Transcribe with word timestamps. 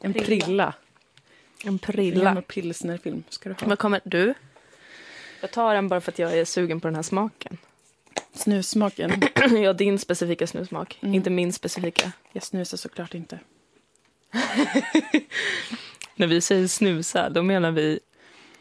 En 0.00 0.12
prilla. 0.14 0.74
En 1.62 1.68
En 1.68 1.78
prilla. 1.78 2.24
gammal 2.24 2.42
pilsnerfilm 2.42 3.22
ska 3.28 3.48
du 3.48 3.54
ha. 3.60 3.68
Vad 3.68 3.78
kommer 3.78 4.00
du? 4.04 4.34
Jag 5.40 5.50
tar 5.50 5.74
den 5.74 5.88
bara 5.88 6.00
för 6.00 6.12
att 6.12 6.18
jag 6.18 6.38
är 6.38 6.44
sugen 6.44 6.80
på 6.80 6.88
den 6.88 6.94
här 6.94 7.02
smaken. 7.02 7.58
Snussmaken. 8.34 9.22
ja, 9.62 9.72
din 9.72 9.98
specifika 9.98 10.46
snusmak. 10.46 10.98
Mm. 11.02 11.14
Inte 11.14 11.30
min 11.30 11.52
specifika. 11.52 12.12
Jag 12.32 12.42
snusar 12.42 12.76
såklart 12.76 13.14
inte. 13.14 13.38
När 16.16 16.26
vi 16.26 16.40
säger 16.40 16.66
snusa, 16.68 17.30
då 17.30 17.42
menar 17.42 17.70
vi 17.72 18.00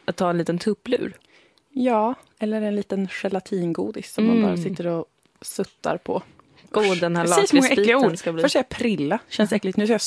att 0.06 0.16
ta 0.16 0.30
en 0.30 0.38
liten 0.38 0.60
tupplur. 0.60 1.14
Ja, 1.70 2.16
eller 2.40 2.62
en 2.62 2.76
liten 2.76 3.08
gelatingodis 3.12 4.14
som 4.14 4.24
Mm. 4.26 4.42
man 4.42 4.50
bara 4.56 4.64
sitter 4.64 4.88
och 4.88 5.06
suttar 5.42 5.98
på. 5.98 6.24
God 6.72 7.00
den 7.00 7.16
här 7.16 7.28
lakritsbiten 7.28 8.18
ska 8.18 8.32
bli. 8.34 8.42
Först 8.42 8.54
säger 8.54 8.66
jag 8.70 8.78
prilla, 8.80 9.20
känns 9.30 9.52
äckligt. 9.52 9.78
Nu 9.78 9.86
säger 9.86 9.94
jag 9.94 10.02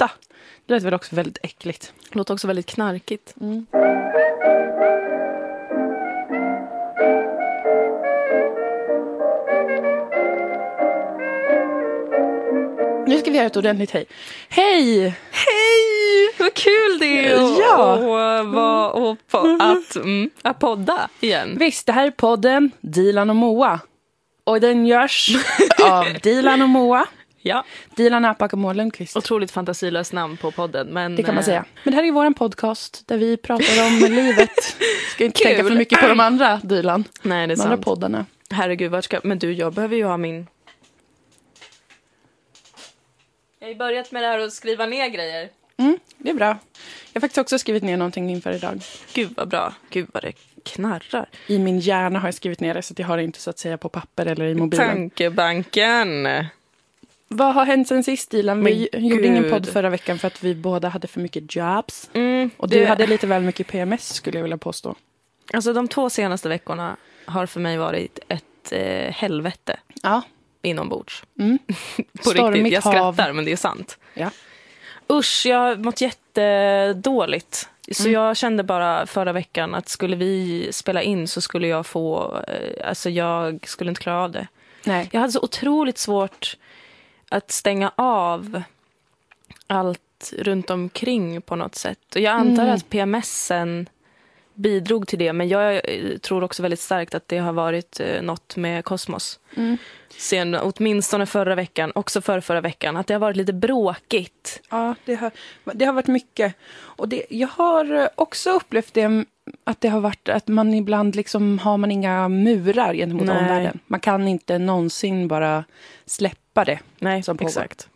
sutta. 0.00 0.10
Det 0.66 0.74
lät 0.74 0.82
väl 0.82 0.94
också 0.94 1.16
väldigt 1.16 1.38
äckligt. 1.42 1.92
Låter 2.12 2.34
också 2.34 2.46
väldigt 2.46 2.66
knarkigt. 2.66 3.34
Nu 13.06 13.18
ska 13.18 13.30
vi 13.30 13.36
göra 13.36 13.46
ett 13.46 13.56
ordentligt 13.56 13.90
hej. 13.90 14.04
Hej! 14.48 15.00
Hej! 15.30 16.34
Vad 16.38 16.54
kul 16.54 16.98
det 17.00 17.26
är 17.26 17.34
att 17.34 17.58
Ja. 17.58 17.94
att 17.94 18.46
vara 18.46 18.90
och 18.90 19.16
po- 19.32 19.56
att, 19.60 19.96
mm, 19.96 20.30
att 20.42 20.58
podda 20.58 21.08
igen. 21.20 21.56
Visst, 21.58 21.86
det 21.86 21.92
här 21.92 22.06
är 22.06 22.10
podden 22.10 22.70
Dilan 22.80 23.30
och 23.30 23.36
Moa. 23.36 23.80
Och 24.44 24.60
den 24.60 24.86
görs 24.86 25.30
av 25.82 26.04
Dilan 26.22 26.62
och 26.62 26.68
Moa. 26.68 27.06
Ja, 27.42 27.64
Dilan 27.96 28.24
Apak 28.24 28.52
och 28.52 28.58
Moa 28.58 28.72
Lundqvist. 28.72 29.16
otroligt 29.16 29.50
fantasilöst 29.50 30.12
namn 30.12 30.36
på 30.36 30.50
podden. 30.50 30.86
Men, 30.86 31.16
Det 31.16 31.22
kan 31.22 31.34
man 31.34 31.42
eh, 31.42 31.46
säga. 31.46 31.64
Men 31.84 31.92
det 31.92 31.96
här 31.96 32.04
är 32.08 32.12
vår 32.12 32.30
podcast 32.30 33.02
där 33.06 33.18
vi 33.18 33.36
pratar 33.36 33.86
om 33.86 33.98
livet. 34.14 34.50
Ska 35.14 35.24
inte 35.24 35.42
tänka 35.42 35.60
Kul. 35.60 35.68
för 35.70 35.76
mycket 35.76 36.00
på 36.00 36.08
de 36.08 36.20
andra, 36.20 36.56
Dilan. 36.64 37.04
Nej, 37.22 37.46
det 37.46 37.54
är 37.54 37.56
De 37.56 37.62
andra 37.62 37.76
sant. 37.76 37.84
poddarna. 37.84 38.26
Herregud, 38.50 38.90
vart 38.90 39.04
ska... 39.04 39.20
Men 39.24 39.38
du, 39.38 39.52
jag 39.52 39.72
behöver 39.74 39.96
ju 39.96 40.04
ha 40.04 40.16
min... 40.16 40.46
Jag 43.58 43.66
har 43.66 43.72
ju 43.72 43.78
börjat 43.78 44.12
med 44.12 44.22
det 44.22 44.26
här 44.26 44.38
att 44.38 44.52
skriva 44.52 44.86
ner 44.86 45.08
grejer. 45.08 45.48
Mm, 45.76 45.98
det 46.18 46.30
är 46.30 46.34
bra. 46.34 46.46
Jag 47.12 47.14
har 47.14 47.20
faktiskt 47.20 47.38
också 47.38 47.58
skrivit 47.58 47.82
ner 47.82 47.96
någonting 47.96 48.30
inför 48.30 48.52
idag. 48.52 48.80
Gud 49.14 49.30
vad 49.36 49.48
bra. 49.48 49.74
Gud 49.90 50.06
vad 50.12 50.22
det 50.22 50.32
knarrar. 50.64 51.28
I 51.46 51.58
min 51.58 51.78
hjärna 51.78 52.18
har 52.18 52.28
jag 52.28 52.34
skrivit 52.34 52.60
ner 52.60 52.74
det 52.74 52.82
så 52.82 52.92
att 52.94 52.98
jag 52.98 53.06
har 53.06 53.16
det 53.16 53.22
inte 53.24 53.40
så 53.40 53.50
att 53.50 53.58
säga 53.58 53.78
på 53.78 53.88
papper 53.88 54.26
eller 54.26 54.44
i 54.44 54.54
mobilen. 54.54 54.88
Tankebanken. 54.88 56.28
Vad 57.34 57.54
har 57.54 57.64
hänt 57.64 57.88
sen 57.88 58.04
sist 58.04 58.30
Dilan? 58.30 58.64
Vi 58.64 58.88
Men 58.92 59.06
gjorde 59.06 59.26
ingen 59.26 59.50
podd 59.50 59.68
förra 59.68 59.90
veckan 59.90 60.18
för 60.18 60.26
att 60.26 60.42
vi 60.44 60.54
båda 60.54 60.88
hade 60.88 61.08
för 61.08 61.20
mycket 61.20 61.56
jobs. 61.56 62.10
Mm, 62.12 62.50
Och 62.56 62.68
du 62.68 62.78
det- 62.80 62.86
hade 62.86 63.06
lite 63.06 63.26
väl 63.26 63.42
mycket 63.42 63.66
PMS 63.66 64.14
skulle 64.14 64.38
jag 64.38 64.42
vilja 64.42 64.58
påstå. 64.58 64.94
Alltså 65.52 65.72
de 65.72 65.88
två 65.88 66.10
senaste 66.10 66.48
veckorna 66.48 66.96
har 67.24 67.46
för 67.46 67.60
mig 67.60 67.76
varit 67.78 68.18
ett 68.28 68.72
eh, 68.72 69.12
helvete 69.12 69.76
Ja. 70.02 70.22
inombords. 70.62 71.22
Mm. 71.38 71.58
På 72.24 72.30
riktigt. 72.30 72.72
Jag 72.72 72.80
hav. 72.82 72.92
skrattar, 72.92 73.32
men 73.32 73.44
det 73.44 73.52
är 73.52 73.56
sant. 73.56 73.98
Ja. 74.14 74.30
Usch, 75.12 75.46
jag 75.46 75.58
har 75.58 75.76
mått 75.76 76.00
jättedåligt. 76.00 77.68
Så 77.92 78.02
Mm. 78.02 78.12
jag 78.12 78.36
kände 78.36 78.62
bara 78.62 79.06
förra 79.06 79.32
veckan 79.32 79.74
att 79.74 79.88
skulle 79.88 80.16
vi 80.16 80.68
spela 80.72 81.02
in 81.02 81.28
så 81.28 81.40
skulle 81.40 81.68
jag 81.68 81.86
få... 81.86 82.36
Eh, 82.48 82.88
alltså 82.88 83.10
jag 83.10 83.60
skulle 83.66 83.88
inte 83.90 84.00
klara 84.02 84.24
av 84.24 84.30
det. 84.32 84.46
Nej. 84.84 85.08
Jag 85.12 85.20
hade 85.20 85.32
så 85.32 85.40
otroligt 85.42 85.98
svårt 85.98 86.56
att 87.30 87.50
stänga 87.50 87.92
av 87.96 88.62
allt 89.66 90.32
runt 90.38 90.70
omkring 90.70 91.42
på 91.42 91.56
något 91.56 91.74
sätt. 91.74 92.14
Och 92.14 92.20
jag 92.20 92.32
antar 92.32 92.62
Mm. 92.62 92.74
att 92.74 92.90
PMSen 92.90 93.88
bidrog 94.54 95.08
till 95.08 95.18
det. 95.18 95.32
Men 95.32 95.48
jag 95.48 95.74
eh, 95.74 96.18
tror 96.18 96.44
också 96.44 96.62
väldigt 96.62 96.80
starkt 96.80 97.14
att 97.14 97.28
det 97.28 97.38
har 97.38 97.52
varit 97.52 98.00
eh, 98.00 98.22
något 98.22 98.56
med 98.56 98.84
kosmos. 98.84 99.38
Mm. 99.56 99.76
Sen 100.18 100.54
åtminstone 100.54 101.26
förra 101.26 101.54
veckan, 101.54 101.92
också 101.94 102.20
för 102.20 102.40
förra 102.40 102.60
veckan, 102.60 102.96
att 102.96 103.06
det 103.06 103.14
har 103.14 103.18
varit 103.20 103.36
lite 103.36 103.52
bråkigt. 103.52 104.60
Ja, 104.70 104.94
det 105.04 105.14
har, 105.14 105.30
det 105.64 105.84
har 105.84 105.92
varit 105.92 106.06
mycket. 106.06 106.54
Och 106.72 107.08
det, 107.08 107.26
jag 107.30 107.48
har 107.48 108.08
också 108.14 108.50
upplevt 108.50 108.94
det 108.94 109.24
att 109.64 109.80
det 109.80 109.88
har 109.88 110.00
varit 110.00 110.28
att 110.28 110.48
man 110.48 110.74
ibland 110.74 111.16
liksom 111.16 111.58
har 111.58 111.76
man 111.76 111.90
inga 111.90 112.28
murar 112.28 112.94
gentemot 112.94 113.26
Nej. 113.26 113.38
omvärlden. 113.38 113.78
Man 113.86 114.00
kan 114.00 114.28
inte 114.28 114.58
någonsin 114.58 115.28
bara 115.28 115.64
släppa 116.06 116.40
det. 116.64 116.78
Nej, 116.98 117.22
Som 117.22 117.36
pågår. 117.36 117.48
exakt. 117.48 117.88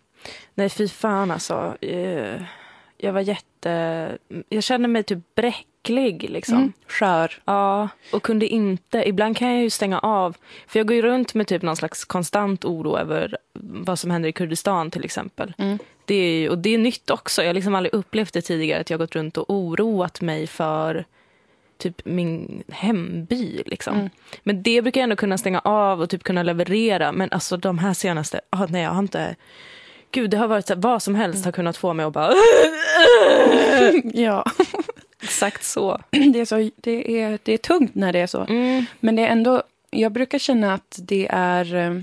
Nej, 0.55 0.69
fy 0.69 0.89
fan 0.89 1.31
alltså. 1.31 1.77
Eh, 1.81 2.43
Jag 2.97 3.13
var 3.13 3.21
jätte... 3.21 4.19
Jag 4.49 4.63
kände 4.63 4.89
mig 4.89 5.03
typ 5.03 5.35
bräcklig 5.35 6.31
liksom. 6.31 6.57
Mm. 6.57 6.73
Skör. 6.89 7.43
Ja, 7.45 7.89
och 8.13 8.23
kunde 8.23 8.47
inte. 8.47 9.09
Ibland 9.09 9.37
kan 9.37 9.53
jag 9.53 9.63
ju 9.63 9.71
stänga 9.71 9.99
av. 9.99 10.37
För 10.67 10.79
jag 10.79 10.87
går 10.87 10.95
ju 10.97 11.03
runt 11.03 11.35
med 11.35 11.47
typ 11.47 11.63
någon 11.63 11.77
slags 11.77 12.05
konstant 12.05 12.65
oro 12.65 12.99
över 12.99 13.37
vad 13.59 13.99
som 13.99 14.11
händer 14.11 14.29
i 14.29 14.33
Kurdistan 14.33 14.91
till 14.91 15.05
exempel. 15.05 15.53
Mm. 15.59 15.79
Det 16.05 16.15
är, 16.15 16.39
ju- 16.41 16.49
och 16.49 16.59
det 16.59 16.75
är 16.75 16.79
nytt 16.79 17.11
också. 17.11 17.43
Jag 17.43 17.49
har 17.49 17.55
liksom 17.55 17.75
aldrig 17.75 17.95
upplevt 17.95 18.33
det 18.33 18.43
tidigare 18.43 18.81
att 18.81 18.91
jag 18.91 18.99
gått 19.01 19.15
runt 19.15 19.37
och 19.39 19.51
oroat 19.51 20.21
mig 20.21 20.47
för 20.47 21.05
typ 21.85 22.05
min 22.05 22.63
hemby. 22.69 23.63
Liksom. 23.67 23.95
Mm. 23.97 24.11
Men 24.43 24.63
det 24.63 24.83
brukar 24.83 25.01
jag 25.01 25.05
ändå 25.05 25.17
kunna 25.17 25.39
stänga 25.39 25.61
av 25.61 26.01
och 26.01 26.11
typ 26.11 26.23
kunna 26.23 26.43
leverera. 26.43 27.13
Men 27.13 27.29
alltså 27.33 27.57
de 27.57 27.79
här 27.79 27.95
senaste, 27.95 28.41
ah, 28.51 28.67
nej 28.71 28.83
jag 28.83 28.91
har 28.91 28.99
inte... 28.99 29.37
Gud, 30.11 30.31
det 30.31 30.37
har 30.37 30.49
varit 30.49 30.67
så 30.67 30.75
här, 30.75 30.81
vad 30.81 31.03
som 31.03 31.15
helst 31.15 31.45
har 31.45 31.53
kunnat 31.53 31.77
få 31.77 31.93
mig 31.93 32.07
att 32.07 32.13
bara... 32.13 32.33
Ja, 34.15 34.45
Exakt 35.23 35.65
så. 35.65 36.01
det 36.11 36.41
är, 36.41 36.45
så, 36.45 36.71
det, 36.77 37.21
är, 37.21 37.39
det 37.43 37.53
är 37.53 37.59
tungt 37.59 37.95
när 37.95 38.13
det 38.13 38.19
är 38.19 38.27
så. 38.27 38.41
Mm. 38.49 38.85
Men 39.01 39.17
det 39.17 39.23
är 39.23 39.29
ändå, 39.29 39.63
jag 39.91 40.13
brukar 40.13 40.39
känna 40.39 40.75
att 40.75 40.99
det 41.03 41.27
är... 41.31 41.75
eh, 41.75 42.01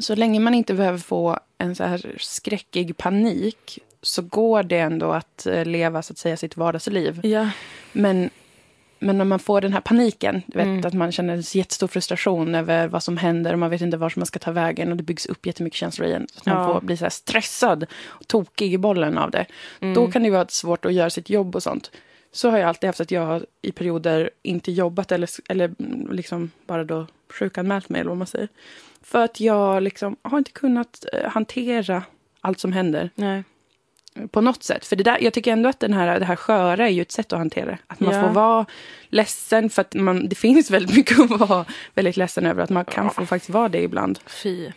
Så 0.00 0.14
länge 0.14 0.40
man 0.40 0.54
inte 0.54 0.74
behöver 0.74 0.98
få 0.98 1.38
en 1.58 1.74
så 1.74 1.84
här 1.84 2.16
skräckig 2.18 2.96
panik 2.96 3.78
så 4.02 4.22
går 4.22 4.62
det 4.62 4.78
ändå 4.78 5.12
att 5.12 5.46
eh, 5.46 5.64
leva 5.64 6.02
så 6.02 6.12
att 6.12 6.18
säga 6.18 6.36
sitt 6.36 6.56
vardagsliv. 6.56 7.20
Ja. 7.26 7.50
Men, 7.92 8.30
men 9.04 9.18
när 9.18 9.24
man 9.24 9.38
får 9.38 9.60
den 9.60 9.72
här 9.72 9.80
paniken, 9.80 10.42
du 10.46 10.58
vet, 10.58 10.66
Mm. 10.66 10.84
att 10.86 10.94
man 10.94 11.12
känner 11.12 11.34
en 11.34 11.40
jättestor 11.40 11.86
frustration 11.88 12.54
över 12.54 12.88
vad 12.88 13.02
som 13.02 13.16
händer 13.16 13.52
och 13.52 13.58
man 13.58 13.70
vet 13.70 13.80
inte 13.80 13.96
vart 13.96 14.16
man 14.16 14.26
ska 14.26 14.38
ta 14.38 14.50
vägen 14.52 14.90
och 14.90 14.96
det 14.96 15.02
byggs 15.02 15.26
upp 15.26 15.46
jättemycket 15.46 15.76
känslor 15.76 16.08
igen. 16.08 16.26
Så 16.32 16.38
att 16.38 16.46
man 16.46 16.56
Ja. 16.56 16.74
får 16.74 16.80
bli 16.86 16.96
så 16.96 17.10
stressad 17.10 17.86
och 18.04 18.28
tokig 18.28 18.74
i 18.74 18.78
bollen 18.78 19.18
av 19.18 19.30
det. 19.30 19.46
Mm. 19.80 19.94
Då 19.94 20.10
kan 20.10 20.22
det 20.22 20.30
vara 20.30 20.46
svårt 20.48 20.84
att 20.84 20.94
göra 20.94 21.10
sitt 21.10 21.30
jobb 21.30 21.56
och 21.56 21.62
sånt. 21.62 21.90
Så 22.32 22.50
har 22.50 22.58
jag 22.58 22.68
alltid 22.68 22.88
haft 22.88 23.00
att 23.00 23.10
jag 23.10 23.26
har 23.26 23.46
i 23.62 23.72
perioder 23.72 24.30
inte 24.42 24.72
jobbat 24.72 25.12
eller, 25.12 25.28
eller 25.48 25.64
mm, 25.78 26.08
liksom 26.12 26.50
bara 26.66 26.84
då 26.84 27.06
sjukanmält 27.38 27.88
mig 27.88 28.00
eller 28.00 28.08
vad 28.08 28.18
man 28.18 28.26
säger. 28.26 28.48
För 29.02 29.24
att 29.24 29.40
jag 29.40 29.82
liksom 29.82 30.16
har 30.22 30.38
inte 30.38 30.50
kunnat 30.50 31.04
eh, 31.12 31.30
hantera 31.30 32.02
allt 32.40 32.60
som 32.60 32.72
händer 32.72 33.10
Nej. 33.14 33.44
På 34.30 34.40
något 34.40 34.62
sätt. 34.62 34.86
För 34.86 34.96
det, 34.96 35.04
där, 35.04 35.18
jag 35.20 35.32
tycker 35.32 35.52
ändå 35.52 35.68
att 35.68 35.80
den 35.80 35.92
här, 35.92 36.20
det 36.20 36.26
här 36.26 36.36
sköra 36.36 36.86
är 36.86 36.90
ju 36.92 37.02
ett 37.02 37.12
sätt 37.12 37.32
att 37.32 37.38
hantera 37.38 37.66
det. 37.66 37.78
Att 37.86 38.00
man 38.00 38.14
Ja. 38.14 38.22
får 38.22 38.28
vara 38.28 38.66
ledsen 39.08 39.70
för 39.70 39.80
att 39.82 39.94
man, 39.94 40.28
det 40.28 40.34
finns 40.38 40.70
väldigt 40.70 40.96
mycket 40.96 41.20
att 41.20 41.30
vara 41.48 41.64
väldigt 41.94 42.16
ledsen 42.16 42.46
över. 42.46 42.62
Att 42.62 42.70
man 42.70 42.84
kan 42.84 43.10
få 43.10 43.26
faktiskt 43.26 43.50
vara 43.50 43.68
det 43.68 43.82
ibland. 43.82 44.18
Fy. 44.26 44.70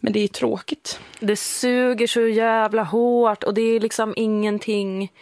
Men 0.00 0.12
det 0.12 0.20
är 0.20 0.28
tråkigt. 0.28 1.00
Det 1.20 1.36
suger 1.36 2.06
så 2.06 2.20
jävla 2.20 2.82
hårt 2.82 3.44
och 3.44 3.54
det 3.54 3.62
är 3.62 3.80
liksom 3.80 4.14
ingenting... 4.16 5.12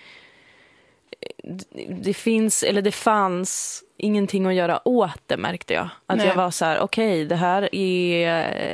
Det 2.03 2.15
finns, 2.15 2.63
eller 2.63 2.83
det 2.83 2.93
fanns 2.93 3.83
ingenting 3.97 4.47
att 4.47 4.55
göra 4.55 4.89
åt 4.89 5.21
det 5.27 5.37
märkte 5.37 5.75
jag. 5.75 5.89
Att 6.07 6.19
Nej. 6.19 6.27
jag 6.27 6.35
var 6.35 6.51
så 6.51 6.65
här, 6.65 6.79
okej 6.81 7.25
det 7.25 7.37
här 7.37 7.75
är 7.75 8.29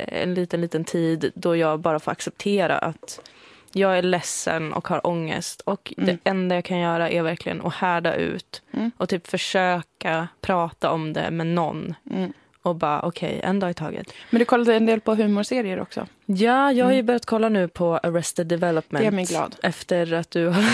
en 0.08 0.34
liten, 0.34 0.60
liten 0.60 0.84
tid 0.84 1.32
då 1.34 1.56
jag 1.56 1.80
bara 1.80 2.00
får 2.00 2.12
acceptera 2.12 2.78
att 2.78 3.30
jag 3.72 3.98
är 3.98 4.02
ledsen 4.02 4.72
och 4.72 4.88
har 4.88 5.06
ångest. 5.06 5.60
Och 5.60 5.92
Mm. 5.96 6.06
det 6.24 6.30
enda 6.30 6.54
jag 6.54 6.64
kan 6.64 6.78
göra 6.78 7.10
är 7.10 7.22
verkligen 7.22 7.60
att 7.66 7.74
härda 7.74 8.14
ut 8.14 8.62
Mm. 8.72 8.90
och 8.96 9.08
typ 9.08 9.26
försöka 9.26 10.28
prata 10.40 10.90
om 10.90 11.12
det 11.12 11.30
med 11.30 11.46
någon. 11.46 11.94
Mm. 12.10 12.32
Och 12.64 12.76
bara 12.76 13.02
okej, 13.02 13.40
en 13.44 13.60
dag 13.60 13.70
i 13.70 13.74
taget. 13.74 14.12
Men 14.30 14.38
du 14.38 14.44
kollade 14.44 14.74
en 14.74 14.86
del 14.86 15.00
på 15.00 15.14
humorserier 15.14 15.80
också. 15.80 16.06
Ja, 16.26 16.72
jag 16.72 16.84
har 16.84 16.92
ju 16.92 16.96
Mm. 16.98 17.06
börjat 17.06 17.26
kolla 17.26 17.48
nu 17.48 17.68
på 17.68 17.96
Arrested 17.96 18.46
Development. 18.46 19.04
Det 19.04 19.10
mig 19.10 19.24
glad. 19.24 19.56
Efter 19.62 20.12
att 20.12 20.30
du 20.30 20.46
har 20.46 20.64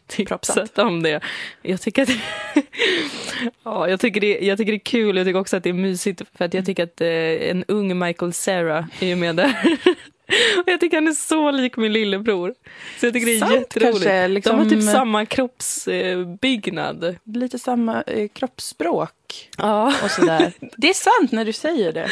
tipsat 0.06 0.78
om 0.78 1.02
det. 1.02 1.20
Jag 1.62 1.80
tycker 1.80 2.02
att 2.02 2.08
ja, 3.64 3.88
jag, 3.88 4.00
tycker 4.00 4.20
det, 4.20 4.38
jag 4.40 4.58
tycker 4.58 4.72
det 4.72 4.76
är 4.76 4.84
kul. 4.84 5.16
Jag 5.16 5.26
tycker 5.26 5.40
också 5.40 5.56
att 5.56 5.62
det 5.62 5.68
är 5.68 5.74
mysigt. 5.74 6.22
För 6.34 6.44
att 6.44 6.54
jag 6.54 6.66
tycker 6.66 6.82
att 6.84 7.00
eh, 7.00 7.08
en 7.50 7.64
ung 7.68 7.98
Michael 7.98 8.32
Cera 8.32 8.88
är 9.00 9.16
med 9.16 9.36
där. 9.36 9.56
Och 10.64 10.68
jag 10.72 10.80
tycker 10.80 10.96
han 10.96 11.08
är 11.08 11.12
så 11.12 11.50
lik 11.50 11.76
min 11.76 11.92
lillebror. 11.92 12.54
Så 13.00 13.06
jag 13.06 13.12
tycker 13.12 13.26
det 13.26 13.36
är 13.36 13.40
Sant, 13.40 13.52
jätteroligt. 13.52 13.92
kanske, 14.04 14.28
liksom, 14.28 14.56
De 14.58 14.62
har 14.64 14.70
typ 14.70 14.82
samma 14.92 15.26
kroppsbyggnad. 15.26 17.16
Lite 17.24 17.58
samma 17.58 18.02
eh, 18.02 18.28
kroppsspråk 18.28 19.12
Ja. 19.58 19.94
och 20.04 20.10
sådär. 20.10 20.52
det 20.76 20.88
är 20.88 20.94
sant 20.94 21.32
när 21.32 21.44
du 21.44 21.52
säger 21.52 21.92
det. 21.92 22.08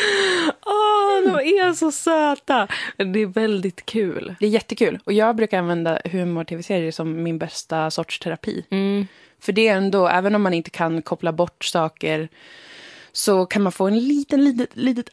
Åh, 0.66 1.32
de 1.32 1.38
är 1.60 1.72
så 1.72 1.92
söta. 1.92 2.68
Det 2.96 3.22
är 3.22 3.26
väldigt 3.26 3.86
kul. 3.86 4.34
Det 4.40 4.46
är 4.46 4.50
jättekul. 4.50 4.98
Och 5.04 5.12
jag 5.12 5.36
brukar 5.36 5.58
använda 5.58 5.98
humor-tv-serier 6.04 6.92
som 6.92 7.22
min 7.22 7.38
bästa 7.38 7.90
sorts 7.90 8.18
terapi. 8.18 8.64
Mm. 8.70 9.06
För 9.40 9.52
det 9.52 9.68
är 9.68 9.76
ändå, 9.76 10.08
även 10.08 10.34
om 10.34 10.42
man 10.42 10.54
inte 10.54 10.70
kan 10.70 11.02
koppla 11.02 11.32
bort 11.32 11.64
saker 11.64 12.28
så 13.12 13.46
kan 13.46 13.62
man 13.62 13.72
få 13.72 13.86
en 13.86 13.98
liten, 13.98 14.44
litet, 14.44 14.68
litet 14.72 15.10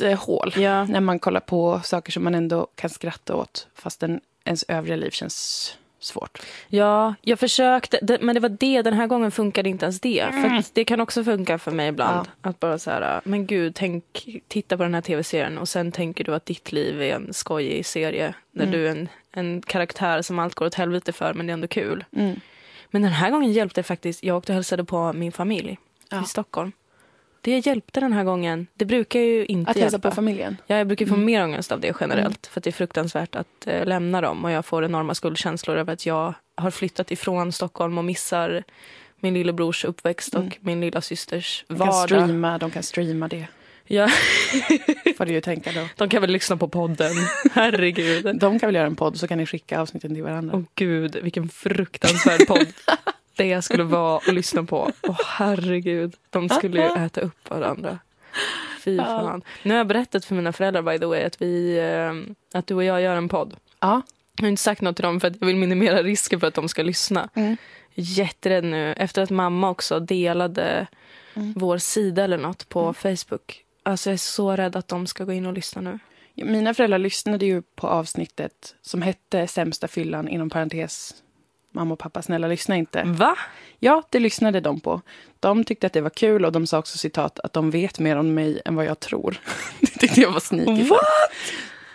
andningshål 0.00 0.52
Ja. 0.56 0.84
när 0.84 1.00
man 1.00 1.18
kollar 1.18 1.40
på 1.40 1.80
saker 1.84 2.12
som 2.12 2.24
man 2.24 2.34
ändå 2.34 2.66
kan 2.74 2.90
skratta 2.90 3.34
åt 3.36 3.66
fastän 3.74 4.20
ens 4.44 4.64
övriga 4.68 4.96
liv 4.96 5.10
känns 5.10 5.76
svårt. 6.00 6.42
Ja, 6.68 7.14
jag 7.22 7.38
försökte, 7.38 8.18
men 8.20 8.34
det 8.34 8.40
var 8.40 8.48
det, 8.48 8.82
den 8.82 8.94
här 8.94 9.06
gången 9.06 9.30
funkade 9.30 9.68
inte 9.68 9.84
ens 9.84 10.00
det. 10.00 10.28
För 10.32 10.56
att 10.58 10.74
det 10.74 10.84
kan 10.84 11.00
också 11.00 11.24
funka 11.24 11.58
för 11.58 11.70
mig 11.70 11.88
ibland. 11.88 12.28
Att 12.40 12.60
bara 12.60 12.78
så 12.78 12.90
här, 12.90 13.20
men 13.24 13.46
gud, 13.46 13.74
tänk, 13.74 14.28
titta 14.48 14.76
på 14.76 14.82
den 14.82 14.94
här 14.94 15.00
tv-serien 15.00 15.58
och 15.58 15.68
sen 15.68 15.92
tänker 15.92 16.24
du 16.24 16.34
att 16.34 16.46
ditt 16.46 16.72
liv 16.72 17.02
är 17.02 17.14
en 17.14 17.32
skojig 17.34 17.86
serie 17.86 18.34
där 18.52 18.66
du 18.66 18.86
är 18.86 18.90
en, 18.90 19.08
en 19.32 19.62
karaktär 19.62 20.22
som 20.22 20.38
allt 20.38 20.54
går 20.54 20.66
åt 20.66 20.74
helvete 20.74 21.12
för 21.12 21.34
men 21.34 21.46
det 21.46 21.50
är 21.50 21.54
ändå 21.54 21.68
kul. 21.68 22.04
Mm. 22.16 22.40
Men 22.90 23.02
den 23.02 23.12
här 23.12 23.30
gången 23.30 23.52
hjälpte 23.52 23.78
det 23.80 23.84
faktiskt, 23.84 24.24
jag 24.24 24.36
åkte 24.36 24.52
och 24.52 24.54
hälsade 24.54 24.84
på 24.84 25.12
min 25.12 25.32
familj 25.32 25.78
Ja. 26.10 26.22
i 26.22 26.26
Stockholm. 26.26 26.72
Det 27.40 27.66
hjälpte 27.66 28.00
den 28.00 28.12
här 28.12 28.24
gången. 28.24 28.66
Det 28.74 28.84
brukar 28.84 29.20
ju 29.20 29.46
inte 29.46 29.70
Att 29.70 29.76
hälsa 29.76 29.94
hjälpa. 29.94 30.08
på 30.10 30.14
familjen. 30.14 30.56
Ja, 30.66 30.76
jag 30.76 30.86
brukar 30.86 31.06
få 31.06 31.14
Mm. 31.14 31.26
mer 31.26 31.44
ångest 31.44 31.72
av 31.72 31.80
det 31.80 31.92
generellt. 32.00 32.46
För 32.46 32.60
att 32.60 32.64
det 32.64 32.70
är 32.70 32.72
fruktansvärt 32.72 33.34
att 33.36 33.66
eh, 33.66 33.84
lämna 33.86 34.20
dem. 34.20 34.44
Och 34.44 34.50
jag 34.50 34.64
får 34.66 34.84
enorma 34.84 35.14
skuldkänslor 35.14 35.76
över 35.76 35.92
att 35.92 36.06
jag 36.06 36.34
har 36.56 36.70
flyttat 36.70 37.10
ifrån 37.10 37.52
Stockholm 37.52 37.98
och 37.98 38.04
missar 38.04 38.64
min 39.20 39.34
lillebrors 39.34 39.84
uppväxt 39.84 40.34
och 40.34 40.40
Mm. 40.42 40.52
min 40.60 40.80
lilla 40.80 41.00
systers 41.00 41.64
De 41.68 41.78
kan, 41.78 41.86
vardag. 41.88 42.04
streama, 42.04 42.58
de 42.58 42.70
kan 42.70 42.82
streama 42.82 43.28
det, 43.28 43.46
Ja, 43.86 44.08
får 45.16 45.24
du 45.26 45.32
ju 45.32 45.40
tänka 45.40 45.72
då. 45.72 45.88
de 45.96 46.08
kan 46.08 46.20
väl 46.20 46.30
lyssna 46.30 46.56
på 46.56 46.68
podden. 46.68 47.12
Herregud. 47.52 48.24
De 48.38 48.58
kan 48.58 48.66
väl 48.68 48.74
göra 48.74 48.86
en 48.86 48.96
podd 48.96 49.16
så 49.18 49.28
kan 49.28 49.38
ni 49.38 49.46
skicka 49.46 49.80
avsnitten 49.80 50.14
till 50.14 50.22
varandra. 50.22 50.56
Åh 50.56 50.62
gud, 50.74 51.16
vilken 51.22 51.48
fruktansvärd 51.48 52.46
podd. 52.46 52.66
Det 53.38 53.62
skulle 53.62 53.84
vara 53.84 54.16
att 54.16 54.34
lyssna 54.34 54.64
på. 54.64 54.90
Åh 55.02 55.20
herregud, 55.26 56.14
de 56.30 56.48
skulle 56.48 56.82
ju 56.82 57.04
äta 57.04 57.20
upp 57.20 57.50
varandra. 57.50 57.98
Fy 58.84 58.96
fan. 58.96 59.42
Nu 59.62 59.70
har 59.70 59.78
jag 59.78 59.86
berättat 59.86 60.24
för 60.24 60.34
mina 60.34 60.52
föräldrar 60.52 60.82
by 60.82 60.98
the 60.98 61.06
way 61.06 61.22
att, 61.22 61.42
vi, 61.42 61.78
eh, 61.78 62.34
att 62.58 62.66
du 62.66 62.74
och 62.74 62.84
jag 62.84 63.02
gör 63.02 63.16
en 63.16 63.28
podd. 63.28 63.56
Ja. 63.80 64.02
Jag 64.36 64.44
har 64.44 64.48
inte 64.48 64.62
sagt 64.62 64.80
något 64.80 64.96
till 64.96 65.02
dem 65.02 65.20
för 65.20 65.28
att 65.28 65.36
jag 65.40 65.46
vill 65.46 65.56
minimera 65.56 66.02
risker 66.02 66.38
för 66.38 66.46
att 66.46 66.54
de 66.54 66.68
ska 66.68 66.82
lyssna. 66.82 67.28
Mm. 67.34 67.56
Jätterädd 67.94 68.64
nu. 68.64 68.92
Efter 68.92 69.22
att 69.22 69.30
mamma 69.30 69.70
också 69.70 70.00
delade 70.00 70.86
Mm. 71.34 71.54
vår 71.56 71.78
sida 71.78 72.24
eller 72.24 72.38
något 72.38 72.68
på 72.68 72.94
Facebook. 72.94 73.64
Alltså 73.82 74.10
jag 74.10 74.14
är 74.14 74.18
så 74.18 74.56
rädd 74.56 74.76
att 74.76 74.88
de 74.88 75.06
ska 75.06 75.24
gå 75.24 75.32
in 75.32 75.46
och 75.46 75.52
lyssna 75.52 75.82
nu. 75.82 75.98
Mina 76.34 76.74
föräldrar 76.74 76.98
lyssnade 76.98 77.46
ju 77.46 77.62
på 77.62 77.86
avsnittet 77.86 78.74
som 78.82 79.02
hette 79.02 79.46
Sämsta 79.46 79.88
fyllan, 79.88 80.28
inom 80.28 80.50
parentes. 80.50 81.14
Mamma 81.72 81.92
och 81.92 81.98
pappa, 81.98 82.22
snälla 82.22 82.48
lyssna 82.48 82.76
inte. 82.76 83.02
Va? 83.06 83.36
Ja, 83.78 84.02
det 84.10 84.18
lyssnade 84.18 84.60
de 84.60 84.80
på. 84.80 85.00
De 85.40 85.64
tyckte 85.64 85.86
att 85.86 85.92
det 85.92 86.00
var 86.00 86.10
kul 86.10 86.44
och 86.44 86.52
de 86.52 86.66
sa 86.66 86.78
också 86.78 86.98
citat 86.98 87.38
att 87.38 87.52
de 87.52 87.70
vet 87.70 87.98
mer 87.98 88.16
om 88.16 88.34
mig 88.34 88.60
än 88.64 88.74
vad 88.74 88.84
jag 88.84 89.00
tror. 89.00 89.40
det 89.80 89.86
tyckte 89.86 90.20
jag 90.20 90.30
var 90.30 90.40
sneaky. 90.40 90.82
What? 90.82 91.00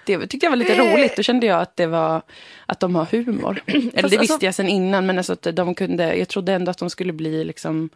Det 0.05 0.27
tyckte 0.27 0.45
jag 0.45 0.51
var 0.51 0.57
lite 0.57 0.77
roligt. 0.77 1.15
Då 1.15 1.23
kände 1.23 1.47
jag 1.47 1.61
att 1.61 1.75
det 1.75 1.87
var 1.87 2.21
att 2.65 2.79
de 2.79 2.95
har 2.95 3.05
humor. 3.05 3.61
Eller 3.67 3.91
det 3.91 4.03
alltså- 4.03 4.19
visste 4.19 4.45
jag 4.45 4.55
sen 4.55 4.67
innan, 4.67 5.05
men 5.05 5.17
alltså 5.17 5.33
att 5.33 5.55
de 5.55 5.75
kunde, 5.75 6.15
jag 6.15 6.27
trodde 6.27 6.53
ändå 6.53 6.71
att 6.71 6.77
de 6.77 6.89
skulle 6.89 7.13
bli 7.13 7.43
liksom 7.43 7.89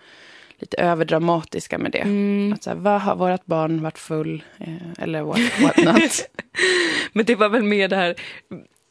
lite 0.60 0.78
överdramatiska 0.78 1.78
med 1.78 1.92
det. 1.92 2.00
Mm. 2.02 2.54
Att 2.54 2.64
så 2.64 2.70
här, 2.70 2.78
vad 2.78 3.02
har 3.02 3.16
vårt 3.16 3.46
barn 3.46 3.82
varit 3.82 4.00
full? 4.00 4.44
Eh, 4.58 5.04
eller 5.04 5.22
what, 5.22 5.40
what 5.62 5.78
not? 5.78 6.30
Men 7.14 7.26
det 7.26 7.36
var 7.36 7.50
väl 7.50 7.64
mer 7.64 7.88
det 7.88 7.96
här, 7.96 8.16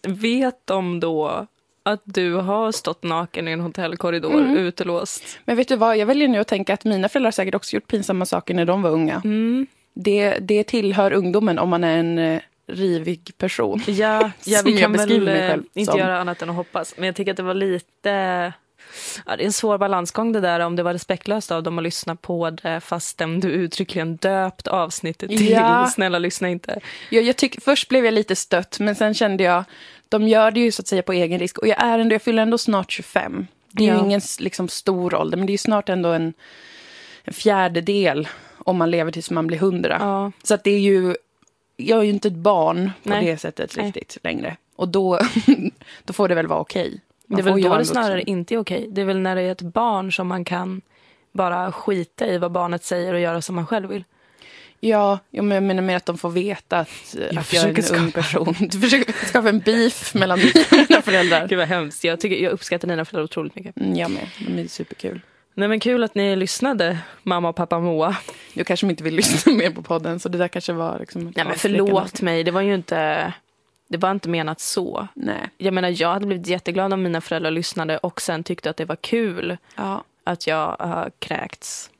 vet 0.02 0.66
de 0.66 1.00
då 1.00 1.46
att 1.86 2.02
du 2.04 2.34
har 2.34 2.72
stått 2.72 3.02
naken 3.02 3.48
i 3.48 3.50
en 3.50 3.60
hotellkorridor 3.60 4.34
Mm. 4.34 4.56
utelåst? 4.56 5.22
Men 5.44 5.56
vet 5.56 5.68
du 5.68 5.76
vad, 5.76 5.96
jag 5.96 6.06
väljer 6.06 6.28
nu 6.28 6.38
att 6.38 6.48
tänka 6.48 6.74
att 6.74 6.84
mina 6.84 7.08
föräldrar 7.08 7.30
säkert 7.30 7.54
också 7.54 7.76
gjort 7.76 7.86
pinsamma 7.86 8.26
saker 8.26 8.54
när 8.54 8.64
de 8.64 8.82
var 8.82 8.90
unga. 8.90 9.22
Mm. 9.24 9.66
Det, 9.94 10.38
det 10.40 10.64
tillhör 10.64 11.12
ungdomen 11.12 11.58
om 11.58 11.68
man 11.68 11.84
är 11.84 11.98
en 11.98 12.18
eh, 12.18 12.40
rivig 12.68 13.32
person. 13.38 13.82
Ja, 13.86 14.30
ja 14.44 14.62
vi 14.64 14.70
jag 14.70 14.80
kan 14.80 14.92
väl 14.92 15.28
eh, 15.28 15.54
inte 15.74 15.92
som. 15.92 16.00
göra 16.00 16.20
annat 16.20 16.42
än 16.42 16.50
att 16.50 16.56
hoppas. 16.56 16.94
Men 16.96 17.06
jag 17.06 17.16
tycker 17.16 17.30
att 17.30 17.36
det 17.36 17.42
var 17.42 17.54
lite... 17.54 18.52
Ja, 19.26 19.36
det 19.36 19.42
är 19.42 19.46
en 19.46 19.52
svår 19.52 19.78
balansgång 19.78 20.32
det 20.32 20.40
där 20.40 20.60
om 20.60 20.76
det 20.76 20.82
var 20.82 20.92
respektlöst 20.92 21.50
av 21.50 21.62
dem 21.62 21.78
att 21.78 21.84
lyssna 21.84 22.16
på 22.16 22.50
det 22.50 22.80
fastän 22.80 23.40
du 23.40 23.48
uttryckligen 23.48 24.16
döpt 24.16 24.66
avsnittet 24.68 25.28
till 25.28 25.50
Ja. 25.50 25.86
Snälla 25.94 26.18
lyssna 26.18 26.48
inte. 26.48 26.80
Jag, 27.10 27.24
jag 27.24 27.36
tyck, 27.36 27.62
först 27.62 27.88
blev 27.88 28.04
jag 28.04 28.14
lite 28.14 28.36
stött, 28.36 28.78
men 28.80 28.94
sen 28.94 29.14
kände 29.14 29.44
jag, 29.44 29.64
de 30.08 30.28
gör 30.28 30.50
det 30.50 30.60
ju 30.60 30.72
så 30.72 30.82
att 30.82 30.86
säga 30.88 31.02
på 31.02 31.12
egen 31.12 31.38
risk. 31.38 31.58
Och 31.58 31.66
jag, 31.68 31.82
är 31.82 31.98
ändå, 31.98 32.14
jag 32.14 32.22
fyller 32.22 32.42
ändå 32.42 32.58
snart 32.58 32.92
25. 32.92 33.46
Det 33.70 33.84
är 33.84 33.88
Ja. 33.88 33.94
ju 33.94 34.00
ingen 34.00 34.20
liksom, 34.40 34.68
stor 34.68 35.14
ålder, 35.14 35.38
men 35.38 35.46
det 35.46 35.52
är 35.52 35.58
snart 35.58 35.88
ändå 35.88 36.08
en, 36.08 36.32
en 37.24 37.32
fjärdedel 37.32 38.28
om 38.58 38.76
man 38.76 38.90
lever 38.90 39.10
tills 39.12 39.30
man 39.30 39.46
blir 39.46 39.58
100. 39.58 39.96
Ja. 40.00 40.32
Så 40.42 40.54
att 40.54 40.64
det 40.64 40.70
är 40.70 40.78
ju, 40.78 41.16
jag 41.76 41.98
är 41.98 42.02
ju 42.02 42.10
inte 42.10 42.28
ett 42.28 42.34
barn 42.34 42.90
på 43.02 43.08
Nej. 43.08 43.26
det 43.26 43.38
sättet 43.38 43.76
Nej. 43.76 43.86
riktigt 43.86 44.24
längre. 44.24 44.56
Och 44.76 44.88
då, 44.88 45.18
då 46.04 46.12
får 46.12 46.28
det 46.28 46.34
väl 46.34 46.46
vara 46.46 46.60
okej. 46.60 47.00
Man 47.26 47.36
Det 47.36 47.42
är 47.50 47.52
väl 47.54 47.62
då 47.62 47.76
det 47.76 47.84
snarare 47.84 48.22
inte 48.22 48.54
är 48.54 48.58
okej. 48.58 48.86
Det 48.90 49.00
är 49.00 49.04
väl 49.04 49.20
när 49.20 49.36
det 49.36 49.42
är 49.42 49.52
ett 49.52 49.62
barn 49.62 50.12
som 50.12 50.26
man 50.26 50.44
kan 50.44 50.82
bara 51.32 51.72
skita 51.72 52.26
i 52.26 52.38
vad 52.38 52.52
barnet 52.52 52.84
säger 52.84 53.14
och 53.14 53.20
göra 53.20 53.42
som 53.42 53.54
man 53.54 53.66
själv 53.66 53.88
vill. 53.88 54.04
Ja, 54.80 55.18
jag 55.30 55.44
menar 55.44 55.82
mer 55.82 55.96
att 55.96 56.06
de 56.06 56.18
får 56.18 56.30
veta 56.30 56.78
att 56.78 57.16
jag, 57.30 57.38
att 57.38 57.52
jag 57.52 57.64
är 57.64 57.68
en 57.68 57.76
ung 57.76 57.82
skapa- 57.82 58.10
person. 58.12 58.54
Du 58.60 58.80
försöker 58.80 59.26
skapa 59.26 59.48
en 59.48 59.58
beef 59.60 60.14
mellan 60.14 60.38
mig 60.40 60.52
och 60.70 60.76
mina 60.88 61.02
föräldrar. 61.02 61.48
Gud 61.48 61.58
vad 61.58 61.68
hemskt. 61.68 62.04
Jag, 62.04 62.20
tycker, 62.20 62.36
jag 62.36 62.52
uppskattar 62.52 62.88
dina 62.88 63.04
föräldrar 63.04 63.24
otroligt 63.24 63.54
mycket. 63.56 63.76
Mm, 63.76 63.96
jag 63.96 64.10
med. 64.10 64.28
De 64.46 64.58
är 64.62 64.66
superkul. 64.68 65.20
Nej 65.54 65.68
men 65.68 65.80
kul 65.80 66.04
att 66.04 66.14
ni 66.14 66.36
lyssnade, 66.36 66.98
mamma 67.22 67.48
och 67.48 67.56
pappa 67.56 67.78
Moa. 67.80 68.16
Du 68.54 68.64
kanske 68.64 68.86
inte 68.86 69.04
vill 69.04 69.14
lyssna 69.14 69.52
mer 69.52 69.70
på 69.70 69.82
podden, 69.82 70.20
så 70.20 70.28
det 70.28 70.38
där 70.38 70.48
kanske 70.48 70.72
var 70.72 70.98
liksom... 70.98 71.32
Nej 71.36 71.44
men 71.46 71.54
förlåt 71.58 72.20
mig, 72.22 72.44
det 72.44 72.50
var 72.50 72.60
ju 72.60 72.74
inte, 72.74 73.32
det 73.88 73.98
var 73.98 74.10
inte 74.10 74.28
menat 74.28 74.60
så. 74.60 75.08
Nej. 75.14 75.38
Jag 75.58 75.74
menar 75.74 76.02
jag 76.02 76.12
hade 76.12 76.26
blivit 76.26 76.46
jätteglad 76.46 76.92
om 76.92 77.02
mina 77.02 77.20
föräldrar 77.20 77.50
lyssnade 77.50 77.98
och 77.98 78.20
sen 78.20 78.44
tyckte 78.44 78.70
att 78.70 78.76
det 78.76 78.84
var 78.84 78.96
kul 78.96 79.56
Ja. 79.76 80.04
att 80.24 80.46
jag 80.46 80.76
har 80.78 81.10
kräkts 81.18 81.90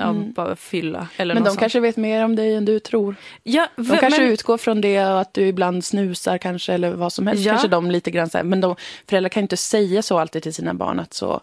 av 0.00 0.16
Mm. 0.16 0.32
bara 0.32 0.56
fylla 0.56 1.08
eller 1.16 1.34
Men 1.34 1.42
de 1.44 1.50
sånt. 1.50 1.60
kanske 1.60 1.80
vet 1.80 1.96
mer 1.96 2.24
om 2.24 2.36
dig 2.36 2.54
än 2.54 2.64
du 2.64 2.78
tror. 2.78 3.16
Ja, 3.42 3.68
De 3.76 3.84
kanske 3.98 4.20
men, 4.20 4.30
utgår 4.30 4.58
från 4.58 4.80
det 4.80 5.06
och 5.06 5.20
att 5.20 5.34
du 5.34 5.46
ibland 5.46 5.84
snusar 5.84 6.38
kanske 6.38 6.72
eller 6.72 6.90
vad 6.90 7.12
som 7.12 7.26
helst. 7.26 7.44
Ja. 7.44 7.52
Kanske 7.52 7.68
de 7.68 7.90
lite 7.90 8.10
grann 8.10 8.28
så 8.30 8.38
här, 8.38 8.44
men 8.44 8.60
de, 8.60 8.76
föräldrar 9.08 9.28
kan 9.28 9.40
ju 9.40 9.44
inte 9.44 9.56
säga 9.56 10.02
så 10.02 10.18
alltid 10.18 10.42
till 10.42 10.54
sina 10.54 10.74
barn 10.74 11.00
att 11.00 11.14
så... 11.14 11.40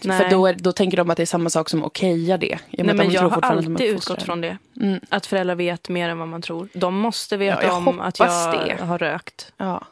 Nej. 0.00 0.18
För 0.18 0.30
då, 0.30 0.46
är, 0.46 0.54
då 0.54 0.72
tänker 0.72 0.96
de 0.96 1.10
att 1.10 1.16
det 1.16 1.22
är 1.22 1.26
samma 1.26 1.50
sak 1.50 1.68
som 1.68 1.84
okeja 1.84 2.36
det. 2.38 2.58
Med 2.70 2.86
Nej, 2.86 2.96
men 2.96 3.08
de 3.08 3.14
jag 3.14 3.28
har 3.28 3.42
alltid 3.42 3.80
utgått 3.80 4.22
från 4.22 4.40
det. 4.40 4.58
Mm. 4.80 5.00
Att 5.08 5.26
föräldrar 5.26 5.54
vet 5.54 5.88
mer 5.88 6.08
än 6.08 6.18
vad 6.18 6.28
man 6.28 6.42
tror. 6.42 6.68
De 6.72 6.94
måste 6.94 7.36
veta 7.36 7.62
Ja, 7.62 7.68
jag 7.68 7.88
om 7.88 8.00
att 8.00 8.18
jag 8.18 8.28
det. 8.78 8.84
har 8.84 8.98
rökt. 8.98 9.52
Ja. 9.56 9.84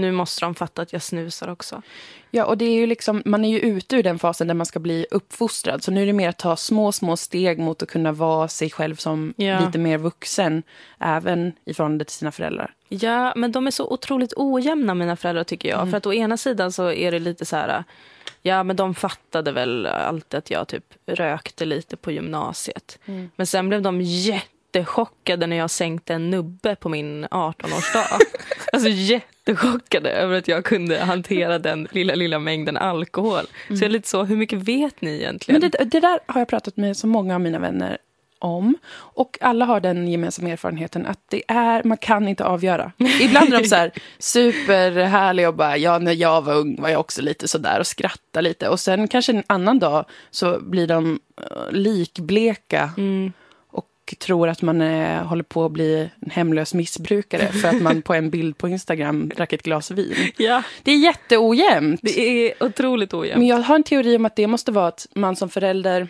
Nu 0.00 0.12
måste 0.12 0.44
de 0.44 0.54
fatta 0.54 0.82
att 0.82 0.92
jag 0.92 1.02
snusar 1.02 1.48
också. 1.50 1.82
Ja, 2.30 2.44
och 2.44 2.58
det 2.58 2.64
är 2.64 2.74
ju 2.74 2.86
liksom, 2.86 3.22
man 3.24 3.44
är 3.44 3.48
ju 3.48 3.58
ute 3.60 3.96
ur 3.96 4.02
den 4.02 4.18
fasen 4.18 4.46
där 4.46 4.54
man 4.54 4.66
ska 4.66 4.78
bli 4.78 5.06
uppfostrad. 5.10 5.82
Så 5.82 5.90
nu 5.90 6.02
är 6.02 6.06
det 6.06 6.12
mer 6.12 6.28
att 6.28 6.38
ta 6.38 6.56
små, 6.56 6.92
små 6.92 7.16
steg 7.16 7.58
mot 7.58 7.82
att 7.82 7.88
kunna 7.88 8.12
vara 8.12 8.48
sig 8.48 8.70
själv 8.70 8.96
som 8.96 9.34
Ja. 9.36 9.66
lite 9.66 9.78
mer 9.78 9.98
vuxen. 9.98 10.62
Även 11.00 11.52
i 11.64 11.74
förhållande 11.74 12.04
till 12.04 12.14
sina 12.14 12.32
föräldrar. 12.32 12.74
Ja, 12.88 13.32
men 13.36 13.52
de 13.52 13.66
är 13.66 13.70
så 13.70 13.90
otroligt 13.90 14.32
ojämna 14.36 14.94
mina 14.94 15.16
föräldrar 15.16 15.44
tycker 15.44 15.68
jag. 15.68 15.90
För 15.90 15.96
att 15.96 16.06
å 16.06 16.12
ena 16.12 16.36
sidan 16.36 16.72
så 16.72 16.90
är 16.92 17.10
det 17.12 17.18
lite 17.18 17.44
så 17.44 17.56
här, 17.56 17.84
ja 18.42 18.62
men 18.62 18.76
de 18.76 18.94
fattade 18.94 19.52
väl 19.52 19.86
alltid 19.86 20.38
att 20.38 20.50
jag 20.50 20.68
typ 20.68 20.84
rökte 21.06 21.64
lite 21.64 21.96
på 21.96 22.10
gymnasiet. 22.12 22.98
Men 23.36 23.46
sen 23.46 23.68
blev 23.68 23.82
de 23.82 24.00
jättechockade 24.74 25.46
när 25.46 25.56
jag 25.56 25.70
sänkte 25.70 26.14
en 26.14 26.30
nubbe 26.30 26.76
på 26.76 26.88
min 26.88 27.24
18-årsdag. 27.24 28.20
alltså 28.72 28.88
jättechockade 28.88 30.10
över 30.10 30.38
att 30.38 30.48
jag 30.48 30.64
kunde 30.64 30.98
hantera 30.98 31.58
den 31.58 31.88
lilla, 31.90 32.14
lilla 32.14 32.38
mängden 32.38 32.76
alkohol. 32.76 33.44
Så 33.68 33.74
jag 33.74 33.82
är 33.82 33.88
lite 33.88 34.08
så, 34.08 34.24
hur 34.24 34.36
mycket 34.36 34.58
vet 34.58 35.00
ni 35.00 35.14
egentligen? 35.14 35.60
Men 35.60 35.70
det, 35.70 35.84
det 35.84 36.00
där 36.00 36.20
har 36.26 36.40
jag 36.40 36.48
pratat 36.48 36.76
med 36.76 36.96
så 36.96 37.06
många 37.06 37.34
av 37.34 37.40
mina 37.40 37.58
vänner 37.58 37.98
om. 38.38 38.76
Och 38.94 39.38
alla 39.40 39.64
har 39.64 39.80
den 39.80 40.08
gemensamma 40.08 40.50
erfarenheten 40.50 41.06
att 41.06 41.20
det 41.30 41.42
är, 41.48 41.82
man 41.84 41.96
kan 41.96 42.28
inte 42.28 42.44
avgöra. 42.44 42.92
Ibland 43.20 43.54
är 43.54 43.58
de 43.58 43.68
så 43.68 43.76
här 43.76 43.92
superhärliga 44.18 45.48
och 45.48 45.54
bara, 45.54 45.76
ja 45.76 45.98
när 45.98 46.12
jag 46.12 46.42
var 46.42 46.54
ung 46.54 46.82
var 46.82 46.88
jag 46.88 47.00
också 47.00 47.22
lite 47.22 47.48
sådär 47.48 47.80
och 47.80 47.86
skrattar 47.86 48.42
lite. 48.42 48.68
Och 48.68 48.80
sen 48.80 49.08
kanske 49.08 49.32
en 49.32 49.42
annan 49.46 49.78
dag 49.78 50.04
så 50.30 50.60
blir 50.60 50.86
de 50.86 51.20
uh, 51.40 51.72
likbleka 51.72 52.90
Mm. 52.96 53.32
Och 54.12 54.18
tror 54.18 54.48
att 54.48 54.62
man 54.62 54.80
eh, 54.80 55.26
håller 55.26 55.42
på 55.42 55.64
att 55.64 55.72
bli 55.72 56.10
en 56.20 56.30
hemlös 56.30 56.74
missbrukare 56.74 57.48
för 57.48 57.68
att 57.68 57.82
man 57.82 58.02
på 58.02 58.14
en 58.14 58.30
bild 58.30 58.58
på 58.58 58.68
Instagram 58.68 59.28
drack 59.28 59.52
ett 59.52 59.62
glas 59.62 59.90
vin. 59.90 60.14
Ja. 60.36 60.62
Det 60.82 60.92
är 60.92 60.98
jätteojämnt. 60.98 62.00
Det 62.02 62.20
är 62.20 62.64
otroligt 62.64 63.14
ojämnt. 63.14 63.38
Men 63.38 63.46
jag 63.46 63.56
har 63.56 63.74
en 63.74 63.82
teori 63.82 64.16
om 64.16 64.24
att 64.24 64.36
det 64.36 64.46
måste 64.46 64.72
vara 64.72 64.86
att 64.86 65.06
man 65.14 65.36
som 65.36 65.48
förälder 65.48 66.08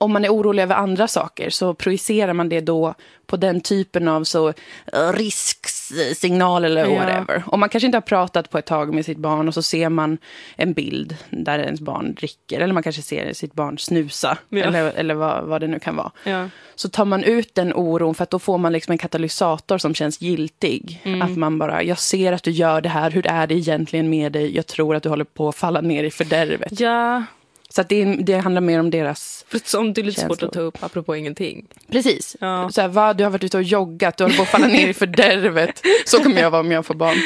om 0.00 0.12
man 0.12 0.24
är 0.24 0.28
orolig 0.28 0.62
över 0.62 0.74
andra 0.74 1.08
saker 1.08 1.50
så 1.50 1.74
projicerar 1.74 2.32
man 2.32 2.48
det 2.48 2.60
då 2.60 2.94
på 3.26 3.36
den 3.36 3.60
typen 3.60 4.08
av 4.08 4.24
så 4.24 4.48
eh, 4.48 5.12
risksignal 5.12 6.64
eller 6.64 6.86
Ja. 6.86 6.98
whatever. 7.00 7.42
Om 7.46 7.60
man 7.60 7.68
kanske 7.68 7.86
inte 7.86 7.96
har 7.96 8.02
pratat 8.02 8.50
på 8.50 8.58
ett 8.58 8.66
tag 8.66 8.94
med 8.94 9.04
sitt 9.04 9.18
barn 9.18 9.48
och 9.48 9.54
så 9.54 9.62
ser 9.62 9.88
man 9.88 10.18
en 10.56 10.72
bild 10.72 11.16
där 11.30 11.58
ens 11.58 11.80
barn 11.80 12.14
dricker 12.14 12.60
eller 12.60 12.74
man 12.74 12.82
kanske 12.82 13.02
ser 13.02 13.32
sitt 13.32 13.54
barn 13.54 13.78
snusa 13.78 14.38
Ja. 14.48 14.58
eller, 14.64 14.92
eller 14.92 15.14
vad, 15.14 15.44
vad 15.44 15.60
det 15.60 15.66
nu 15.66 15.78
kan 15.78 15.96
vara. 15.96 16.10
Ja. 16.24 16.48
Så 16.74 16.88
tar 16.88 17.04
man 17.04 17.24
ut 17.24 17.54
den 17.54 17.72
oron 17.74 18.14
för 18.14 18.22
att 18.22 18.30
då 18.30 18.38
får 18.38 18.58
man 18.58 18.72
liksom 18.72 18.92
en 18.92 18.98
katalysator 18.98 19.78
som 19.78 19.94
känns 19.94 20.20
giltig. 20.20 21.00
Mm. 21.04 21.22
Att 21.22 21.36
man 21.36 21.58
bara, 21.58 21.82
jag 21.82 21.98
ser 21.98 22.32
att 22.32 22.42
du 22.42 22.50
gör 22.50 22.80
det 22.80 22.88
här, 22.88 23.10
hur 23.10 23.26
är 23.26 23.46
det 23.46 23.54
egentligen 23.54 24.10
med 24.10 24.32
dig? 24.32 24.56
Jag 24.56 24.66
tror 24.66 24.96
att 24.96 25.02
du 25.02 25.08
håller 25.08 25.24
på 25.24 25.48
att 25.48 25.56
falla 25.56 25.80
ner 25.80 26.04
i 26.04 26.10
fördärvet. 26.10 26.80
ja, 26.80 27.24
Så 27.74 27.82
det, 27.82 28.04
det 28.04 28.36
handlar 28.36 28.60
mer 28.60 28.80
om 28.80 28.90
deras... 28.90 29.44
för 29.48 29.60
sånt 29.64 29.98
är 29.98 30.02
lite 30.02 30.20
svårt 30.20 30.28
Känslor. 30.28 30.48
att 30.48 30.54
ta 30.54 30.60
upp 30.60 30.82
apropå 30.84 31.16
ingenting. 31.16 31.66
Precis. 31.90 32.36
Ja. 32.40 32.70
Så 32.72 32.80
här, 32.80 32.88
va, 32.88 33.14
du 33.14 33.24
har 33.24 33.30
varit 33.30 33.44
ute 33.44 33.56
och 33.56 33.62
joggat, 33.62 34.16
du 34.16 34.24
håller 34.24 34.36
på 34.36 34.42
att 34.42 34.48
falla 34.48 34.66
ner 34.66 34.88
i 34.88 34.94
fördärvet. 34.94 35.82
Så 36.04 36.22
kommer 36.22 36.40
jag 36.40 36.50
vara 36.50 36.60
om 36.60 36.72
jag 36.72 36.86
får 36.86 36.94
barn. 36.94 37.16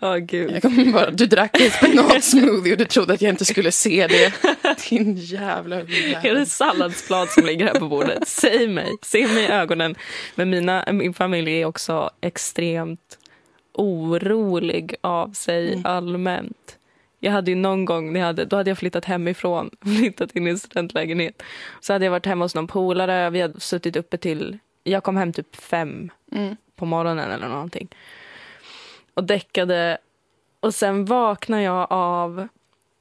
Ja, 0.00 0.16
gud. 0.16 0.50
Jag 0.50 0.62
kommer 0.62 0.92
bara, 0.92 1.10
du 1.10 1.26
drack 1.26 1.60
en 1.60 1.70
spenatsmoothie 1.70 2.72
och 2.72 2.78
du 2.78 2.84
trodde 2.84 3.14
att 3.14 3.22
jag 3.22 3.28
inte 3.28 3.44
skulle 3.44 3.72
se 3.72 4.06
det. 4.06 4.32
Din 4.90 5.16
jävla 5.16 5.76
Är 5.76 6.34
det 6.34 6.46
salladsblad 6.46 7.28
som 7.28 7.46
ligger 7.46 7.66
här 7.66 7.80
på 7.80 7.88
bordet? 7.88 8.28
Säg 8.28 8.68
mig, 8.68 8.92
se 9.02 9.26
mig 9.26 9.44
i 9.44 9.46
ögonen. 9.46 9.94
Men 10.34 10.50
mina, 10.50 10.84
min 10.92 11.14
familj 11.14 11.60
är 11.60 11.64
också 11.64 12.10
extremt 12.20 13.18
orolig 13.74 14.94
av 15.00 15.32
sig 15.32 15.82
allmänt. 15.84 16.76
Jag 17.24 17.32
hade 17.32 17.50
ju 17.50 17.54
någon 17.54 17.84
gång, 17.84 18.20
hade, 18.20 18.44
då 18.44 18.56
hade 18.56 18.70
jag 18.70 18.78
flyttat 18.78 19.04
hemifrån, 19.04 19.70
flyttat 19.82 20.36
in 20.36 20.46
i 20.46 20.50
en 20.50 20.58
studentlägenhet. 20.58 21.42
Så 21.80 21.92
hade 21.92 22.04
jag 22.04 22.10
varit 22.10 22.26
hemma 22.26 22.44
hos 22.44 22.54
någon 22.54 22.66
polare, 22.66 23.30
vi 23.30 23.40
hade 23.40 23.60
suttit 23.60 23.96
uppe 23.96 24.16
till, 24.16 24.58
jag 24.84 25.02
kom 25.02 25.16
hem 25.16 25.32
typ 25.32 25.56
fem 25.56 26.10
Mm. 26.32 26.56
på 26.76 26.84
morgonen 26.86 27.30
eller 27.30 27.48
någonting. 27.48 27.88
Och 29.14 29.24
däckade. 29.24 29.98
Och 30.60 30.74
sen 30.74 31.04
vaknar 31.04 31.60
jag 31.60 31.86
av 31.90 32.48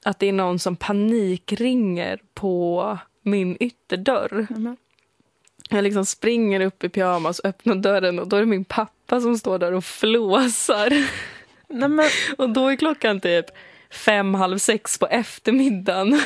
att 0.06 0.20
det 0.20 0.28
är 0.30 0.34
någon 0.34 0.60
som 0.60 0.75
panikringer 0.75 2.20
på 2.34 2.98
min 3.22 3.58
ytterdörr. 3.60 4.48
Mm. 4.50 4.78
Jag 5.70 5.84
liksom 5.84 6.06
springer 6.06 6.60
upp 6.60 6.84
i 6.84 6.90
pyjamas 6.90 7.40
och 7.40 7.50
öppnar 7.50 7.75
dörren 7.75 8.20
och 8.20 8.28
då 8.28 8.36
är 8.36 8.40
det 8.40 8.46
min 8.46 8.66
pappa 8.66 9.22
som 9.22 9.38
står 9.38 9.60
där 9.60 9.72
och 9.72 9.86
flåsar. 9.86 10.90
Nej, 11.68 11.90
men, 11.90 12.10
Och 12.38 12.50
då 12.50 12.68
är 12.68 12.75
klockan 12.75 13.20
typ 13.20 13.46
fem, 13.91 14.33
halv 14.33 14.57
sex 14.57 14.98
på 14.98 15.07
eftermiddagen. 15.07 16.21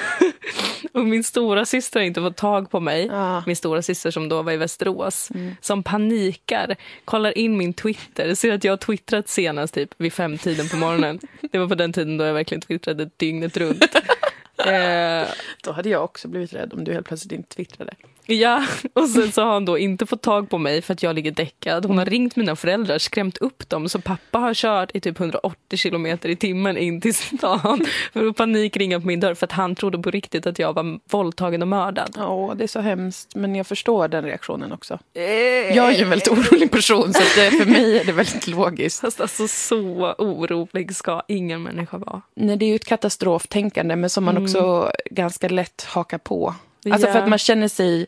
Och 0.94 1.06
min 1.06 1.24
stora 1.24 1.66
syster 1.66 2.00
har 2.00 2.08
inte 2.08 2.22
fått 2.22 2.38
tag 2.38 2.72
på 2.72 2.80
mig. 2.80 3.06
Ja. 3.06 3.44
Min 3.46 3.56
stora 3.56 3.82
syster 3.82 4.12
som 4.12 4.30
då 4.30 4.42
var 4.42 4.52
i 4.52 4.58
Västerås. 4.58 5.32
Mm. 5.32 5.56
Som 5.62 5.84
panikar, 5.84 6.76
kollar 7.06 7.38
in 7.38 7.58
min 7.58 7.74
Twitter, 7.74 8.36
ser 8.36 8.54
att 8.54 8.64
jag 8.64 8.72
har 8.72 8.78
twittrat 8.78 9.30
senast 9.30 9.74
typ 9.74 9.90
vid 9.98 10.14
femtiden 10.14 10.70
på 10.70 10.78
morgonen. 10.78 11.20
Det 11.52 11.58
var 11.58 11.68
på 11.68 11.76
den 11.76 11.94
tiden 11.94 12.18
då 12.18 12.26
jag 12.26 12.34
verkligen 12.34 12.62
twittrade 12.62 13.10
dygnet 13.18 13.58
runt. 13.58 13.84
eh, 14.58 15.28
då 15.64 15.72
hade 15.72 15.90
jag 15.90 16.04
också 16.04 16.28
blivit 16.28 16.54
rädd 16.54 16.74
om 16.74 16.84
du 16.84 16.94
helt 16.94 17.08
plötsligt 17.08 17.32
inte 17.32 17.56
twittrade. 17.56 17.94
Ja, 18.26 18.66
och 18.94 19.10
sen 19.10 19.32
så 19.32 19.42
har 19.42 19.54
han 19.54 19.66
då 19.66 19.78
inte 19.78 20.06
fått 20.06 20.22
tag 20.22 20.50
på 20.50 20.58
mig 20.58 20.82
för 20.82 20.94
att 20.94 21.04
jag 21.04 21.16
ligger 21.16 21.32
däckad. 21.32 21.86
Hon 21.86 21.98
har 21.98 22.06
ringt 22.06 22.36
mina 22.36 22.56
föräldrar, 22.56 22.98
skrämt 22.98 23.38
upp 23.38 23.70
dem. 23.70 23.90
Så 23.90 24.02
pappa 24.02 24.40
har 24.40 24.54
kört 24.54 24.92
i 24.94 25.00
typ 25.00 25.20
180 25.20 25.78
kilometer 25.78 26.30
i 26.30 26.36
timmen 26.36 26.78
in 26.78 27.02
till 27.02 27.16
stan 27.16 27.86
för 28.14 28.28
att 28.28 28.36
panikringa 28.36 29.00
på 29.00 29.08
min 29.08 29.20
dörr 29.20 29.34
för 29.34 29.46
att 29.46 29.52
han 29.52 29.76
trodde 29.76 29.98
på 29.98 30.12
riktigt 30.12 30.48
att 30.48 30.60
jag 30.60 30.74
var 30.74 31.00
våldtagen 31.12 31.62
och 31.62 31.68
mördad. 31.68 32.14
Ja, 32.18 32.54
det 32.58 32.64
är 32.64 32.68
så 32.68 32.80
hemskt. 32.80 33.36
Men 33.36 33.56
jag 33.56 33.68
förstår 33.68 34.08
den 34.08 34.24
reaktionen 34.24 34.72
också. 34.72 35.00
Jag 35.14 35.88
är 35.88 35.92
ju 35.92 36.04
en 36.04 36.10
väldigt 36.10 36.28
orolig 36.28 36.72
person 36.72 37.14
så 37.14 37.22
för 37.22 37.66
mig 37.66 38.00
är 38.00 38.06
det 38.06 38.12
väldigt 38.12 38.48
logiskt. 38.48 39.02
Fast 39.02 39.22
alltså 39.22 39.48
så 39.48 40.16
orolig 40.18 40.96
ska 40.96 41.22
ingen 41.28 41.64
människa 41.64 41.98
vara. 41.98 42.22
Nej, 42.36 42.58
det 42.58 42.66
är 42.66 42.70
ju 42.70 42.76
ett 42.76 42.86
katastroftänkande 42.86 43.96
men 43.96 44.10
som 44.10 44.24
man 44.24 44.38
också 44.38 44.92
ganska 45.12 45.50
lätt 45.50 45.84
hakar 45.84 46.18
på. 46.18 46.56
Alltså 46.92 47.08
Ja. 47.08 47.14
för 47.14 47.20
att 47.20 47.30
man 47.30 47.40
känner 47.40 47.68
sig 47.68 48.06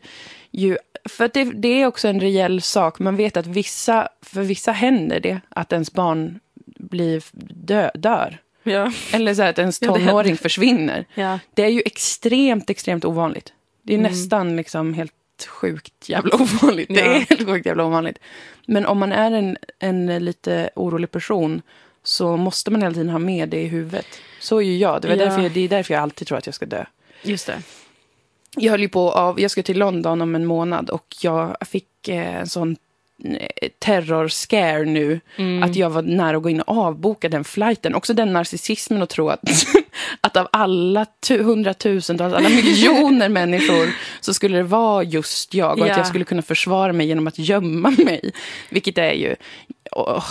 ju... 0.50 0.78
För 1.04 1.24
att 1.24 1.32
det, 1.34 1.44
det 1.44 1.82
är 1.82 1.86
också 1.86 2.08
en 2.08 2.20
reell 2.20 2.62
sak. 2.62 2.98
Man 2.98 3.16
vet 3.16 3.36
att 3.36 3.46
vissa, 3.46 4.08
för 4.22 4.42
vissa 4.42 4.72
händer 4.72 5.20
det 5.20 5.40
att 5.48 5.72
ens 5.72 5.92
barn 5.92 6.40
blir 6.78 7.22
dö, 7.54 7.90
dör. 7.94 8.38
Ja. 8.62 8.92
Eller 9.12 9.34
så 9.34 9.42
här 9.42 9.50
att 9.50 9.58
ens 9.58 9.82
Ja, 9.82 9.94
tonåring 9.94 10.36
försvinner. 10.36 11.04
Ja. 11.14 11.38
Det 11.54 11.62
är 11.64 11.68
ju 11.68 11.82
extremt, 11.86 12.70
extremt 12.70 13.04
ovanligt. 13.04 13.52
Det 13.82 13.94
är 13.94 13.98
nästan 13.98 14.56
liksom 14.56 14.94
helt 14.94 15.12
sjukt 15.48 16.08
jävla 16.08 16.34
ovanligt. 16.36 16.88
Det 16.88 16.94
Ja. 17.00 17.06
är 17.14 17.20
helt 17.30 17.46
sjukt 17.46 17.66
jävla 17.66 17.84
ovanligt. 17.84 18.18
Men 18.66 18.86
om 18.86 18.98
man 18.98 19.12
är 19.12 19.30
en, 19.32 19.56
en 19.78 20.24
lite 20.24 20.70
orolig 20.74 21.10
person 21.10 21.62
så 22.02 22.36
måste 22.36 22.70
man 22.70 22.82
hela 22.82 22.94
tiden 22.94 23.08
ha 23.08 23.18
med 23.18 23.48
det 23.48 23.60
i 23.62 23.66
huvudet. 23.66 24.06
Så 24.40 24.56
är 24.58 24.62
ju 24.64 24.76
jag. 24.76 25.02
Det, 25.02 25.08
var 25.08 25.16
Ja. 25.16 25.24
därför 25.24 25.42
jag. 25.42 25.52
det 25.52 25.60
är 25.60 25.68
därför 25.68 25.94
jag 25.94 26.02
alltid 26.02 26.28
tror 26.28 26.38
att 26.38 26.46
jag 26.46 26.54
ska 26.54 26.66
dö. 26.66 26.84
Just 27.22 27.46
det. 27.46 27.62
Jag 28.56 28.70
höll 28.70 28.80
ju 28.80 28.88
på 28.88 29.10
av, 29.12 29.40
jag 29.40 29.50
ska 29.50 29.62
till 29.62 29.78
London 29.78 30.22
om 30.22 30.34
en 30.34 30.46
månad 30.46 30.90
och 30.90 31.16
jag 31.22 31.56
fick 31.66 32.08
eh, 32.08 32.36
en 32.36 32.46
sån 32.46 32.76
eh, 33.24 33.68
terror-scare 33.78 34.84
nu. 34.84 35.20
Att 35.64 35.76
jag 35.76 35.90
var 35.90 36.02
nära 36.02 36.36
att 36.36 36.42
gå 36.42 36.50
in 36.50 36.60
och 36.60 36.76
avboka 36.78 37.28
den 37.28 37.44
flighten. 37.44 37.94
Också 37.94 38.14
den 38.14 38.32
narcissismen 38.32 39.02
att 39.02 39.08
tro 39.10 39.28
att, 39.28 39.40
att 40.20 40.36
av 40.36 40.48
alla 40.52 41.06
tu, 41.20 41.42
hundratusentals, 41.42 42.34
alla 42.34 42.48
miljoner 42.48 43.28
människor 43.28 43.88
så 44.20 44.34
skulle 44.34 44.56
det 44.56 44.62
vara 44.62 45.02
just 45.02 45.54
jag. 45.54 45.72
Och 45.80 45.86
Ja. 45.86 45.90
att 45.92 45.96
jag 45.98 46.06
skulle 46.06 46.24
kunna 46.24 46.42
försvara 46.42 46.92
mig 46.92 47.06
genom 47.06 47.26
att 47.26 47.38
gömma 47.38 47.90
mig. 47.90 48.32
Vilket 48.70 48.98
är 48.98 49.12
ju 49.12 49.36
åh, 49.92 50.24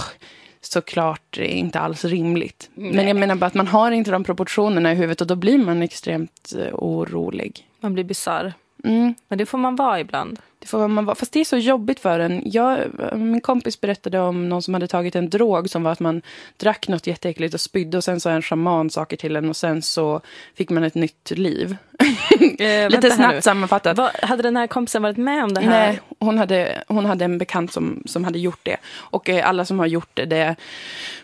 såklart 0.62 1.38
inte 1.38 1.80
alls 1.80 2.06
rimligt. 2.06 2.70
Men 2.74 3.08
jag 3.08 3.18
menar 3.18 3.36
bara 3.36 3.46
att 3.46 3.54
man 3.54 3.68
har 3.68 3.92
inte 3.92 4.12
de 4.12 4.24
proportionerna 4.24 4.92
i 4.92 4.96
huvudet 4.96 5.22
och 5.22 5.28
då 5.28 5.36
blir 5.36 5.58
man 5.58 5.82
extremt 5.82 6.54
eh, 6.60 6.74
orolig. 6.74 7.67
Man 7.80 7.94
blir 7.94 8.04
bisarr. 8.04 8.54
Mm. 8.84 9.16
Men 9.28 9.38
det 9.38 9.46
får 9.46 9.58
man 9.58 9.76
vara 9.76 10.00
ibland. 10.00 10.40
Det 10.60 10.68
får 10.68 10.88
man 10.88 11.06
vara. 11.06 11.16
Fast 11.16 11.32
det 11.32 11.40
är 11.40 11.46
så 11.46 11.58
jobbigt 11.58 12.00
för 12.00 12.20
en. 12.20 12.42
Jag, 12.46 12.80
min 13.16 13.42
kompis 13.42 13.82
berättade 13.82 14.20
om 14.20 14.50
någon 14.50 14.62
som 14.62 14.74
hade 14.74 14.88
tagit 14.88 15.16
en 15.16 15.30
drog 15.30 15.70
som 15.70 15.84
var 15.84 15.92
att 15.92 16.00
man 16.00 16.22
drack 16.58 16.88
något 16.88 17.08
jätteäckligt 17.08 17.54
och 17.54 17.62
spydde 17.62 17.98
och 17.98 18.04
sen 18.04 18.20
sa 18.20 18.30
en 18.30 18.42
shaman 18.42 18.90
saker 18.90 19.18
till 19.18 19.36
en 19.36 19.50
och 19.50 19.56
sen 19.56 19.82
så 19.82 20.22
fick 20.56 20.70
man 20.70 20.84
ett 20.84 20.96
nytt 20.96 21.32
liv. 21.32 21.78
Eh, 22.60 22.90
Lite 22.90 23.12
snabbt 23.12 23.44
sammanfattat. 23.44 23.98
Vad, 23.98 24.12
hade 24.22 24.44
den 24.44 24.58
här 24.58 24.68
kompisen 24.68 25.02
varit 25.02 25.18
med 25.18 25.44
om 25.44 25.54
det 25.54 25.62
här? 25.62 25.70
Nej, 25.70 26.00
hon 26.20 26.38
hade, 26.38 26.84
hon 26.88 27.06
hade 27.06 27.26
en 27.26 27.38
bekant 27.38 27.72
som, 27.74 28.04
som 28.06 28.24
hade 28.24 28.40
gjort 28.40 28.60
det. 28.64 28.78
Och 28.96 29.30
eh, 29.30 29.50
alla 29.50 29.66
som 29.66 29.80
har 29.80 29.86
gjort 29.88 30.10
det, 30.14 30.26
det 30.26 30.56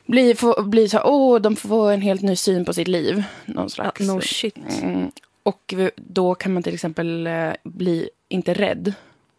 blir, 0.05 0.35
får, 0.35 0.63
blir 0.63 0.87
så 0.87 0.97
här, 0.97 1.07
åh, 1.07 1.41
de 1.41 1.55
får 1.55 1.69
få 1.69 1.87
en 1.87 2.01
helt 2.01 2.21
ny 2.21 2.35
syn 2.35 2.65
på 2.65 2.73
sitt 2.73 2.87
liv. 2.87 3.23
Någon 3.45 3.63
Ja, 3.63 3.69
slags. 3.69 3.99
no 3.99 4.21
shit. 4.21 4.55
Mm. 4.81 5.11
Och 5.43 5.73
då 5.95 6.35
kan 6.35 6.53
man 6.53 6.63
till 6.63 6.73
exempel 6.73 7.27
eh, 7.27 7.49
bli 7.63 8.09
inte 8.29 8.53
rädd. 8.53 8.93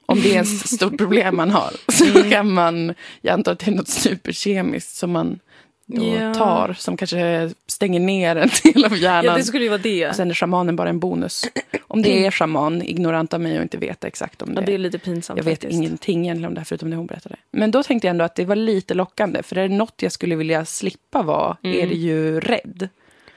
Om 0.06 0.20
det 0.20 0.36
är 0.36 0.40
ett 0.40 0.48
stort 0.68 0.98
problem 0.98 1.36
man 1.36 1.50
har. 1.50 1.70
Så 1.92 2.04
Mm. 2.18 2.30
kan 2.30 2.50
man, 2.52 2.94
jag 3.20 3.32
antar 3.32 3.52
att 3.52 3.58
det 3.58 3.70
är 3.70 3.74
något 3.74 3.88
superkemiskt 3.88 4.96
som 4.96 5.10
man 5.10 5.38
då 5.86 6.16
Ja. 6.20 6.34
tar. 6.34 6.72
Som 6.78 6.96
kanske 6.96 7.50
stänger 7.66 8.00
ner 8.00 8.36
en 8.36 8.50
del 8.64 8.84
av 8.84 8.96
hjärnan. 8.96 9.24
Ja, 9.24 9.36
det 9.36 9.42
skulle 9.44 9.64
ju 9.64 9.70
vara 9.70 9.80
det. 9.82 10.08
Och 10.08 10.14
sen 10.16 10.30
är 10.30 10.34
shamanen 10.34 10.76
bara 10.76 10.88
en 10.88 10.98
bonus. 10.98 11.44
Om 11.86 12.02
det 12.02 12.26
är 12.26 12.30
shaman, 12.30 12.82
ignorant 12.82 13.34
av 13.34 13.40
mig 13.40 13.56
och 13.56 13.62
inte 13.62 13.76
veta 13.78 14.06
exakt 14.06 14.42
om 14.42 14.54
det. 14.54 14.60
Ja, 14.60 14.66
det 14.66 14.74
är 14.74 14.78
lite 14.78 14.98
pinsamt 14.98 15.36
jag 15.38 15.44
vet 15.44 15.52
faktiskt. 15.54 15.72
ingenting 15.72 16.24
egentligen 16.24 16.48
om 16.48 16.54
det 16.54 16.60
här 16.60 16.64
förutom 16.64 16.90
det 16.90 16.96
hon 16.96 17.06
berättade. 17.06 17.36
Men 17.50 17.70
då 17.70 17.82
tänkte 17.82 18.06
jag 18.06 18.10
ändå 18.10 18.24
att 18.24 18.34
det 18.34 18.44
var 18.44 18.56
lite 18.56 18.94
lockande. 18.94 19.42
För 19.42 19.58
är 19.58 19.68
det 19.68 19.74
något 19.74 19.94
jag 20.02 20.12
skulle 20.12 20.36
vilja 20.36 20.64
slippa 20.64 21.22
vara 21.22 21.56
Mm. 21.62 21.78
är 21.80 21.86
det 21.86 21.94
ju 21.94 22.40
rädd. 22.40 22.88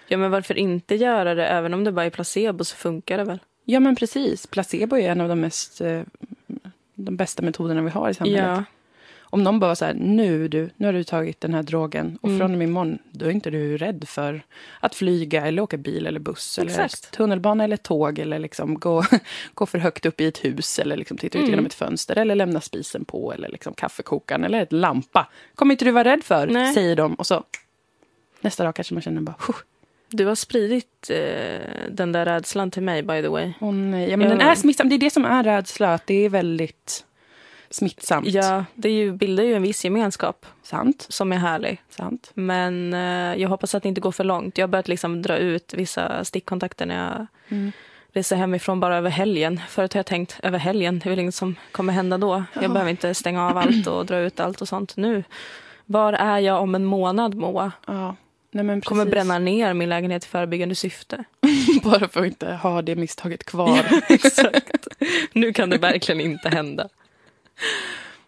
Ja, 0.07 0.17
men 0.17 0.31
varför 0.31 0.57
inte 0.57 0.95
göra 0.95 1.35
det? 1.35 1.47
Även 1.47 1.73
om 1.73 1.83
det 1.83 1.91
bara 1.91 2.05
är 2.05 2.09
placebo 2.09 2.63
så 2.63 2.75
funkar 2.75 3.17
det 3.17 3.23
väl? 3.23 3.39
Ja 3.65 3.79
men 3.79 3.95
precis. 3.95 4.47
Placebo 4.47 4.97
är 4.97 5.09
en 5.11 5.21
av 5.21 5.29
de 5.29 5.39
mest 5.41 5.81
eh, 5.81 6.01
de 6.95 7.15
bästa 7.17 7.41
metoderna 7.41 7.81
vi 7.81 7.89
har 7.89 8.09
i 8.09 8.13
samhället. 8.13 8.43
Ja. 8.47 8.63
Om 9.29 9.43
någon 9.43 9.59
bara 9.59 9.75
så 9.75 9.85
här, 9.85 9.93
nu 9.93 10.47
du, 10.47 10.69
nu 10.77 10.85
har 10.85 10.93
du 10.93 11.03
tagit 11.03 11.41
den 11.41 11.53
här 11.53 11.63
drogen 11.63 12.17
och 12.21 12.27
Mm. 12.29 12.39
från 12.39 12.51
och 12.51 12.57
med 12.57 12.67
imorgon, 12.67 12.99
då 13.11 13.25
är 13.25 13.29
inte 13.31 13.49
du 13.49 13.77
rädd 13.77 14.03
för 14.07 14.41
att 14.79 14.95
flyga 14.95 15.45
eller 15.47 15.61
åka 15.61 15.77
bil 15.77 16.07
eller 16.07 16.19
buss 16.19 16.59
eller 16.59 16.69
Exakt. 16.71 17.11
tunnelbana 17.11 17.63
eller 17.63 17.77
tåg 17.77 18.19
eller 18.19 18.39
liksom 18.39 18.79
gå, 18.79 19.03
gå 19.53 19.65
för 19.65 19.77
högt 19.79 20.05
upp 20.05 20.21
i 20.21 20.27
ett 20.27 20.45
hus 20.45 20.79
eller 20.79 20.97
liksom 20.97 21.17
titta 21.17 21.37
ut 21.37 21.41
Mm. 21.41 21.49
genom 21.51 21.65
ett 21.65 21.73
fönster 21.73 22.15
eller 22.17 22.35
lämna 22.35 22.61
spisen 22.61 23.05
på 23.05 23.33
eller 23.33 23.49
liksom 23.49 23.73
kaffekokaren 23.73 24.43
eller 24.43 24.61
ett 24.61 24.71
lampa. 24.73 25.27
Kommer 25.55 25.73
inte 25.73 25.85
du 25.85 25.91
vara 25.91 26.03
rädd 26.03 26.23
för, 26.23 26.47
Nej. 26.47 26.73
säger 26.73 26.95
de 26.95 27.13
och 27.15 27.27
så 27.27 27.43
nästa 28.41 28.63
dag 28.63 28.75
kanske 28.75 28.93
man 28.93 29.01
känner 29.01 29.21
bara, 29.21 29.35
"Huh, 29.47 29.55
Du 30.09 30.25
har 30.25 30.35
spridit 30.35 31.09
eh, 31.09 31.59
den 31.89 32.11
där 32.11 32.25
rädslan 32.25 32.71
till 32.71 32.83
mig, 32.83 33.03
by 33.03 33.21
the 33.21 33.27
way. 33.27 33.53
åh 33.59 33.73
nej. 33.73 34.09
Ja, 34.09 34.17
men 34.17 34.27
Ja. 34.29 34.35
den 34.35 34.47
är 34.47 34.55
smittsam, 34.55 34.89
det 34.89 34.95
är 34.95 34.99
det 34.99 35.09
som 35.09 35.25
är 35.25 35.43
rädsla, 35.43 35.93
att 35.93 36.07
det 36.07 36.25
är 36.25 36.29
väldigt 36.29 37.05
smittsamt. 37.69 38.27
Ja, 38.27 38.65
det 38.75 38.89
ju, 38.89 39.11
bildar 39.11 39.43
ju 39.43 39.53
en 39.53 39.61
viss 39.61 39.85
gemenskap 39.85 40.45
Sant, 40.63 41.05
som 41.09 41.31
är 41.33 41.37
härlig. 41.37 41.81
sant. 41.89 42.31
Men 42.33 42.93
eh, 42.93 43.41
jag 43.41 43.49
hoppas 43.49 43.75
att 43.75 43.83
det 43.83 43.89
inte 43.89 44.01
går 44.01 44.11
för 44.11 44.23
långt. 44.23 44.57
Jag 44.57 44.63
har 44.63 44.67
börjat 44.71 44.87
liksom 44.87 45.21
dra 45.21 45.37
ut 45.37 45.73
vissa 45.73 46.23
stickkontakter 46.25 46.85
när 46.85 47.05
jag 47.07 47.27
Mm. 47.49 47.71
reser 48.13 48.35
hemifrån 48.35 48.79
bara 48.79 48.97
över 48.97 49.09
helgen. 49.09 49.59
Förut 49.69 49.93
har 49.93 49.99
jag 49.99 50.05
tänkt 50.05 50.39
över 50.43 50.57
helgen, 50.59 50.99
det 50.99 51.07
är 51.07 51.09
väl 51.09 51.19
inget 51.19 51.35
som 51.35 51.55
kommer 51.71 51.93
hända 51.93 52.17
då. 52.17 52.43
Jag 52.53 52.63
Ja. 52.63 52.67
behöver 52.69 52.91
inte 52.91 53.13
stänga 53.13 53.49
av 53.49 53.57
allt 53.57 53.87
och 53.87 54.05
dra 54.05 54.17
ut 54.19 54.39
allt 54.39 54.61
och 54.61 54.67
sånt 54.67 54.97
nu. 54.97 55.23
Var 55.85 56.13
är 56.13 56.39
jag 56.39 56.61
om 56.61 56.75
en 56.75 56.85
månad, 56.85 57.35
Moa? 57.35 57.71
Ja. 57.87 58.15
Nej. 58.63 58.81
Kommer 58.81 59.05
bränna 59.05 59.39
ner 59.39 59.73
min 59.73 59.89
lägenhet 59.89 60.25
i 60.25 60.27
förebyggande 60.27 60.75
syfte. 60.75 61.23
Bara 61.83 62.07
för 62.07 62.19
att 62.19 62.25
inte 62.25 62.51
ha 62.53 62.81
det 62.81 62.95
misstaget 62.95 63.43
kvar. 63.43 63.79
Exakt. 64.09 64.87
Nu 65.33 65.53
kan 65.53 65.69
det 65.69 65.77
verkligen 65.77 66.21
inte 66.21 66.49
hända. 66.49 66.89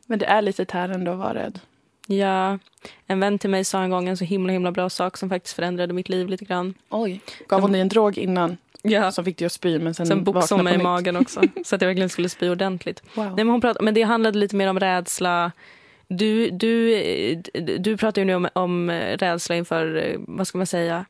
Men 0.05 0.19
det 0.19 0.25
är 0.25 0.41
lite 0.41 0.65
tärande 0.65 1.11
att 1.11 1.17
vara 1.17 1.33
rädd. 1.33 1.59
Ja, 2.07 2.59
en 3.07 3.19
vän 3.19 3.39
till 3.39 3.49
mig 3.49 3.65
sa 3.65 3.81
en 3.81 3.89
gång 3.89 4.09
en 4.09 4.17
så 4.17 4.25
himla 4.25 4.53
himla 4.53 4.71
bra 4.71 4.89
sak 4.89 5.17
som 5.17 5.29
faktiskt 5.29 5.55
förändrade 5.55 5.93
mitt 5.93 6.09
liv 6.09 6.27
lite 6.27 6.45
grann. 6.45 6.73
Oj. 6.89 7.21
Gav 7.47 7.61
hon 7.61 7.71
dig 7.71 7.81
en 7.81 7.89
drog 7.89 8.17
innan 8.17 8.57
Ja, 8.81 9.11
som 9.11 9.25
fick 9.25 9.37
dig 9.37 9.45
att 9.45 9.51
spy 9.51 9.79
men 9.79 9.93
sen, 9.93 10.07
sen 10.07 10.23
boxade 10.23 10.59
hon 10.59 10.63
mig 10.63 10.75
i 10.75 10.83
magen 10.83 11.15
också. 11.15 11.41
Så 11.65 11.75
att 11.75 11.81
jag 11.81 11.87
verkligen 11.87 12.09
skulle 12.09 12.29
spy 12.29 12.49
ordentligt. 12.49 13.03
Wow. 13.13 13.25
Nej, 13.25 13.35
men, 13.35 13.49
hon 13.49 13.61
pratade, 13.61 13.85
men 13.85 13.93
det 13.93 14.01
handlade 14.01 14.39
lite 14.39 14.55
mer 14.55 14.67
om 14.67 14.79
rädsla. 14.79 15.51
Du, 16.09 16.49
du, 16.49 17.35
du 17.79 17.97
pratar 17.97 18.21
ju 18.21 18.25
nu 18.25 18.35
om, 18.35 18.47
om 18.53 18.91
rädsla 18.91 19.55
inför, 19.55 19.95
eh, 19.95 20.19
vad 20.27 20.47
ska 20.47 20.57
man 20.57 20.67
säga, 20.67 21.05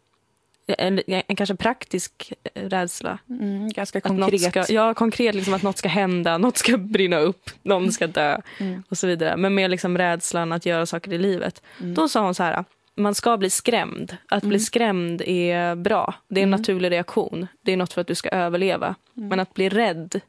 en, 0.78 1.02
en 1.08 1.36
kanske 1.36 1.56
praktisk 1.56 2.34
rädsla. 2.54 3.20
Mm, 3.30 3.70
ganska 3.70 4.02
konkret. 4.02 4.42
ska, 4.66 4.74
ja, 4.74 4.94
konkret, 4.94 5.36
liksom 5.36 5.54
att 5.54 5.64
något 5.64 5.78
ska 5.78 5.90
hända, 5.90 6.38
något 6.38 6.58
ska 6.58 6.78
brinna 6.78 7.20
upp, 7.20 7.50
någon 7.64 7.92
ska 7.92 8.08
dö 8.08 8.38
Mm. 8.60 8.84
och 8.90 8.98
så 8.98 9.08
vidare. 9.08 9.38
Men 9.38 9.56
mer 9.56 9.68
liksom 9.70 9.98
rädslan 9.98 10.52
att 10.52 10.66
göra 10.66 10.86
saker 10.86 11.14
i 11.14 11.18
livet. 11.18 11.62
Mm. 11.80 11.94
Då 11.94 12.10
sa 12.10 12.22
hon 12.22 12.36
så 12.36 12.44
här, 12.44 12.64
man 12.96 13.16
ska 13.16 13.38
bli 13.38 13.50
skrämd. 13.50 14.18
Att 14.30 14.42
bli 14.44 14.50
Mm. 14.56 14.60
skrämd 14.60 15.22
är 15.22 15.76
bra. 15.76 16.14
Det 16.28 16.40
är 16.40 16.44
en 16.44 16.50
Mm. 16.50 16.60
naturlig 16.60 16.92
reaktion. 16.92 17.48
Det 17.62 17.72
är 17.74 17.78
något 17.78 17.94
för 17.94 18.02
att 18.02 18.08
du 18.08 18.16
ska 18.16 18.30
överleva. 18.30 18.96
Mm. 19.18 19.30
Men 19.30 19.40
att 19.40 19.54
bli 19.54 19.70
rädd, 19.70 20.22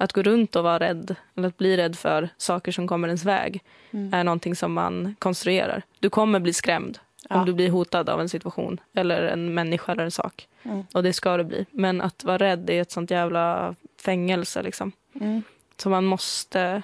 att 0.00 0.12
gå 0.12 0.22
runt 0.22 0.56
och 0.56 0.64
vara 0.64 0.78
rädd, 0.78 1.14
eller 1.36 1.48
att 1.48 1.58
bli 1.58 1.76
rädd 1.76 1.96
för 1.98 2.28
saker 2.36 2.72
som 2.72 2.86
kommer 2.88 3.08
ens 3.08 3.24
väg, 3.24 3.62
Mm. 3.92 4.14
är 4.14 4.24
någonting 4.24 4.56
som 4.56 4.72
man 4.72 5.14
konstruerar. 5.18 5.82
Du 5.98 6.10
kommer 6.10 6.40
bli 6.40 6.52
skrämd 6.52 6.98
Ja. 7.28 7.36
om 7.40 7.46
du 7.46 7.52
blir 7.52 7.70
hotad 7.70 8.08
av 8.08 8.20
en 8.20 8.28
situation, 8.28 8.80
eller 8.94 9.22
en 9.22 9.54
människa 9.54 9.92
eller 9.92 10.04
en 10.04 10.10
sak. 10.10 10.48
Mm. 10.62 10.84
Och 10.94 11.02
det 11.02 11.12
ska 11.12 11.36
du 11.36 11.44
bli. 11.44 11.66
Men 11.70 12.00
att 12.00 12.24
vara 12.24 12.38
rädd 12.38 12.70
är 12.70 12.80
ett 12.82 12.90
sånt 12.90 13.10
jävla 13.10 13.74
fängelse 14.02 14.62
liksom. 14.62 14.92
Mm. 15.20 15.42
Som 15.76 15.90
man 15.92 16.04
måste 16.04 16.82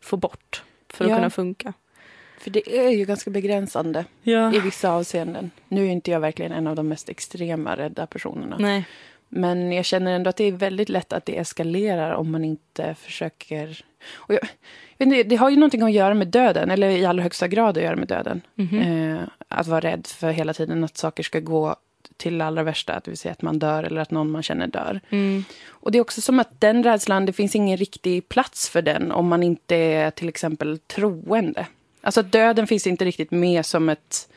få 0.00 0.16
bort 0.16 0.62
för 0.88 1.04
att 1.04 1.10
Ja. 1.10 1.16
kunna 1.16 1.30
funka. 1.30 1.72
För 2.40 2.50
det 2.50 2.78
är 2.78 2.90
ju 2.90 3.04
ganska 3.04 3.30
begränsande 3.30 4.04
Ja. 4.22 4.54
i 4.54 4.58
vissa 4.60 4.90
avseenden. 4.90 5.50
Nu 5.68 5.86
är 5.86 5.90
inte 5.90 6.10
jag 6.10 6.20
verkligen 6.20 6.52
en 6.52 6.66
av 6.66 6.76
de 6.76 6.88
mest 6.88 7.08
extrema 7.08 7.76
rädda 7.76 8.06
personerna. 8.06 8.56
Nej. 8.58 8.84
Men 9.28 9.72
jag 9.72 9.84
känner 9.84 10.12
ändå 10.12 10.30
att 10.30 10.36
det 10.36 10.44
är 10.44 10.52
väldigt 10.52 10.88
lätt 10.88 11.12
att 11.12 11.26
det 11.26 11.38
eskalerar 11.38 12.12
om 12.12 12.30
man 12.30 12.44
inte 12.44 12.94
försöker... 12.94 13.84
Och 14.14 14.34
jag, 14.34 14.40
inte, 14.98 15.22
det 15.22 15.36
har 15.36 15.50
ju 15.50 15.56
någonting 15.56 15.82
att 15.82 15.92
göra 15.92 16.14
med 16.14 16.28
döden, 16.28 16.70
eller 16.70 16.90
i 16.90 17.04
allra 17.04 17.22
högsta 17.22 17.48
grad 17.48 17.78
att 17.78 17.84
göra 17.84 17.96
med 17.96 18.08
döden. 18.08 18.40
Mhm. 18.54 18.78
Eh, 18.78 19.20
att 19.48 19.66
vara 19.66 19.80
rädd 19.80 20.06
för 20.06 20.30
hela 20.30 20.54
tiden 20.54 20.84
att 20.84 20.96
saker 20.96 21.22
ska 21.22 21.40
gå 21.40 21.76
till 22.16 22.38
det 22.38 22.44
allra 22.44 22.62
värsta, 22.62 23.00
det 23.04 23.10
vill 23.10 23.18
säga 23.18 23.32
att 23.32 23.42
man 23.42 23.58
dör 23.58 23.84
eller 23.84 24.00
att 24.00 24.10
någon 24.10 24.30
man 24.30 24.42
känner 24.42 24.66
dör. 24.66 25.00
Mm. 25.10 25.44
Och 25.68 25.92
det 25.92 25.98
är 25.98 26.00
också 26.00 26.20
som 26.20 26.40
att 26.40 26.60
den 26.60 26.84
rädslan, 26.84 27.26
det 27.26 27.32
finns 27.32 27.56
ingen 27.56 27.76
riktig 27.76 28.28
plats 28.28 28.68
för 28.68 28.82
den 28.82 29.12
om 29.12 29.28
man 29.28 29.42
inte 29.42 29.76
är 29.76 30.10
till 30.10 30.28
exempel 30.28 30.78
troende. 30.78 31.66
Alltså 32.00 32.20
att 32.20 32.32
döden 32.32 32.66
finns 32.66 32.86
inte 32.86 33.04
riktigt 33.04 33.30
med 33.30 33.66
som 33.66 33.88
ett... 33.88 34.28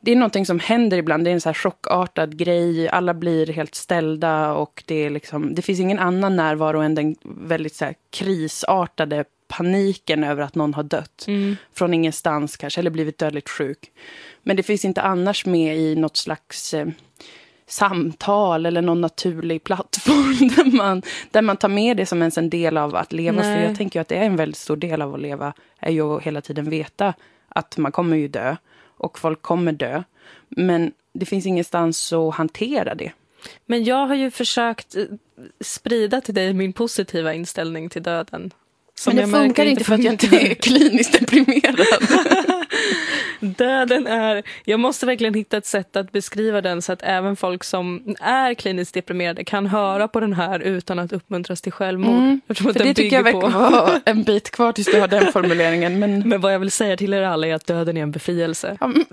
Det 0.00 0.12
är 0.12 0.16
någonting 0.16 0.46
som 0.46 0.58
händer 0.58 0.96
ibland, 0.96 1.24
det 1.24 1.30
är 1.30 1.34
en 1.34 1.40
så 1.40 1.48
här 1.48 1.54
chockartad 1.54 2.36
grej, 2.36 2.88
alla 2.88 3.14
blir 3.14 3.46
helt 3.46 3.74
ställda 3.74 4.52
och 4.52 4.82
det 4.86 4.94
är 4.94 5.10
liksom... 5.10 5.54
Det 5.54 5.62
finns 5.62 5.80
ingen 5.80 5.98
annan 5.98 6.36
närvaro 6.36 6.80
än 6.80 6.94
den 6.94 7.16
väldigt 7.22 7.74
så 7.74 7.92
krisartade 8.10 9.24
paniken 9.48 10.24
över 10.24 10.42
att 10.42 10.54
någon 10.54 10.74
har 10.74 10.82
dött 10.82 11.24
Mm. 11.28 11.56
från 11.74 11.94
ingenstans 11.94 12.56
kanske, 12.56 12.80
eller 12.80 12.90
blivit 12.90 13.18
dödligt 13.18 13.48
sjuk. 13.48 13.92
Men 14.42 14.56
det 14.56 14.62
finns 14.62 14.84
inte 14.84 15.02
annars 15.02 15.46
med 15.46 15.78
i 15.78 15.96
något 15.96 16.16
slags 16.16 16.74
eh, 16.74 16.86
samtal 17.66 18.66
eller 18.66 18.82
någon 18.82 19.00
naturlig 19.00 19.64
plattform 19.64 20.48
där 20.56 20.76
man, 20.76 21.02
där 21.30 21.42
man 21.42 21.56
tar 21.56 21.68
med 21.68 21.96
det 21.96 22.06
som 22.06 22.22
ens 22.22 22.38
en 22.38 22.50
del 22.50 22.76
av 22.76 22.96
att 22.96 23.12
leva. 23.12 23.42
För 23.42 23.50
Nej. 23.50 23.64
jag 23.64 23.76
tänker 23.76 24.00
att 24.00 24.08
det 24.08 24.16
är 24.16 24.24
en 24.24 24.36
väldigt 24.36 24.58
stor 24.58 24.76
del 24.76 25.02
av 25.02 25.14
att 25.14 25.20
leva, 25.20 25.52
är 25.78 25.92
ju 25.92 26.16
att 26.16 26.22
hela 26.22 26.40
tiden 26.40 26.70
veta 26.70 27.14
att 27.48 27.76
man 27.76 27.92
kommer 27.92 28.16
ju 28.16 28.28
dö 28.28 28.56
och 28.98 29.18
folk 29.18 29.42
kommer 29.42 29.72
dö. 29.72 30.02
Men 30.48 30.92
det 31.12 31.26
finns 31.26 31.46
ingenstans 31.46 32.12
att 32.12 32.34
hantera 32.34 32.94
det. 32.94 33.12
Men 33.66 33.84
jag 33.84 34.06
har 34.06 34.14
ju 34.14 34.30
försökt 34.30 34.96
eh, 34.96 35.04
sprida 35.60 36.20
till 36.20 36.34
dig 36.34 36.54
min 36.54 36.72
positiva 36.72 37.34
inställning 37.34 37.88
till 37.88 38.02
döden. 38.02 38.52
Som 38.98 39.14
Men 39.16 39.30
det 39.30 39.38
funkar 39.38 39.64
inte 39.64 39.84
för 39.84 39.94
att 39.94 40.02
jag 40.04 40.12
inte 40.14 40.26
är 40.36 40.54
kliniskt 40.54 41.20
deprimerad. 41.20 41.80
Döden 43.40 44.06
är... 44.06 44.42
Jag 44.64 44.80
måste 44.80 45.06
verkligen 45.06 45.34
hitta 45.34 45.56
ett 45.56 45.66
sätt 45.66 45.96
att 45.96 46.12
beskriva 46.12 46.60
den 46.60 46.82
så 46.82 46.92
att 46.92 47.02
även 47.02 47.36
folk 47.36 47.64
som 47.64 48.16
är 48.20 48.54
kliniskt 48.54 48.94
deprimerade 48.94 49.44
kan 49.44 49.66
höra 49.66 50.08
på 50.08 50.20
den 50.20 50.32
här 50.32 50.60
utan 50.60 50.98
att 50.98 51.12
uppmuntras 51.12 51.60
till 51.60 51.72
självmord. 51.72 52.18
Mm, 52.18 52.40
För 52.48 52.72
det 52.72 52.94
tycker 52.94 53.16
jag 53.16 53.22
verkar 53.22 53.38
vara 53.50 54.00
en 54.04 54.22
bit 54.22 54.50
kvar 54.50 54.72
tills 54.72 54.86
du 54.92 55.00
har 55.00 55.08
den 55.08 55.32
formuleringen. 55.32 55.98
Men, 55.98 56.18
Men 56.28 56.40
vad 56.40 56.54
jag 56.54 56.58
vill 56.58 56.70
säga 56.70 56.96
till 56.96 57.14
er 57.14 57.22
alla 57.22 57.46
är 57.46 57.54
att 57.54 57.66
döden 57.66 57.96
är 57.96 58.02
en 58.02 58.10
befrielse 58.12 58.76
är- 58.80 59.04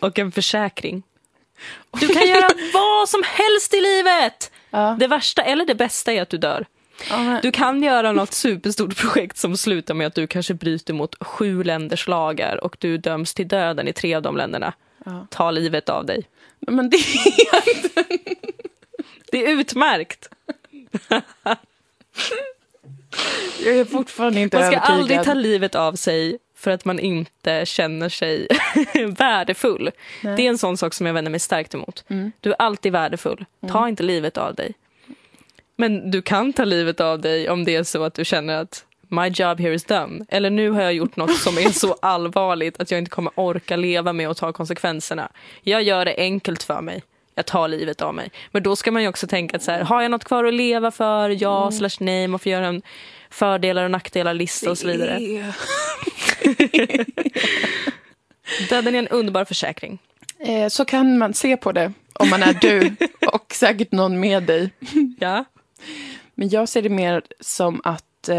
och 0.04 0.18
en 0.18 0.32
försäkring. 0.32 1.02
Du 2.00 2.08
kan 2.08 2.28
göra 2.28 2.48
vad 2.72 3.08
som 3.08 3.22
helst 3.26 3.74
i 3.74 3.80
livet! 3.80 4.50
ja, 4.70 4.96
Det 5.00 5.06
värsta 5.06 5.42
eller 5.42 5.66
det 5.66 5.74
bästa 5.74 6.12
är 6.12 6.22
att 6.22 6.30
du 6.30 6.38
dör. 6.38 6.66
Ja, 7.10 7.38
Du 7.42 7.50
kan 7.52 7.82
göra 7.82 8.12
något 8.12 8.32
superstort 8.32 8.96
projekt 8.96 9.36
som 9.36 9.56
slutar 9.56 9.94
med 9.94 10.06
att 10.06 10.14
du 10.14 10.26
kanske 10.26 10.54
bryter 10.54 10.94
mot 10.94 11.24
sju 11.24 11.62
länders 11.64 12.08
lagar 12.08 12.64
och 12.64 12.76
du 12.80 12.98
döms 12.98 13.34
till 13.34 13.48
döden 13.48 13.88
i 13.88 13.92
tre 13.92 14.14
av 14.14 14.22
de 14.22 14.36
länderna. 14.36 14.72
ja. 15.04 15.26
Ta 15.30 15.50
livet 15.50 15.88
av 15.88 16.06
dig. 16.06 16.22
Men 16.60 16.90
det 16.90 16.96
Det 19.30 19.44
är 19.44 19.48
utmärkt. 19.60 20.28
jag 23.64 23.74
är 23.76 23.84
fortfarande 23.84 24.40
inte 24.40 24.56
Man 24.56 24.66
ska 24.66 24.76
övertygad. 24.76 24.98
aldrig 25.00 25.22
ta 25.24 25.34
livet 25.34 25.74
av 25.74 25.92
sig 25.94 26.38
för 26.56 26.70
att 26.70 26.84
man 26.84 26.98
inte 26.98 27.66
känner 27.66 28.08
sig 28.08 28.48
värdefull. 29.18 29.90
Nej. 30.22 30.36
Det 30.36 30.42
är 30.42 30.48
en 30.48 30.58
sån 30.58 30.76
sak 30.76 30.94
som 30.94 31.06
jag 31.06 31.14
vänder 31.14 31.30
mig 31.30 31.40
starkt 31.40 31.74
emot. 31.74 32.04
Mm. 32.08 32.32
Du 32.40 32.50
är 32.50 32.56
alltid 32.58 32.92
värdefull. 32.92 33.44
Ta 33.68 33.88
inte 33.88 34.02
livet 34.02 34.36
av 34.38 34.54
dig. 34.54 34.74
Men 35.76 36.10
du 36.10 36.22
kan 36.22 36.52
ta 36.52 36.64
livet 36.64 37.00
av 37.00 37.20
dig 37.20 37.48
om 37.50 37.64
det 37.64 37.74
är 37.76 37.82
så 37.82 38.04
att 38.04 38.14
du 38.14 38.24
känner 38.24 38.56
att 38.60 38.84
my 39.08 39.28
job 39.28 39.60
here 39.60 39.74
is 39.74 39.84
done. 39.84 40.24
Eller 40.28 40.50
nu 40.50 40.70
har 40.70 40.82
jag 40.82 40.92
gjort 40.94 41.16
något 41.16 41.36
som 41.38 41.58
är 41.58 41.70
så 41.70 41.96
allvarligt 42.02 42.80
att 42.80 42.90
jag 42.90 42.98
inte 42.98 43.10
kommer 43.10 43.32
orka 43.34 43.76
leva 43.76 44.12
med 44.12 44.28
och 44.28 44.36
ta 44.36 44.52
konsekvenserna. 44.52 45.28
Jag 45.62 45.82
gör 45.82 46.04
det 46.04 46.14
enkelt 46.18 46.62
för 46.62 46.80
mig. 46.80 47.02
Jag 47.34 47.46
tar 47.46 47.68
livet 47.68 48.02
av 48.02 48.14
mig. 48.14 48.30
Men 48.50 48.62
då 48.62 48.76
ska 48.76 48.90
man 48.90 49.02
ju 49.02 49.08
också 49.08 49.26
tänka 49.26 49.56
att 49.56 49.62
så 49.62 49.70
här, 49.70 49.80
har 49.82 50.02
jag 50.02 50.10
något 50.10 50.24
kvar 50.24 50.44
att 50.44 50.54
leva 50.54 50.90
för? 50.90 51.42
Ja 51.42 51.70
slash 51.70 51.96
nej. 52.00 52.28
Man 52.28 52.38
får 52.40 52.52
göra 52.52 52.66
en 52.66 52.82
fördelar 53.30 53.84
och 53.84 53.90
nackdelar-lista 53.90 54.70
och 54.70 54.78
så 54.78 54.86
vidare. 54.86 55.18
Döden 58.68 58.94
är 58.94 58.98
en 58.98 59.08
underbar 59.08 59.44
försäkring. 59.44 59.98
Eh, 60.38 60.68
Så 60.68 60.84
kan 60.84 61.18
man 61.18 61.34
se 61.34 61.56
på 61.56 61.72
det 61.72 61.92
om 62.12 62.30
man 62.30 62.42
är 62.42 62.54
du 62.60 62.96
och 63.32 63.54
säkert 63.54 63.92
någon 63.92 64.20
med 64.20 64.42
dig. 64.42 64.70
Ja. 65.20 65.44
Men 66.34 66.48
jag 66.48 66.68
ser 66.68 66.82
det 66.82 66.88
mer 66.88 67.22
som 67.40 67.80
att 67.84 68.28
eh, 68.28 68.36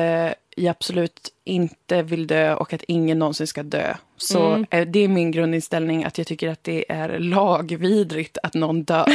jag 0.58 0.68
absolut 0.72 1.30
inte 1.44 2.02
vill 2.02 2.28
dö 2.28 2.56
och 2.56 2.74
att 2.74 2.84
ingen 2.84 3.20
någonsin 3.20 3.48
ska 3.48 3.64
dö. 3.64 3.94
Så 4.18 4.48
Mm. 4.48 4.66
eh, 4.72 4.88
det 4.88 5.00
är 5.00 5.08
min 5.08 5.32
grundinställning 5.32 6.04
att 6.04 6.18
jag 6.18 6.28
tycker 6.28 6.50
att 6.50 6.64
det 6.64 6.92
är 6.92 7.20
lagvidrigt 7.20 8.38
att 8.44 8.54
någon 8.54 8.84
dör. 8.84 9.06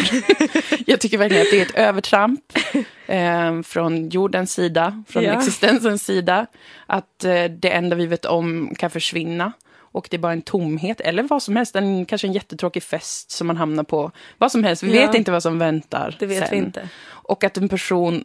jag 0.87 1.01
tycker 1.01 1.19
verkligen 1.19 1.43
att 1.43 1.51
det 1.51 1.61
är 1.61 1.67
ett 1.67 1.75
övertramp 1.75 2.41
eh, 3.07 3.63
från 3.63 4.09
jordens 4.09 4.53
sida, 4.53 5.05
från 5.09 5.23
Ja. 5.25 5.33
existensens 5.39 6.05
sida. 6.05 6.47
Att 6.87 7.25
eh, 7.25 7.45
det 7.45 7.71
enda 7.71 7.97
vi 7.97 8.07
vet 8.07 8.25
om 8.25 8.75
kan 8.79 8.91
försvinna. 8.91 9.53
Och 9.93 10.07
det 10.11 10.17
är 10.17 10.19
bara 10.19 10.33
en 10.33 10.43
tomhet, 10.43 11.01
eller 11.01 11.23
vad 11.23 11.43
som 11.43 11.57
helst. 11.57 11.77
En, 11.77 12.07
kanske 12.07 12.27
en 12.27 12.33
jättetråkig 12.33 12.83
fest 12.83 13.31
som 13.31 13.47
man 13.47 13.57
hamnar 13.57 13.85
på. 13.85 14.11
Vad 14.39 14.53
som 14.53 14.65
helst, 14.65 14.83
vi 14.83 14.97
Ja. 15.01 15.07
vet 15.07 15.15
inte 15.15 15.33
vad 15.33 15.43
som 15.43 15.59
väntar 15.59 16.17
Det 16.19 16.27
vet 16.27 16.39
sen. 16.39 16.49
vi 16.51 16.57
inte. 16.57 16.89
Och 17.09 17.45
att 17.45 17.57
en 17.57 17.69
person 17.69 18.25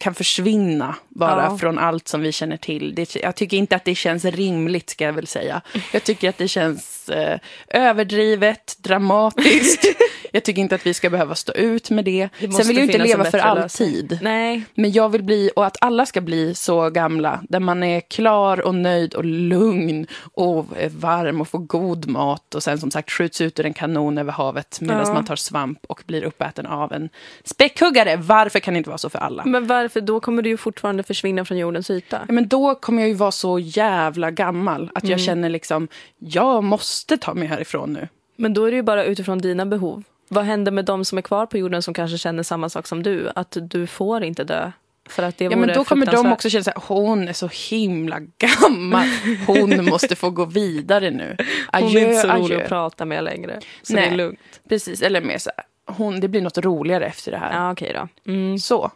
kan 0.00 0.14
försvinna 0.14 0.94
bara 1.08 1.42
Ja. 1.44 1.58
från 1.58 1.78
allt 1.78 2.08
som 2.08 2.20
vi 2.20 2.32
känner 2.32 2.56
till. 2.56 2.94
Det, 2.94 3.16
jag 3.16 3.36
tycker 3.36 3.56
inte 3.56 3.76
att 3.76 3.84
det 3.84 3.94
känns 3.94 4.24
rimligt, 4.24 4.90
ska 4.90 5.04
jag 5.04 5.12
väl 5.12 5.26
säga. 5.26 5.60
Jag 5.92 6.04
tycker 6.04 6.28
att 6.28 6.38
det 6.38 6.48
känns 6.48 7.08
eh, 7.08 7.38
överdrivet, 7.68 8.76
dramatiskt. 8.78 9.84
Jag 10.32 10.44
tycker 10.44 10.62
inte 10.62 10.74
att 10.74 10.86
vi 10.86 10.94
ska 10.94 11.10
behöva 11.10 11.34
stå 11.34 11.52
ut 11.52 11.90
med 11.90 12.04
det. 12.04 12.28
Sen 12.38 12.50
vill 12.50 12.76
jag 12.76 12.86
inte 12.86 12.98
leva 12.98 13.24
för 13.24 13.38
alltid. 13.38 14.18
Nej, 14.22 14.62
Men 14.74 14.92
jag 14.92 15.08
vill 15.08 15.22
bli, 15.22 15.50
och 15.56 15.66
att 15.66 15.76
alla 15.80 16.06
ska 16.06 16.20
bli 16.20 16.54
så 16.54 16.90
gamla, 16.90 17.40
där 17.48 17.60
man 17.60 17.82
är 17.82 18.00
klar 18.00 18.60
och 18.60 18.74
nöjd 18.74 19.14
och 19.14 19.24
lugn 19.24 20.06
och 20.34 20.66
är 20.76 20.88
varm 20.88 21.40
och 21.40 21.48
får 21.48 21.58
god 21.58 22.06
mat 22.08 22.54
och 22.54 22.62
sen 22.62 22.78
som 22.78 22.90
sagt 22.90 23.10
skjuts 23.10 23.40
ut 23.40 23.60
ur 23.60 23.66
en 23.66 23.74
kanon 23.74 24.18
över 24.18 24.32
havet 24.32 24.78
medan 24.80 25.02
Ja. 25.06 25.12
man 25.14 25.24
tar 25.24 25.36
svamp 25.36 25.78
och 25.88 26.02
blir 26.06 26.24
uppäten 26.24 26.66
av 26.66 26.92
en 26.92 27.08
späckhuggare. 27.44 28.16
Varför 28.16 28.60
kan 28.60 28.74
det 28.74 28.78
inte 28.78 28.90
vara 28.90 28.98
så 28.98 29.10
för 29.10 29.18
alla? 29.18 29.42
men 29.44 29.66
varför? 29.66 30.00
Då 30.00 30.20
kommer 30.20 30.42
du 30.42 30.50
ju 30.50 30.56
fortfarande 30.56 31.02
försvinna 31.02 31.44
från 31.44 31.58
jordens 31.58 31.90
yta. 31.90 32.20
Ja, 32.28 32.32
men 32.32 32.48
då 32.48 32.74
kommer 32.74 33.02
jag 33.02 33.08
ju 33.08 33.14
vara 33.14 33.30
så 33.30 33.58
jävla 33.58 34.30
gammal 34.30 34.90
att 34.94 35.02
Mm. 35.04 35.10
jag 35.10 35.20
känner 35.20 35.48
liksom, 35.48 35.88
jag 36.18 36.64
måste 36.64 37.16
ta 37.16 37.34
mig 37.34 37.48
härifrån 37.48 37.92
nu. 37.92 38.08
Men 38.36 38.54
då 38.54 38.64
är 38.64 38.70
det 38.70 38.76
ju 38.76 38.82
bara 38.82 39.04
utifrån 39.04 39.38
dina 39.38 39.66
behov. 39.66 40.02
Vad 40.28 40.44
händer 40.44 40.72
med 40.72 40.84
de 40.84 41.04
som 41.04 41.18
är 41.18 41.22
kvar 41.22 41.46
på 41.46 41.58
jorden 41.58 41.82
som 41.82 41.94
kanske 41.94 42.18
känner 42.18 42.42
samma 42.42 42.68
sak 42.68 42.86
som 42.86 43.02
du? 43.02 43.30
Att 43.34 43.56
du 43.60 43.86
får 43.86 44.24
inte 44.24 44.44
dö. 44.44 44.72
För 45.08 45.22
att 45.22 45.38
det 45.38 45.44
Ja, 45.44 45.56
men 45.56 45.74
då 45.74 45.84
kommer 45.84 46.06
de 46.06 46.32
också 46.32 46.50
känna 46.50 46.64
så 46.64 46.70
här, 46.70 46.82
hon 46.86 47.28
är 47.28 47.32
så 47.32 47.48
himla 47.70 48.20
gammal. 48.38 49.06
Hon 49.46 49.84
måste 49.90 50.16
få 50.16 50.30
gå 50.30 50.44
vidare 50.44 51.10
nu. 51.10 51.36
Hon 51.72 51.82
är 51.82 51.86
Adjö, 51.86 52.00
inte 52.00 52.20
så 52.20 52.28
rolig 52.28 52.44
adjö. 52.44 52.62
att 52.62 52.68
prata 52.68 53.04
med 53.04 53.24
längre. 53.24 53.60
Så 53.82 53.94
Nej. 53.94 54.02
det 54.08 54.14
är 54.14 54.16
lugnt. 54.16 54.60
Precis, 54.68 55.02
eller 55.02 55.20
mer 55.22 55.38
så 55.38 55.50
här, 55.56 55.66
hon, 55.94 56.20
det 56.20 56.28
blir 56.28 56.42
något 56.42 56.58
roligare 56.58 57.06
efter 57.06 57.32
det 57.32 57.38
här. 57.38 57.52
Ja, 57.52 57.72
okej 57.72 57.92
då. 57.94 58.32
Mm. 58.32 58.58
Så. 58.58 58.90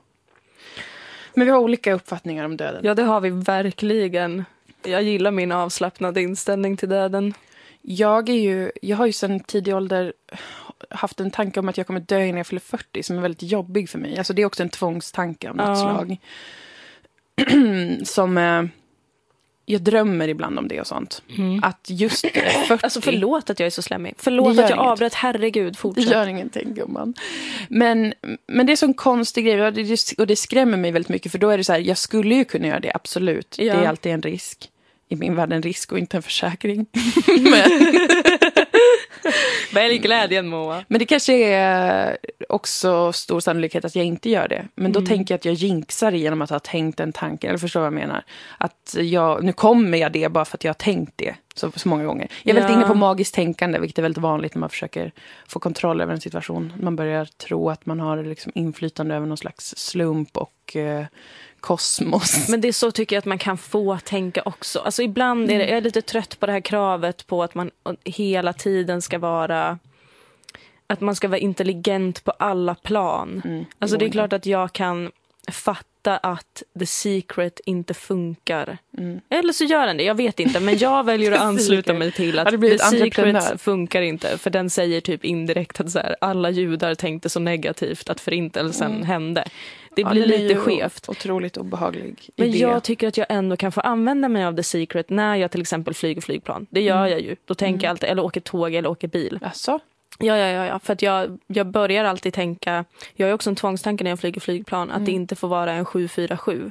Men 1.35 1.45
vi 1.47 1.53
har 1.53 1.59
olika 1.59 1.93
uppfattningar 1.93 2.45
om 2.45 2.57
döden. 2.57 2.81
Ja, 2.85 2.95
det 2.95 3.03
har 3.03 3.21
vi 3.21 3.31
verkligen. 3.31 4.45
Jag 4.83 5.03
gillar 5.03 5.31
min 5.31 5.53
avslappnade 5.53 6.23
inställning 6.23 6.77
till 6.77 6.89
döden. 6.89 7.35
Jag, 7.83 8.29
är 8.29 8.35
ju, 8.35 8.73
jag 8.83 8.97
har 8.97 9.07
ju 9.07 9.13
sedan 9.13 9.41
tidig 9.41 9.75
ålder 9.75 10.13
haft 10.91 11.21
en 11.21 11.31
tanke 11.31 11.61
om 11.61 11.69
att 11.69 11.77
jag 11.79 11.87
kommer 11.87 12.01
dö 12.01 12.25
innan 12.25 12.37
jag 12.37 12.47
fyller 12.47 12.61
40 12.61 13.03
som 13.03 13.17
är 13.19 13.21
väldigt 13.23 13.43
jobbig 13.43 13.89
för 13.91 13.99
mig. 13.99 14.19
Alltså 14.19 14.33
det 14.33 14.43
är 14.43 14.47
också 14.47 14.63
en 14.63 14.69
tvångstanke 14.69 15.51
av 15.51 15.57
något 15.57 15.67
Ja. 15.69 15.77
slag. 15.77 16.17
som... 18.07 18.39
Eh, 18.39 18.63
jag 19.67 19.83
drömmer 19.83 20.29
ibland 20.29 20.59
om 20.59 20.69
det 20.69 20.81
och 20.81 20.87
sånt. 20.87 21.23
Att 21.63 21.87
just 21.91 22.25
eh, 22.35 22.65
40... 22.69 22.79
Alltså 22.83 23.01
förlåt 23.01 23.51
att 23.51 23.61
jag 23.61 23.67
är 23.67 23.71
så 23.71 23.83
slemmig. 23.83 24.15
Förlåt 24.19 24.57
Det 24.57 24.65
att 24.65 24.71
jag 24.71 24.79
avbröt. 24.79 25.15
Herregud, 25.15 25.73
Det 25.73 25.79
fortsätt. 25.79 26.11
gör 26.11 26.27
ingenting, 26.27 26.75
gumman. 26.75 27.15
Men, 27.69 28.15
men 28.47 28.67
det 28.67 28.83
är 28.83 28.85
en 28.85 28.95
konstig 28.95 29.45
grej 29.45 29.63
och 29.63 29.73
det, 29.73 30.15
och 30.19 30.27
det 30.27 30.37
skrämmer 30.37 30.77
mig 30.79 30.93
väldigt 30.93 31.09
mycket. 31.09 31.33
För 31.33 31.39
då 31.39 31.51
är 31.51 31.59
det 31.59 31.65
så 31.65 31.73
här, 31.73 31.81
jag 31.81 31.99
skulle 31.99 32.35
ju 32.35 32.45
kunna 32.45 32.67
göra 32.67 32.81
det, 32.81 32.93
absolut. 32.95 33.57
Ja. 33.59 33.75
Det 33.77 33.85
är 33.85 33.89
alltid 33.89 34.13
en 34.13 34.23
risk. 34.23 34.71
I 35.09 35.17
min 35.17 35.35
värld 35.37 35.53
en 35.53 35.63
risk 35.63 35.93
och 35.93 35.99
inte 35.99 36.17
en 36.17 36.23
försäkring. 36.23 36.87
men, 37.27 37.71
Välj 39.75 39.99
glädjen, 39.99 40.49
Moa. 40.49 40.85
men 40.89 40.99
det 40.99 41.05
kanske 41.07 41.35
är 41.55 42.19
också 42.49 43.13
stor 43.13 43.41
sannolikhet 43.41 43.85
att 43.85 43.97
jag 43.97 44.05
inte 44.05 44.31
gör 44.31 44.49
det. 44.49 44.69
Men 44.75 44.93
då 44.93 44.99
Mm. 45.01 45.09
tänker 45.09 45.35
jag 45.35 45.39
att 45.39 45.45
jag 45.45 45.55
jinxar 45.55 46.13
genom 46.13 46.43
att 46.43 46.51
ha 46.51 46.59
tänkt 46.59 47.01
en 47.01 47.13
tanke. 47.13 47.49
Eller 47.49 47.59
förstår 47.59 47.81
vad 47.81 47.87
jag 47.87 47.93
menar? 47.93 48.25
Att 48.59 48.97
jag, 48.99 49.45
nu 49.45 49.53
kommer 49.53 49.99
jag 49.99 50.13
det 50.13 50.29
bara 50.33 50.45
för 50.45 50.57
att 50.57 50.65
jag 50.65 50.69
har 50.69 50.75
tänkt 50.75 51.13
det 51.17 51.35
så, 51.55 51.73
så 51.77 51.89
många 51.89 52.05
gånger. 52.05 52.29
Jag 52.43 52.51
är 52.51 52.55
väldigt 52.61 52.71
Ja. 52.71 52.77
inne 52.77 52.87
på 52.89 52.95
magiskt 52.95 53.35
tänkande, 53.35 53.79
vilket 53.79 53.99
är 53.99 54.03
väldigt 54.03 54.23
vanligt 54.23 54.55
när 54.55 54.61
man 54.61 54.71
försöker 54.71 55.13
få 55.49 55.59
kontroll 55.59 56.01
över 56.01 56.13
en 56.15 56.21
situation. 56.21 56.73
Man 56.83 56.97
börjar 56.97 57.25
tro 57.25 57.71
att 57.71 57.87
man 57.87 58.01
har 58.01 58.25
liksom 58.25 58.53
inflytande 58.55 59.15
över 59.15 59.27
någon 59.27 59.37
slags 59.37 59.75
slump 59.77 60.37
och 60.37 60.77
eh, 60.77 61.05
kosmos. 61.61 62.49
Men 62.49 62.61
det 62.61 62.69
är 62.69 62.73
så 62.73 62.91
tycker 62.91 63.17
jag 63.17 63.19
att 63.19 63.25
man 63.25 63.39
kan 63.39 63.59
få 63.59 63.99
tänka 63.99 64.43
också. 64.45 64.79
Alltså 64.79 65.03
ibland 65.03 65.51
är 65.51 65.59
det, 65.59 65.69
jag 65.69 65.77
är 65.77 65.81
lite 65.81 66.03
trött 66.03 66.41
på 66.41 66.47
det 66.47 66.53
här 66.53 66.61
kravet 66.61 67.27
på 67.27 67.43
att 67.43 67.55
man 67.55 67.71
hela 68.05 68.53
tiden 68.53 69.03
ska 69.03 69.19
vara 69.19 69.79
att 70.87 71.01
man 71.01 71.15
ska 71.17 71.29
vara 71.29 71.39
intelligent 71.39 72.25
på 72.25 72.31
alla 72.31 72.75
plan. 72.75 73.43
Mm. 73.45 73.65
Alltså 73.79 73.97
det 73.97 74.05
är 74.05 74.11
klart 74.11 74.33
att 74.33 74.47
jag 74.47 74.73
kan 74.73 75.11
fatta 75.51 76.17
att 76.17 76.63
The 76.79 76.87
Secret 76.87 77.61
inte 77.67 77.95
funkar. 77.95 78.79
Mm. 78.99 79.21
Eller 79.29 79.53
så 79.53 79.65
gör 79.65 79.87
den 79.87 79.97
det, 79.97 80.03
jag 80.05 80.15
vet 80.15 80.41
inte. 80.41 80.61
Men 80.61 80.79
jag 80.79 81.05
väljer 81.07 81.33
att 81.33 81.41
ansluta 81.41 81.93
mig 81.95 82.13
till 82.13 82.39
att 82.39 82.61
The? 82.61 82.79
Secret 82.79 83.61
funkar 83.61 84.03
inte. 84.03 84.39
För 84.39 84.51
den 84.51 84.71
säger 84.71 85.01
typ 85.01 85.25
indirekt 85.25 85.81
att 85.81 85.91
så 85.91 85.99
här, 85.99 86.17
alla 86.21 86.51
judar 86.51 86.95
tänkte 86.95 87.29
så 87.29 87.41
negativt 87.41 88.11
att 88.11 88.21
förintelsen 88.21 88.93
Mm. 88.93 89.07
hände. 89.07 89.45
Det 89.97 90.03
Ja, 90.03 90.11
blir 90.11 90.23
är 90.23 90.27
lite 90.39 90.61
skevt. 90.61 91.09
Otroligt 91.09 91.57
obehaglig 91.57 92.31
Men 92.37 92.49
idé. 92.49 92.59
jag 92.59 92.83
tycker 92.83 93.09
att 93.09 93.17
jag 93.17 93.27
ändå 93.31 93.57
kan 93.57 93.73
få 93.73 93.81
använda 93.81 94.29
mig 94.29 94.45
av 94.45 94.57
The 94.57 94.63
Secret 94.63 95.11
när 95.11 95.37
jag 95.37 95.51
till 95.51 95.61
exempel 95.61 95.95
flyger 95.95 96.21
flygplan. 96.21 96.67
Det 96.71 96.81
gör 96.83 96.99
Mm. 96.99 97.11
jag 97.11 97.21
ju. 97.21 97.37
Då 97.45 97.55
tänker 97.55 97.87
jag 97.87 97.91
alltid, 97.91 98.09
eller 98.11 98.25
åker 98.25 98.41
tåg 98.41 98.75
eller 98.75 98.89
åker 98.89 99.09
bil. 99.09 99.39
Alltså? 99.43 99.79
Ja, 100.19 100.37
ja, 100.39 100.47
ja, 100.49 100.67
ja. 100.67 100.79
För 100.79 100.93
att 100.93 101.03
jag, 101.03 101.39
jag 101.47 101.67
börjar 101.67 102.05
alltid 102.05 102.35
tänka, 102.35 102.85
jag 103.15 103.27
har 103.27 103.35
också 103.35 103.51
en 103.51 103.57
tvångstanke 103.57 104.05
när 104.05 104.11
jag 104.11 104.21
flyger 104.21 104.41
flygplan, 104.41 104.91
att 104.91 104.97
det 105.07 105.11
Mm. 105.13 105.23
inte 105.23 105.37
får 105.37 105.49
vara 105.49 105.73
en 105.73 105.85
747. 105.85 106.71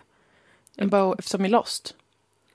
Bara, 0.76 1.16
som 1.22 1.46
i 1.46 1.50
Lost? 1.50 1.96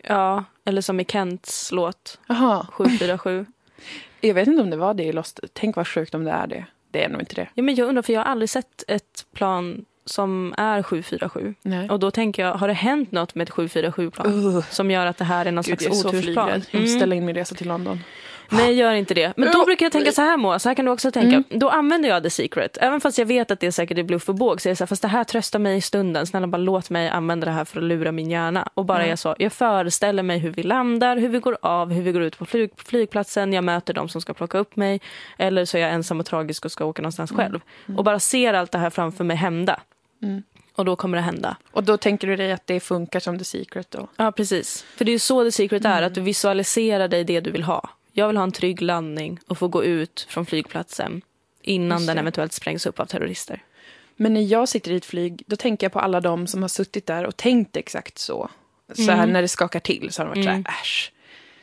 Ja, 0.02 0.44
eller 0.64 0.80
som 0.80 1.00
i 1.00 1.04
Kents 1.04 1.72
låt, 1.72 2.18
Jaha. 2.28 2.66
747. 2.72 3.46
Jag 4.20 4.34
vet 4.34 4.48
inte 4.48 4.62
om 4.62 4.70
det 4.70 4.76
var 4.76 4.94
det 4.94 5.04
i 5.04 5.12
Lost. 5.12 5.40
Tänk 5.52 5.76
vad 5.76 5.88
sjukt 5.88 6.14
om 6.14 6.24
det 6.24 6.30
är 6.30 6.46
det. 6.46 6.64
Det 6.90 7.04
är 7.04 7.08
nog 7.08 7.20
inte 7.22 7.34
det. 7.34 7.48
ja, 7.54 7.62
men 7.62 7.74
jag 7.74 7.88
undrar, 7.88 8.02
för 8.02 8.12
jag 8.12 8.20
har 8.20 8.26
aldrig 8.26 8.50
sett 8.50 8.84
ett 8.88 9.26
plan 9.32 9.84
som 10.06 10.54
är 10.56 10.82
747. 10.82 11.54
Nej. 11.62 11.88
Och 11.88 11.98
då 11.98 12.10
tänker 12.10 12.42
jag, 12.42 12.54
har 12.54 12.68
det 12.68 12.74
hänt 12.74 13.12
något 13.12 13.34
med 13.34 13.48
ett 13.48 13.54
747-plan 13.54 14.26
Uh, 14.26 14.64
som 14.70 14.90
gör 14.90 15.06
att 15.06 15.16
det 15.16 15.24
här 15.24 15.46
är 15.46 15.52
någon 15.52 15.64
Gud, 15.64 15.80
slags 15.80 16.04
otursplan? 16.04 16.62
Jag 16.70 16.80
måste 16.80 16.96
ställa 16.96 17.14
in 17.14 17.24
min 17.26 17.34
resa 17.34 17.54
till 17.54 17.68
London. 17.68 18.00
Nej, 18.48 18.74
gör 18.74 18.94
inte 18.94 19.14
det. 19.14 19.32
Men 19.36 19.52
då 19.52 19.64
brukar 19.64 19.86
jag 19.86 19.92
tänka 19.92 20.12
så 20.12 20.22
här 20.22 20.36
Moa, 20.36 20.58
så 20.58 20.68
här 20.68 20.74
kan 20.76 20.84
du 20.84 20.90
också 20.90 21.10
tänka. 21.10 21.36
Mm. 21.36 21.44
Då 21.48 21.68
använder 21.68 22.08
jag 22.08 22.22
The 22.22 22.30
Secret. 22.30 22.78
Även 22.80 23.00
fast 23.00 23.18
jag 23.18 23.26
vet 23.26 23.50
att 23.50 23.60
det 23.60 23.66
är 23.66 23.70
säkert 23.70 23.98
är 23.98 24.02
bluff 24.02 24.28
och 24.28 24.34
båg 24.34 24.60
så 24.60 24.68
är 24.68 24.70
det 24.70 24.76
så 24.76 24.84
här, 24.84 24.86
fast 24.86 25.02
det 25.02 25.08
här 25.08 25.24
tröstar 25.24 25.58
mig 25.58 25.76
i 25.76 25.80
stunden. 25.80 26.26
Snälla 26.26 26.46
bara 26.46 26.56
låt 26.56 26.90
mig 26.90 27.08
använda 27.08 27.44
det 27.44 27.50
här 27.52 27.64
för 27.64 27.78
att 27.78 27.84
lura 27.84 28.12
min 28.12 28.30
hjärna. 28.30 28.68
Och 28.74 28.84
bara 28.84 29.02
Ja. 29.02 29.08
jag 29.08 29.18
så, 29.18 29.34
jag 29.38 29.52
föreställer 29.52 30.22
mig 30.22 30.38
hur 30.38 30.50
vi 30.50 30.62
landar, 30.62 31.16
hur 31.16 31.28
vi 31.28 31.38
går 31.38 31.56
av, 31.62 31.92
hur 31.92 32.02
vi 32.02 32.12
går 32.12 32.22
ut 32.22 32.38
på 32.38 32.46
flyg, 32.46 32.70
flygplatsen. 32.76 33.52
Jag 33.52 33.64
möter 33.64 33.94
de 33.94 34.08
som 34.08 34.20
ska 34.20 34.34
plocka 34.34 34.58
upp 34.58 34.76
mig. 34.76 35.00
Eller 35.38 35.64
så 35.64 35.76
är 35.76 35.80
jag 35.80 35.90
ensam 35.90 36.20
och 36.20 36.26
tragisk 36.26 36.64
och 36.64 36.72
ska 36.72 36.84
åka 36.84 37.02
någonstans 37.02 37.32
själv. 37.32 37.60
Och 37.96 38.04
bara 38.04 38.18
ser 38.18 38.54
allt 38.54 38.72
det 38.72 38.78
här 38.78 38.90
framför 38.90 39.24
mig 39.24 39.36
hända. 39.36 39.80
Mm. 40.24 40.42
Och 40.76 40.84
då 40.84 40.96
kommer 40.96 41.16
det 41.18 41.22
hända. 41.22 41.56
Och 41.72 41.84
då 41.84 41.96
tänker 41.96 42.26
du 42.26 42.36
dig 42.36 42.52
att 42.52 42.66
det 42.66 42.80
funkar 42.80 43.20
som 43.20 43.38
The 43.38 43.44
Secret 43.44 43.90
då? 43.90 44.08
Ja, 44.16 44.32
precis. 44.32 44.82
För 44.96 45.04
det 45.04 45.10
är 45.10 45.12
ju 45.12 45.18
så 45.18 45.44
The 45.44 45.52
Secret 45.52 45.84
är, 45.84 46.02
att 46.02 46.14
du 46.14 46.20
visualiserar 46.20 47.08
dig 47.08 47.24
det 47.24 47.40
du 47.40 47.50
vill 47.50 47.62
ha. 47.62 47.90
Jag 48.12 48.26
vill 48.28 48.36
ha 48.36 48.44
en 48.44 48.52
trygg 48.52 48.82
landning 48.82 49.38
och 49.46 49.58
få 49.58 49.68
gå 49.68 49.84
ut 49.84 50.26
från 50.28 50.46
flygplatsen 50.46 51.22
innan 51.62 52.06
den 52.06 52.18
eventuellt 52.18 52.52
sprängs 52.52 52.86
upp 52.86 53.00
av 53.00 53.06
terrorister. 53.06 53.62
Men 54.16 54.34
när 54.34 54.40
jag 54.40 54.68
sitter 54.68 54.90
i 54.90 54.96
ett 54.96 55.04
flyg, 55.04 55.42
då 55.46 55.56
tänker 55.56 55.84
jag 55.84 55.92
på 55.92 56.00
alla 56.00 56.20
de 56.20 56.46
som 56.46 56.62
har 56.62 56.68
suttit 56.68 57.06
där 57.06 57.24
och 57.26 57.36
tänkt 57.36 57.76
exakt 57.76 58.18
så. 58.18 58.50
Så 58.92 59.02
här 59.02 59.14
Mm. 59.18 59.30
när 59.32 59.42
det 59.42 59.48
skakar 59.48 59.80
till 59.80 60.12
så 60.12 60.22
har 60.22 60.26
de 60.26 60.30
varit 60.40 60.46
Mm. 60.48 60.64
så 60.64 60.70
här, 60.70 60.80
äsch. 60.82 61.12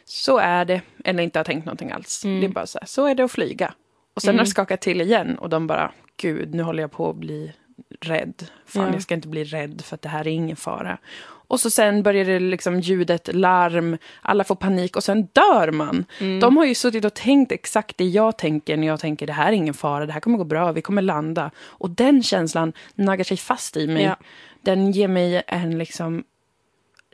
Så 0.05 0.37
är 0.37 0.65
det, 0.65 0.81
eller 1.05 1.23
inte 1.23 1.39
har 1.39 1.43
tänkt 1.43 1.65
någonting 1.65 1.91
alls. 1.91 2.25
Mm. 2.25 2.39
Det 2.39 2.45
är 2.45 2.49
bara 2.49 2.67
så 2.67 2.79
här, 2.81 2.87
så 2.87 3.05
är 3.05 3.15
det 3.15 3.23
att 3.23 3.31
flyga. 3.31 3.73
Och 4.13 4.21
sen 4.21 4.29
Mm. 4.29 4.39
har 4.39 4.45
det 4.45 4.49
skakat 4.51 4.81
till 4.81 5.01
igen 5.01 5.37
och 5.37 5.49
de 5.49 5.67
bara, 5.67 5.91
gud, 6.17 6.53
nu 6.53 6.63
håller 6.63 6.83
jag 6.83 6.91
på 6.91 7.09
att 7.09 7.15
bli 7.15 7.51
rädd. 7.99 8.43
Fan, 8.65 8.87
Ja. 8.87 8.93
jag 8.93 9.01
ska 9.01 9.13
inte 9.13 9.27
bli 9.27 9.43
rädd 9.43 9.81
för 9.85 9.95
att 9.95 10.01
det 10.01 10.09
här 10.09 10.27
är 10.27 10.31
ingen 10.31 10.55
fara. 10.55 10.97
Och 11.23 11.59
så 11.59 11.69
sen 11.69 12.03
börjar 12.03 12.25
det 12.25 12.39
liksom 12.39 12.79
ljudet, 12.79 13.29
larm, 13.35 13.97
alla 14.21 14.43
får 14.43 14.55
panik 14.55 14.95
och 14.95 15.03
sen 15.03 15.27
dör 15.33 15.71
man. 15.71 16.05
Mm. 16.19 16.39
De 16.39 16.57
har 16.57 16.65
ju 16.65 16.75
suttit 16.75 17.05
och 17.05 17.13
tänkt 17.13 17.51
exakt 17.51 17.97
det 17.97 18.05
jag 18.05 18.37
tänker 18.37 18.77
när 18.77 18.87
jag 18.87 18.99
tänker 18.99 19.27
det 19.27 19.33
här 19.33 19.47
är 19.47 19.51
ingen 19.51 19.73
fara, 19.73 20.05
det 20.05 20.13
här 20.13 20.19
kommer 20.19 20.37
gå 20.37 20.43
bra, 20.43 20.71
vi 20.71 20.81
kommer 20.81 21.01
landa. 21.01 21.51
Och 21.57 21.89
den 21.89 22.23
känslan 22.23 22.73
naggar 22.95 23.23
sig 23.23 23.37
fast 23.37 23.77
i 23.77 23.87
mig. 23.87 24.03
Ja. 24.03 24.15
Den 24.61 24.91
ger 24.91 25.07
mig 25.07 25.43
en 25.47 25.77
liksom... 25.77 26.23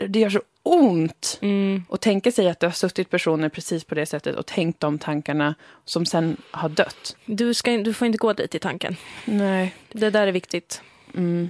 Det 0.07 0.19
gör 0.19 0.29
så 0.29 0.41
ont 0.73 1.39
Mm. 1.41 1.83
tänka 1.99 2.31
sig 2.31 2.49
att 2.49 2.59
det 2.59 2.67
har 2.67 2.71
suttit 2.71 3.09
personer 3.09 3.49
precis 3.49 3.83
på 3.83 3.95
det 3.95 4.05
sättet 4.05 4.35
och 4.35 4.45
tänkt 4.45 4.79
de 4.79 4.99
tankarna 4.99 5.55
som 5.85 6.05
sen 6.05 6.37
har 6.51 6.69
dött. 6.69 7.15
Du, 7.25 7.53
ska, 7.53 7.71
du 7.71 7.93
får 7.93 8.05
inte 8.05 8.17
gå 8.17 8.33
dit 8.33 8.55
i 8.55 8.59
tanken. 8.59 8.95
Nej. 9.25 9.75
Det 9.91 10.09
där 10.09 10.27
är 10.27 10.31
viktigt. 10.31 10.81
Mm. 11.15 11.49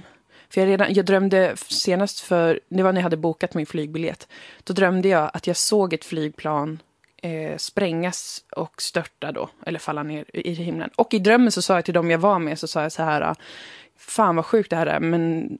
För 0.50 0.60
jag, 0.60 0.68
redan, 0.68 0.94
jag 0.94 1.04
drömde 1.04 1.56
senast 1.56 2.20
för, 2.20 2.60
det 2.68 2.82
var 2.82 2.92
när 2.92 3.00
jag 3.00 3.02
hade 3.04 3.16
bokat 3.16 3.54
min 3.54 3.66
flygbiljett. 3.66 4.28
Då 4.64 4.72
drömde 4.72 5.08
jag 5.08 5.30
att 5.34 5.46
jag 5.46 5.56
såg 5.56 5.92
ett 5.92 6.04
flygplan 6.04 6.78
eh, 7.22 7.56
sprängas 7.56 8.44
och 8.56 8.82
störta 8.82 9.32
då, 9.32 9.48
eller 9.66 9.78
falla 9.78 10.02
ner 10.02 10.24
i 10.32 10.52
himlen. 10.52 10.90
Och 10.96 11.14
i 11.14 11.18
drömmen 11.18 11.52
så 11.52 11.62
sa 11.62 11.74
jag 11.74 11.84
till 11.84 11.94
dem 11.94 12.10
jag 12.10 12.18
var 12.18 12.38
med, 12.38 12.58
så 12.58 12.66
sa 12.68 12.82
jag 12.82 12.92
så 12.92 13.02
här, 13.02 13.34
fan 13.96 14.36
vad 14.36 14.46
sjukt 14.46 14.70
det 14.70 14.76
här 14.76 14.86
är, 14.86 15.00
men 15.00 15.58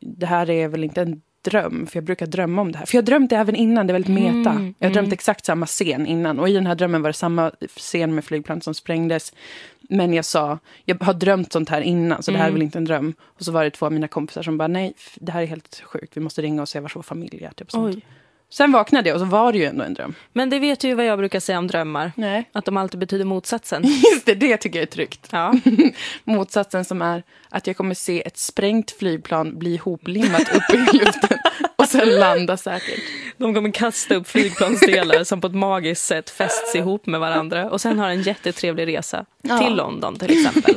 det 0.00 0.26
här 0.26 0.50
är 0.50 0.68
väl 0.68 0.84
inte 0.84 1.02
en 1.02 1.22
dröm, 1.42 1.86
för 1.86 1.96
jag 1.96 2.04
brukar 2.04 2.26
drömma 2.26 2.62
om 2.62 2.72
det 2.72 2.78
här. 2.78 2.86
För 2.86 2.96
jag 2.96 3.02
har 3.02 3.06
drömt 3.06 3.30
det 3.30 3.36
även 3.36 3.54
innan, 3.54 3.86
det 3.86 3.90
är 3.90 3.92
väldigt 3.92 4.14
meta. 4.14 4.50
Mm, 4.50 4.74
jag 4.78 4.88
har 4.88 4.94
drömt 4.94 5.06
mm. 5.06 5.12
exakt 5.12 5.44
samma 5.44 5.66
scen 5.66 6.06
innan. 6.06 6.38
Och 6.38 6.48
i 6.48 6.52
den 6.52 6.66
här 6.66 6.74
drömmen 6.74 7.02
var 7.02 7.08
det 7.08 7.14
samma 7.14 7.50
scen 7.76 8.14
med 8.14 8.24
flygplan 8.24 8.60
som 8.60 8.74
sprängdes. 8.74 9.32
Men 9.80 10.14
jag 10.14 10.24
sa, 10.24 10.58
jag 10.84 11.02
har 11.02 11.14
drömt 11.14 11.52
sånt 11.52 11.68
här 11.68 11.80
innan, 11.80 12.22
så 12.22 12.30
det 12.30 12.36
här 12.36 12.44
är 12.44 12.48
Mm. 12.48 12.54
väl 12.54 12.62
inte 12.62 12.78
en 12.78 12.84
dröm. 12.84 13.14
Och 13.22 13.44
så 13.44 13.52
var 13.52 13.64
det 13.64 13.70
två 13.70 13.86
av 13.86 13.92
mina 13.92 14.08
kompisar 14.08 14.42
som 14.42 14.58
bara, 14.58 14.68
nej, 14.68 14.94
det 15.14 15.32
här 15.32 15.42
är 15.42 15.46
helt 15.46 15.82
sjukt, 15.84 16.16
vi 16.16 16.20
måste 16.20 16.42
ringa 16.42 16.62
och 16.62 16.68
se 16.68 16.80
var 16.80 16.92
vår 16.94 17.02
familj 17.02 17.44
är. 17.44 17.50
Typ 17.50 17.70
sånt. 17.70 17.94
Oj. 17.94 18.04
Sen 18.52 18.72
vaknade 18.72 19.08
jag 19.08 19.14
och 19.14 19.20
så 19.20 19.26
var 19.26 19.52
det 19.52 19.58
ju 19.58 19.64
ändå 19.64 19.84
en 19.84 19.94
dröm. 19.94 20.14
Men 20.32 20.50
det 20.50 20.58
vet 20.58 20.80
du 20.80 20.88
ju 20.88 20.94
vad 20.94 21.04
jag 21.06 21.18
brukar 21.18 21.40
säga 21.40 21.58
om 21.58 21.66
drömmar. 21.66 22.12
Nej. 22.16 22.48
Att 22.52 22.64
de 22.64 22.76
alltid 22.76 23.00
betyder 23.00 23.24
motsatsen. 23.24 23.82
Just 24.12 24.26
det, 24.26 24.34
det 24.34 24.56
tycker 24.56 24.78
jag 24.78 24.82
är 24.82 24.86
tryggt. 24.90 25.28
Ja. 25.32 25.54
Motsatsen 26.24 26.84
som 26.84 27.02
är 27.02 27.22
att 27.48 27.66
jag 27.66 27.76
kommer 27.76 27.94
se 27.94 28.22
ett 28.26 28.38
sprängt 28.38 28.90
flygplan 28.90 29.58
bli 29.58 29.74
ihoplimmat 29.74 30.40
upp 30.56 30.74
i 30.74 30.96
luften 30.96 31.38
och 31.76 31.84
sen 31.88 32.08
landa 32.08 32.56
säkert. 32.56 33.00
De 33.36 33.54
kommer 33.54 33.70
kasta 33.72 34.14
upp 34.14 34.28
flygplansdelar 34.28 35.24
som 35.24 35.40
på 35.40 35.46
ett 35.46 35.54
magiskt 35.54 36.06
sätt 36.06 36.30
fästs 36.30 36.74
ihop 36.74 37.06
med 37.06 37.20
varandra 37.20 37.70
och 37.70 37.80
sen 37.80 37.98
har 37.98 38.08
en 38.10 38.22
jättetrevlig 38.22 38.86
resa 38.86 39.24
Ja. 39.42 39.58
till 39.58 39.74
London 39.76 40.16
till 40.18 40.30
exempel. 40.46 40.74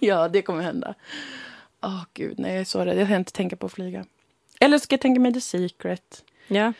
Ja, 0.00 0.28
det 0.28 0.42
kommer 0.42 0.62
hända. 0.62 0.94
Åh 1.84 2.02
gud, 2.14 2.38
nej 2.38 2.52
jag 2.52 2.60
är 2.60 2.64
så 2.64 2.84
rädd. 2.84 2.98
Jag 2.98 3.08
kan 3.08 3.16
inte 3.16 3.32
tänka 3.32 3.56
på 3.56 3.66
att 3.66 3.72
flyga. 3.72 4.04
Eller 4.60 4.78
ska 4.78 4.92
jag 4.94 5.00
tänka 5.00 5.20
mig 5.20 5.32
The 5.34 5.40
Secret. 5.40 6.22
Ja, 6.54 6.72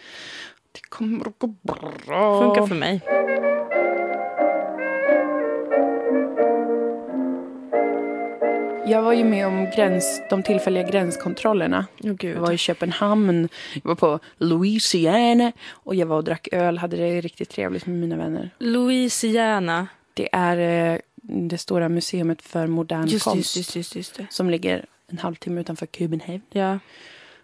Det 0.73 0.81
kommer 0.89 1.29
att 1.29 1.39
gå 1.39 1.47
bra. 1.47 2.43
funkar 2.43 2.67
för 2.67 2.75
mig. 2.75 3.01
Jag 8.87 9.03
var 9.03 9.13
ju 9.13 9.25
med 9.25 9.47
om 9.47 9.71
gräns, 9.77 10.23
de 10.31 10.43
tillfälliga 10.43 10.83
gränskontrollerna. 10.89 11.87
Oh, 12.03 12.13
gud. 12.13 12.37
Jag 12.37 12.41
var 12.41 12.53
i 12.53 12.57
Köpenhamn, 12.59 13.49
jag 13.75 13.83
var 13.89 13.95
på 13.95 14.19
Louisiana 14.39 15.53
och 15.71 15.95
jag 15.95 16.07
var 16.07 16.17
och 16.17 16.25
drack 16.25 16.49
öl, 16.53 16.79
hade 16.79 16.97
det 16.97 17.21
riktigt 17.21 17.49
trevligt 17.51 17.87
med 17.87 17.97
mina 17.97 18.17
vänner. 18.17 18.51
Louisiana. 18.59 19.87
Det 20.15 20.29
är 20.33 20.93
eh, 20.93 20.99
det 21.23 21.59
stora 21.59 21.89
museet 21.89 22.43
för 22.43 22.67
modern 22.67 23.07
Just, 23.07 23.25
konst 23.25 23.57
just, 23.57 23.57
just, 23.57 23.77
just, 23.77 23.97
just 23.97 24.17
det. 24.17 24.27
som 24.31 24.51
ligger 24.51 24.85
en 25.11 25.19
halvtimme 25.19 25.61
utanför 25.61 25.87
Kubenhavn. 25.87 26.43
Ja. 26.51 26.79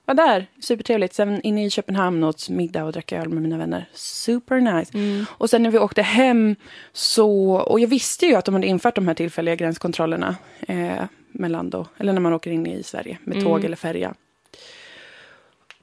Var 0.09 0.15
där, 0.15 0.47
supertrevligt. 0.61 1.15
Sen 1.15 1.41
inne 1.43 1.67
i 1.67 1.71
Köpenhamn 1.71 2.25
åt 2.25 2.49
middag 2.49 2.85
och 2.85 2.93
drack 2.93 3.13
öl 3.13 3.29
med 3.29 3.43
mina 3.43 3.59
vänner. 3.59 3.89
Super 3.93 4.61
nice. 4.61 4.99
Mm. 4.99 5.25
Och 5.31 5.51
sen 5.51 5.63
när 5.63 5.71
vi 5.71 5.79
åkte 5.79 6.03
hem 6.03 6.57
så, 6.93 7.53
och 7.55 7.81
jag 7.81 7.89
visste 7.89 8.27
ju 8.27 8.35
att 8.35 8.45
de 8.45 8.55
hade 8.55 8.67
infört 8.67 8.95
de 8.95 9.07
här 9.07 9.15
tillfälliga 9.15 9.55
gränskontrollerna 9.55 10.37
eh, 10.61 11.05
mellan 11.33 11.71
då, 11.71 11.87
eller 11.97 12.13
när 12.13 12.21
man 12.21 12.33
åker 12.33 12.51
in 12.51 12.67
i 12.67 12.83
Sverige 12.83 13.19
med 13.25 13.35
tåg 13.45 13.53
Mm. 13.57 13.65
eller 13.67 13.77
färja. 13.77 14.15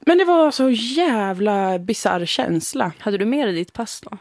Men 0.00 0.18
det 0.18 0.24
var 0.24 0.50
så 0.50 0.70
jävla 0.70 1.78
bisarr 1.78 2.26
känsla. 2.26 2.92
Hade 2.98 3.18
du 3.18 3.24
med 3.24 3.46
dig 3.46 3.54
ditt 3.54 3.72
pass 3.72 4.00
då? 4.00 4.18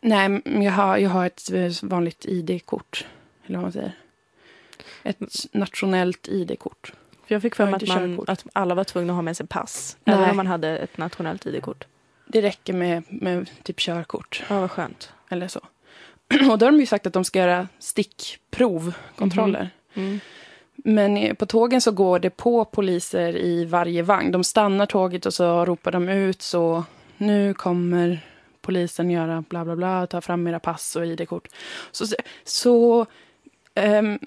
Nej, 0.00 0.42
jag 0.44 0.72
har, 0.72 0.96
jag 0.98 1.10
har 1.10 1.26
ett 1.26 1.52
eh, 1.52 1.70
vanligt 1.82 2.24
ID-kort. 2.26 3.06
Eller 3.46 3.56
vad 3.56 3.62
man 3.62 3.72
säger. 3.72 3.92
Ett 5.02 5.20
nationellt 5.52 6.28
ID-kort. 6.28 6.92
För 7.26 7.34
jag 7.34 7.42
fick 7.42 7.54
för 7.54 7.64
mig 7.66 7.74
att, 7.74 7.88
man, 7.88 8.24
att 8.26 8.46
alla 8.52 8.74
var 8.74 8.84
tvungna 8.84 9.12
att 9.12 9.16
ha 9.16 9.22
med 9.22 9.36
sig 9.36 9.46
pass. 9.46 9.96
Nej. 10.04 10.16
Även 10.16 10.30
om 10.30 10.36
man 10.36 10.46
hade 10.46 10.78
ett 10.78 10.98
nationellt 10.98 11.46
ID-kort. 11.46 11.84
Det 12.26 12.42
räcker 12.42 12.72
med, 12.72 13.02
med 13.08 13.50
typ 13.62 13.78
körkort. 13.78 14.42
Ja, 14.48 14.60
vad 14.60 14.70
skönt. 14.70 15.12
Eller 15.28 15.48
så. 15.48 15.60
Och 16.50 16.58
då 16.58 16.66
har 16.66 16.72
de 16.72 16.80
ju 16.80 16.86
sagt 16.86 17.06
att 17.06 17.12
de 17.12 17.24
ska 17.24 17.38
göra 17.38 17.68
stickprov, 17.78 18.94
kontroller. 19.16 19.70
Mm. 19.94 20.20
Men 20.76 21.36
på 21.36 21.46
tågen 21.46 21.80
så 21.80 21.92
går 21.92 22.18
det 22.18 22.30
på 22.30 22.64
poliser 22.64 23.36
i 23.36 23.64
varje 23.64 24.02
vagn. 24.02 24.32
De 24.32 24.44
stannar 24.44 24.86
tåget 24.86 25.26
och 25.26 25.34
så 25.34 25.64
ropar 25.64 25.92
de 25.92 26.08
ut 26.08 26.42
så 26.42 26.84
nu 27.16 27.54
kommer 27.54 28.20
polisen 28.60 29.10
göra 29.10 29.44
bla 29.48 29.64
bla 29.64 29.76
bla, 29.76 30.06
ta 30.06 30.20
fram 30.20 30.46
era 30.46 30.60
pass 30.60 30.96
och 30.96 31.06
ID-kort. 31.06 31.48
Så, 31.90 32.06
så 32.44 33.06
ehm, 33.74 34.18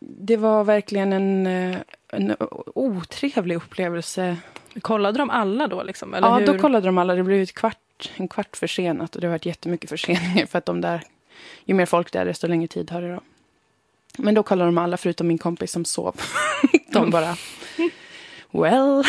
det 0.00 0.36
var 0.36 0.64
verkligen 0.64 1.12
en, 1.12 1.46
eh, 1.46 1.78
en 2.12 2.36
otrevlig 2.74 3.56
upplevelse. 3.56 4.36
Kollade 4.80 5.18
de 5.18 5.30
alla 5.30 5.66
då? 5.66 5.82
Liksom, 5.82 6.14
eller 6.14 6.28
ja, 6.28 6.38
hur? 6.38 6.46
då 6.46 6.58
kollade 6.58 6.86
de 6.86 6.98
alla. 6.98 7.14
Det 7.14 7.22
blev 7.22 7.42
ett 7.42 7.54
kvart, 7.54 8.10
en 8.16 8.28
kvart 8.28 8.56
försenat 8.56 9.14
och 9.14 9.20
det 9.20 9.26
har 9.26 9.32
varit 9.32 9.46
jättemycket 9.46 9.90
förseningar 9.90 10.46
för 10.46 10.58
att 10.58 10.66
de 10.66 10.80
där, 10.80 11.02
ju 11.64 11.74
mer 11.74 11.86
folk 11.86 12.12
det 12.12 12.18
är 12.18 12.24
desto 12.24 12.46
längre 12.46 12.68
tid 12.68 12.90
har 12.90 13.02
det 13.02 13.14
då. 13.14 13.20
Men 14.18 14.34
då 14.34 14.42
kollade 14.42 14.68
de 14.68 14.78
alla 14.78 14.96
förutom 14.96 15.28
min 15.28 15.38
kompis 15.38 15.72
som 15.72 15.84
sov. 15.84 16.20
de 16.92 17.10
bara, 17.10 17.36
well. 18.50 19.04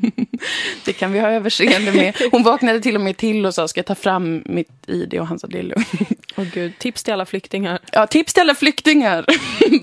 det 0.84 0.92
kan 0.92 1.12
vi 1.12 1.18
ha 1.18 1.28
överseende 1.30 1.92
med. 1.92 2.16
Hon 2.32 2.42
vaknade 2.42 2.80
till 2.80 2.94
och 2.94 3.00
med 3.00 3.16
till 3.16 3.46
och 3.46 3.54
sa, 3.54 3.68
ska 3.68 3.78
jag 3.78 3.86
ta 3.86 3.94
fram 3.94 4.42
mitt 4.46 4.70
ID? 4.86 5.14
Och 5.20 5.26
han 5.26 5.38
sa, 5.38 5.46
det 5.46 5.58
är 5.58 5.62
lugnt. 5.62 5.88
Åh, 6.36 6.44
gud. 6.54 6.78
Tips 6.78 7.02
till 7.04 7.12
alla 7.12 7.26
flyktingar. 7.26 7.78
Ja, 7.92 8.06
tips 8.06 8.34
till 8.34 8.40
alla 8.40 8.54
flyktingar. 8.54 9.24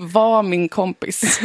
Var 0.00 0.42
min 0.42 0.68
kompis. 0.68 1.40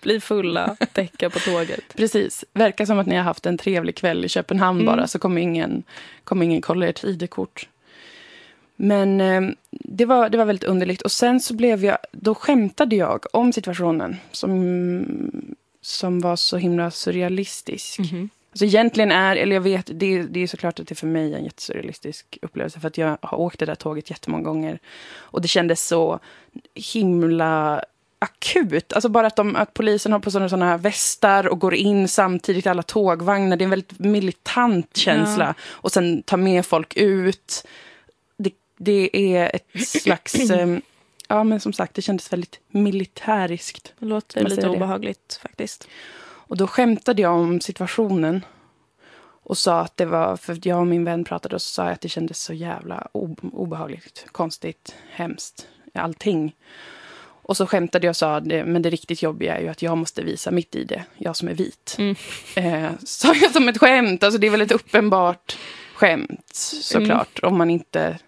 Bli 0.00 0.20
fulla, 0.20 0.76
däcka 0.92 1.30
på 1.30 1.38
tåget. 1.38 1.96
Precis. 1.96 2.44
Verkar 2.52 2.84
som 2.84 2.98
att 2.98 3.06
ni 3.06 3.16
har 3.16 3.22
haft 3.22 3.46
en 3.46 3.58
trevlig 3.58 3.96
kväll 3.96 4.24
i 4.24 4.28
Köpenhamn 4.28 4.80
Mm. 4.80 4.86
bara, 4.86 5.06
så 5.06 5.18
kommer 5.18 5.40
ingen, 5.40 5.82
kommer 6.24 6.44
ingen 6.44 6.60
kolla 6.62 6.86
ert 6.86 7.04
ID-kort. 7.04 7.68
Men 8.76 9.20
eh, 9.20 9.42
det, 9.70 10.04
var, 10.04 10.28
det 10.28 10.38
var 10.38 10.44
väldigt 10.44 10.64
underligt. 10.68 11.02
Och 11.02 11.12
sen 11.12 11.40
så 11.40 11.54
blev 11.54 11.84
jag, 11.84 11.98
då 12.12 12.34
skämtade 12.34 12.96
jag 12.96 13.24
om 13.32 13.52
situationen 13.52 14.16
som, 14.32 15.55
som 15.86 16.20
var 16.20 16.36
så 16.36 16.56
himla 16.56 16.90
surrealistisk. 16.90 17.98
Mhm. 17.98 18.30
Alltså 18.50 18.64
egentligen 18.64 19.12
är, 19.12 19.36
eller 19.36 19.56
jag 19.56 19.60
vet, 19.60 19.90
det, 19.94 20.22
det 20.22 20.42
är 20.42 20.46
såklart 20.46 20.80
att 20.80 20.86
det 20.86 20.94
för 20.94 21.06
mig 21.06 21.32
är 21.32 21.38
en 21.38 21.44
jättesurrealistisk 21.44 22.38
upplevelse. 22.42 22.80
För 22.80 22.88
att 22.88 22.98
jag 22.98 23.18
har 23.22 23.40
åkt 23.40 23.58
det 23.58 23.66
där 23.66 23.74
tåget 23.74 24.10
jättemånga 24.10 24.44
gånger. 24.44 24.78
Och 25.14 25.42
det 25.42 25.48
kändes 25.48 25.86
så 25.86 26.20
himla 26.74 27.84
akut. 28.18 28.92
Alltså 28.92 29.08
bara 29.08 29.26
att, 29.26 29.36
de, 29.36 29.56
att 29.56 29.74
polisen 29.74 30.12
har 30.12 30.18
på 30.18 30.30
sådana, 30.30 30.48
sådana 30.48 30.66
här 30.66 30.78
västar 30.78 31.46
och 31.46 31.58
går 31.60 31.74
in 31.74 32.08
samtidigt 32.08 32.66
i 32.66 32.68
alla 32.68 32.82
tågvagnar. 32.82 33.56
Det 33.56 33.62
är 33.62 33.66
en 33.66 33.70
väldigt 33.70 33.98
militant 33.98 34.96
känsla. 34.96 35.54
Och 35.68 35.92
sen 35.92 36.22
ta 36.22 36.36
med 36.36 36.66
folk 36.66 36.96
ut. 36.96 37.66
Det, 38.36 38.52
det 38.76 39.34
är 39.36 39.50
ett 39.54 39.88
slags... 39.88 40.34
eh, 40.50 40.78
ja, 41.28 41.44
men 41.44 41.60
som 41.60 41.72
sagt, 41.72 41.94
det 41.94 42.02
kändes 42.02 42.32
väldigt 42.32 42.60
militäriskt. 42.68 43.92
Det 43.98 44.06
låter 44.06 44.44
lite 44.44 44.60
det. 44.60 44.68
obehagligt 44.68 45.38
faktiskt. 45.42 45.88
Och 46.22 46.56
då 46.56 46.66
skämtade 46.66 47.22
jag 47.22 47.32
om 47.32 47.60
situationen. 47.60 48.44
Och 49.48 49.58
sa 49.58 49.80
att 49.80 49.96
det 49.96 50.04
var, 50.04 50.36
för 50.36 50.58
jag 50.62 50.80
och 50.80 50.86
min 50.86 51.04
vän 51.04 51.24
pratade 51.24 51.54
och 51.54 51.62
så 51.62 51.70
sa 51.70 51.84
jag 51.84 51.92
att 51.92 52.00
det 52.00 52.08
kändes 52.08 52.42
så 52.42 52.52
jävla 52.52 53.08
obehagligt, 53.12 54.26
konstigt, 54.32 54.94
hemskt, 55.10 55.66
allting. 55.94 56.54
Och 57.42 57.56
så 57.56 57.66
skämtade 57.66 58.06
jag 58.06 58.10
och 58.10 58.16
sa, 58.16 58.40
det, 58.40 58.64
men 58.64 58.82
det 58.82 58.90
riktigt 58.90 59.22
jobbiga 59.22 59.56
är 59.56 59.60
ju 59.60 59.68
att 59.68 59.82
jag 59.82 59.98
måste 59.98 60.22
visa 60.22 60.50
mitt 60.50 60.74
ID, 60.74 61.02
jag 61.16 61.36
som 61.36 61.48
är 61.48 61.54
vit. 61.54 61.96
Mm. 61.98 62.16
Eh, 62.56 62.90
sa 63.04 63.34
jag 63.34 63.52
som 63.52 63.68
ett 63.68 63.78
skämt, 63.78 64.22
alltså 64.22 64.38
det 64.38 64.46
är 64.46 64.50
väl 64.50 64.60
ett 64.60 64.72
uppenbart 64.72 65.58
skämt 65.94 66.54
såklart. 66.82 67.40
Om 67.42 67.58
man 67.58 67.70
inte 67.70 68.18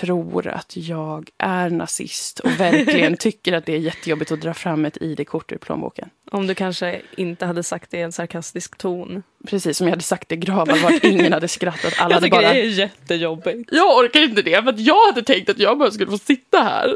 tror 0.00 0.46
att 0.48 0.76
jag 0.76 1.30
är 1.38 1.70
nazist 1.70 2.40
och 2.40 2.60
verkligen 2.60 3.16
tycker 3.18 3.52
att 3.52 3.66
det 3.66 3.72
är 3.74 3.78
jättejobbigt 3.78 4.32
att 4.32 4.40
dra 4.40 4.54
fram 4.54 4.84
ett 4.84 4.96
ID-kort 5.00 5.52
ur 5.52 5.56
plånboken. 5.56 6.08
Om 6.30 6.46
du 6.46 6.54
kanske 6.54 7.00
inte 7.16 7.46
hade 7.46 7.62
sagt 7.62 7.90
det 7.90 7.98
i 7.98 8.02
en 8.02 8.12
sarkastisk 8.12 8.78
ton. 8.78 9.22
Precis 9.46 9.78
som 9.78 9.86
jag 9.86 9.92
hade 9.92 10.02
sagt 10.02 10.28
det 10.28 10.36
gravallvarligt. 10.36 11.04
Ingen 11.04 11.32
hade 11.32 11.48
skrattat. 11.48 11.94
Alla 11.98 12.14
hade 12.14 12.28
bara... 12.28 12.54
är 12.54 12.64
jättejobbigt. 12.64 13.68
Jag 13.72 13.96
orkar 13.96 14.22
inte 14.22 14.42
det 14.42 14.62
för 14.62 14.74
jag 14.78 15.06
hade 15.06 15.22
tänkt 15.22 15.50
att 15.50 15.58
jag 15.58 15.78
bara 15.78 15.90
skulle 15.90 16.10
få 16.10 16.18
sitta 16.18 16.58
här. 16.58 16.94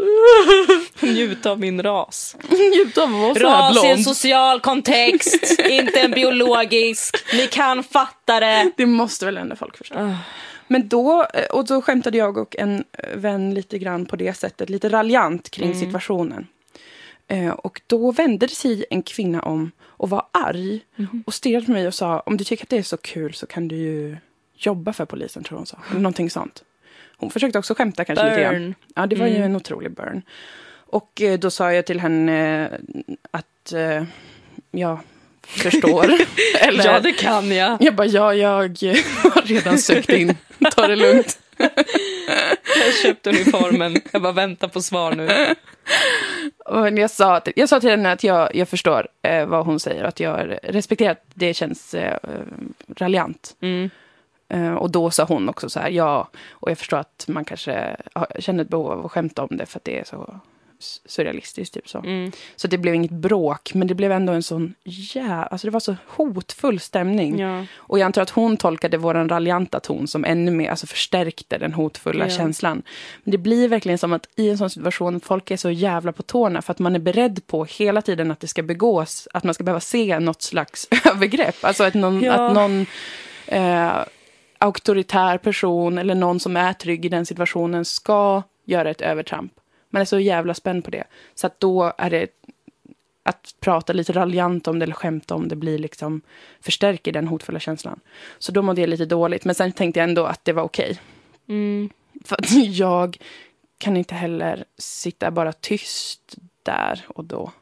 Njuta 1.07 1.51
av 1.51 1.61
min 1.61 1.83
ras. 1.83 2.37
Njuta 2.49 3.03
av 3.03 3.09
att 3.09 3.43
vara 3.43 3.53
Ras 3.53 3.85
i 3.85 3.89
en 3.89 3.95
blond. 3.95 4.05
social 4.17 4.61
kontext, 4.61 5.61
inte 5.71 6.01
en 6.01 6.11
biologisk. 6.11 7.17
Ni 7.35 7.47
kan 7.47 7.83
fatta 7.85 8.41
det. 8.41 8.71
Det 8.77 8.87
måste 8.87 9.25
väl 9.27 9.37
ändå 9.37 9.57
folk 9.57 9.77
förstå. 9.77 10.15
Men 10.73 10.89
då, 10.89 11.27
och 11.53 11.67
då 11.67 11.83
skämtade 11.83 12.19
jag 12.19 12.37
och 12.39 12.57
en 12.59 12.85
vän 13.15 13.55
lite 13.55 13.79
grann 13.79 14.07
på 14.07 14.17
det 14.17 14.35
sättet. 14.35 14.71
Lite 14.71 14.89
raljant 14.89 15.51
kring 15.51 15.67
Mm. 15.69 15.81
situationen. 15.81 16.47
Eh, 17.29 17.51
och 17.51 17.81
då 17.87 18.11
vände 18.13 18.47
det 18.47 18.55
sig 18.55 18.85
en 18.91 19.03
kvinna 19.03 19.43
om 19.43 19.71
och 19.83 20.11
var 20.11 20.27
arg. 20.33 20.81
Mhm. 20.97 21.23
Och 21.27 21.35
stirrade 21.35 21.67
på 21.67 21.73
mig 21.73 21.87
och 21.87 21.95
sa 21.95 22.21
om 22.21 22.37
du 22.37 22.45
tycker 22.45 22.65
att 22.65 22.69
det 22.71 22.79
är 22.79 22.83
så 22.83 22.97
kul 22.97 23.35
så 23.35 23.47
kan 23.47 23.69
du 23.69 23.77
ju 23.77 24.17
jobba 24.57 24.93
för 24.93 25.05
polisen 25.05 25.45
tror 25.45 25.57
hon 25.59 25.67
sa. 25.67 25.79
Eller 25.91 26.01
någonting 26.01 26.31
sånt. 26.31 26.65
Hon 27.17 27.31
försökte 27.31 27.59
också 27.59 27.75
skämta 27.75 28.05
kanske 28.05 28.25
lite 28.31 28.41
grann. 28.43 28.55
Burn. 28.55 28.75
Ja, 28.95 29.07
det 29.07 29.17
var 29.17 29.27
ju 29.27 29.37
Mm. 29.37 29.51
en 29.51 29.57
otrolig 29.57 29.91
burn. 29.93 30.23
Och 30.93 31.23
eh, 31.23 31.39
då 31.39 31.51
sa 31.51 31.73
jag 31.73 31.87
till 31.87 32.01
henne 32.01 32.67
eh, 32.67 32.79
att 33.31 33.73
eh, 33.73 34.05
jag 34.71 34.99
förstår. 35.47 36.05
Eller, 36.61 36.85
Ja, 36.85 37.01
det 37.01 37.13
kan 37.13 37.51
jag. 37.51 37.77
jag 37.81 37.95
bara, 37.95 38.07
ja, 38.07 38.35
jag 38.35 38.49
har 38.49 39.47
redan 39.47 39.79
sökt 39.79 40.09
in. 40.09 40.37
Ta 40.77 40.87
det 40.87 40.97
lugnt. 40.97 41.39
Jag 41.57 42.85
har 42.85 43.03
köpt 43.03 43.27
uniformen. 43.27 44.01
Jag 44.13 44.23
bara 44.23 44.33
väntar 44.33 44.69
på 44.69 44.83
svar 44.83 45.13
nu. 45.13 45.55
Och 46.65 46.99
jag, 46.99 47.11
sa 47.11 47.41
jag 47.57 47.69
sa 47.69 47.81
till 47.81 47.91
henne 47.91 48.13
att 48.13 48.25
jag, 48.25 48.55
jag 48.55 48.69
förstår 48.69 49.09
eh, 49.23 49.47
vad 49.47 49.67
hon 49.67 49.81
säger. 49.81 50.05
Att 50.05 50.21
jag 50.21 50.59
respekterar 50.63 51.11
att 51.11 51.25
det 51.35 51.55
känns 51.55 51.95
eh, 51.95 52.19
raljant. 52.97 53.57
Mm. 53.61 53.91
Eh, 54.49 54.75
och 54.75 54.91
då 54.91 55.11
sa 55.11 55.25
hon 55.25 55.49
också 55.49 55.71
så 55.71 55.81
här, 55.81 55.91
ja, 55.91 56.31
och 56.51 56.71
jag 56.71 56.79
förstår 56.79 56.97
att 56.99 57.25
man 57.29 57.45
kanske 57.45 57.97
har, 58.13 58.27
känner 58.39 58.65
ett 58.65 58.71
behov 58.71 58.91
av 58.91 59.07
att 59.07 59.13
skämta 59.13 59.43
om 59.43 59.57
det 59.57 59.67
för 59.67 59.79
att 59.79 59.85
det 59.85 59.99
är 59.99 60.05
så 60.05 60.41
surrealistiskt. 61.07 61.75
Typ 61.75 61.89
så. 61.89 61.99
Mm. 61.99 62.33
så 62.57 62.69
det 62.69 62.79
blev 62.79 62.95
inget 62.95 63.11
bråk, 63.11 63.75
men 63.75 63.89
det 63.89 63.95
blev 63.95 64.13
ändå 64.13 64.33
en 64.33 64.43
sån 64.43 64.75
jä... 64.85 65.35
Alltså 65.51 65.67
det 65.67 65.71
var 65.71 65.81
så 65.81 65.97
hotfull 66.07 66.81
stämning. 66.81 67.39
Ja. 67.39 67.65
Och 67.77 67.99
jag 67.99 68.07
antar 68.07 68.23
att 68.23 68.31
hon 68.31 68.57
tolkade 68.57 68.97
vår 68.97 69.15
raljanta 69.15 69.81
ton 69.81 70.09
som 70.09 70.25
ännu 70.25 70.51
mer, 70.51 70.71
alltså 70.71 70.87
förstärkte 70.87 71.59
den 71.59 71.73
hotfulla 71.73 72.25
Ja. 72.25 72.31
känslan. 72.37 72.83
Men 73.25 73.33
det 73.33 73.39
blir 73.39 73.69
verkligen 73.69 73.99
som 73.99 74.13
att 74.13 74.29
i 74.37 74.51
en 74.51 74.59
sån 74.59 74.71
situation, 74.71 75.21
folk 75.21 75.51
är 75.51 75.57
så 75.57 75.71
jävla 75.71 76.13
på 76.13 76.23
tårna 76.23 76.63
för 76.63 76.71
att 76.73 76.79
man 76.79 76.95
är 76.95 76.99
beredd 76.99 77.47
på 77.47 77.65
hela 77.65 78.03
tiden 78.03 78.31
att 78.31 78.41
det 78.41 78.47
ska 78.49 78.63
begås, 78.63 79.29
att 79.35 79.45
man 79.45 79.55
ska 79.55 79.65
behöva 79.65 79.81
se 79.81 80.19
något 80.19 80.43
slags 80.43 80.89
övergrepp. 81.15 81.65
Alltså 81.65 81.85
att 81.85 81.95
någon, 81.95 82.23
Ja. 82.23 82.33
att 82.49 82.55
någon 82.55 82.87
eh, 83.47 83.93
auktoritär 84.59 85.39
person 85.39 85.99
eller 85.99 86.15
någon 86.15 86.41
som 86.41 86.57
är 86.57 86.73
trygg 86.73 87.05
i 87.05 87.09
den 87.09 87.27
situationen 87.27 87.85
ska 87.85 88.43
göra 88.65 88.91
ett 88.91 89.01
övertramp. 89.01 89.53
Man 89.91 90.03
är 90.03 90.07
så 90.07 90.19
jävla 90.19 90.55
spänd 90.55 90.85
på 90.85 90.91
det. 90.91 91.05
Så 91.35 91.47
att 91.47 91.61
då 91.61 91.93
är 91.99 92.11
det 92.11 92.27
att 93.23 93.55
prata 93.61 93.93
lite 93.93 94.13
raljant 94.13 94.69
om 94.69 94.79
det 94.79 94.83
eller 94.83 94.95
skämta 94.95 95.35
om 95.35 95.49
det 95.49 95.57
blir 95.57 95.79
liksom 95.79 96.21
förstärker 96.61 97.13
den 97.13 97.29
hotfulla 97.29 97.61
känslan. 97.61 98.01
Så 98.39 98.53
då 98.53 98.63
mådde 98.63 98.81
jag 98.81 98.91
lite 98.91 99.05
dåligt. 99.05 99.45
Men 99.45 99.55
sen 99.55 99.73
tänkte 99.73 100.01
jag 100.01 100.09
ändå 100.09 100.25
att 100.25 100.45
det 100.45 100.53
var 100.53 100.63
okej. 100.63 100.99
Mm. 101.49 101.91
För 102.25 102.37
att 102.37 102.51
jag 102.67 103.17
kan 103.79 103.97
inte 103.97 104.15
heller 104.15 104.65
sitta 104.79 105.31
bara 105.31 105.53
tyst 105.53 106.37
där 106.63 107.05
och 107.09 107.25
då. 107.25 107.53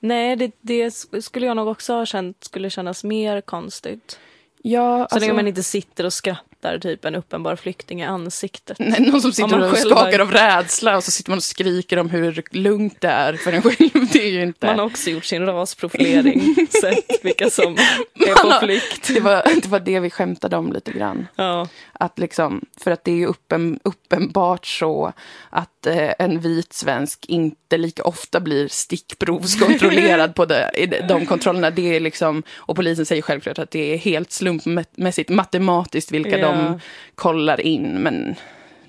Nej, 0.00 0.36
det, 0.36 0.52
det 0.60 0.90
skulle 1.24 1.46
jag 1.46 1.56
nog 1.56 1.68
också 1.68 1.92
ha 1.92 2.06
känt 2.06 2.44
skulle 2.44 2.70
kännas 2.70 3.04
mer 3.04 3.40
konstigt. 3.40 4.18
Ja, 4.62 4.96
Så 4.96 5.02
alltså, 5.02 5.18
länge 5.18 5.32
man 5.32 5.48
inte 5.48 5.62
sitter 5.62 6.06
och 6.06 6.12
skrattar 6.12 6.55
typ 6.78 7.04
en 7.04 7.14
uppenbar 7.14 7.56
flykting 7.56 8.00
i 8.00 8.04
ansiktet. 8.04 8.78
nej, 8.78 9.00
någon 9.00 9.20
som 9.20 9.28
Om 9.28 9.32
sitter 9.32 9.70
och 9.72 9.78
skakar 9.78 10.18
är- 10.18 10.22
av 10.22 10.30
rädsla 10.32 10.96
och 10.96 11.04
så 11.04 11.10
sitter 11.10 11.30
man 11.30 11.36
och 11.36 11.42
skriker 11.44 11.96
om 11.98 12.10
hur 12.10 12.42
lugnt 12.50 13.00
det 13.00 13.08
är 13.08 13.32
för 13.32 13.52
en 13.52 13.62
själv. 13.62 13.90
Det 14.12 14.24
är 14.26 14.30
ju 14.30 14.42
inte... 14.42 14.66
Man 14.66 14.78
har 14.78 14.86
också 14.86 15.10
gjort 15.10 15.24
sin 15.24 15.46
rasprofilering, 15.46 16.56
sett 16.80 17.24
vilka 17.24 17.50
som 17.50 17.72
är 17.74 18.26
Man 18.42 18.52
har- 18.52 18.60
på 18.60 18.66
flykt. 18.66 19.08
det, 19.14 19.20
var, 19.20 19.42
det 19.62 19.66
var 19.68 19.80
det 19.80 20.00
vi 20.00 20.10
skämtade 20.10 20.56
om 20.56 20.72
lite 20.72 20.92
grann. 20.92 21.26
Ja. 21.36 21.68
Att 21.92 22.18
liksom, 22.18 22.64
för 22.80 22.90
att 22.90 23.04
det 23.04 23.10
är 23.10 23.16
ju 23.16 23.26
uppen, 23.26 23.80
uppenbart 23.84 24.66
så 24.66 25.12
att 25.50 25.86
eh, 25.86 26.10
en 26.18 26.40
vit 26.40 26.72
svensk 26.72 27.26
inte 27.28 27.78
lika 27.78 28.02
ofta 28.04 28.40
blir 28.40 28.68
stickprovskontrollerad 28.68 30.34
på 30.34 30.44
det, 30.44 30.70
i 30.74 30.86
de- 30.86 31.00
de 31.00 31.26
kontrollerna. 31.26 31.70
Det 31.70 31.96
är 31.96 32.00
liksom, 32.00 32.42
och 32.56 32.76
polisen 32.76 33.06
säger 33.06 33.22
självklart 33.22 33.58
att 33.58 33.70
det 33.70 33.94
är 33.94 33.98
helt 33.98 34.32
slumpmässigt 34.32 35.30
matematiskt 35.30 36.10
vilka 36.12 36.38
Ja. 36.38 36.48
De 36.56 36.80
kollar 37.14 37.60
in. 37.60 38.02
Men 38.02 38.34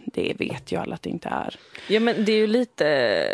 det 0.06 0.34
vet 0.40 0.72
ju 0.72 0.78
alla 0.80 0.96
att 0.96 1.02
det 1.02 1.10
inte 1.10 1.30
är. 1.30 1.56
ja, 1.88 2.00
men 2.00 2.26
det 2.26 2.32
är 2.32 2.38
ju 2.38 2.48
lite... 2.48 3.28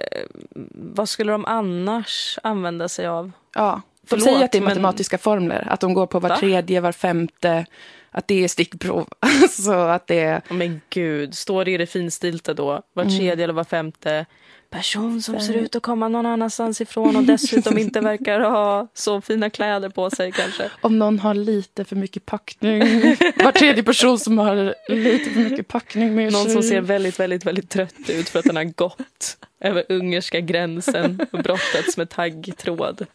Vad 0.96 1.10
skulle 1.10 1.32
de 1.32 1.46
annars 1.46 2.39
använda 2.43 2.88
sig 2.89 3.08
av? 3.08 3.32
Ja, 3.56 3.82
de 4.02 4.08
Förlåt, 4.08 4.24
säger 4.24 4.46
att 4.46 4.52
det 4.52 4.58
är 4.58 4.62
men- 4.62 4.69
matematiska 4.69 5.17
formler. 5.17 5.67
Att 5.69 5.80
de 5.80 5.93
går 5.93 6.08
på 6.08 6.19
var 6.19 6.30
Va? 6.30 6.38
tredje, 6.38 6.82
var 6.82 6.91
femte. 6.91 7.65
Att 8.13 8.28
det 8.28 8.43
är 8.43 8.47
stickprov. 8.47 9.10
så 9.49 9.73
att 9.73 10.08
det 10.08 10.19
är... 10.19 10.41
Oh, 10.49 10.54
men 10.54 10.82
gud, 10.89 11.36
står 11.36 11.65
det 11.65 11.71
i 11.71 11.78
det 11.78 11.86
finstilta 11.86 12.54
då? 12.54 12.82
Var 12.93 13.06
tredje 13.06 13.43
eller 13.43 13.54
var 13.54 13.63
femte 13.63 14.26
person 14.73 15.21
som 15.21 15.39
ser 15.39 15.54
ut 15.54 15.76
att 15.76 15.84
komma 15.84 16.08
någon 16.08 16.26
annanstans 16.26 16.82
ifrån 16.82 17.15
och 17.15 17.23
dessutom 17.23 17.78
inte 17.78 17.99
verkar 18.12 18.39
ha 18.39 18.88
så 18.93 19.21
fina 19.21 19.49
kläder 19.49 19.89
på 19.89 20.10
sig 20.10 20.32
kanske. 20.32 20.71
Om 20.82 20.99
någon 20.99 21.19
har 21.19 21.34
lite 21.34 21.86
för 21.86 21.95
mycket 21.95 22.26
packning. 22.26 22.80
Var 23.43 23.52
tredje 23.52 23.84
person 23.84 24.19
som 24.19 24.38
har 24.38 24.76
lite 24.89 25.30
för 25.30 25.39
mycket 25.39 25.67
packning 25.67 26.15
med 26.15 26.32
Någon 26.34 26.43
sig. 26.43 26.52
som 26.54 26.63
ser 26.63 26.82
väldigt, 26.82 27.19
väldigt, 27.19 27.45
väldigt 27.45 27.69
trött 27.69 28.10
ut 28.10 28.30
för 28.30 28.39
att 28.39 28.45
den 28.45 28.56
har 28.56 28.63
gått 28.63 29.38
över 29.60 29.84
ungerska 29.89 30.39
gränsen 30.39 31.19
och 31.32 31.43
brottats 31.43 31.97
med 31.97 32.10
taggtråd. 32.10 33.06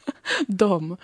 Dem. 0.47 0.97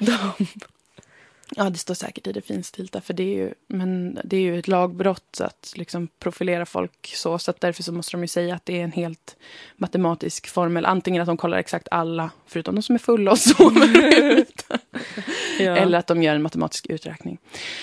Ja, 1.57 1.71
det 1.71 1.79
står 1.79 1.95
säkert 1.95 2.27
i 2.27 2.33
det 2.33 2.41
finstilta. 2.41 3.01
För 3.01 3.15
det 3.15 3.23
är 3.23 3.35
ju, 3.37 3.55
men 3.69 4.19
det 4.25 4.37
är 4.37 4.41
ju 4.41 4.59
ett 4.59 4.69
lagbrott 4.69 5.41
att 5.41 5.73
liksom 5.77 6.09
profilera 6.19 6.67
folk 6.67 7.13
så. 7.15 7.39
Så 7.39 7.51
att 7.51 7.61
därför 7.61 7.83
så 7.83 7.93
måste 7.93 8.13
de 8.13 8.23
ju 8.23 8.29
säga 8.29 8.55
att 8.55 8.67
det 8.67 8.81
är 8.81 8.85
en 8.85 8.93
helt 8.93 9.37
matematisk 9.77 10.49
formel. 10.49 10.87
Antingen 10.87 11.23
att 11.23 11.27
de 11.27 11.37
kollar 11.37 11.59
exakt 11.59 11.89
alla, 11.91 12.31
förutom 12.47 12.75
de 12.75 12.83
som 12.83 12.95
är 12.95 12.99
fulla 12.99 13.31
och 13.31 13.39
sover. 13.39 14.45
Ja. 15.59 15.77
Eller 15.77 15.99
att 15.99 16.07
de 16.07 16.23
gör 16.23 16.35
en 16.35 16.43
matematisk 16.43 16.87
uträkning. 16.87 17.39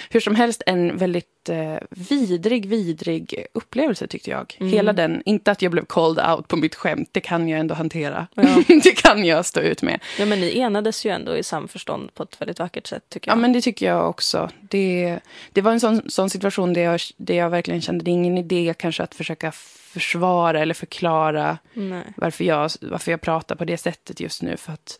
Hur 0.10 0.20
som 0.20 0.36
helst 0.36 0.64
en 0.66 0.98
väldigt 0.98 1.50
eh, 1.50 1.78
vidrig, 1.90 2.66
vidrig 2.66 3.46
upplevelse 3.54 4.08
tyckte 4.08 4.30
jag. 4.30 4.58
Mm. 4.60 4.74
Hela 4.74 4.94
den, 4.94 5.22
inte 5.26 5.52
att 5.52 5.62
jag 5.62 5.72
blev 5.72 5.86
called 5.86 6.30
out 6.30 6.48
på 6.48 6.56
mitt 6.56 6.76
skämt, 6.76 7.10
det 7.12 7.20
kan 7.20 7.48
jag 7.50 7.60
ändå 7.60 7.76
hantera. 7.76 8.28
Ja. 8.36 8.64
det 8.84 8.92
kan 8.92 9.26
jag 9.26 9.46
stå 9.46 9.60
ut 9.60 9.82
med. 9.82 10.00
ja, 10.20 10.26
men 10.26 10.40
ni 10.40 10.60
enades 10.60 11.06
ju 11.06 11.10
ändå 11.10 11.38
i 11.38 11.44
samförstånd 11.44 12.14
på 12.14 12.24
ett 12.24 12.42
väldigt 12.42 12.60
vackert 12.60 12.88
sätt 12.88 13.04
tycker 13.10 13.30
Ja, 13.30 13.36
jag. 13.36 13.42
men 13.42 13.54
det 13.54 13.61
tycker 13.62 13.86
jag 13.86 14.10
också. 14.10 14.50
Det, 14.62 15.20
det 15.52 15.62
var 15.62 15.72
en 15.72 15.80
sån, 15.80 16.10
sån 16.10 16.30
situation 16.30 16.74
där 16.74 16.82
jag, 16.82 17.00
där 17.18 17.36
jag 17.36 17.50
verkligen 17.50 17.82
kände 17.82 18.04
det 18.04 18.12
är 18.12 18.14
ingen 18.14 18.38
idé 18.38 18.74
kanske 18.78 19.04
att 19.04 19.16
försöka 19.16 19.52
försvara 19.94 20.60
eller 20.60 20.74
förklara 20.74 21.58
Nej. 21.74 22.04
varför 22.16 22.44
jag, 22.44 22.72
varför 22.82 23.12
jag 23.12 23.22
pratar 23.22 23.56
på 23.56 23.66
det 23.66 23.78
sättet 23.78 24.20
just 24.20 24.42
nu. 24.42 24.58
För 24.58 24.74
att, 24.74 25.00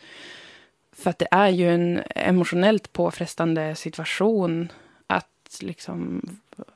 för 0.92 1.10
att 1.10 1.20
det 1.20 1.28
är 1.32 1.50
ju 1.50 1.74
en 1.74 2.02
emotionellt 2.16 2.94
påfrestande 2.94 3.76
situation 3.76 4.72
att, 5.08 5.60
liksom, 5.62 6.22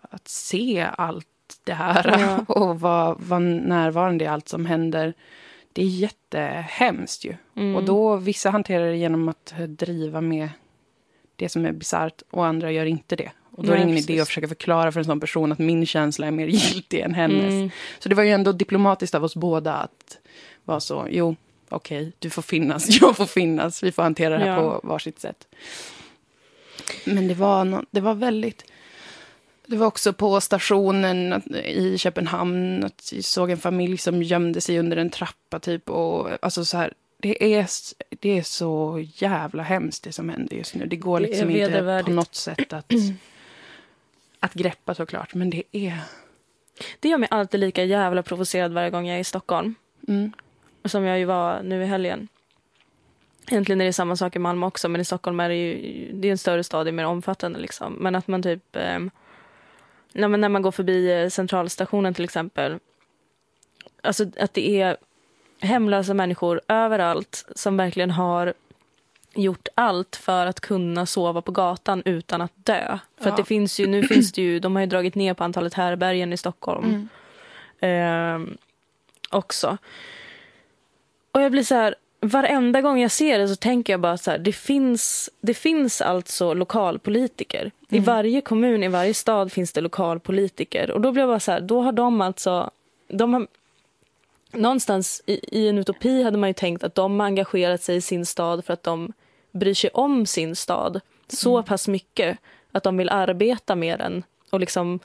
att 0.02 0.28
se 0.28 0.88
allt 0.98 1.28
det 1.64 1.74
här 1.74 2.20
Ja. 2.20 2.46
och 2.54 2.80
vara, 2.80 3.16
vara 3.20 3.40
närvarande 3.40 4.24
i 4.24 4.28
allt 4.28 4.50
som 4.50 4.66
händer. 4.66 5.14
Det 5.74 5.82
är 5.82 5.88
jättehemskt 5.88 7.26
ju. 7.26 7.36
Mm. 7.56 7.76
Och 7.76 7.84
då, 7.84 8.16
vissa 8.16 8.50
hanterar 8.50 8.86
det 8.86 8.98
genom 8.98 9.30
att 9.30 9.54
driva 9.68 10.22
med 10.22 10.50
det 11.36 11.50
som 11.50 11.66
är 11.66 11.72
bisarrt 11.72 12.22
och 12.32 12.46
andra 12.46 12.72
gör 12.72 12.86
inte 12.86 13.16
det. 13.16 13.32
Och 13.52 13.64
då 13.66 13.72
är 13.72 13.76
det 13.78 13.78
Nej, 13.78 13.84
ingen 13.84 13.96
precis. 13.96 14.10
idé 14.10 14.20
att 14.22 14.28
försöka 14.28 14.48
förklara 14.48 14.92
för 14.92 15.00
en 15.00 15.06
sån 15.06 15.20
person 15.20 15.52
att 15.52 15.60
min 15.60 15.86
känsla 15.86 16.28
är 16.28 16.32
mer 16.32 16.48
giltig 16.48 17.00
än 17.00 17.14
hennes. 17.14 17.52
Mm. 17.54 17.70
Så 18.00 18.10
det 18.10 18.16
var 18.16 18.24
ju 18.24 18.30
ändå 18.32 18.52
diplomatiskt 18.52 19.16
av 19.16 19.24
oss 19.24 19.36
båda 19.36 19.74
att 19.74 20.18
vara 20.64 20.80
så, 20.80 21.08
jo, 21.10 21.36
okej, 21.70 22.12
du 22.20 22.30
får 22.30 22.42
finnas, 22.42 22.88
jag 23.02 23.18
får 23.18 23.26
finnas, 23.26 23.84
vi 23.84 23.92
får 23.92 24.04
hantera 24.04 24.38
det 24.38 24.46
här 24.46 24.62
Ja. 24.64 24.80
på 24.82 24.88
varsitt 24.88 25.20
sätt. 25.20 25.48
Men 27.06 27.28
det 27.28 27.34
var, 27.34 27.66
nå- 27.66 27.84
det 27.92 28.02
var 28.02 28.14
väldigt... 28.14 28.66
Det 29.68 29.78
var 29.78 29.88
också 29.88 30.14
på 30.14 30.42
stationen 30.42 31.44
i 31.66 31.98
Köpenhamn 31.98 32.84
att 32.84 33.12
jag 33.14 33.24
såg 33.24 33.52
en 33.52 33.58
familj 33.58 33.98
som 33.98 34.24
gömde 34.24 34.62
sig 34.62 34.80
under 34.80 34.98
en 34.98 35.10
trappa 35.10 35.60
typ. 35.60 35.90
Och, 35.90 36.30
alltså 36.42 36.66
så 36.66 36.78
här, 36.78 36.94
det, 37.26 37.56
är, 37.56 37.70
det 38.10 38.38
är 38.38 38.44
så 38.44 39.06
jävla 39.14 39.64
hemskt 39.64 40.04
det 40.04 40.12
som 40.12 40.30
händer 40.30 40.58
just 40.58 40.76
nu. 40.76 40.86
Det 40.86 40.96
går 40.96 41.20
Det 41.20 41.28
liksom 41.28 41.50
inte 41.50 42.04
på 42.06 42.12
något 42.12 42.36
sätt 42.36 42.74
att, 42.74 42.94
att 44.40 44.54
greppa 44.54 44.96
såklart. 44.96 45.34
Men 45.34 45.50
det 45.50 45.64
är... 45.72 46.00
Det 47.00 47.10
gör 47.10 47.18
mig 47.18 47.30
alltid 47.32 47.60
lika 47.60 47.84
jävla 47.84 48.24
provocerad 48.24 48.74
varje 48.74 48.90
gång 48.90 49.08
jag 49.08 49.16
är 49.16 49.20
i 49.20 49.24
Stockholm. 49.24 49.76
Mm. 50.08 50.34
Som 50.86 51.04
jag 51.04 51.20
ju 51.20 51.26
var 51.26 51.64
nu 51.64 51.84
i 51.84 51.86
helgen. 51.86 52.28
Egentligen 53.52 53.82
är 53.82 53.86
det 53.86 53.94
samma 53.94 54.16
sak 54.16 54.36
i 54.36 54.40
Malmö 54.40 54.66
också, 54.66 54.90
men 54.90 55.02
i 55.02 55.06
Stockholm 55.06 55.40
är 55.40 55.50
det 55.50 55.56
ju 55.56 56.12
det 56.14 56.28
är 56.28 56.32
en 56.32 56.38
större 56.38 56.64
stad, 56.64 56.86
det 56.86 56.90
är 56.90 56.92
mer 56.92 57.06
omfattande. 57.06 57.60
Liksom. 57.60 57.94
Men 57.94 58.16
att 58.16 58.28
man 58.28 58.44
typ... 58.44 58.76
Eh, 58.76 59.00
när, 60.14 60.28
man, 60.28 60.42
när 60.42 60.50
man 60.50 60.62
går 60.62 60.72
förbi 60.72 61.12
eh, 61.12 61.30
centralstationen 61.30 62.14
till 62.14 62.24
exempel. 62.24 62.80
Alltså 64.02 64.26
att 64.40 64.54
det 64.54 64.82
är 64.82 64.98
hemlösa 65.60 66.14
människor 66.14 66.62
överallt 66.68 67.46
som 67.56 67.78
verkligen 67.78 68.12
har 68.12 68.54
gjort 69.36 69.68
allt 69.76 70.16
för 70.16 70.46
att 70.46 70.60
kunna 70.60 71.06
sova 71.06 71.42
på 71.42 71.52
gatan 71.52 72.02
utan 72.06 72.42
att 72.42 72.52
dö. 72.56 73.00
För 73.18 73.30
att 73.30 73.34
Ja. 73.34 73.36
det 73.38 73.44
finns 73.46 73.80
ju, 73.80 73.88
nu 73.88 74.04
finns 74.04 74.32
det 74.32 74.42
ju, 74.42 74.60
de 74.60 74.76
har 74.76 74.82
ju 74.82 74.88
dragit 74.88 75.16
ner 75.16 75.34
på 75.34 75.44
antalet 75.44 75.74
härbergen 75.74 76.34
i 76.34 76.38
Stockholm. 76.38 77.10
Ehm, 77.80 78.58
också. 79.30 79.78
Och 81.32 81.42
jag 81.42 81.52
blir 81.52 81.64
så 81.64 81.76
här, 81.76 81.96
varenda 82.20 82.82
gång 82.82 83.00
jag 83.00 83.12
ser 83.12 83.40
det 83.40 83.48
så 83.48 83.56
tänker 83.56 83.94
jag 83.94 84.00
bara 84.00 84.18
så 84.18 84.32
här, 84.32 84.38
det 84.38 84.54
finns, 84.54 85.30
det 85.42 85.54
finns 85.54 86.02
alltså 86.02 86.54
lokalpolitiker. 86.54 87.72
I 87.90 88.00
varje 88.00 88.42
kommun, 88.42 88.84
i 88.84 88.88
varje 88.88 89.14
stad 89.14 89.52
finns 89.52 89.72
det 89.74 89.82
lokalpolitiker. 89.82 90.92
Och 90.92 91.02
då 91.02 91.12
blir 91.12 91.22
jag 91.22 91.30
bara 91.30 91.40
så 91.40 91.52
här, 91.52 91.62
då 91.62 91.82
har 91.82 91.92
de 91.92 92.22
alltså, 92.22 92.72
de 93.08 93.34
har, 93.34 93.48
någonstans 94.52 95.22
i, 95.26 95.60
i 95.60 95.68
en 95.68 95.78
utopi 95.78 96.24
hade 96.24 96.38
man 96.38 96.50
ju 96.50 96.54
tänkt 96.54 96.84
att 96.84 96.96
de 96.96 97.20
har 97.20 97.28
engagerat 97.28 97.82
sig 97.82 97.96
i 97.96 98.02
sin 98.02 98.26
stad 98.26 98.66
för 98.66 98.74
att 98.74 98.84
de 98.84 99.14
bryr 99.52 99.74
sig 99.74 99.90
om 99.94 100.26
sin 100.26 100.56
stad 100.56 101.02
så 101.28 101.64
pass 101.64 101.88
mycket 101.88 102.38
att 102.72 102.84
de 102.84 102.98
vill 102.98 103.10
arbeta 103.10 103.76
med 103.76 104.00
den 104.00 104.24
och 104.50 104.60
liksom 104.60 105.00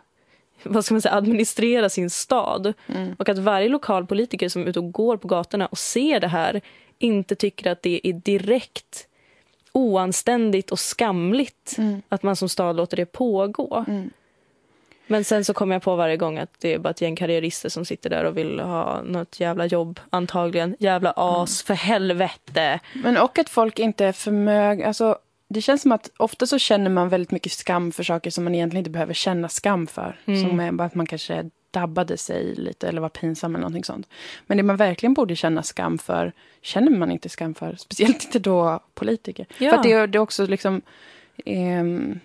vad 0.63 0.85
ska 0.85 0.95
man 0.95 1.03
säga, 1.03 1.15
administrera 1.15 1.89
sin 1.89 2.11
stad. 2.11 2.73
Och 3.19 3.29
att 3.29 3.39
varje 3.39 3.69
lokalpolitiker 3.69 4.49
som 4.49 4.63
är 4.63 4.67
ute 4.67 4.79
och 4.79 4.93
går 4.93 5.17
på 5.17 5.29
gatorna 5.29 5.67
och 5.67 5.79
ser 5.79 6.21
det 6.21 6.29
här 6.29 6.61
inte 6.99 7.35
tycker 7.35 7.71
att 7.71 7.83
det 7.83 8.01
är 8.09 8.13
direkt 8.13 9.07
oanständigt 9.73 10.71
och 10.71 10.79
skamligt 10.79 11.77
att 12.09 12.23
man 12.23 12.37
som 12.37 12.49
stad 12.49 12.77
låter 12.77 12.97
det 12.97 13.07
pågå. 13.07 13.85
Men 15.11 15.25
sen 15.25 15.45
så 15.45 15.55
kommer 15.55 15.75
jag 15.75 15.83
på 15.83 15.97
varje 15.97 16.17
gång 16.17 16.39
att 16.39 16.51
det 16.61 16.75
är 16.75 16.79
bara 16.79 16.91
ett 16.91 17.01
gäng 17.01 17.17
karriärister 17.17 17.69
som 17.69 17.85
sitter 17.85 18.11
där 18.11 18.25
och 18.25 18.37
vill 18.37 18.61
ha 18.61 19.03
något 19.03 19.41
jävla 19.41 19.67
jobb 19.67 20.01
antagligen. 20.11 20.77
Jävla 20.79 21.13
as, 21.17 21.63
för 21.63 21.75
helvete. 21.75 22.81
Men 22.95 23.17
och 23.17 23.39
att 23.39 23.49
folk 23.49 23.79
inte 23.79 24.05
är 24.05 24.13
förmögna. 24.13 24.87
Alltså, 24.87 25.19
det 25.49 25.61
känns 25.63 25.83
som 25.83 25.93
att 25.93 26.11
ofta 26.17 26.47
så 26.47 26.59
känner 26.59 26.91
man 26.91 27.09
väldigt 27.09 27.31
mycket 27.31 27.53
skam 27.53 27.93
för 27.93 28.03
saker 28.03 28.31
som 28.31 28.45
man 28.45 28.55
egentligen 28.55 28.81
inte 28.81 28.91
behöver 28.91 29.15
känna 29.15 29.49
skam 29.49 29.87
för. 29.87 30.21
Som 30.25 30.61
är 30.61 30.73
bara 30.73 30.85
att 30.85 30.95
man 30.95 31.07
kanske 31.07 31.51
dabbade 31.71 32.17
sig 32.17 32.55
lite 32.55 32.89
eller 32.89 33.01
var 33.01 33.09
pinsam 33.09 33.55
eller 33.55 33.61
någonting 33.63 33.85
sånt. 33.85 34.09
Men 34.47 34.57
det 34.57 34.63
man 34.63 34.77
verkligen 34.77 35.15
borde 35.15 35.37
känna 35.37 35.63
skam 35.63 35.99
för 35.99 36.33
känner 36.63 36.91
man 36.91 37.11
inte 37.11 37.29
skam 37.29 37.55
för. 37.55 37.77
Speciellt 37.79 38.25
inte 38.25 38.39
då 38.39 38.81
politiker. 38.95 39.47
Ja. 39.59 39.71
För 39.71 39.77
att 39.77 39.83
det, 39.83 39.93
är- 39.93 40.07
det 40.07 40.19
är 40.19 40.21
också 40.21 40.47
liksom... 40.47 40.83
ehm, 41.47 42.21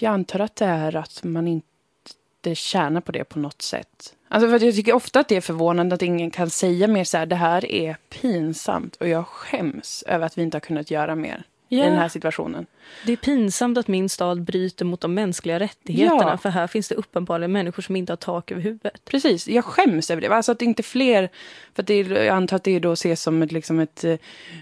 jag 0.00 0.12
antar 0.12 0.40
att 0.40 0.56
det 0.56 0.64
är 0.64 0.96
att 0.96 1.24
man 1.24 1.48
inte 1.48 2.54
tjänar 2.54 3.00
på 3.00 3.12
det 3.12 3.24
på 3.24 3.38
något 3.38 3.62
sätt. 3.62 4.14
Alltså 4.28 4.48
för 4.58 4.64
jag 4.64 4.74
tycker 4.74 4.92
ofta 4.94 5.20
att 5.20 5.28
det 5.28 5.36
är 5.36 5.40
förvånande 5.40 5.94
att 5.94 6.02
ingen 6.02 6.30
kan 6.30 6.50
säga 6.50 6.88
mer 6.88 7.04
så 7.04 7.16
här, 7.18 7.26
det 7.26 7.36
här 7.36 7.64
är 7.72 7.96
pinsamt 8.20 8.96
och 8.96 9.08
jag 9.08 9.26
skäms 9.26 10.04
över 10.06 10.26
att 10.26 10.38
vi 10.38 10.42
inte 10.42 10.54
har 10.56 10.60
kunnat 10.60 10.90
göra 10.90 11.14
mer 11.14 11.42
i 11.68 11.78
Ja. 11.78 11.84
den 11.84 11.96
här 11.98 12.08
situationen. 12.08 12.66
Det 13.06 13.12
är 13.12 13.16
pinsamt 13.16 13.78
att 13.78 13.88
min 13.88 14.08
stad 14.08 14.42
bryter 14.42 14.84
mot 14.84 15.00
de 15.00 15.14
mänskliga 15.14 15.58
rättigheterna 15.60 16.30
Ja. 16.30 16.36
för 16.38 16.48
här 16.48 16.66
finns 16.66 16.88
det 16.88 16.94
uppenbarligen 16.94 17.52
människor 17.52 17.82
som 17.82 17.96
inte 17.96 18.12
har 18.12 18.16
tak 18.16 18.50
över 18.52 18.62
huvudet. 18.62 19.04
Precis, 19.04 19.48
jag 19.48 19.64
skäms 19.64 20.10
över 20.10 20.22
det. 20.22 20.28
Alltså 20.28 20.52
att 20.52 20.62
inte 20.62 20.82
fler, 20.82 21.28
för 21.74 21.82
det 21.82 21.94
är, 21.94 22.10
jag 22.10 22.28
antar 22.36 22.56
att 22.56 22.64
det 22.64 22.78
då 22.78 22.92
ses 22.92 23.22
som 23.22 23.42
ett, 23.42 23.52
liksom 23.52 23.80
ett 23.80 24.04
eh, 24.04 24.16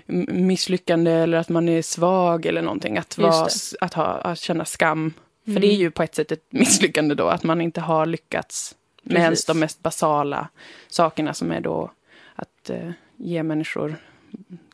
misslyckande 0.06 1.10
eller 1.10 1.38
att 1.38 1.48
man 1.48 1.68
är 1.68 1.82
svag 1.82 2.46
eller 2.46 2.62
någonting. 2.62 2.98
Att, 2.98 3.18
vara, 3.18 3.48
att, 3.80 3.94
ha, 3.94 4.04
att 4.04 4.38
känna 4.38 4.64
skam. 4.64 5.12
För 5.44 5.60
det 5.60 5.66
är 5.66 5.76
ju 5.76 5.90
på 5.90 6.02
ett 6.02 6.14
sätt 6.14 6.32
ett 6.32 6.46
misslyckande 6.50 7.14
då, 7.14 7.28
att 7.28 7.42
man 7.44 7.60
inte 7.60 7.80
har 7.80 8.06
lyckats 8.06 8.74
med 9.02 9.16
ens 9.16 9.30
Precis. 9.30 9.44
de 9.46 9.58
mest 9.60 9.82
basala 9.82 10.48
sakerna 10.88 11.34
som 11.34 11.52
är 11.52 11.60
då 11.60 11.90
att 12.34 12.70
eh, 12.70 12.90
ge 13.16 13.42
människor 13.42 13.96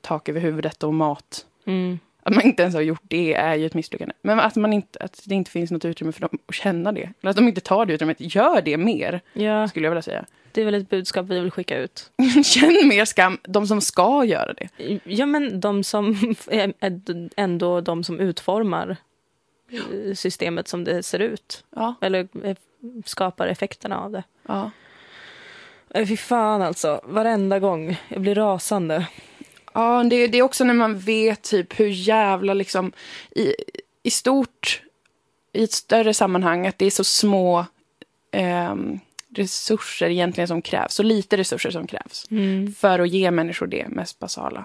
tak 0.01 0.29
över 0.29 0.41
huvudet 0.41 0.83
och 0.83 0.95
mat. 0.95 1.47
Mm. 1.65 1.99
Att 2.23 2.35
man 2.35 2.45
inte 2.45 2.63
ens 2.63 2.75
har 2.75 2.83
gjort 2.83 3.03
det 3.03 3.35
är 3.35 3.55
ju 3.55 3.67
ett 3.67 3.75
misslyckande. 3.75 4.15
Men 4.23 4.41
att, 4.41 4.57
man 4.57 4.73
inte, 4.73 4.99
att 4.99 5.23
det 5.25 5.35
inte 5.35 5.51
finns 5.51 5.71
något 5.71 5.85
utrymme 5.85 6.13
för 6.13 6.21
dem 6.21 6.39
att 6.47 6.55
känna 6.55 6.93
det. 6.93 7.13
Eller 7.21 7.31
att 7.31 7.37
de 7.37 7.49
inte 7.49 7.61
tar 7.61 7.87
det 7.87 7.93
utrymmet. 7.95 8.17
Gör 8.21 8.63
det 8.63 8.77
mer, 8.77 9.21
Ja, 9.33 9.69
skulle 9.69 9.87
jag 9.87 9.91
vilja 9.91 10.03
säga. 10.03 10.25
det 10.53 10.61
är 10.61 10.65
väl 10.65 10.75
ett 10.75 10.91
budskap 10.91 11.27
vi 11.27 11.41
vill 11.41 11.51
skicka 11.51 11.79
ut. 11.79 12.11
Känn 12.45 12.89
mer 12.89 13.05
skam, 13.05 13.39
de 13.43 13.67
som 13.67 13.81
ska 13.81 14.25
göra 14.25 14.53
det. 14.53 14.69
Ja, 15.05 15.27
men 15.27 15.61
de 15.61 15.85
som 15.85 16.35
ändå 17.37 17.81
de 17.81 18.05
som 18.05 18.21
utformar 18.21 18.97
systemet 20.15 20.69
som 20.69 20.85
det 20.85 21.03
ser 21.03 21.19
ut. 21.19 21.65
Ja, 21.71 21.95
Eller 22.01 22.29
eh, 22.45 22.57
skapar 23.05 23.47
effekterna 23.47 24.01
av 24.01 24.11
det. 24.11 24.23
ja. 24.47 24.71
Nej, 25.95 26.07
Fy 26.07 26.17
fan 26.17 26.63
alltså. 26.63 27.01
Varenda 27.05 27.59
gång. 27.59 28.01
Jag 28.09 28.21
blir 28.21 28.35
rasande. 28.35 29.07
ja 29.75 30.05
det, 30.05 30.27
det 30.27 30.39
är 30.39 30.43
också 30.43 30.65
när 30.65 30.75
man 30.75 30.99
vet 30.99 31.43
typ 31.43 31.81
hur 31.81 31.89
jävla 31.89 32.55
liksom 32.55 32.93
i, 33.31 33.55
i 34.03 34.11
stort, 34.11 34.83
i 35.53 35.65
ett 35.65 35.73
större 35.73 36.15
sammanhang, 36.15 36.67
att 36.67 36.79
det 36.79 36.87
är 36.87 36.91
så 36.91 37.05
små 37.05 37.67
ehm, 38.31 39.01
resurser 39.35 40.09
egentligen 40.11 40.49
som 40.49 40.63
krävs. 40.63 40.95
Så 40.95 41.03
lite 41.03 41.37
resurser 41.37 41.71
som 41.71 41.87
krävs 41.87 42.27
för 42.79 42.99
att 42.99 43.09
ge 43.09 43.31
människor 43.31 43.67
det 43.67 43.89
mest 43.89 44.19
basala 44.19 44.65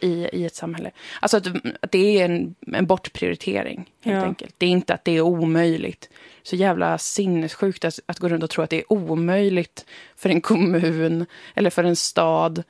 i, 0.00 0.28
i 0.32 0.44
ett 0.46 0.54
samhälle. 0.54 0.90
Alltså 1.20 1.36
att, 1.36 1.46
att 1.80 1.92
det 1.92 2.20
är 2.20 2.24
en, 2.24 2.54
en 2.72 2.86
bortprioritering, 2.86 3.90
helt 4.02 4.16
Ja. 4.16 4.24
enkelt. 4.24 4.54
Det 4.58 4.66
är 4.66 4.70
inte 4.70 4.94
att 4.94 5.04
det 5.04 5.12
är 5.12 5.20
omöjligt. 5.20 6.08
Så 6.42 6.56
jävla 6.56 6.98
sinnessjukt 6.98 7.84
att, 7.84 8.00
att 8.06 8.18
gå 8.18 8.28
runt 8.28 8.42
och 8.44 8.50
tro 8.50 8.64
att 8.64 8.70
det 8.70 8.76
är 8.78 8.92
omöjligt 8.92 9.86
för 10.16 10.28
en 10.28 10.40
kommun 10.40 11.26
eller 11.54 11.70
för 11.70 11.84
en 11.84 11.96
stad 11.96 12.62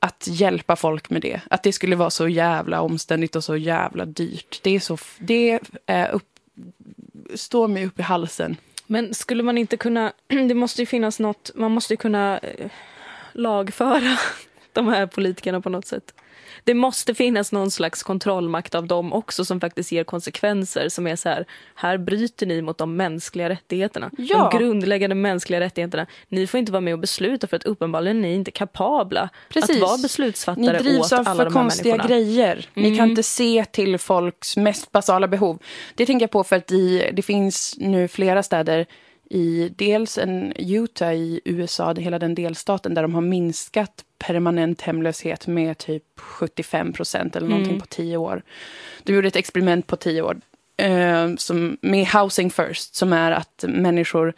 att 0.00 0.26
hjälpa 0.30 0.76
folk 0.76 1.10
med 1.10 1.22
det. 1.22 1.40
Att 1.50 1.62
det 1.62 1.72
skulle 1.72 1.96
vara 1.96 2.10
så 2.10 2.28
jävla 2.28 2.80
omständigt 2.80 3.36
och 3.36 3.44
så 3.44 3.56
jävla 3.56 4.04
dyrt. 4.04 4.60
Det 4.62 4.70
är 4.76 4.80
så... 4.80 4.98
Det 5.18 5.60
är 5.86 6.10
upp, 6.10 6.28
står 7.34 7.68
mig 7.68 7.86
upp 7.86 7.98
i 7.98 8.02
halsen. 8.02 8.56
Men 8.86 9.14
skulle 9.14 9.42
man 9.42 9.58
inte 9.58 9.76
kunna... 9.76 10.12
Det 10.28 10.54
måste 10.54 10.82
ju 10.82 10.86
finnas 10.86 11.18
något... 11.20 11.50
Man 11.54 11.70
måste 11.70 11.92
ju 11.92 11.96
kunna 11.96 12.38
eh, 12.38 12.70
lagföra 13.32 14.16
de 14.72 14.88
här 14.88 15.06
politikerna 15.06 15.60
på 15.60 15.70
något 15.70 15.86
sätt. 15.86 16.14
Det 16.68 16.74
måste 16.74 17.14
finnas 17.14 17.52
någon 17.52 17.70
slags 17.70 18.02
kontrollmakt 18.02 18.74
av 18.74 18.86
dem 18.86 19.12
också 19.12 19.44
som 19.44 19.60
faktiskt 19.60 19.92
ger 19.92 20.04
konsekvenser 20.04 20.88
som 20.88 21.06
är 21.06 21.16
så 21.16 21.28
här, 21.28 21.46
här 21.74 21.98
bryter 21.98 22.46
ni 22.46 22.62
mot 22.62 22.78
de 22.78 22.96
mänskliga 22.96 23.48
rättigheterna. 23.48 24.10
Ja. 24.18 24.50
De 24.52 24.58
grundläggande 24.58 25.14
mänskliga 25.16 25.60
rättigheterna. 25.60 26.06
Ni 26.28 26.46
får 26.46 26.60
inte 26.60 26.72
vara 26.72 26.80
med 26.80 26.92
och 26.94 26.98
besluta 27.00 27.46
för 27.46 27.56
att 27.56 27.64
uppenbarligen 27.64 28.16
är 28.24 28.28
ni 28.28 28.34
inte 28.34 28.50
kapabla 28.50 29.28
Preav 29.48 29.64
att 29.70 29.80
vara 29.80 29.96
Ni 29.96 30.02
beslutsfattare 30.02 30.78
drivs 30.78 30.98
åt 30.98 31.12
av 31.12 31.18
alla 31.18 31.34
för 31.36 31.44
de 31.44 31.54
här 31.56 31.62
konstiga 31.62 31.96
människorna. 31.96 32.14
grejer. 32.16 32.68
Ni 32.74 32.82
kan 32.82 32.94
Mm. 32.98 33.10
inte 33.10 33.22
se 33.22 33.64
till 33.64 33.98
folks 33.98 34.56
mest 34.56 34.92
basala 34.92 35.28
behov. 35.28 35.58
Det 35.94 36.06
tänker 36.06 36.22
jag 36.22 36.30
på 36.30 36.44
för 36.44 36.56
att 36.56 36.72
i, 36.72 37.10
det 37.12 37.22
finns 37.22 37.74
nu 37.78 38.08
flera 38.08 38.42
städer 38.42 38.86
i 39.30 39.72
dels 39.76 40.18
en 40.18 40.52
Utah 40.56 41.14
i 41.14 41.40
USA, 41.44 41.94
det- 41.94 42.02
hela 42.02 42.18
den 42.18 42.34
delstaten, 42.34 42.94
där 42.94 43.02
de 43.02 43.14
har 43.14 43.20
minskat 43.20 44.04
permanent 44.18 44.80
hemlöshet 44.82 45.46
med 45.46 45.78
typ 45.78 46.02
75 46.20 46.92
procent 46.92 47.36
eller 47.36 47.48
någonting 47.48 47.72
Mm. 47.72 47.80
på 47.80 47.86
tio 47.86 48.16
år. 48.16 48.42
De 49.02 49.12
gjorde 49.12 49.28
ett 49.28 49.36
experiment 49.36 49.86
på 49.86 49.96
tio 49.96 50.22
år 50.22 50.40
eh, 50.76 51.34
som, 51.36 51.76
med 51.80 52.06
Housing 52.06 52.50
First, 52.50 52.94
som 52.94 53.12
är 53.12 53.30
att 53.32 53.64
människor 53.68 54.32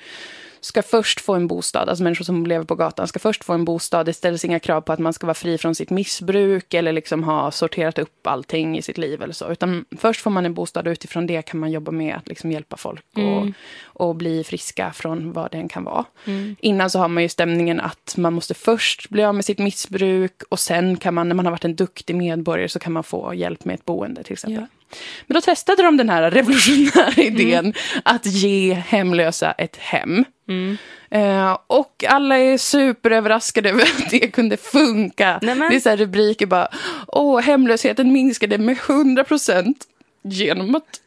ska 0.61 0.83
först 0.83 1.21
få 1.21 1.35
en 1.35 1.47
bostad, 1.47 1.89
alltså 1.89 2.05
människor 2.05 2.25
som 2.25 2.47
lever 2.47 2.65
på 2.65 2.75
gatan 2.75 3.09
ska 3.09 3.19
först 3.19 3.45
få 3.45 3.53
en 3.53 3.65
bostad. 3.65 4.07
Det 4.07 4.13
ställs 4.13 4.45
inga 4.45 4.59
krav 4.59 4.81
på 4.81 4.93
att 4.93 4.99
man 4.99 5.13
ska 5.13 5.27
vara 5.27 5.35
fri 5.35 5.59
från 5.59 5.75
sitt 5.75 5.91
missbruk 5.91 6.75
eller 6.75 6.93
liksom 6.93 7.25
ha 7.25 7.51
sorterat 7.51 7.99
upp 7.99 8.27
allting 8.27 8.79
i 8.79 8.83
sitt 8.83 8.99
liv 8.99 9.23
eller 9.23 9.35
så. 9.35 9.53
Utan 9.53 9.85
först 9.99 10.21
får 10.21 10.31
man 10.31 10.47
en 10.47 10.55
bostad 10.55 10.87
och 10.87 10.91
utifrån 10.93 11.27
det 11.27 11.43
kan 11.43 11.61
man 11.61 11.71
jobba 11.71 11.93
med 11.93 12.17
att 12.17 12.29
liksom 12.29 12.53
hjälpa 12.53 12.77
folk 12.77 13.05
och, 13.15 13.21
Mm. 13.23 13.55
och 13.85 14.17
bli 14.17 14.45
friska 14.45 14.93
från 14.93 15.33
vad 15.33 15.51
det 15.51 15.59
än 15.59 15.69
kan 15.69 15.85
vara. 15.85 16.05
Mm. 16.25 16.57
Innan 16.61 16.91
så 16.91 16.99
har 16.99 17.09
man 17.09 17.23
ju 17.23 17.29
stämningen 17.29 17.81
att 17.81 18.15
man 18.17 18.33
måste 18.33 18.55
först 18.55 19.09
bli 19.09 19.25
av 19.25 19.35
med 19.35 19.45
sitt 19.45 19.59
missbruk 19.59 20.43
och 20.49 20.61
sen 20.61 20.97
kan 20.97 21.15
man, 21.15 21.29
när 21.29 21.35
man 21.35 21.47
har 21.47 21.51
varit 21.51 21.65
en 21.65 21.77
duktig 21.77 22.17
medborgare, 22.17 22.69
så 22.69 22.79
kan 22.79 22.93
man 22.93 23.05
få 23.05 23.35
hjälp 23.35 23.65
med 23.65 23.75
ett 23.75 23.85
boende 23.85 24.23
till 24.23 24.33
exempel. 24.33 24.67
Ja. 24.71 24.80
Men 25.27 25.35
då 25.35 25.41
testade 25.41 25.83
de 25.83 25.97
den 25.97 26.09
här 26.09 26.31
revolutionära 26.31 27.23
idén 27.23 27.75
att 28.05 28.27
ge 28.27 28.75
hemlösa 28.75 29.53
ett 29.53 29.77
hem. 29.77 30.25
Mm. 30.49 30.77
Eh, 31.11 31.59
och 31.67 32.05
alla 32.09 32.39
är 32.39 32.59
superöverraskade 32.59 33.69
över 33.69 33.83
att 33.83 34.11
det 34.11 34.19
kunde 34.19 34.57
funka. 34.57 35.39
Nämen. 35.43 35.71
Det 35.71 35.77
är 35.77 35.81
så 35.81 35.89
här 35.89 35.97
rubriker 35.97 36.47
bara, 36.47 36.69
åh, 37.07 37.41
hemlösheten 37.41 38.13
minskade 38.13 38.59
med 38.59 38.77
100 38.89 39.25
procent 39.25 39.87
genom 40.23 40.75
att 40.75 41.01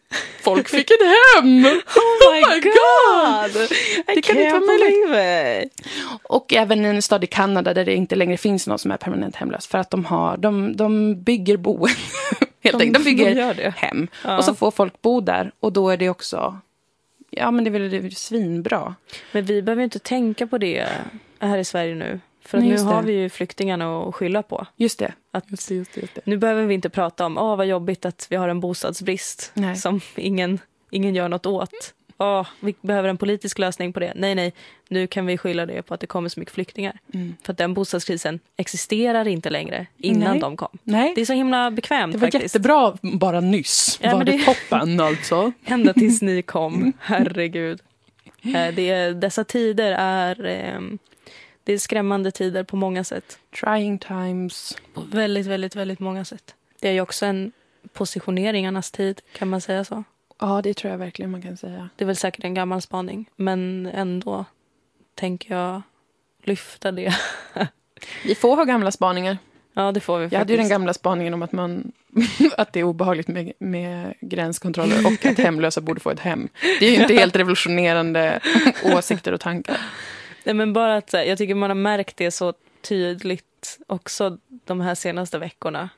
folk 0.43 0.69
fick 0.69 0.91
ett 0.91 0.97
hem. 1.01 1.65
Oh 2.25 2.49
my 2.49 2.59
god! 2.59 3.69
Det 4.15 4.21
kan 4.21 4.37
inte 4.37 4.59
vara 4.59 4.65
möjligt. 4.65 5.87
Och 6.23 6.53
även 6.53 6.85
en 6.85 7.01
stad 7.01 7.23
i 7.23 7.27
Kanada 7.27 7.73
där 7.73 7.85
det 7.85 7.95
inte 7.95 8.15
längre 8.15 8.37
finns 8.37 8.67
någon 8.67 8.79
som 8.79 8.91
är 8.91 8.97
permanent 8.97 9.35
hemlös. 9.35 9.67
För 9.67 9.77
att 9.77 9.89
de, 9.89 10.05
har, 10.05 10.37
de, 10.37 10.77
de 10.77 11.23
bygger 11.23 11.57
boenden. 11.57 11.95
Helt 12.63 12.79
De-. 12.79 12.91
De 12.91 13.03
bygger 13.03 13.53
de 13.53 13.69
hem. 13.69 14.07
Ja. 14.23 14.37
Och 14.37 14.43
så 14.45 14.55
får 14.55 14.71
folk 14.71 15.01
bo 15.01 15.21
där. 15.21 15.51
Och 15.59 15.73
då 15.73 15.89
är 15.89 15.97
det 15.97 16.09
också... 16.09 16.59
Ja, 17.29 17.51
men 17.51 17.63
det 17.63 17.69
är 17.69 17.71
väl 17.71 17.89
det 17.89 17.97
är 17.97 18.09
svinbra. 18.09 18.95
Men 19.31 19.45
vi 19.45 19.61
behöver 19.61 19.83
inte 19.83 19.99
tänka 19.99 20.47
på 20.47 20.57
det 20.57 20.87
här 21.39 21.57
i 21.57 21.63
Sverige 21.63 21.95
nu. 21.95 22.19
För 22.45 22.57
att 22.57 22.61
Nej, 22.61 22.69
nu 22.69 22.75
just 22.75 22.87
det. 22.87 22.93
har 22.95 23.03
vi 23.03 23.13
ju 23.13 23.29
flyktingarna 23.29 24.01
att 24.01 24.15
skylla 24.15 24.43
på. 24.43 24.67
Just 24.75 24.99
det. 24.99 25.13
Att 25.31 25.51
Just 25.51 25.67
det, 25.69 25.75
just 25.75 25.93
det, 25.93 26.01
just 26.01 26.13
nu 26.25 26.37
behöver 26.37 26.65
vi 26.65 26.73
inte 26.73 26.89
prata 26.89 27.25
om 27.25 27.37
åh 27.37 27.55
vad 27.55 27.67
jobbigt 27.67 28.05
att 28.05 28.27
vi 28.29 28.35
har 28.35 28.49
en 28.49 28.59
bostadsbrist 28.59 29.51
Nej. 29.53 29.75
som 29.75 30.01
ingen, 30.15 30.59
ingen 30.91 31.15
gör 31.15 31.29
något 31.29 31.45
åt. 31.45 31.93
Åh, 32.17 32.47
vi 32.59 32.75
behöver 32.81 33.09
en 33.09 33.17
politisk 33.17 33.59
lösning 33.59 33.93
på 33.93 33.99
det. 33.99 34.13
Nej, 34.15 34.35
nej, 34.35 34.53
nu 34.89 35.07
kan 35.07 35.25
vi 35.25 35.37
skylla 35.37 35.65
det 35.65 35.81
på 35.81 35.93
att 35.93 35.99
det 35.99 36.07
kommer 36.07 36.29
så 36.29 36.39
mycket 36.39 36.53
flyktingar. 36.55 36.99
Mm. 37.13 37.35
För 37.43 37.51
att 37.53 37.57
den 37.57 37.73
bostadskrisen 37.73 38.39
existerar 38.57 39.27
inte 39.27 39.49
längre 39.49 39.85
innan 39.97 40.31
Nej. 40.31 40.39
de 40.39 40.57
kom. 40.57 40.77
Nej, 40.83 41.11
Det 41.15 41.21
är 41.21 41.25
så 41.25 41.33
himla 41.33 41.71
bekvämt 41.71 42.13
det 42.13 42.19
var 42.19 42.27
faktiskt. 42.27 42.43
jättebra 42.55 42.97
bara 43.01 43.39
nyss. 43.41 43.99
Ja, 44.01 44.17
var 44.17 44.23
det, 44.23 44.31
det- 44.31 44.45
toppen 44.45 44.99
alltså? 44.99 45.51
Ända 45.65 45.93
tills 45.93 46.21
ni 46.21 46.41
kom. 46.41 46.93
Herregud. 46.99 47.81
Eh, 48.43 48.73
Det 48.75 49.13
dessa 49.13 49.43
tider 49.43 49.91
är, 49.99 50.45
ehm, 50.45 50.97
det 51.63 51.73
är 51.73 51.77
skrämmande 51.77 52.31
tider 52.31 52.63
på 52.63 52.75
många 52.75 53.03
sätt. 53.03 53.39
Trying 53.63 53.97
times. 53.99 54.77
På 54.93 55.01
väldigt, 55.01 55.45
väldigt, 55.45 55.75
väldigt 55.75 55.99
många 55.99 56.25
sätt. 56.25 56.55
Det 56.79 56.87
är 56.89 56.93
ju 56.93 57.01
också 57.01 57.25
en 57.25 57.51
positioneringarnas 57.93 58.91
tid, 58.91 59.21
kan 59.37 59.49
man 59.49 59.61
säga 59.61 59.83
så? 59.83 60.03
Ja, 60.43 60.61
det 60.61 60.73
tror 60.73 60.91
jag 60.91 60.97
verkligen 60.97 61.31
man 61.31 61.41
kan 61.41 61.57
säga. 61.57 61.89
Det 61.95 62.03
är 62.03 62.05
väl 62.05 62.15
säkert 62.15 62.43
en 62.43 62.53
gammal 62.53 62.81
spaning, 62.81 63.29
men 63.35 63.85
ändå 63.93 64.45
tänker 65.15 65.55
jag 65.55 65.81
lyfta 66.43 66.91
det. 66.91 67.15
Vi 68.23 68.35
får 68.35 68.55
ha 68.55 68.63
gamla 68.63 68.91
spaningar. 68.91 69.37
Ja, 69.73 69.91
det 69.91 69.99
får 69.99 70.19
vi 70.19 70.27
Jag 70.31 70.39
hade 70.39 70.53
ju 70.53 70.57
den 70.57 70.69
gamla 70.69 70.93
spaningen 70.93 71.33
om 71.33 71.41
att, 71.41 71.51
man, 71.51 71.91
att 72.57 72.73
det 72.73 72.79
är 72.79 72.83
obehagligt 72.83 73.27
med, 73.27 73.53
med 73.59 74.13
gränskontroller 74.21 75.05
och 75.05 75.25
att 75.25 75.37
hemlösa 75.37 75.81
borde 75.81 75.99
få 75.99 76.09
ett 76.09 76.19
hem. 76.19 76.49
Det 76.79 76.85
är 76.85 76.91
ju 76.91 77.01
inte 77.01 77.13
helt 77.13 77.35
revolutionerande 77.35 78.39
åsikter 78.83 79.31
och 79.31 79.41
tankar. 79.41 79.77
Nej, 80.43 80.55
men 80.55 80.73
bara 80.73 80.97
att 80.97 81.13
jag 81.13 81.37
tycker 81.37 81.55
man 81.55 81.69
har 81.69 81.75
märkt 81.75 82.17
det 82.17 82.31
så 82.31 82.53
tydligt 82.81 83.79
också 83.87 84.37
de 84.65 84.81
här 84.81 84.95
senaste 84.95 85.39
veckorna. 85.39 85.89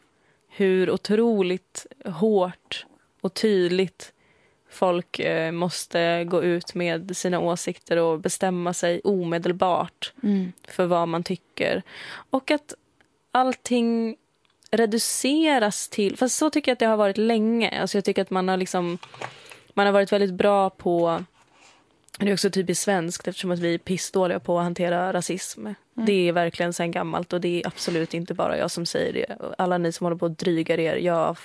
Hur 0.50 0.90
otroligt 0.90 1.86
hårt 2.06 2.86
och 3.22 3.34
tydligt 3.34 4.12
folk 4.76 5.20
eh, 5.20 5.52
måste 5.52 6.24
gå 6.24 6.44
ut 6.44 6.76
med 6.76 7.18
sina 7.18 7.40
åsikter 7.40 7.98
och 7.98 8.20
bestämma 8.20 8.74
sig 8.74 9.02
omedelbart 9.04 10.14
mm. 10.24 10.52
för 10.68 10.86
vad 10.86 11.08
man 11.08 11.24
tycker. 11.24 11.84
Och 12.30 12.52
att 12.52 12.74
allting 13.32 14.16
reduceras 14.72 15.90
till... 15.90 16.18
Fast 16.18 16.38
så 16.38 16.50
tycker 16.50 16.72
jag 16.72 16.74
att 16.74 16.80
det 16.80 16.86
har 16.86 16.98
varit 16.98 17.18
länge. 17.18 17.82
Alltså 17.82 17.98
jag 17.98 18.06
tycker 18.06 18.22
att 18.22 18.30
man 18.30 18.48
har 18.48 18.58
liksom... 18.58 18.98
Man 19.74 19.86
har 19.86 19.94
varit 19.94 20.12
väldigt 20.12 20.34
bra 20.34 20.70
på... 20.70 21.24
Det 22.20 22.30
är 22.30 22.34
också 22.34 22.50
typiskt 22.50 22.84
svenskt 22.84 23.28
eftersom 23.28 23.52
att 23.52 23.60
vi 23.60 23.74
är 23.74 23.78
pissdåliga 23.78 24.40
på 24.40 24.58
att 24.58 24.64
hantera 24.64 25.14
rasism. 25.14 25.62
Mm. 25.66 25.76
Det 25.94 26.28
är 26.28 26.32
verkligen 26.32 26.74
sen 26.74 26.92
gammalt 26.92 27.34
och 27.34 27.42
det 27.42 27.62
är 27.62 27.68
absolut 27.68 28.14
inte 28.14 28.34
bara 28.34 28.58
jag 28.58 28.72
som 28.72 28.86
säger 28.86 29.14
det. 29.14 29.38
Alla 29.58 29.78
ni 29.78 29.92
som 29.92 30.06
håller 30.06 30.18
på 30.18 30.26
att 30.26 30.38
dryga 30.38 30.78
er, 30.78 30.96
jag 30.96 31.38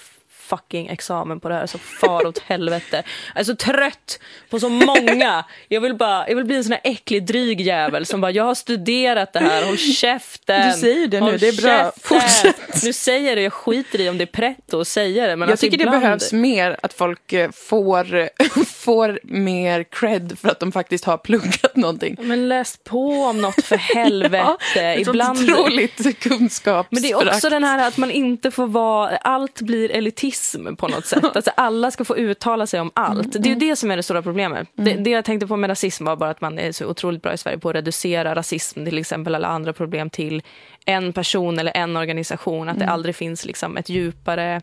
fucking 0.50 0.88
examen 0.88 1.40
på 1.40 1.48
det 1.48 1.54
här 1.54 1.66
så 1.66 1.78
far 1.78 2.26
åt 2.26 2.38
helvete. 2.38 3.02
Jag 3.34 3.40
är 3.40 3.44
så 3.44 3.56
trött 3.56 4.20
på 4.50 4.60
så 4.60 4.68
många. 4.68 5.44
Jag 5.68 5.80
vill, 5.80 5.94
bara, 5.94 6.28
jag 6.28 6.36
vill 6.36 6.44
bli 6.44 6.56
en 6.56 6.64
sån 6.64 6.72
här 6.72 6.80
äcklig 6.84 7.26
dryg 7.26 7.60
jävel 7.60 8.06
som 8.06 8.20
bara 8.20 8.30
jag 8.30 8.44
har 8.44 8.54
studerat 8.54 9.32
det 9.32 9.38
här, 9.38 9.66
håll 9.66 9.78
käften. 9.78 10.70
Du 10.70 10.78
säger 10.78 11.06
det 11.06 11.20
nu, 11.20 11.36
det 11.38 11.48
är 11.48 11.62
bra. 11.62 11.92
Fortsätt. 12.02 12.82
Nu 12.84 12.92
säger 12.92 13.36
det, 13.36 13.42
jag 13.42 13.52
skiter 13.52 14.00
i 14.00 14.08
om 14.08 14.18
det 14.18 14.24
är 14.24 14.26
pretto 14.26 14.80
att 14.80 14.88
säga 14.88 15.26
det. 15.26 15.36
Men 15.36 15.48
jag 15.48 15.50
alltså 15.50 15.66
tycker 15.66 15.80
ibland... 15.80 15.96
det 15.96 16.00
behövs 16.00 16.32
mer 16.32 16.76
att 16.82 16.92
folk 16.92 17.32
eh, 17.32 17.50
får, 17.50 18.28
får 18.64 19.20
mer 19.22 19.84
cred 19.84 20.38
för 20.40 20.48
att 20.48 20.60
de 20.60 20.72
faktiskt 20.72 21.04
har 21.04 21.18
pluggat 21.18 21.76
någonting. 21.76 22.16
Men 22.20 22.48
läs 22.48 22.78
på 22.84 23.22
om 23.22 23.40
något 23.40 23.64
för 23.64 23.76
helvete. 23.94 24.56
ja, 24.74 24.94
ibland... 24.94 25.50
otroligt 25.50 26.20
kunskapsförakt. 26.20 26.92
Men 26.92 27.02
det 27.02 27.10
är 27.10 27.36
också 27.36 27.50
den 27.50 27.64
här 27.64 27.88
att 27.88 27.96
man 27.96 28.10
inte 28.10 28.50
får 28.50 28.66
vara, 28.66 29.16
allt 29.16 29.60
blir 29.60 29.90
elitistiskt 29.90 30.39
rasism 30.40 30.76
på 30.76 30.88
något 30.88 31.06
sätt. 31.06 31.24
Alltså, 31.34 31.50
alla 31.56 31.90
ska 31.90 32.04
få 32.04 32.16
uttala 32.16 32.66
sig 32.66 32.80
om 32.80 32.90
allt. 32.94 33.32
Det 33.32 33.48
är 33.48 33.54
ju 33.54 33.54
det 33.54 33.76
som 33.76 33.90
är 33.90 33.96
det 33.96 34.02
stora 34.02 34.22
problemet. 34.22 34.68
Det, 34.74 34.94
det, 34.94 35.10
jag 35.10 35.24
tänkte 35.24 35.46
på 35.46 35.56
med 35.56 35.70
rasism 35.70 36.04
var 36.04 36.16
bara 36.16 36.30
att 36.30 36.40
man 36.40 36.58
är 36.58 36.72
så 36.72 36.86
otroligt 36.86 37.22
bra 37.22 37.32
i 37.32 37.38
Sverige 37.38 37.58
på 37.58 37.68
att 37.68 37.74
reducera 37.74 38.34
rasism 38.34 38.84
till 38.84 38.98
exempel 38.98 39.34
eller 39.34 39.48
andra 39.48 39.72
problem 39.72 40.10
till 40.10 40.42
en 40.86 41.12
person 41.12 41.58
eller 41.58 41.76
en 41.76 41.96
organisation. 41.96 42.68
Att 42.68 42.78
det 42.78 42.84
mm. 42.84 42.94
aldrig 42.94 43.16
finns 43.16 43.44
liksom 43.44 43.76
ett 43.76 43.88
djupare 43.88 44.62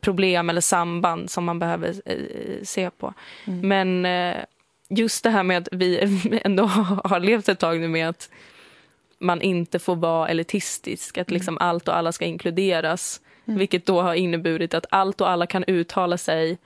problem 0.00 0.50
eller 0.50 0.60
samband 0.60 1.30
som 1.30 1.44
man 1.44 1.58
behöver 1.58 1.94
eh, 2.04 2.62
se 2.62 2.90
på. 2.90 3.14
Mm. 3.46 3.68
Men 3.68 4.06
eh, 4.06 4.44
just 4.88 5.24
det 5.24 5.30
här 5.30 5.42
med 5.42 5.58
att 5.58 5.68
vi 5.72 5.98
ändå 6.44 6.64
har 7.04 7.20
levt 7.20 7.48
ett 7.48 7.58
tag 7.58 7.80
nu 7.80 7.88
med 7.88 8.08
att 8.08 8.30
man 9.18 9.42
inte 9.42 9.78
får 9.78 9.96
vara 9.96 10.28
elitistisk, 10.28 11.18
att 11.18 11.30
liksom 11.30 11.52
mm. 11.52 11.68
allt 11.68 11.88
och 11.88 11.96
alla 11.96 12.12
ska 12.12 12.24
inkluderas. 12.24 13.20
Mm. 13.50 13.58
Vilket 13.58 13.86
då 13.86 14.02
har 14.02 14.14
inneburit 14.14 14.74
att 14.74 14.86
allt 14.90 15.20
och 15.20 15.30
alla 15.30 15.46
kan 15.46 15.64
uttala 15.64 16.18
sig 16.18 16.58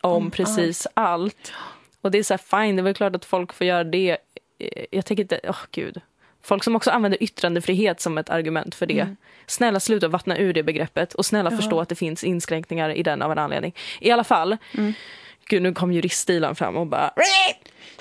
om 0.00 0.22
mm, 0.22 0.30
precis 0.30 0.86
allt. 0.94 1.52
Och 2.00 2.10
det 2.10 2.18
är 2.18 2.22
så 2.22 2.34
här, 2.34 2.62
fine, 2.62 2.76
det 2.76 2.80
är 2.80 2.84
väl 2.84 2.94
klart 2.94 3.16
att 3.16 3.24
folk 3.24 3.52
får 3.52 3.66
göra 3.66 3.84
det. 3.84 4.16
Eh, 4.58 4.84
jag 4.90 5.06
tänker 5.06 5.22
inte, 5.22 5.40
åh 5.44 5.50
oh, 5.50 5.64
gud. 5.70 6.00
Folk 6.42 6.64
som 6.64 6.76
också 6.76 6.90
använder 6.90 7.22
yttrandefrihet 7.22 8.00
som 8.00 8.18
ett 8.18 8.30
argument 8.30 8.74
för 8.74 8.86
det. 8.86 9.00
Mm. 9.00 9.16
Snälla 9.46 9.80
sluta 9.80 10.08
vattna 10.08 10.38
ur 10.38 10.52
det 10.52 10.62
begreppet 10.62 11.14
och 11.14 11.26
snälla 11.26 11.50
ja. 11.50 11.56
förstå 11.56 11.80
att 11.80 11.88
det 11.88 11.94
finns 11.94 12.24
inskränkningar 12.24 12.90
i 12.90 13.02
den 13.02 13.22
av 13.22 13.32
en 13.32 13.38
anledning. 13.38 13.74
I 14.00 14.10
alla 14.10 14.24
fall, 14.24 14.56
mm. 14.78 14.92
gud 15.48 15.62
nu 15.62 15.74
kom 15.74 15.92
juriststilen 15.92 16.54
fram 16.54 16.76
och 16.76 16.86
bara 16.86 17.12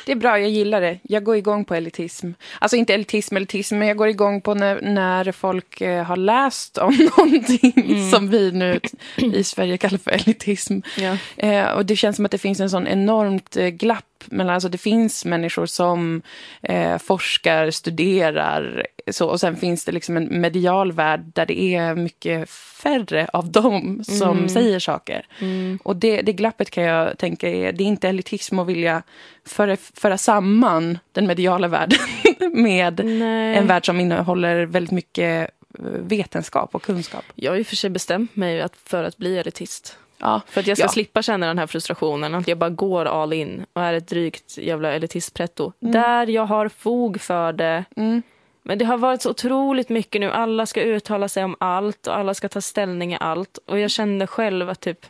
det 0.06 0.12
är 0.12 0.16
bra, 0.16 0.40
jag 0.40 0.50
gillar 0.50 0.82
det. 0.82 1.00
Jag 1.04 1.24
går 1.24 1.36
igång 1.36 1.66
på 1.66 1.76
elitism. 1.76 2.32
Alltså 2.60 2.78
inte 2.78 2.94
elitism, 2.94 3.38
elitism, 3.38 3.78
men 3.78 3.88
jag 3.88 3.98
går 3.98 4.08
igång 4.08 4.42
på 4.42 4.54
när, 4.54 4.82
när 4.82 5.32
folk 5.32 5.82
eh, 5.82 6.04
har 6.04 6.18
läst 6.18 6.78
om 6.78 7.10
någonting 7.18 7.74
mm. 7.76 8.12
som 8.12 8.30
vi 8.30 8.52
nu 8.52 8.80
i 9.16 9.44
Sverige 9.44 9.78
kallar 9.78 9.98
för 9.98 10.12
elitism. 10.12 10.80
Ja. 10.98 11.18
Eh, 11.38 11.72
och 11.72 11.86
det 11.86 11.96
känns 11.96 12.16
som 12.16 12.26
att 12.26 12.32
det 12.32 12.38
finns 12.38 12.60
en 12.60 12.70
sån 12.70 12.88
enormt 12.88 13.58
eh, 13.58 13.68
glapp 13.68 14.06
men 14.26 14.50
alltså 14.50 14.70
det 14.70 14.78
finns 14.78 15.26
människor 15.26 15.66
som 15.66 16.22
eh, 16.62 16.98
forskar, 16.98 17.72
studerar 17.72 18.88
så, 19.12 19.28
och 19.28 19.40
sen 19.40 19.56
finns 19.56 19.86
det 19.86 19.92
liksom 19.92 20.18
en 20.18 20.42
medial 20.42 20.92
värld 20.92 21.32
där 21.34 21.46
det 21.46 21.62
är 21.76 21.96
mycket 21.96 22.50
färre 22.50 23.28
av 23.34 23.52
dem 23.52 24.04
som 24.04 24.38
mm. 24.38 24.50
säger 24.50 24.80
saker. 24.80 25.26
Mm. 25.40 25.80
Och 25.84 25.96
det, 25.96 26.22
det 26.22 26.34
glappet 26.34 26.70
kan 26.70 26.84
jag 26.84 27.18
tänka 27.18 27.50
är, 27.50 27.72
det 27.72 27.84
är 27.84 27.88
inte 27.88 28.10
elitism 28.10 28.60
att 28.60 28.68
vilja 28.68 29.04
föra, 29.46 29.78
föra 29.78 30.18
samman 30.18 31.00
den 31.12 31.28
mediala 31.28 31.68
världen 31.68 32.00
med 32.54 33.06
Nej. 33.06 33.58
en 33.58 33.68
värld 33.68 33.86
som 33.86 34.00
innehåller 34.00 34.66
väldigt 34.66 34.92
mycket 34.92 35.50
eh, 35.80 35.86
vetenskap 35.86 36.76
och 36.76 36.84
kunskap. 36.84 37.26
Jag 37.36 37.52
har 37.52 37.62
och 37.62 37.68
för 37.68 37.76
sig 37.76 37.90
bestämt 37.90 38.36
mig 38.36 38.62
att, 38.62 38.76
för 38.76 39.04
att 39.04 39.18
bli 39.18 39.38
elitist. 39.38 39.98
Ja, 40.22 40.42
för 40.48 40.60
att 40.60 40.68
jag 40.68 40.78
ska 40.78 40.86
ja. 40.86 40.90
slippa 40.90 41.22
känna 41.22 41.48
den 41.48 41.58
här 41.58 41.68
frustrationen. 41.68 42.36
Att 42.36 42.48
jag 42.48 42.58
bara 42.58 42.70
går 42.70 43.06
all 43.06 43.34
in 43.34 43.66
och 43.74 43.82
är 43.82 43.94
ett 43.94 44.08
drygt 44.08 44.58
jävla 44.58 44.92
elitistpretto. 44.92 45.74
Mm. 45.82 45.92
Där 45.92 46.28
jag 46.28 46.46
har 46.46 46.70
fog 46.70 47.22
för 47.22 47.54
det. 47.54 47.86
Mm. 47.96 48.22
Men 48.64 48.78
det 48.78 48.86
har 48.86 48.98
varit 48.98 49.22
så 49.22 49.30
otroligt 49.30 49.90
mycket 49.90 50.22
nu. 50.22 50.32
Alla 50.32 50.66
ska 50.66 50.82
uttala 50.82 51.28
sig 51.28 51.44
om 51.44 51.56
allt 51.60 52.08
och 52.08 52.18
alla 52.18 52.34
ska 52.34 52.50
ta 52.50 52.62
ställning 52.62 53.14
i 53.14 53.18
allt. 53.20 53.60
Och 53.66 53.80
jag 53.80 53.92
kände 53.92 54.28
själv 54.28 54.70
att 54.70 54.80
typ 54.80 55.06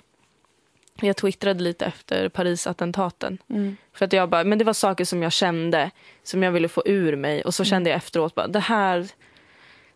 jag 1.02 1.18
twittrade 1.18 1.64
lite 1.64 1.86
efter 1.86 2.30
Parisattentaten. 2.30 3.38
Mm. 3.50 3.78
För 3.94 4.06
att 4.06 4.14
jag 4.14 4.30
bara, 4.30 4.44
men 4.44 4.58
det 4.58 4.64
var 4.64 4.74
saker 4.74 5.06
som 5.06 5.24
jag 5.24 5.32
kände, 5.32 5.92
som 6.24 6.44
jag 6.44 6.52
ville 6.52 6.68
få 6.68 6.84
ur 6.86 7.16
mig. 7.16 7.42
Och 7.42 7.54
så 7.54 7.64
mm. 7.64 7.70
kände 7.70 7.90
jag 7.90 7.98
efteråt 7.98 8.36
bara, 8.36 8.48
det 8.48 8.60
här 8.60 9.08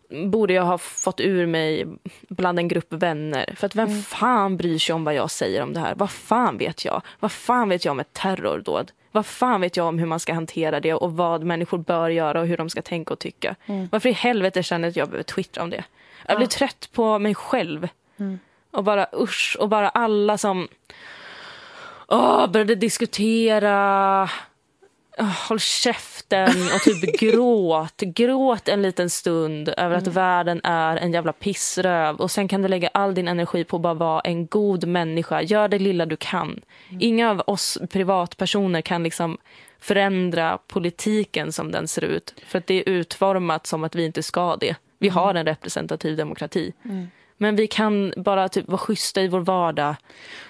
borde 0.10 0.54
jag 0.54 0.64
ha 0.64 0.78
fått 0.78 1.20
ur 1.20 1.46
mig 1.46 1.86
bland 2.30 2.60
en 2.60 2.68
grupp 2.68 2.94
vänner. 2.94 3.54
För 3.58 3.68
att 3.68 3.76
vem 3.76 3.90
mm. 3.90 4.02
fan 4.02 4.58
bryr 4.58 4.80
sig 4.80 4.96
om 4.96 5.04
vad 5.04 5.14
jag 5.14 5.32
säger 5.32 5.64
om 5.64 5.74
det 5.74 5.80
här? 5.80 5.96
Vad 5.96 6.12
fan 6.12 6.58
vet 6.58 6.86
jag? 6.86 7.02
Vad 7.20 7.32
fan 7.32 7.70
vet 7.70 7.86
jag 7.86 7.92
om 7.92 8.00
ett 8.00 8.14
terrordåd? 8.14 8.92
Vad 9.12 9.26
fan 9.26 9.62
vet 9.62 9.78
jag 9.78 9.88
om 9.88 10.00
hur 10.00 10.06
man 10.06 10.20
ska 10.20 10.34
hantera 10.34 10.80
det 10.80 10.94
och 10.94 11.18
vad 11.18 11.44
människor 11.44 11.78
bör 11.78 12.10
göra 12.10 12.42
och 12.42 12.48
hur 12.48 12.58
de 12.58 12.70
ska 12.70 12.82
tänka 12.82 13.14
och 13.14 13.20
tycka? 13.20 13.56
Mm. 13.66 13.90
Varför 13.92 14.10
i 14.10 14.12
helvete 14.12 14.64
känner 14.64 14.88
jag 14.88 14.90
att 14.90 14.96
jag 14.96 15.08
behöver 15.08 15.24
twittra 15.24 15.64
om 15.64 15.70
det? 15.70 15.84
Jag 16.28 16.38
blir 16.38 16.48
ja. 16.48 16.52
trött 16.52 16.90
på 16.94 17.20
mig 17.20 17.36
själv. 17.36 17.88
Mm. 18.18 18.40
Och 18.72 18.84
bara 18.84 19.08
usch, 19.14 19.58
och 19.60 19.70
bara 19.70 19.90
alla 19.90 20.38
som 20.38 20.68
åh, 22.08 22.48
började 22.48 22.76
diskutera 22.76 24.30
håll 25.24 25.60
käften 25.60 26.50
och 26.76 26.82
typ 26.82 27.20
gråt. 27.20 27.98
Gråt 27.98 28.68
en 28.68 28.82
liten 28.82 29.10
stund 29.10 29.70
över 29.78 29.96
att 29.96 30.04
mm. 30.08 30.14
världen 30.14 30.62
är 30.64 30.98
en 30.98 31.14
jävla 31.14 31.34
pissröv. 31.34 32.16
Och 32.16 32.32
sen 32.32 32.48
kan 32.48 32.62
du 32.62 32.68
lägga 32.68 32.90
all 32.94 33.14
din 33.14 33.28
energi 33.28 33.64
på 33.64 33.76
att 33.76 33.82
bara 33.82 33.94
vara 33.94 34.22
en 34.22 34.48
god 34.48 34.88
människa. 34.88 35.42
Gör 35.42 35.68
det 35.68 35.80
lilla 35.80 36.06
du 36.06 36.18
kan. 36.18 36.62
Mm. 36.90 37.02
Inga 37.02 37.32
av 37.32 37.44
oss 37.48 37.78
privatpersoner 37.90 38.82
kan 38.82 39.04
liksom 39.04 39.38
förändra 39.80 40.58
politiken 40.68 41.52
som 41.52 41.72
den 41.72 41.88
ser 41.88 42.04
ut. 42.04 42.34
För 42.48 42.58
att 42.58 42.68
det 42.68 42.74
är 42.74 42.90
utformat 42.90 43.68
som 43.68 43.84
att 43.84 43.96
vi 43.96 44.06
inte 44.06 44.24
ska 44.24 44.56
det. 44.56 44.76
Vi 45.00 45.08
mm. 45.08 45.18
har 45.18 45.36
en 45.36 45.46
representativ 45.46 46.18
demokrati. 46.18 46.74
Mm. 46.86 47.08
Men 47.38 47.56
vi 47.56 47.68
kan 47.68 48.14
bara 48.18 48.50
typ 48.50 48.68
vara 48.68 48.78
schyssta 48.78 49.22
i 49.22 49.28
vår 49.28 49.40
vardag. 49.40 49.96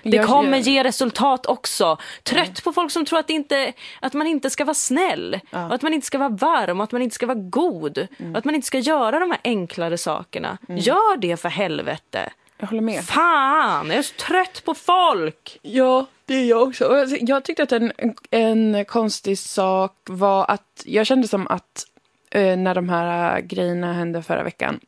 Det 0.03 0.17
jag, 0.17 0.25
kommer 0.25 0.57
jag... 0.57 0.59
ge 0.59 0.83
resultat 0.83 1.45
också. 1.45 1.97
Trött 2.23 2.45
mm. 2.45 2.55
på 2.63 2.73
folk 2.73 2.91
som 2.91 3.05
tror 3.05 3.19
att, 3.19 3.29
inte, 3.29 3.73
att 3.99 4.13
man 4.13 4.27
inte 4.27 4.49
ska 4.49 4.65
vara 4.65 4.73
snäll. 4.73 5.39
Ja. 5.49 5.59
Att 5.59 5.81
man 5.81 5.93
inte 5.93 6.07
ska 6.07 6.17
vara 6.17 6.29
varm 6.29 6.79
och 6.79 6.83
att 6.83 6.91
man 6.91 7.01
inte 7.01 7.15
ska 7.15 7.25
vara 7.25 7.39
god. 7.39 8.07
Mm. 8.17 8.35
Att 8.35 8.45
man 8.45 8.55
inte 8.55 8.67
ska 8.67 8.79
göra 8.79 9.19
de 9.19 9.31
här 9.31 9.39
enklare 9.43 9.97
sakerna. 9.97 10.57
Mm. 10.69 10.81
Gör 10.81 11.17
det 11.17 11.37
för 11.37 11.49
helvete. 11.49 12.29
Jag 12.57 12.67
håller 12.67 12.81
med. 12.81 13.03
Fan, 13.03 13.87
jag 13.87 13.97
är 13.97 14.01
så 14.01 14.15
trött 14.15 14.61
på 14.65 14.73
folk. 14.73 15.59
Ja, 15.61 16.05
det 16.25 16.33
är 16.33 16.45
jag 16.45 16.67
också. 16.67 17.05
Jag 17.19 17.43
tyckte 17.43 17.63
att 17.63 17.71
en, 17.71 17.91
en 18.31 18.85
konstig 18.85 19.39
sak 19.39 19.95
var 20.05 20.45
att 20.51 20.83
jag 20.85 21.05
kände 21.05 21.27
som 21.27 21.47
att 21.47 21.85
eh, 22.31 22.57
när 22.57 22.75
de 22.75 22.89
här 22.89 23.41
grejerna 23.41 23.93
hände 23.93 24.23
förra 24.23 24.43
veckan 24.43 24.79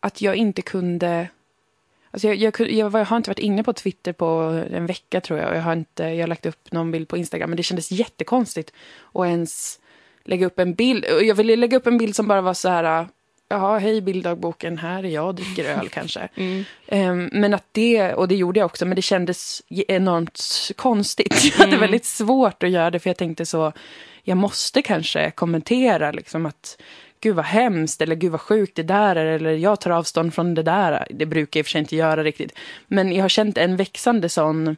att 0.00 0.22
jag 0.22 0.36
inte 0.36 0.62
kunde... 0.62 1.28
Alltså 2.10 2.28
jag, 2.28 2.36
jag, 2.36 2.60
jag, 2.60 2.94
jag, 2.94 3.04
har 3.04 3.16
inte 3.16 3.30
varit 3.30 3.38
inne 3.38 3.64
på 3.64 3.72
Twitter 3.72 4.12
på 4.12 4.26
en 4.70 4.86
vecka 4.86 5.20
tror 5.20 5.38
jag. 5.38 5.56
jag 5.56 5.62
har, 5.62 5.72
inte, 5.72 6.02
jag 6.02 6.22
har 6.22 6.26
lagt 6.26 6.46
upp 6.46 6.72
någon 6.72 6.90
bild 6.90 7.08
på 7.08 7.16
Instagram. 7.16 7.50
Men 7.50 7.56
det 7.56 7.62
kändes 7.62 7.92
jättekonstigt 7.92 8.72
att 9.12 9.26
ens 9.26 9.80
lägga 10.24 10.46
upp 10.46 10.58
en 10.58 10.74
bild. 10.74 11.04
Jag 11.22 11.34
ville 11.34 11.56
lägga 11.56 11.76
upp 11.76 11.86
en 11.86 11.98
bild 11.98 12.16
som 12.16 12.28
bara 12.28 12.40
var 12.40 12.54
så 12.54 12.68
här... 12.68 13.08
Jaha, 13.52 13.78
hej 13.78 14.00
bilddagboken, 14.00 14.78
här 14.78 15.04
är 15.04 15.08
jag 15.08 15.26
och 15.26 15.34
dricker 15.34 15.64
öl 15.64 15.88
kanske. 15.92 16.28
Mm. 16.34 16.64
Um, 16.86 17.30
men 17.32 17.54
att 17.54 17.66
det, 17.72 18.14
och 18.14 18.28
det 18.28 18.34
gjorde 18.34 18.60
jag 18.60 18.66
också, 18.66 18.86
men 18.86 18.96
det 18.96 19.02
kändes 19.02 19.62
enormt 19.68 20.70
konstigt. 20.76 21.32
Mm. 21.32 21.42
Jag 21.52 21.58
hade 21.58 21.68
mm. 21.68 21.80
väldigt 21.80 22.04
svårt 22.04 22.62
att 22.62 22.70
göra 22.70 22.90
det, 22.90 22.98
för 22.98 23.10
jag 23.10 23.16
tänkte 23.16 23.46
så, 23.46 23.72
jag 24.22 24.36
måste 24.36 24.82
kanske 24.82 25.30
kommentera 25.30 26.12
liksom 26.12 26.46
att 26.46 26.82
gud 27.20 27.36
vad 27.36 27.44
hemskt 27.44 28.02
eller 28.02 28.14
gud 28.14 28.32
vad 28.32 28.40
sjukt 28.40 28.76
det 28.76 28.82
där 28.82 29.16
är 29.16 29.26
eller 29.26 29.50
jag 29.50 29.80
tar 29.80 29.90
avstånd 29.90 30.34
från 30.34 30.54
det 30.54 30.62
där. 30.62 31.06
Det 31.10 31.26
brukar 31.26 31.58
jag 31.58 31.62
i 31.62 31.62
och 31.62 31.66
för 31.66 31.70
sig 31.70 31.78
inte 31.78 31.96
göra 31.96 32.24
riktigt. 32.24 32.52
Men 32.86 33.12
jag 33.12 33.24
har 33.24 33.28
känt 33.28 33.58
en 33.58 33.76
växande 33.76 34.28
sån, 34.28 34.76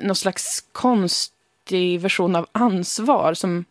någon 0.00 0.16
slags 0.16 0.64
konstig 0.72 2.00
version 2.00 2.36
av 2.36 2.46
ansvar 2.52 3.34
som, 3.34 3.64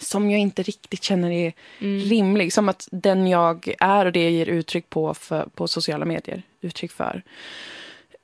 som 0.00 0.30
jag 0.30 0.40
inte 0.40 0.62
riktigt 0.62 1.02
känner 1.02 1.30
är 1.30 1.52
mm. 1.78 2.00
rimlig. 2.00 2.52
Som 2.52 2.68
att 2.68 2.88
den 2.90 3.26
jag 3.26 3.74
är 3.80 4.06
och 4.06 4.12
det 4.12 4.22
jag 4.22 4.32
ger 4.32 4.46
uttryck 4.46 4.90
på 4.90 5.14
för, 5.14 5.48
på 5.54 5.68
sociala 5.68 6.04
medier, 6.04 6.42
uttryck 6.60 6.92
för, 6.92 7.22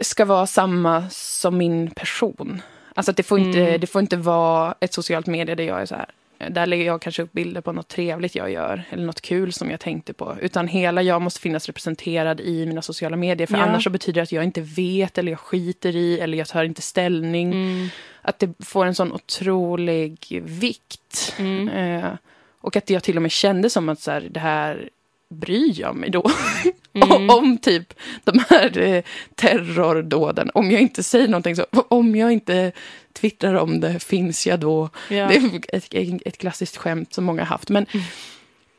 ska 0.00 0.24
vara 0.24 0.46
samma 0.46 1.10
som 1.10 1.58
min 1.58 1.90
person. 1.90 2.62
Alltså 2.94 3.12
det 3.12 3.22
får, 3.22 3.38
inte, 3.38 3.60
mm. 3.60 3.80
det 3.80 3.86
får 3.86 4.00
inte 4.00 4.16
vara 4.16 4.74
ett 4.80 4.92
socialt 4.92 5.26
medie 5.26 5.54
där 5.54 5.64
jag 5.64 5.80
är 5.80 5.86
så 5.86 5.94
här, 5.94 6.10
där 6.38 6.66
lägger 6.66 6.84
jag 6.84 7.02
kanske 7.02 7.22
upp 7.22 7.32
bilder 7.32 7.60
på 7.60 7.72
något 7.72 7.88
trevligt 7.88 8.34
jag 8.34 8.50
gör 8.50 8.84
eller 8.90 9.04
något 9.04 9.20
kul 9.20 9.52
som 9.52 9.70
jag 9.70 9.80
tänkte 9.80 10.12
på. 10.12 10.36
Utan 10.40 10.68
hela 10.68 11.02
jag 11.02 11.22
måste 11.22 11.40
finnas 11.40 11.66
representerad 11.66 12.40
i 12.40 12.66
mina 12.66 12.82
sociala 12.82 13.16
medier. 13.16 13.46
För 13.46 13.56
ja. 13.56 13.62
annars 13.62 13.84
så 13.84 13.90
betyder 13.90 14.20
det 14.20 14.22
att 14.22 14.32
jag 14.32 14.44
inte 14.44 14.60
vet 14.60 15.18
eller 15.18 15.32
jag 15.32 15.40
skiter 15.40 15.96
i 15.96 16.20
eller 16.20 16.38
jag 16.38 16.48
tar 16.48 16.64
inte 16.64 16.82
ställning. 16.82 17.52
Mm. 17.52 17.88
Att 18.22 18.38
det 18.38 18.64
får 18.64 18.86
en 18.86 18.94
sån 18.94 19.12
otrolig 19.12 20.42
vikt. 20.44 21.34
Mm. 21.38 21.68
Eh, 21.68 22.12
och 22.60 22.76
att 22.76 22.90
jag 22.90 23.02
till 23.02 23.16
och 23.16 23.22
med 23.22 23.30
kände 23.30 23.70
som 23.70 23.88
att 23.88 24.00
så 24.00 24.10
här, 24.10 24.28
det 24.30 24.40
här 24.40 24.90
bryr 25.28 25.80
jag 25.80 25.96
mig 25.96 26.10
då 26.10 26.30
mm. 26.92 27.30
om 27.30 27.58
typ 27.58 27.94
de 28.24 28.44
här 28.48 28.78
eh, 28.78 29.02
terrordåden. 29.34 30.50
Om 30.54 30.70
jag 30.70 30.80
inte 30.80 31.02
säger 31.02 31.28
någonting 31.28 31.56
så, 31.56 31.66
om 31.88 32.16
jag 32.16 32.32
inte 32.32 32.72
twittrar 33.12 33.54
om 33.54 33.80
det, 33.80 33.98
finns 33.98 34.46
jag 34.46 34.60
då? 34.60 34.90
Ja. 35.10 35.28
Det 35.28 35.36
är 35.36 35.60
ett, 35.76 36.26
ett 36.26 36.38
klassiskt 36.38 36.76
skämt 36.76 37.14
som 37.14 37.24
många 37.24 37.42
har 37.42 37.46
haft. 37.46 37.68
Men, 37.68 37.86
mm. 37.92 38.06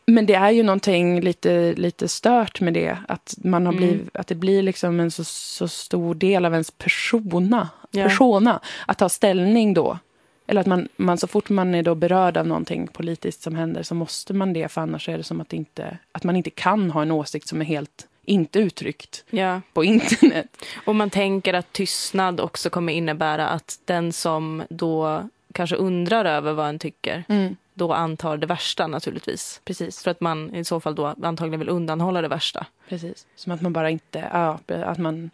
men 0.06 0.26
det 0.26 0.34
är 0.34 0.52
ju 0.52 0.64
någonting 0.64 1.22
lite, 1.22 1.74
lite 1.74 2.08
stört 2.08 2.62
med 2.62 2.74
det. 2.74 2.98
Att, 3.08 3.36
man 3.38 3.66
har 3.66 3.74
blivit, 3.74 3.95
mm. 3.95 4.10
att 4.14 4.28
det 4.28 4.36
blir 4.36 4.62
liksom 4.62 5.00
en 5.00 5.12
så, 5.12 5.24
så 5.24 5.68
stor 5.68 6.16
del 6.16 6.45
av 6.45 6.54
ens 6.54 6.72
persona, 6.72 7.70
ja. 7.91 8.04
persona 8.04 8.60
att 8.86 8.98
ta 8.98 9.10
ställning 9.10 9.74
då. 9.74 10.00
Eller 10.48 10.62
att 10.62 10.68
man, 10.68 10.88
man, 10.95 11.18
så 11.18 11.28
fort 11.28 11.50
man 11.50 11.76
är 11.76 11.84
då 11.84 11.95
berörd 11.95 12.38
av 12.38 12.48
någonting 12.48 12.88
politiskt 12.88 13.41
som 13.41 13.56
händer 13.56 13.84
så 13.84 13.95
måste 13.95 14.34
man 14.34 14.54
det, 14.54 14.68
för 14.68 14.82
annars 14.82 15.10
är 15.10 15.18
det 15.18 15.24
som 15.24 15.41
att, 15.41 15.54
inte, 15.54 15.98
att 16.12 16.24
man 16.24 16.36
inte 16.36 16.50
kan 16.50 16.91
ha 16.91 17.02
en 17.02 17.12
åsikt 17.12 17.48
som 17.48 17.62
är 17.62 17.66
helt 17.66 18.08
inte 18.26 18.60
uttryckt 18.60 19.24
ja. 19.30 19.62
på 19.74 19.84
internet. 19.84 20.66
Och 20.86 20.95
man 20.95 21.10
tänker 21.10 21.54
att 21.54 21.74
tystnad 21.74 22.39
också 22.39 22.70
kommer 22.70 22.93
innebära 22.93 23.48
att 23.48 23.80
den 23.86 24.14
som 24.14 24.64
då 24.70 25.24
kanske 25.54 25.76
undrar 25.76 26.26
över 26.26 26.54
vad 26.54 26.70
en 26.70 26.80
tycker 26.80 27.24
mm. 27.30 27.56
Då 27.78 27.93
antar 27.93 28.38
det 28.38 28.47
värsta 28.47 28.88
naturligtvis. 28.88 29.61
Precis. 29.65 30.03
För 30.03 30.11
att 30.11 30.21
man 30.21 30.55
i 30.55 30.63
så 30.63 30.80
fall 30.80 30.95
då 30.95 31.15
antagligen 31.23 31.59
vill 31.59 31.69
undanhålla 31.69 32.21
det 32.21 32.28
värsta. 32.28 32.65
Precis. 32.89 33.28
Som 33.36 33.51
att 33.51 33.61
man 33.61 33.73
bara 33.73 33.89
inte, 33.89 34.30
ja, 34.34 34.59
att 34.67 34.97
man 34.97 35.30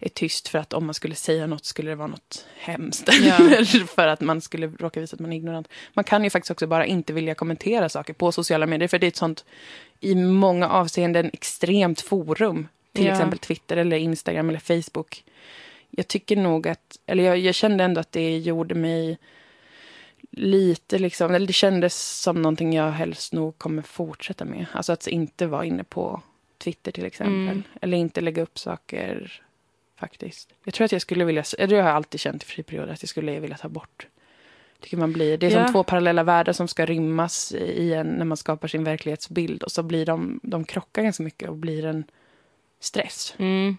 är 0.00 0.08
tyst 0.08 0.48
för 0.48 0.58
att 0.58 0.72
om 0.72 0.86
man 0.86 0.94
skulle 0.94 1.14
säga 1.14 1.46
något 1.46 1.64
skulle 1.64 1.90
det 1.90 1.94
vara 1.94 2.08
något 2.08 2.46
hemskt. 2.56 3.08
Ja. 3.22 3.36
för 3.94 4.06
att 4.06 4.20
man 4.20 4.40
skulle 4.40 4.66
råka 4.66 5.00
visa 5.00 5.14
att 5.14 5.20
man 5.20 5.32
är 5.32 5.36
ignorant. 5.36 5.68
Man 5.94 6.04
kan 6.04 6.24
ju 6.24 6.30
faktiskt 6.30 6.50
också 6.50 6.66
bara 6.66 6.86
inte 6.86 7.12
vilja 7.12 7.34
kommentera 7.34 7.88
saker 7.88 8.12
på 8.12 8.32
sociala 8.32 8.66
medier. 8.66 8.88
För 8.88 8.98
det 8.98 9.06
är 9.06 9.08
ett 9.08 9.16
sånt, 9.16 9.44
i 10.00 10.14
många 10.14 10.68
avseenden, 10.68 11.30
extremt 11.32 12.00
forum. 12.00 12.68
Till 12.92 13.06
ja. 13.06 13.12
exempel 13.12 13.38
Twitter 13.38 13.76
eller 13.76 13.96
Instagram 13.96 14.48
eller 14.48 14.82
Facebook. 14.82 15.24
Jag 15.90 16.08
tycker 16.08 16.36
nog 16.36 16.68
att, 16.68 16.98
eller 17.06 17.24
jag, 17.24 17.38
jag 17.38 17.54
kände 17.54 17.84
ändå 17.84 18.00
att 18.00 18.12
det 18.12 18.38
gjorde 18.38 18.74
mig 18.74 19.18
lite 20.30 20.98
liksom, 20.98 21.34
eller 21.34 21.46
det 21.46 21.52
kändes 21.52 22.20
som 22.20 22.42
någonting 22.42 22.72
jag 22.72 22.90
helst 22.90 23.32
nog 23.32 23.58
kommer 23.58 23.82
fortsätta 23.82 24.44
med. 24.44 24.66
Alltså 24.72 24.92
att 24.92 25.06
inte 25.06 25.46
vara 25.46 25.64
inne 25.64 25.84
på 25.84 26.22
Twitter 26.58 26.92
till 26.92 27.04
exempel. 27.04 27.32
Mm. 27.32 27.62
Eller 27.80 27.98
inte 27.98 28.20
lägga 28.20 28.42
upp 28.42 28.58
saker 28.58 29.42
faktiskt. 29.96 30.48
Jag 30.64 30.74
tror 30.74 30.84
att 30.84 30.92
jag 30.92 31.02
skulle 31.02 31.24
vilja, 31.24 31.44
har 31.58 31.72
jag 31.72 31.86
alltid 31.86 32.20
känt 32.20 32.42
i 32.42 32.46
friperioder, 32.46 32.92
att 32.92 33.02
jag 33.02 33.08
skulle 33.08 33.40
vilja 33.40 33.56
ta 33.56 33.68
bort. 33.68 34.06
Tycker 34.80 34.96
man 34.96 35.12
blir, 35.12 35.38
det 35.38 35.46
är 35.46 35.50
som 35.50 35.72
två 35.72 35.82
parallella 35.82 36.22
världar 36.22 36.52
som 36.52 36.68
ska 36.68 36.86
rymmas 36.86 37.52
i 37.52 37.94
en, 37.94 38.06
när 38.06 38.24
man 38.24 38.36
skapar 38.36 38.68
sin 38.68 38.84
verklighetsbild. 38.84 39.62
Och 39.62 39.72
så 39.72 39.82
blir 39.82 40.06
de, 40.06 40.40
de 40.42 40.64
krockar 40.64 41.02
ganska 41.02 41.22
mycket 41.22 41.48
och 41.48 41.56
blir 41.56 41.84
en 41.84 42.04
stress. 42.80 43.34
Mm. 43.38 43.76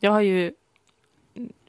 Jag 0.00 0.10
har 0.10 0.20
ju 0.20 0.52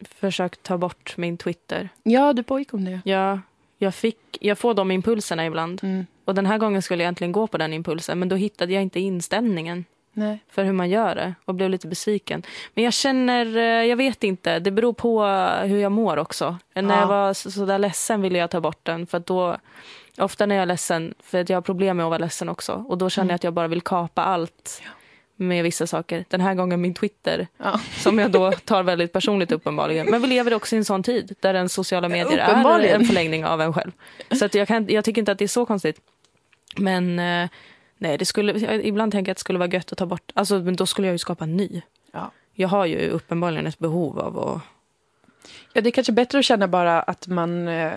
försökt 0.01 0.63
ta 0.63 0.77
bort 0.77 1.17
min 1.17 1.37
Twitter. 1.37 1.89
Ja, 2.03 2.33
du 2.33 2.43
pågick 2.43 2.73
om 2.73 2.85
det. 2.85 3.01
Ja, 3.05 3.39
jag, 3.83 3.95
fick, 3.95 4.37
jag 4.41 4.57
får 4.57 4.73
de 4.73 4.91
impulserna 4.91 5.45
ibland. 5.45 5.79
Mm. 5.83 6.05
Och 6.25 6.35
den 6.35 6.45
här 6.45 6.57
gången 6.57 6.81
skulle 6.81 7.03
jag 7.03 7.05
egentligen 7.05 7.31
gå 7.31 7.47
på 7.47 7.57
den 7.57 7.73
impulsen, 7.73 8.19
men 8.19 8.29
då 8.29 8.35
hittade 8.35 8.73
jag 8.73 8.83
inte 8.83 8.99
inställningen. 8.99 9.85
Nej. 10.15 10.39
för 10.49 10.63
hur 10.63 10.73
man 10.73 10.89
gör 10.89 11.15
det 11.15 11.33
och 11.45 11.55
blev 11.55 11.69
lite 11.69 11.87
besviken. 11.87 12.43
Men 12.73 12.83
jag 12.83 12.93
känner, 12.93 13.57
eh, 13.57 13.63
jag 13.63 13.95
vet 13.95 14.23
inte, 14.23 14.59
det 14.59 14.71
beror 14.71 14.93
på 14.93 15.25
hur 15.63 15.77
jag 15.77 15.91
mår 15.91 16.17
också. 16.17 16.57
Ja. 16.73 16.81
När 16.81 16.99
jag 16.99 17.07
var 17.07 17.33
sådär 17.33 17.79
ledsen 17.79 18.21
ville 18.21 18.39
jag 18.39 18.49
ta 18.49 18.61
bort 18.61 18.85
den 18.85 19.07
för 19.07 19.19
då, 19.19 19.57
ofta 20.17 20.45
när 20.45 20.55
jag 20.55 20.61
är 20.61 20.65
ledsen, 20.65 21.13
för 21.19 21.41
att 21.41 21.49
jag 21.49 21.57
har 21.57 21.61
problem 21.61 21.97
med 21.97 22.05
att 22.05 22.09
vara 22.09 22.17
ledsen 22.17 22.49
också 22.49 22.85
och 22.87 22.97
då 22.97 23.09
känner 23.09 23.23
mm. 23.23 23.29
jag 23.29 23.35
att 23.35 23.43
jag 23.43 23.53
bara 23.53 23.67
vill 23.67 23.81
kapa 23.81 24.23
allt. 24.23 24.81
Ja. 24.85 24.89
Med 25.35 25.63
vissa 25.63 25.87
saker. 25.87 26.25
Den 26.29 26.41
här 26.41 26.53
gången 26.53 26.81
min 26.81 26.93
Twitter, 26.93 27.47
ja. 27.57 27.79
som 27.97 28.19
jag 28.19 28.31
då 28.31 28.51
tar 28.65 28.83
väldigt 28.83 29.13
personligt 29.13 29.51
uppenbarligen. 29.51 30.07
Men 30.09 30.21
vi 30.21 30.27
lever 30.27 30.53
också 30.53 30.75
i 30.75 30.77
en 30.77 30.85
sån 30.85 31.03
tid 31.03 31.35
där 31.39 31.53
den 31.53 31.69
sociala 31.69 32.09
medier 32.09 32.37
är 32.37 32.95
en 32.95 33.05
förlängning 33.05 33.45
av 33.45 33.61
en 33.61 33.73
själv. 33.73 33.91
Så 34.31 34.45
att 34.45 34.55
jag, 34.55 34.67
kan, 34.67 34.87
jag 34.89 35.05
tycker 35.05 35.21
inte 35.21 35.31
att 35.31 35.37
det 35.37 35.45
är 35.45 35.47
så 35.47 35.65
konstigt. 35.65 36.01
Men 36.77 37.19
eh, 37.19 37.49
Nej, 38.03 38.17
det 38.17 38.25
skulle, 38.25 38.79
ibland 38.81 39.11
tänker 39.11 39.29
jag 39.29 39.33
att 39.33 39.37
det 39.37 39.41
skulle 39.41 39.59
vara 39.59 39.69
gött 39.69 39.91
att 39.91 39.97
ta 39.97 40.05
bort, 40.05 40.31
alltså, 40.33 40.59
men 40.59 40.75
då 40.75 40.85
skulle 40.85 41.07
jag 41.07 41.13
ju 41.13 41.17
skapa 41.17 41.43
en 41.43 41.57
ny. 41.57 41.81
Ja. 42.11 42.31
Jag 42.53 42.67
har 42.67 42.85
ju 42.85 43.09
uppenbarligen 43.09 43.67
ett 43.67 43.79
behov 43.79 44.19
av 44.19 44.39
att... 44.39 44.61
Ja, 45.73 45.81
det 45.81 45.89
är 45.89 45.91
kanske 45.91 46.13
bättre 46.13 46.39
att 46.39 46.45
känna 46.45 46.67
bara 46.67 47.01
att 47.01 47.27
man 47.27 47.67
eh, 47.67 47.91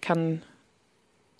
kan 0.00 0.40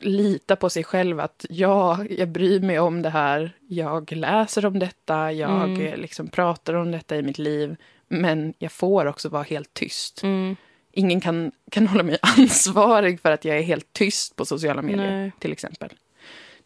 lita 0.00 0.56
på 0.56 0.70
sig 0.70 0.84
själv 0.84 1.20
att 1.20 1.46
ja, 1.48 2.04
jag 2.10 2.28
bryr 2.28 2.60
mig 2.60 2.78
om 2.78 3.02
det 3.02 3.10
här, 3.10 3.52
jag 3.68 4.12
läser 4.12 4.66
om 4.66 4.78
detta, 4.78 5.32
jag 5.32 5.64
mm. 5.64 6.00
Liksom 6.00 6.28
pratar 6.28 6.74
om 6.74 6.90
detta 6.90 7.16
i 7.16 7.22
mitt 7.22 7.38
liv, 7.38 7.76
men 8.08 8.54
jag 8.58 8.72
får 8.72 9.06
också 9.06 9.28
vara 9.28 9.42
helt 9.42 9.74
tyst. 9.74 10.22
Mm. 10.22 10.56
Ingen 10.92 11.20
kan, 11.20 11.52
kan 11.70 11.86
hålla 11.86 12.02
mig 12.02 12.18
ansvarig 12.22 13.20
för 13.20 13.30
att 13.32 13.44
jag 13.44 13.56
är 13.56 13.62
helt 13.62 13.92
tyst 13.92 14.36
på 14.36 14.44
sociala 14.44 14.82
medier, 14.82 15.10
Nej. 15.10 15.32
till 15.38 15.52
exempel. 15.52 15.92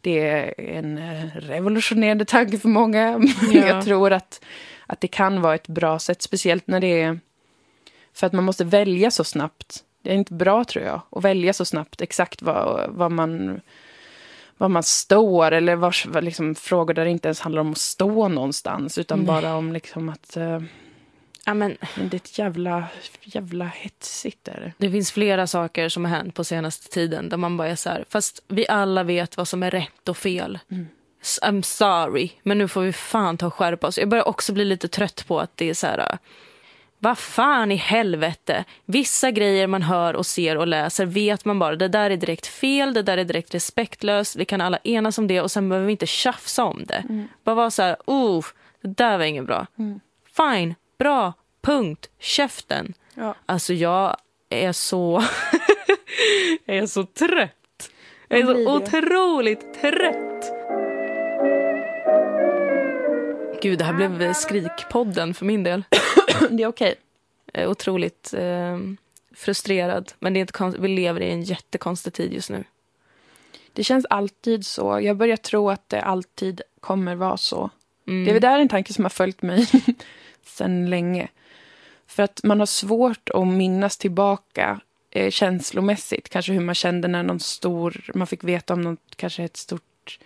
Det 0.00 0.18
är 0.18 0.60
en 0.60 0.98
eh, 0.98 1.26
revolutionerande 1.34 2.24
tanke 2.24 2.58
för 2.58 2.68
många. 2.68 3.20
Ja. 3.52 3.66
jag 3.66 3.84
tror 3.84 4.12
att, 4.12 4.44
att 4.86 5.00
det 5.00 5.08
kan 5.08 5.40
vara 5.40 5.54
ett 5.54 5.68
bra 5.68 5.98
sätt, 5.98 6.22
speciellt 6.22 6.66
när 6.66 6.80
det 6.80 7.02
är... 7.02 7.20
För 8.14 8.26
att 8.26 8.32
man 8.32 8.44
måste 8.44 8.64
välja 8.64 9.10
så 9.10 9.24
snabbt. 9.24 9.84
Det 10.02 10.10
är 10.10 10.14
inte 10.14 10.34
bra, 10.34 10.64
tror 10.64 10.84
jag, 10.84 11.00
att 11.10 11.24
välja 11.24 11.52
så 11.52 11.64
snabbt 11.64 12.00
exakt 12.00 12.42
vad, 12.42 12.90
vad 12.90 13.12
man 13.12 13.60
var 14.56 14.68
man 14.68 14.82
står 14.82 15.52
eller 15.52 15.76
var, 15.76 16.20
liksom, 16.20 16.54
frågor 16.54 16.94
där 16.94 17.04
det 17.04 17.10
inte 17.10 17.28
ens 17.28 17.40
handlar 17.40 17.60
om 17.60 17.72
att 17.72 17.78
stå 17.78 18.28
någonstans 18.28 18.98
utan 18.98 19.18
Nej. 19.18 19.26
bara 19.26 19.54
om 19.54 19.72
liksom 19.72 20.08
att 20.08 20.36
uh, 20.36 20.60
Ja, 21.44 21.54
men, 21.54 21.76
men 21.96 22.08
det 22.08 22.14
är 22.14 22.18
ett 22.18 22.38
jävla, 22.38 22.84
jävla 23.22 23.64
hetsigt. 23.64 24.48
Är 24.48 24.74
det. 24.78 24.90
finns 24.90 25.12
flera 25.12 25.46
saker 25.46 25.88
som 25.88 26.04
har 26.04 26.16
hänt 26.16 26.34
på 26.34 26.44
senaste 26.44 26.88
tiden 26.88 27.28
där 27.28 27.36
man 27.36 27.56
bara 27.56 27.68
är 27.68 27.76
så 27.76 27.90
här, 27.90 28.04
fast 28.08 28.42
vi 28.48 28.68
alla 28.68 29.02
vet 29.02 29.36
vad 29.36 29.48
som 29.48 29.62
är 29.62 29.70
rätt 29.70 30.08
och 30.08 30.16
fel. 30.16 30.58
Mm. 30.70 30.88
I'm 31.42 31.62
sorry, 31.62 32.30
men 32.42 32.58
nu 32.58 32.68
får 32.68 32.80
vi 32.80 32.92
fan 32.92 33.38
ta 33.38 33.46
och 33.46 33.54
skärpa 33.54 33.86
oss. 33.86 33.98
Jag 33.98 34.08
börjar 34.08 34.28
också 34.28 34.52
bli 34.52 34.64
lite 34.64 34.88
trött 34.88 35.24
på 35.26 35.40
att 35.40 35.56
det 35.56 35.70
är 35.70 35.74
så 35.74 35.86
här, 35.86 36.18
vad 37.02 37.18
fan 37.18 37.72
i 37.72 37.76
helvete. 37.76 38.64
Vissa 38.84 39.30
grejer 39.30 39.66
man 39.66 39.82
hör 39.82 40.14
och 40.16 40.26
ser 40.26 40.56
och 40.56 40.66
läser 40.66 41.06
vet 41.06 41.44
man 41.44 41.58
bara, 41.58 41.76
det 41.76 41.88
där 41.88 42.10
är 42.10 42.16
direkt 42.16 42.46
fel, 42.46 42.94
det 42.94 43.02
där 43.02 43.18
är 43.18 43.24
direkt 43.24 43.54
respektlöst. 43.54 44.36
Vi 44.36 44.44
kan 44.44 44.60
alla 44.60 44.78
enas 44.84 45.18
om 45.18 45.26
det 45.26 45.40
och 45.40 45.50
sen 45.50 45.68
behöver 45.68 45.86
vi 45.86 45.92
inte 45.92 46.06
tjafsa 46.06 46.64
om 46.64 46.84
det. 46.84 47.04
Mm. 47.08 47.28
Bara 47.44 47.54
vara 47.54 47.70
så 47.70 47.82
här, 47.82 47.96
oh, 48.06 48.44
det 48.82 48.88
där 48.88 49.18
var 49.18 49.24
inget 49.24 49.46
bra. 49.46 49.66
Mm. 49.78 50.00
Fine, 50.36 50.74
bra, 50.98 51.32
punkt, 51.62 52.10
käften. 52.18 52.94
Ja. 53.14 53.34
Alltså 53.46 53.74
jag 53.74 54.16
är 54.48 54.72
så, 54.72 55.22
jag 56.64 56.76
är 56.76 56.86
så 56.86 57.04
trött. 57.04 57.90
Jag 58.28 58.40
är 58.40 58.46
så 58.46 58.76
otroligt 58.76 59.80
trött. 59.80 60.51
Gud, 63.62 63.78
det 63.78 63.84
här 63.84 63.92
blev 64.08 64.34
skrikpodden 64.34 65.34
för 65.34 65.44
min 65.44 65.62
del. 65.62 65.84
det 66.50 66.62
är 66.62 66.66
okej. 66.66 66.94
Okay. 67.48 67.66
Otroligt 67.66 68.34
eh, 68.34 68.78
frustrerad. 69.34 70.12
Men 70.18 70.34
det 70.34 70.38
är 70.38 70.40
inte 70.40 70.80
vi 70.80 70.88
lever 70.88 71.20
i 71.20 71.30
en 71.30 71.42
jättekonstig 71.42 72.12
tid 72.12 72.32
just 72.32 72.50
nu. 72.50 72.64
Det 73.72 73.84
känns 73.84 74.06
alltid 74.10 74.66
så. 74.66 75.00
Jag 75.00 75.16
börjar 75.16 75.36
tro 75.36 75.70
att 75.70 75.88
det 75.88 76.00
alltid 76.00 76.62
kommer 76.80 77.14
vara 77.14 77.36
så. 77.36 77.70
Mm. 78.06 78.24
Det 78.24 78.30
är 78.30 78.32
väl 78.32 78.42
där 78.42 78.58
en 78.58 78.68
tanke 78.68 78.92
som 78.92 79.04
har 79.04 79.10
följt 79.10 79.42
mig 79.42 79.66
sedan 80.44 80.90
länge. 80.90 81.28
För 82.06 82.22
att 82.22 82.40
man 82.44 82.58
har 82.58 82.66
svårt 82.66 83.30
att 83.30 83.48
minnas 83.48 83.98
tillbaka 83.98 84.80
eh, 85.10 85.30
känslomässigt. 85.30 86.28
Kanske 86.28 86.52
hur 86.52 86.60
man 86.60 86.74
kände 86.74 87.08
när 87.08 87.22
någon 87.22 87.40
stor, 87.40 88.10
man 88.14 88.26
fick 88.26 88.44
veta 88.44 88.74
om 88.74 88.82
något, 88.82 89.16
kanske 89.16 89.44
ett 89.44 89.56
stort 89.56 90.18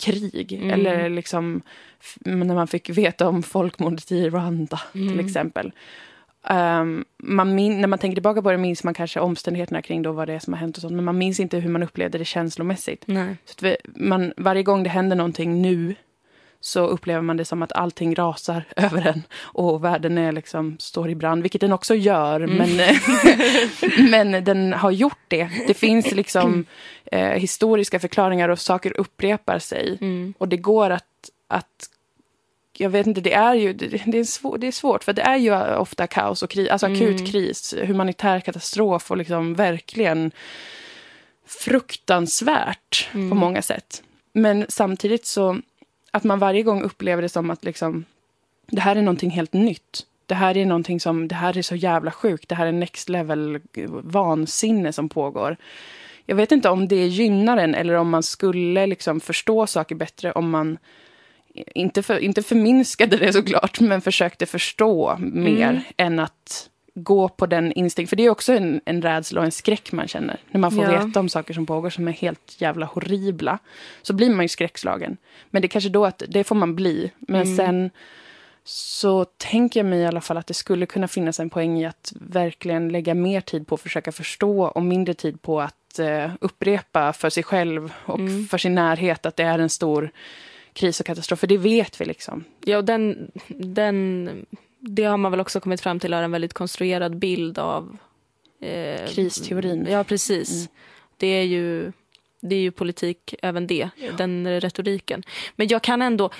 krig. 0.00 0.52
Mm. 0.52 0.70
Eller 0.70 1.08
liksom 1.08 1.62
när 2.20 2.54
man 2.54 2.66
fick 2.66 2.90
veta 2.90 3.28
om 3.28 3.42
folkmordet 3.42 4.12
i 4.12 4.30
Rwanda 4.30 4.80
mm. 4.94 5.08
till 5.08 5.26
exempel. 5.26 5.72
Um, 6.50 7.04
man 7.18 7.54
min, 7.54 7.80
när 7.80 7.88
man 7.88 7.98
tänker 7.98 8.16
tillbaka 8.16 8.42
på 8.42 8.50
det 8.50 8.58
minns 8.58 8.84
man 8.84 8.94
kanske 8.94 9.20
omständigheterna 9.20 9.82
kring 9.82 10.02
då 10.02 10.12
vad 10.12 10.28
det 10.28 10.34
är 10.34 10.38
som 10.38 10.52
har 10.52 10.60
hänt 10.60 10.76
och 10.76 10.80
sånt. 10.80 10.94
Men 10.94 11.04
man 11.04 11.18
minns 11.18 11.40
inte 11.40 11.58
hur 11.58 11.70
man 11.70 11.82
upplevde 11.82 12.18
det 12.18 12.24
känslomässigt. 12.24 13.04
Nej. 13.06 13.36
Så 13.44 13.54
vi, 13.60 13.76
man, 13.84 14.32
varje 14.36 14.62
gång 14.62 14.82
det 14.82 14.90
händer 14.90 15.16
någonting 15.16 15.62
nu 15.62 15.94
så 16.60 16.86
upplever 16.86 17.20
man 17.20 17.36
det 17.36 17.44
som 17.44 17.62
att 17.62 17.72
allting 17.72 18.14
rasar 18.14 18.64
över 18.76 19.06
en 19.06 19.22
och 19.40 19.84
världen 19.84 20.18
är 20.18 20.32
liksom, 20.32 20.76
står 20.78 21.10
i 21.10 21.14
brand, 21.14 21.42
vilket 21.42 21.60
den 21.60 21.72
också 21.72 21.94
gör. 21.94 22.40
Mm. 22.40 22.56
Men, 22.56 22.96
men 24.30 24.44
den 24.44 24.72
har 24.72 24.90
gjort 24.90 25.24
det. 25.28 25.50
Det 25.66 25.74
finns 25.74 26.12
liksom 26.12 26.64
eh, 27.04 27.28
historiska 27.28 28.00
förklaringar 28.00 28.48
och 28.48 28.58
saker 28.58 29.00
upprepar 29.00 29.58
sig. 29.58 29.98
Mm. 30.00 30.34
Och 30.38 30.48
det 30.48 30.56
går 30.56 30.90
att, 30.90 31.30
att 31.48 31.90
jag 32.72 32.90
vet 32.90 33.06
inte, 33.06 33.20
det 33.20 33.32
är 33.32 33.54
ju 33.54 33.72
det, 33.72 34.18
är 34.18 34.24
svår, 34.24 34.58
det 34.58 34.66
är 34.66 34.72
svårt 34.72 35.04
för 35.04 35.12
det 35.12 35.22
är 35.22 35.36
ju 35.36 35.76
ofta 35.76 36.06
kaos 36.06 36.42
och 36.42 36.50
kris, 36.50 36.68
alltså 36.68 36.86
akut 36.86 37.20
mm. 37.20 37.26
kris, 37.26 37.74
humanitär 37.86 38.40
katastrof 38.40 39.10
och 39.10 39.16
liksom 39.16 39.54
verkligen 39.54 40.30
fruktansvärt 41.46 43.08
mm. 43.12 43.30
på 43.30 43.36
många 43.36 43.62
sätt. 43.62 44.02
Men 44.32 44.66
samtidigt 44.68 45.26
så 45.26 45.60
att 46.10 46.24
man 46.24 46.38
varje 46.38 46.62
gång 46.62 46.82
upplever 46.82 47.22
det 47.22 47.28
som 47.28 47.50
att 47.50 47.64
liksom, 47.64 48.04
det 48.66 48.80
här 48.80 48.96
är 48.96 49.02
någonting 49.02 49.30
helt 49.30 49.52
nytt. 49.52 50.06
Det 50.26 50.34
här 50.34 50.56
är 50.56 50.66
någonting 50.66 51.00
som, 51.00 51.28
det 51.28 51.34
här 51.34 51.58
är 51.58 51.62
så 51.62 51.76
jävla 51.76 52.10
sjukt. 52.10 52.48
Det 52.48 52.54
här 52.54 52.66
är 52.66 52.72
next 52.72 53.08
level 53.08 53.60
vansinne 54.02 54.92
som 54.92 55.08
pågår. 55.08 55.56
Jag 56.26 56.36
vet 56.36 56.52
inte 56.52 56.68
om 56.68 56.88
det 56.88 57.06
gynnar 57.06 57.56
en 57.56 57.74
eller 57.74 57.94
om 57.94 58.10
man 58.10 58.22
skulle 58.22 58.86
liksom 58.86 59.20
förstå 59.20 59.66
saker 59.66 59.94
bättre 59.94 60.32
om 60.32 60.50
man 60.50 60.78
inte, 61.54 62.02
för, 62.02 62.18
inte 62.18 62.42
förminskade 62.42 63.16
det 63.16 63.32
såklart, 63.32 63.80
men 63.80 64.00
försökte 64.00 64.46
förstå 64.46 65.16
mer 65.18 65.68
mm. 65.68 65.82
än 65.96 66.18
att 66.18 66.69
gå 67.02 67.28
på 67.28 67.46
den 67.46 67.72
instinkt. 67.72 68.08
För 68.08 68.16
det 68.16 68.24
är 68.24 68.30
också 68.30 68.52
en, 68.52 68.80
en 68.84 69.02
rädsla 69.02 69.40
och 69.40 69.44
en 69.44 69.52
skräck 69.52 69.92
man 69.92 70.08
känner. 70.08 70.40
När 70.50 70.60
man 70.60 70.72
får 70.72 70.84
ja. 70.84 71.04
veta 71.04 71.20
om 71.20 71.28
saker 71.28 71.54
som 71.54 71.66
pågår 71.66 71.90
som 71.90 72.08
är 72.08 72.12
helt 72.12 72.60
jävla 72.60 72.86
horribla. 72.86 73.58
Så 74.02 74.12
blir 74.12 74.30
man 74.30 74.44
ju 74.44 74.48
skräckslagen. 74.48 75.16
Men 75.50 75.62
det 75.62 75.66
är 75.66 75.68
kanske 75.68 75.90
då 75.90 76.06
att 76.06 76.22
det 76.28 76.44
får 76.44 76.54
man 76.54 76.76
bli. 76.76 77.10
Men 77.18 77.42
mm. 77.42 77.56
sen 77.56 77.90
så 78.64 79.24
tänker 79.24 79.80
jag 79.80 79.86
mig 79.86 80.00
i 80.00 80.06
alla 80.06 80.20
fall 80.20 80.36
att 80.36 80.46
det 80.46 80.54
skulle 80.54 80.86
kunna 80.86 81.08
finnas 81.08 81.40
en 81.40 81.50
poäng 81.50 81.78
i 81.78 81.86
att 81.86 82.12
verkligen 82.20 82.88
lägga 82.88 83.14
mer 83.14 83.40
tid 83.40 83.66
på 83.66 83.74
att 83.74 83.80
försöka 83.80 84.12
förstå 84.12 84.64
och 84.64 84.82
mindre 84.82 85.14
tid 85.14 85.42
på 85.42 85.60
att 85.60 86.00
uh, 86.00 86.32
upprepa 86.40 87.12
för 87.12 87.30
sig 87.30 87.42
själv 87.42 87.92
och 88.04 88.18
mm. 88.18 88.46
för 88.46 88.58
sin 88.58 88.74
närhet 88.74 89.26
att 89.26 89.36
det 89.36 89.42
är 89.42 89.58
en 89.58 89.70
stor 89.70 90.10
kris 90.72 91.00
och 91.00 91.06
katastrof. 91.06 91.38
För 91.38 91.46
det 91.46 91.56
vet 91.56 92.00
vi 92.00 92.04
liksom. 92.04 92.44
Ja, 92.64 92.76
och 92.76 92.84
den, 92.84 93.30
den 93.48 94.30
det 94.80 95.04
har 95.04 95.16
man 95.16 95.30
väl 95.30 95.40
också 95.40 95.60
kommit 95.60 95.80
fram 95.80 96.00
till 96.00 96.12
är 96.12 96.22
en 96.22 96.32
väldigt 96.32 96.52
konstruerad 96.52 97.18
bild 97.18 97.58
av 97.58 97.96
eh, 98.60 99.06
kristeorin. 99.08 99.86
Ja, 99.90 100.04
precis. 100.04 100.50
Mm. 100.50 100.68
Det 101.16 101.26
är 101.26 101.44
ju 101.44 101.92
det 102.40 102.54
är 102.54 102.60
ju 102.60 102.70
politik, 102.70 103.34
även 103.42 103.66
det, 103.66 103.90
ja. 103.96 104.12
den 104.12 104.60
retoriken. 104.60 105.22
Men 105.56 105.68
jag 105.68 105.82
kan 105.82 106.02
ändå, 106.02 106.30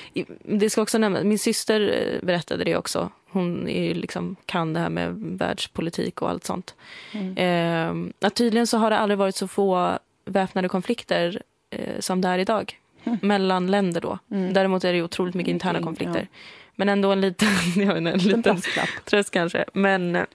det 0.43 0.71
ska 0.71 0.83
också 0.83 0.99
nämnas, 0.99 1.25
min 1.25 1.39
syster 1.39 1.81
eh, 1.81 2.27
berättade 2.27 2.65
det 2.65 2.77
också. 2.77 3.11
Hon 3.31 3.69
är 3.69 3.95
liksom, 3.95 4.37
kan 4.47 4.73
det 4.73 4.81
här 4.81 4.91
med 4.91 5.15
världspolitik 5.15 6.23
och 6.23 6.31
allt 6.31 6.45
sånt. 6.45 6.75
Mm. 7.13 8.13
Eh, 8.23 8.31
tydligen 8.31 8.67
så 8.67 8.79
har 8.79 8.91
det 8.91 8.99
aldrig 8.99 9.19
varit 9.19 9.37
så 9.37 9.49
få 9.49 9.99
väpnade 10.25 10.69
konflikter 10.69 11.43
eh, 11.71 12.01
som 12.01 12.21
det 12.21 12.29
är 12.29 12.39
idag. 12.39 12.79
Mm. 13.05 13.19
Mellan 13.23 13.67
länder 13.67 14.01
då. 14.01 14.19
Mm. 14.31 14.53
Däremot 14.53 14.85
är 14.85 14.93
det 14.93 15.03
otroligt 15.03 15.35
mycket 15.35 15.53
interna 15.53 15.83
konflikter. 15.83 16.29
Ja. 16.33 16.39
Men 16.81 16.89
ändå 16.89 17.13
en 17.13 17.21
liten, 17.21 17.49
jag 17.77 17.97
en 17.97 18.19
liten 18.19 18.61
tröst 19.05 19.31
kanske. 19.31 19.65
Men, 19.73 20.27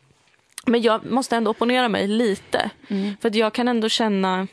men 0.65 0.81
jag 0.81 1.05
måste 1.11 1.35
ändå 1.35 1.51
opponera 1.51 1.89
mig 1.89 2.07
lite. 2.07 2.69
Mm. 2.87 3.17
För 3.21 3.29
att 3.29 3.35
jag 3.35 3.53
kan 3.53 3.67
ändå 3.67 3.89
känna... 3.89 4.47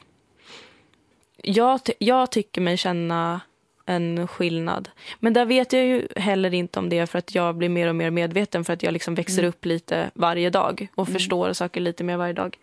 Jag, 1.37 1.81
jag 1.99 2.31
tycker 2.31 2.61
mig 2.61 2.77
känna 2.77 3.41
en 3.87 4.29
skillnad. 4.29 4.89
Men 5.21 5.33
där 5.33 5.45
vet 5.45 5.73
jag 5.73 5.87
ju 5.87 6.09
heller 6.17 6.55
inte 6.55 6.79
om 6.79 6.89
det 6.89 6.99
är 6.99 7.07
för 7.07 7.19
att 7.19 7.35
jag 7.35 7.55
blir 7.55 7.69
mer 7.69 7.89
och 7.89 7.97
mer 7.97 8.11
medveten 8.11 8.65
för 8.65 8.73
att 8.73 8.83
jag 8.83 8.93
liksom 8.93 9.15
växer 9.15 9.39
mm. 9.39 9.49
upp 9.49 9.65
lite 9.65 10.11
varje 10.15 10.51
dag 10.51 10.89
och 10.95 11.09
mm. 11.09 11.19
förstår 11.19 11.53
saker 11.53 11.81
lite 11.81 12.05
mer 12.05 12.17
varje 12.17 12.33
dag. 12.33 12.59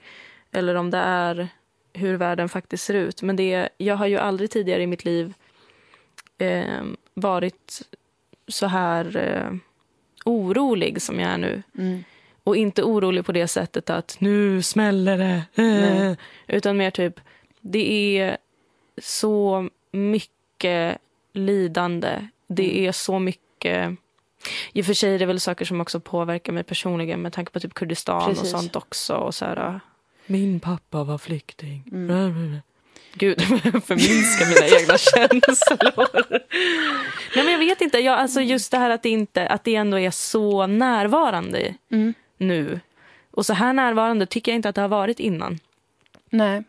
Eller 0.52 0.76
om 0.76 0.92
det 0.92 0.98
är 0.98 1.48
hur 1.94 2.16
världen 2.16 2.50
faktiskt 2.50 2.84
ser 2.84 2.94
ut. 2.94 3.22
Men 3.22 3.36
det, 3.36 3.70
jag 3.78 3.96
har 3.96 4.08
ju 4.08 4.18
aldrig 4.18 4.52
tidigare 4.52 4.84
i 4.84 4.88
mitt 4.88 5.06
liv 5.06 5.34
eh, 6.38 6.84
varit 7.14 7.82
så 8.50 8.68
här 8.68 9.18
eh, 9.18 9.54
orolig 10.26 11.02
som 11.02 11.20
jag 11.20 11.32
är 11.32 11.38
nu. 11.38 11.64
Mm. 11.78 12.04
Och 12.44 12.56
inte 12.56 12.84
orolig 12.84 13.26
på 13.26 13.32
det 13.32 13.48
sättet 13.48 13.90
att 13.90 14.16
nu 14.20 14.62
smäller 14.62 15.18
det. 15.18 15.64
Eh, 15.64 16.14
utan 16.48 16.78
mer 16.78 16.92
typ, 16.92 17.20
det 17.62 18.18
är 18.18 18.38
så 18.98 19.70
mycket 19.92 20.98
lidande. 21.34 22.28
Det 22.48 22.72
mm. 22.72 22.88
är 22.88 22.92
så 22.92 23.20
mycket... 23.20 23.96
I 24.74 24.82
och 24.82 24.86
för 24.86 24.94
sig 24.94 25.16
är 25.16 25.20
det 25.20 25.26
väl 25.26 25.40
saker 25.40 25.66
som 25.66 25.82
också 25.82 26.00
påverkar 26.00 26.54
mig 26.54 26.64
personligen 26.64 27.22
med 27.22 27.34
tanke 27.34 27.52
på 27.52 27.60
typ 27.60 27.74
Kurdistan 27.74 28.30
Precis. 28.30 28.54
och 28.54 28.60
sånt 28.60 28.76
också. 28.76 29.16
Och 29.16 29.36
så 29.36 29.46
här, 29.46 29.80
min 30.26 30.60
pappa 30.60 31.04
var 31.04 31.18
flykting. 31.18 31.84
Mm. 31.92 32.58
Gud, 33.14 33.42
förminska 33.86 34.46
mina 34.46 34.80
egna 34.80 34.98
känslor. 34.98 36.30
Nej, 37.36 37.44
men 37.46 37.52
jag 37.52 37.60
vet 37.60 37.82
inte. 37.82 38.00
Jag, 38.00 38.20
alltså 38.20 38.42
just 38.42 38.72
det 38.72 38.78
här 38.78 38.90
att 38.90 39.04
det, 39.04 39.10
inte, 39.10 39.48
att 39.48 39.64
det 39.64 39.76
ändå 39.76 40.00
är 40.00 40.12
så 40.12 40.68
närvarande 40.68 41.76
mm. 41.92 42.14
nu. 42.38 42.80
Och 43.32 43.46
så 43.46 43.54
här 43.54 43.74
närvarande 43.74 44.26
tycker 44.26 44.52
jag 44.52 44.56
inte 44.58 44.70
att 44.70 44.76
det 44.76 44.82
har 44.82 44.88
varit 44.88 45.20
innan. 45.20 45.60
Nej. 46.30 46.64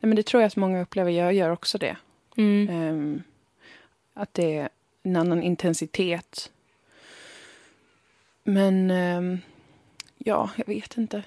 Nej 0.00 0.08
men 0.08 0.16
det 0.16 0.22
tror 0.22 0.42
jag 0.42 0.46
att 0.46 0.56
många 0.56 0.82
upplever. 0.82 1.10
Jag 1.10 1.32
gör 1.32 1.50
också 1.50 1.78
det. 1.78 1.96
Mm. 2.36 2.68
Um, 2.68 3.22
att 4.14 4.34
det 4.34 4.56
är 4.56 4.68
en 5.02 5.16
annan 5.16 5.42
intensitet. 5.42 6.50
Men 8.44 8.90
um, 8.90 9.40
ja, 10.18 10.50
jag 10.56 10.66
vet 10.66 10.96
inte. 10.96 11.22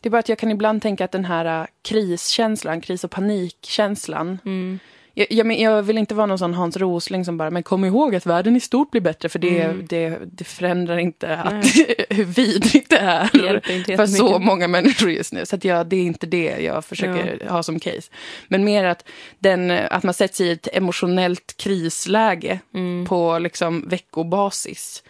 Det 0.00 0.08
är 0.08 0.10
bara 0.10 0.18
att 0.18 0.28
jag 0.28 0.38
kan 0.38 0.50
ibland 0.50 0.82
tänka 0.82 1.04
att 1.04 1.12
den 1.12 1.24
här 1.24 1.60
uh, 1.60 1.66
kriskänslan, 1.82 2.80
kris 2.80 3.04
och 3.04 3.10
panikkänslan. 3.10 4.38
Mm. 4.44 4.78
Jag, 5.18 5.26
jag, 5.30 5.60
jag, 5.60 5.82
vill 5.82 5.98
inte 5.98 6.14
vara 6.14 6.26
någon 6.26 6.38
sån 6.38 6.54
Hans 6.54 6.76
Rosling 6.76 7.24
som 7.24 7.36
bara, 7.36 7.50
men 7.50 7.62
kom 7.62 7.84
ihåg 7.84 8.14
att 8.14 8.26
världen 8.26 8.56
i 8.56 8.60
stort 8.60 8.90
blir 8.90 9.00
bättre, 9.00 9.28
för 9.28 9.38
det, 9.38 9.62
mm. 9.62 9.86
det, 9.86 10.18
det 10.32 10.44
förändrar 10.44 10.98
inte 10.98 11.36
att, 11.36 11.64
hur 12.10 12.24
vidrigt 12.24 12.90
det 12.90 12.98
är 12.98 13.60
det 13.86 13.96
för 13.96 14.06
så 14.06 14.38
många 14.38 14.68
människor 14.68 15.10
just 15.10 15.32
nu. 15.32 15.46
Så 15.46 15.56
att 15.56 15.64
jag, 15.64 15.86
det 15.86 15.96
är 15.96 16.02
inte 16.02 16.26
det 16.26 16.58
jag 16.60 16.84
försöker 16.84 17.42
ja. 17.44 17.52
ha 17.52 17.62
som 17.62 17.80
case. 17.80 18.10
Men 18.48 18.64
mer 18.64 18.84
att, 18.84 19.08
den, 19.38 19.70
att 19.70 20.02
man 20.02 20.14
sätts 20.14 20.40
i 20.40 20.50
ett 20.50 20.68
emotionellt 20.72 21.54
krisläge 21.56 22.60
mm. 22.74 23.06
på 23.06 23.38
liksom 23.38 23.88
veckobasis. 23.88 25.02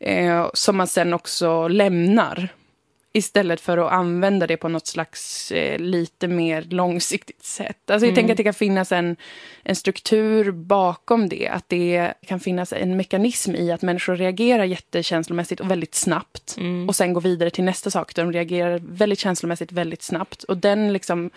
Eh, 0.00 0.46
som 0.54 0.76
man 0.76 0.86
sen 0.86 1.14
också 1.14 1.68
lämnar. 1.68 2.48
Istället 3.16 3.60
för 3.60 3.78
att 3.78 3.92
använda 3.92 4.46
det 4.46 4.56
på 4.56 4.68
något 4.68 4.86
slags 4.86 5.52
eh, 5.52 5.78
lite 5.78 6.28
mer 6.28 6.62
långsiktigt 6.62 7.44
sätt. 7.44 7.90
Alltså 7.90 8.06
jag 8.06 8.12
mm. 8.12 8.14
tänker 8.14 8.32
att 8.32 8.36
det 8.36 8.44
kan 8.44 8.54
finnas 8.54 8.92
en, 8.92 9.16
en 9.62 9.76
struktur 9.76 10.50
bakom 10.50 11.28
det. 11.28 11.48
Att 11.48 11.68
det 11.68 12.14
kan 12.26 12.40
finnas 12.40 12.72
en 12.72 12.96
mekanism 12.96 13.54
i 13.54 13.72
att 13.72 13.82
människor 13.82 14.16
reagerar 14.16 14.64
jättekänslomässigt 14.64 15.60
och 15.60 15.70
väldigt 15.70 15.94
snabbt. 15.94 16.56
Mm. 16.58 16.88
Och 16.88 16.96
sen 16.96 17.12
går 17.12 17.20
vidare 17.20 17.50
till 17.50 17.64
nästa 17.64 17.90
sak. 17.90 18.14
Där 18.14 18.22
de 18.22 18.32
reagerar 18.32 18.80
väldigt 18.82 19.18
känslomässigt 19.18 19.72
väldigt 19.72 20.02
snabbt. 20.02 20.42
Och 20.42 20.56
den 20.56 20.92
liksom, 20.92 21.30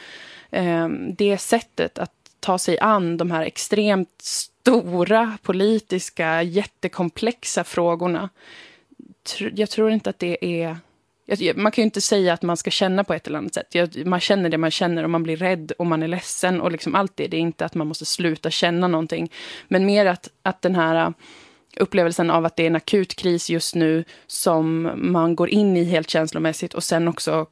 eh, 0.52 0.88
det 1.18 1.38
sättet 1.38 2.00
att 2.00 2.14
ta 2.40 2.58
sig 2.58 2.80
an 2.80 3.18
de 3.18 3.32
här 3.32 3.44
extremt 3.44 4.22
stora 4.22 5.38
politiska, 5.44 6.44
jättekomplexa 6.44 7.64
frågorna. 7.64 8.30
Jag 9.54 9.70
tror 9.70 9.92
inte 9.92 10.10
att 10.10 10.20
det 10.20 10.64
är 10.64 10.78
man 11.56 11.72
kan 11.72 11.82
ju 11.82 11.86
inte 11.86 12.02
säga 12.02 12.34
att 12.34 12.42
man 12.42 12.58
ska 12.58 12.72
känna 12.72 13.04
på 13.04 13.14
ett 13.14 13.28
eller 13.28 13.38
annat 13.38 13.54
sätt. 13.54 13.76
Man 14.06 14.20
känner 14.20 14.50
det 14.50 14.58
man 14.58 14.72
känner 14.72 15.04
och 15.04 15.10
man 15.10 15.24
blir 15.24 15.38
rädd 15.38 15.72
och 15.78 15.86
man 15.86 16.04
är 16.04 16.08
ledsen 16.08 16.62
och 16.62 16.72
liksom 16.72 16.96
allt 16.96 17.16
det. 17.16 17.28
Det 17.28 17.38
är 17.38 17.42
inte 17.42 17.66
att 17.66 17.76
man 17.76 17.88
måste 17.88 18.06
sluta 18.06 18.50
känna 18.50 18.88
någonting. 18.88 19.32
Men 19.68 19.86
mer 19.86 20.06
att, 20.06 20.30
att 20.44 20.62
den 20.62 20.76
här 20.76 21.08
uh, 21.08 21.14
upplevelsen 21.76 22.30
av 22.30 22.46
att 22.46 22.56
det 22.56 22.64
är 22.64 22.68
en 22.68 22.76
akut 22.76 23.16
kris 23.16 23.50
just 23.50 23.76
nu 23.76 24.04
som 24.28 24.92
man 24.96 25.36
går 25.36 25.50
in 25.50 25.78
i 25.78 25.84
helt 25.84 26.10
känslomässigt 26.10 26.74
och 26.74 26.84
sen 26.84 27.08
också 27.08 27.46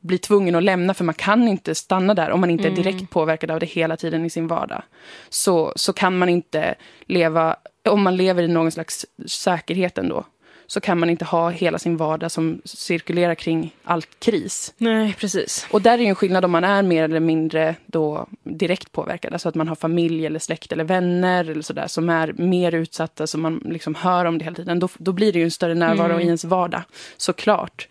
blir 0.00 0.18
tvungen 0.18 0.54
att 0.54 0.62
lämna 0.62 0.94
för 0.94 1.04
man 1.04 1.14
kan 1.14 1.48
inte 1.48 1.74
stanna 1.74 2.14
där 2.14 2.30
om 2.30 2.40
man 2.40 2.50
inte 2.50 2.64
är 2.64 2.72
mm. 2.72 2.82
direkt 2.82 3.10
påverkad 3.10 3.50
av 3.50 3.60
det 3.60 3.66
hela 3.66 3.96
tiden 3.96 4.24
i 4.24 4.30
sin 4.30 4.46
vardag. 4.46 4.82
Så, 5.28 5.72
så 5.76 5.92
kan 5.92 6.18
man 6.18 6.28
inte 6.28 6.74
leva, 7.06 7.56
om 7.88 8.02
man 8.02 8.16
lever 8.16 8.42
i 8.42 8.48
någon 8.48 8.70
slags 8.70 9.06
säkerhet 9.26 9.98
ändå, 9.98 10.24
så 10.70 10.80
kan 10.80 10.98
man 10.98 11.10
inte 11.10 11.24
ha 11.24 11.50
hela 11.50 11.78
sin 11.78 11.96
vardag 11.96 12.30
som 12.30 12.60
cirkulerar 12.64 13.34
kring 13.34 13.74
allt 13.84 14.20
kris. 14.20 14.74
Nej, 14.78 15.14
precis. 15.18 15.66
Och 15.70 15.82
där 15.82 15.92
är 15.92 16.02
ju 16.02 16.06
en 16.06 16.14
skillnad 16.14 16.44
om 16.44 16.50
man 16.50 16.64
är 16.64 16.82
mer 16.82 17.04
eller 17.04 17.20
mindre 17.20 17.74
då 17.86 18.26
direkt 18.42 18.92
påverkad. 18.92 19.32
Alltså 19.32 19.48
att 19.48 19.54
man 19.54 19.68
har 19.68 19.74
familj 19.74 20.26
eller 20.26 20.38
släkt 20.38 20.72
eller 20.72 20.84
vänner 20.84 21.50
eller 21.50 21.62
sådär 21.62 21.86
som 21.86 22.10
är 22.10 22.32
mer 22.32 22.74
utsatta, 22.74 23.26
som 23.26 23.40
man 23.40 23.62
liksom 23.64 23.94
hör 23.94 24.24
om 24.24 24.38
det 24.38 24.44
hela 24.44 24.56
tiden. 24.56 24.78
Då, 24.78 24.88
då 24.98 25.12
blir 25.12 25.32
det 25.32 25.38
ju 25.38 25.44
en 25.44 25.50
större 25.50 25.74
närvaro 25.74 26.12
mm. 26.12 26.20
i 26.20 26.24
ens 26.24 26.44
vardag, 26.44 26.82
såklart. 27.16 27.88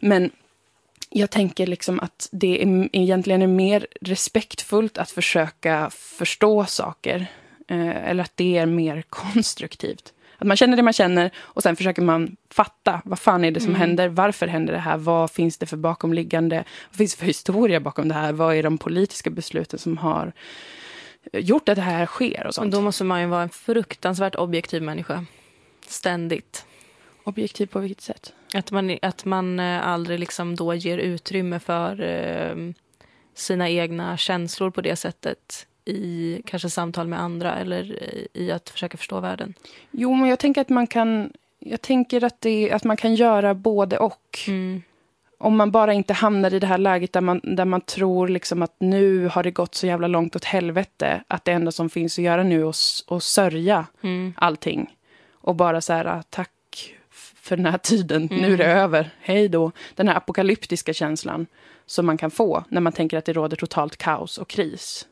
Men 0.00 0.30
jag 1.10 1.30
tänker 1.30 1.66
liksom 1.66 2.00
att 2.00 2.28
det 2.32 2.62
är, 2.62 2.88
egentligen 2.92 3.42
är 3.42 3.46
mer 3.46 3.86
respektfullt 4.00 4.98
att 4.98 5.10
försöka 5.10 5.90
förstå 5.90 6.64
saker. 6.64 7.26
Eh, 7.68 8.10
eller 8.10 8.24
att 8.24 8.36
det 8.36 8.58
är 8.58 8.66
mer 8.66 9.02
konstruktivt. 9.08 10.12
Att 10.44 10.48
man 10.48 10.56
känner 10.56 10.76
det 10.76 10.82
man 10.82 10.92
känner 10.92 11.30
och 11.38 11.62
sen 11.62 11.76
försöker 11.76 12.02
man 12.02 12.36
fatta. 12.50 13.02
Vad 13.04 13.18
fan 13.18 13.44
är 13.44 13.50
det 13.50 13.60
som 13.60 13.68
mm. 13.68 13.80
händer? 13.80 14.08
Varför 14.08 14.46
händer 14.46 14.72
det 14.72 14.78
här? 14.78 14.96
Vad 14.96 15.30
finns 15.30 15.58
det 15.58 15.66
för 15.66 15.76
bakomliggande? 15.76 16.64
Vad 16.90 16.96
finns 16.96 17.14
det 17.14 17.18
för 17.18 17.26
historia 17.26 17.80
bakom 17.80 18.08
det 18.08 18.14
här? 18.14 18.32
Vad 18.32 18.56
är 18.56 18.62
de 18.62 18.78
politiska 18.78 19.30
besluten 19.30 19.78
som 19.78 19.98
har 19.98 20.32
gjort 21.32 21.68
att 21.68 21.76
det 21.76 21.82
här 21.82 22.06
sker? 22.06 22.46
Och 22.46 22.54
sånt? 22.54 22.72
då 22.72 22.80
måste 22.80 23.04
man 23.04 23.20
ju 23.20 23.26
vara 23.26 23.42
en 23.42 23.48
fruktansvärt 23.48 24.34
objektiv 24.34 24.82
människa. 24.82 25.24
Ständigt. 25.86 26.66
Objektiv 27.24 27.66
på 27.66 27.78
vilket 27.78 28.00
sätt? 28.00 28.32
Att 28.54 28.70
man, 28.70 28.98
att 29.02 29.24
man 29.24 29.60
eh, 29.60 29.88
aldrig 29.88 30.18
liksom 30.20 30.56
då 30.56 30.74
ger 30.74 30.98
utrymme 30.98 31.60
för 31.60 32.02
eh, 32.02 32.56
sina 33.34 33.70
egna 33.70 34.16
känslor 34.16 34.70
på 34.70 34.80
det 34.80 34.96
sättet 34.96 35.66
i 35.84 36.42
kanske 36.46 36.70
samtal 36.70 37.08
med 37.08 37.20
andra 37.20 37.54
eller 37.54 37.98
i 38.32 38.52
att 38.52 38.70
försöka 38.70 38.96
förstå 38.96 39.20
världen? 39.20 39.54
Jo, 39.90 40.14
men 40.14 40.28
jag 40.28 40.38
tänker 40.38 40.60
att 40.60 40.68
man 40.68 40.86
kan, 40.86 41.32
jag 41.58 41.82
tänker 41.82 42.24
att, 42.24 42.40
det, 42.40 42.72
att 42.72 42.84
man 42.84 42.96
kan 42.96 43.14
göra 43.14 43.54
både 43.54 43.98
och. 43.98 44.38
Mm. 44.48 44.82
Om 45.38 45.56
man 45.56 45.70
bara 45.70 45.92
inte 45.92 46.12
hamnar 46.12 46.54
i 46.54 46.58
det 46.58 46.66
här 46.66 46.78
läget 46.78 47.12
där 47.12 47.20
man, 47.20 47.40
där 47.42 47.64
man 47.64 47.80
tror 47.80 48.28
liksom 48.28 48.62
att 48.62 48.74
nu 48.78 49.28
har 49.28 49.42
det 49.42 49.50
gått 49.50 49.74
så 49.74 49.86
jävla 49.86 50.06
långt 50.06 50.36
åt 50.36 50.44
helvete 50.44 51.24
att 51.28 51.44
det 51.44 51.52
enda 51.52 51.72
som 51.72 51.90
finns 51.90 52.18
att 52.18 52.24
göra 52.24 52.42
nu 52.42 52.62
är 52.62 52.68
att, 52.68 53.04
att 53.06 53.22
sörja 53.22 53.86
mm. 54.02 54.34
allting. 54.36 54.96
Och 55.32 55.54
bara 55.54 55.80
så 55.80 55.92
här, 55.92 56.22
tack 56.30 56.50
för 57.34 57.56
den 57.56 57.66
här 57.66 57.78
tiden, 57.78 58.28
mm. 58.30 58.42
nu 58.42 58.52
är 58.52 58.58
det 58.58 58.64
mm. 58.64 58.78
över, 58.78 59.10
hej 59.20 59.48
då. 59.48 59.72
Den 59.94 60.08
här 60.08 60.16
apokalyptiska 60.16 60.92
känslan 60.92 61.46
som 61.86 62.06
man 62.06 62.18
kan 62.18 62.30
få 62.30 62.64
när 62.68 62.80
man 62.80 62.92
tänker 62.92 63.18
att 63.18 63.24
det 63.24 63.32
råder 63.32 63.56
totalt 63.56 63.96
kaos 63.96 64.38
och 64.38 64.48
kris. 64.48 65.06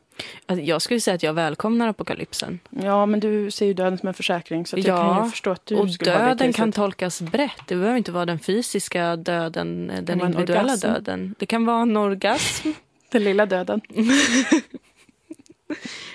Alltså, 0.45 0.65
jag 0.65 0.81
skulle 0.81 0.99
säga 0.99 1.15
att 1.15 1.23
jag 1.23 1.33
välkomnar 1.33 1.87
apokalypsen. 1.87 2.59
Ja, 2.69 3.05
men 3.05 3.19
du 3.19 3.51
ser 3.51 3.65
ju 3.65 3.73
döden 3.73 3.97
som 3.97 4.07
en 4.07 4.13
försäkring. 4.13 4.65
Så 4.65 4.77
ja, 4.77 4.83
jag 4.85 4.97
kan 4.97 5.25
ju 5.25 5.31
förstå 5.31 5.51
att 5.51 5.65
du 5.65 5.75
och 5.75 5.87
döden 5.87 6.53
kan 6.53 6.71
tolkas 6.71 7.21
brett. 7.21 7.61
Det 7.67 7.75
behöver 7.75 7.97
inte 7.97 8.11
vara 8.11 8.25
den 8.25 8.39
fysiska 8.39 9.15
döden, 9.15 9.91
den 10.01 10.21
individuella 10.21 10.75
döden. 10.75 11.35
Det 11.39 11.45
kan 11.45 11.65
vara 11.65 11.81
en 11.81 11.97
orgasm. 11.97 12.69
den 13.09 13.23
lilla 13.23 13.45
döden. 13.45 13.81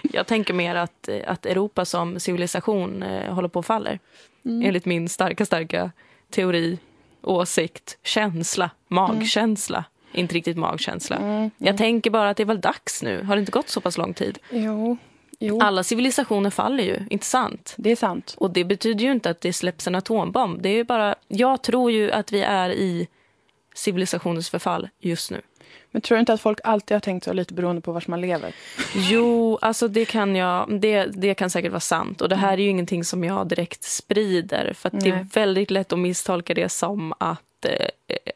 jag 0.02 0.26
tänker 0.26 0.54
mer 0.54 0.74
att, 0.74 1.08
att 1.26 1.46
Europa 1.46 1.84
som 1.84 2.20
civilisation 2.20 3.02
eh, 3.02 3.34
håller 3.34 3.48
på 3.48 3.58
att 3.58 3.66
faller. 3.66 3.98
Mm. 4.44 4.66
Enligt 4.66 4.84
min 4.84 5.08
starka, 5.08 5.46
starka 5.46 5.90
teori, 6.30 6.78
åsikt, 7.22 7.98
känsla, 8.02 8.70
magkänsla. 8.88 9.78
Mm. 9.78 9.90
Inte 10.12 10.34
riktigt 10.34 10.56
magkänsla. 10.56 11.16
Mm. 11.16 11.50
Jag 11.58 11.76
tänker 11.76 12.10
bara 12.10 12.30
att 12.30 12.36
det 12.36 12.42
är 12.42 12.46
väl 12.46 12.60
dags 12.60 13.02
nu. 13.02 13.22
Har 13.22 13.36
det 13.36 13.40
inte 13.40 13.52
gått 13.52 13.68
så 13.68 13.80
pass 13.80 13.98
lång 13.98 14.14
tid? 14.14 14.38
Jo. 14.50 14.96
jo. 15.38 15.60
Alla 15.60 15.82
civilisationer 15.82 16.50
faller 16.50 16.84
ju, 16.84 17.00
inte 17.10 17.26
sant? 17.26 17.74
Det 17.76 17.90
är 17.90 17.96
sant. 17.96 18.34
Och 18.38 18.50
det 18.50 18.64
betyder 18.64 19.04
ju 19.04 19.12
inte 19.12 19.30
att 19.30 19.40
det 19.40 19.52
släpps 19.52 19.86
en 19.86 19.94
atombomb. 19.94 20.62
Det 20.62 20.68
är 20.68 20.84
bara, 20.84 21.14
jag 21.28 21.62
tror 21.62 21.90
ju 21.90 22.12
att 22.12 22.32
vi 22.32 22.42
är 22.42 22.70
i 22.70 23.08
civilisationens 23.74 24.50
förfall 24.50 24.88
just 25.00 25.30
nu. 25.30 25.40
Men 25.90 26.02
tror 26.02 26.16
du 26.16 26.20
inte 26.20 26.32
att 26.32 26.40
folk 26.40 26.58
alltid 26.64 26.94
har 26.94 27.00
tänkt 27.00 27.24
så 27.24 27.32
lite 27.32 27.54
beroende 27.54 27.82
på 27.82 27.92
var 27.92 28.04
man 28.06 28.20
lever? 28.20 28.54
Jo, 28.94 29.58
alltså 29.62 29.88
det 29.88 30.04
kan 30.04 30.36
jag, 30.36 30.80
det, 30.80 31.04
det 31.04 31.34
kan 31.34 31.50
säkert 31.50 31.70
vara 31.70 31.80
sant. 31.80 32.20
Och 32.20 32.28
det 32.28 32.36
här 32.36 32.52
är 32.52 32.62
ju 32.62 32.68
ingenting 32.68 33.04
som 33.04 33.24
jag 33.24 33.46
direkt 33.46 33.82
sprider. 33.82 34.72
För 34.72 34.90
det 34.92 35.10
är 35.10 35.26
väldigt 35.34 35.70
lätt 35.70 35.92
att 35.92 35.98
misstolka 35.98 36.54
det 36.54 36.68
som 36.68 37.14
att, 37.20 37.64
eh, 37.64 37.88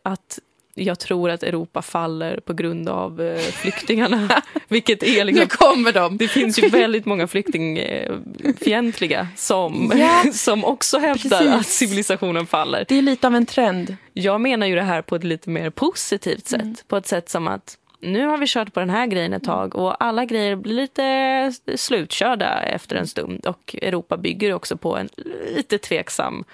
att 0.03 0.39
jag 0.75 0.99
tror 0.99 1.31
att 1.31 1.43
Europa 1.43 1.83
faller 1.83 2.41
på 2.41 2.53
grund 2.53 2.89
av 2.89 3.21
eh, 3.21 3.39
flyktingarna. 3.39 4.43
Vilket 4.69 5.03
är 5.03 5.25
liksom, 5.25 5.43
nu 5.43 5.47
kommer 5.47 5.93
de! 5.93 6.17
Det 6.17 6.29
finns 6.29 6.59
ju 6.59 6.69
väldigt 6.69 7.07
många 7.07 7.27
flyktingfientliga 7.27 9.29
som, 9.37 9.93
ja, 9.97 10.25
som 10.33 10.65
också 10.65 10.99
hävdar 10.99 11.39
precis. 11.39 11.55
att 11.55 11.67
civilisationen 11.67 12.47
faller. 12.47 12.85
Det 12.89 12.99
är 12.99 13.03
lite 13.03 13.27
av 13.27 13.35
en 13.35 13.47
trend. 13.47 13.97
Jag 14.13 14.41
menar 14.41 14.67
ju 14.67 14.75
det 14.75 14.83
här 14.83 15.03
på 15.03 15.17
ett 15.17 15.25
lite 15.25 15.51
mer 15.51 15.71
positivt 15.71 16.47
sätt. 16.47 16.63
Mm. 16.63 16.77
På 16.89 16.97
ett 16.97 17.07
sätt 17.07 17.29
som 17.29 17.49
att 17.49 17.79
nu 18.01 18.27
har 18.27 18.39
vi 18.39 18.47
kört 18.49 18.73
på 18.73 18.81
den 18.81 18.91
här 18.91 19.07
grejen 19.07 19.33
ett 19.33 19.45
tag 19.45 19.77
och 19.77 20.05
alla 20.05 20.25
grejer 20.25 20.57
blir 20.57 20.75
lite 20.75 21.53
slutkörda 21.77 22.63
efter 22.63 22.97
en 22.97 23.07
stund. 23.07 23.47
Och 23.47 23.77
Europa 23.83 24.17
bygger 24.17 24.53
också 24.53 24.77
på 24.77 24.97
en 24.97 25.09
lite 25.57 25.79
tveksam 25.79 26.45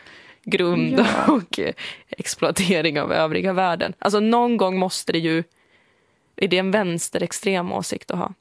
grund 0.44 0.98
ja. 0.98 1.32
och 1.32 1.60
exploatering 2.08 3.00
av 3.00 3.12
övriga 3.12 3.52
världen. 3.52 3.92
Alltså 3.98 4.20
någon 4.20 4.56
gång 4.56 4.78
måste 4.78 5.12
det 5.12 5.18
ju... 5.18 5.44
Är 6.36 6.48
det 6.48 6.58
en 6.58 6.70
vänsterextrem 6.70 7.72
åsikt 7.72 8.10
att 8.10 8.18
ha? 8.18 8.32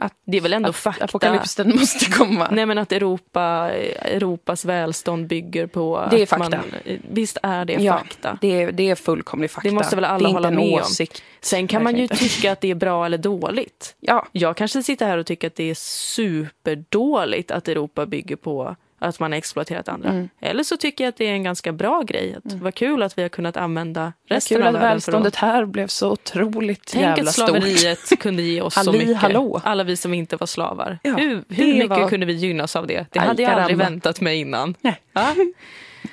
Att 0.00 0.12
det 0.24 0.36
är 0.36 0.40
väl 0.40 0.52
ändå 0.52 0.68
att 0.68 0.76
fakta. 0.76 1.04
Apokalypsen 1.04 1.76
måste 1.76 2.10
komma. 2.10 2.48
Nej 2.50 2.66
men 2.66 2.78
att 2.78 2.92
Europa, 2.92 3.70
Europas 4.02 4.64
välstånd 4.64 5.26
bygger 5.26 5.66
på... 5.66 6.08
Det 6.10 6.22
är 6.22 6.26
fakta. 6.26 6.50
Man, 6.50 6.64
visst 7.10 7.38
är 7.42 7.64
det 7.64 7.72
ja, 7.72 7.98
fakta. 7.98 8.38
Det 8.40 8.62
är, 8.62 8.72
det 8.72 8.90
är 8.90 8.94
fullkomlig 8.94 9.50
fakta. 9.50 9.68
Det 9.68 9.74
måste 9.74 9.96
väl 9.96 10.04
alla 10.04 10.28
hålla 10.28 10.50
med 10.50 10.80
åsikt. 10.80 11.14
om. 11.14 11.20
Sen 11.40 11.68
kan 11.68 11.82
man 11.82 11.96
ju 11.96 12.08
tycka 12.08 12.52
att 12.52 12.60
det 12.60 12.70
är 12.70 12.74
bra 12.74 13.06
eller 13.06 13.18
dåligt. 13.18 13.96
Ja. 14.00 14.26
Jag 14.32 14.56
kanske 14.56 14.82
sitter 14.82 15.06
här 15.06 15.18
och 15.18 15.26
tycker 15.26 15.46
att 15.46 15.54
det 15.54 15.70
är 15.70 15.74
superdåligt 15.74 17.50
att 17.50 17.68
Europa 17.68 18.06
bygger 18.06 18.36
på 18.36 18.76
att 18.98 19.20
man 19.20 19.32
har 19.32 19.38
exploaterat 19.38 19.88
andra. 19.88 20.08
Mm. 20.08 20.28
Eller 20.40 20.62
så 20.62 20.76
tycker 20.76 21.04
jag 21.04 21.08
att 21.08 21.16
det 21.16 21.26
är 21.26 21.32
en 21.32 21.42
ganska 21.42 21.72
bra 21.72 22.02
grej. 22.02 22.34
Att 22.38 22.52
mm. 22.52 22.64
Vad 22.64 22.74
kul 22.74 23.02
att 23.02 23.18
vi 23.18 23.22
har 23.22 23.28
kunnat 23.28 23.56
använda 23.56 24.12
resten 24.28 24.56
av 24.56 24.62
världen. 24.62 24.80
Kul 24.80 24.86
att 24.86 24.94
välståndet 24.94 25.36
här 25.36 25.64
blev 25.64 25.86
så 25.86 26.10
otroligt 26.10 26.90
Tänk 26.92 27.02
jävla 27.02 27.32
stort. 27.32 27.46
Tänk 27.46 27.56
att 27.56 27.62
slaveriet 27.62 28.18
kunde 28.20 28.42
ge 28.42 28.60
oss 28.60 28.84
så 28.84 28.92
mycket. 28.92 29.16
Hallå. 29.16 29.60
Alla 29.64 29.84
vi 29.84 29.96
som 29.96 30.14
inte 30.14 30.36
var 30.36 30.46
slavar. 30.46 30.98
Ja, 31.02 31.14
hur 31.16 31.44
hur 31.48 31.74
mycket 31.74 31.88
var... 31.88 32.08
kunde 32.08 32.26
vi 32.26 32.32
gynnas 32.32 32.76
av 32.76 32.86
det? 32.86 33.06
Det 33.10 33.18
hade 33.18 33.42
jag 33.42 33.52
aldrig 33.52 33.78
väntat 33.78 34.20
mig 34.20 34.40
innan. 34.40 34.74
Nej. 34.80 35.00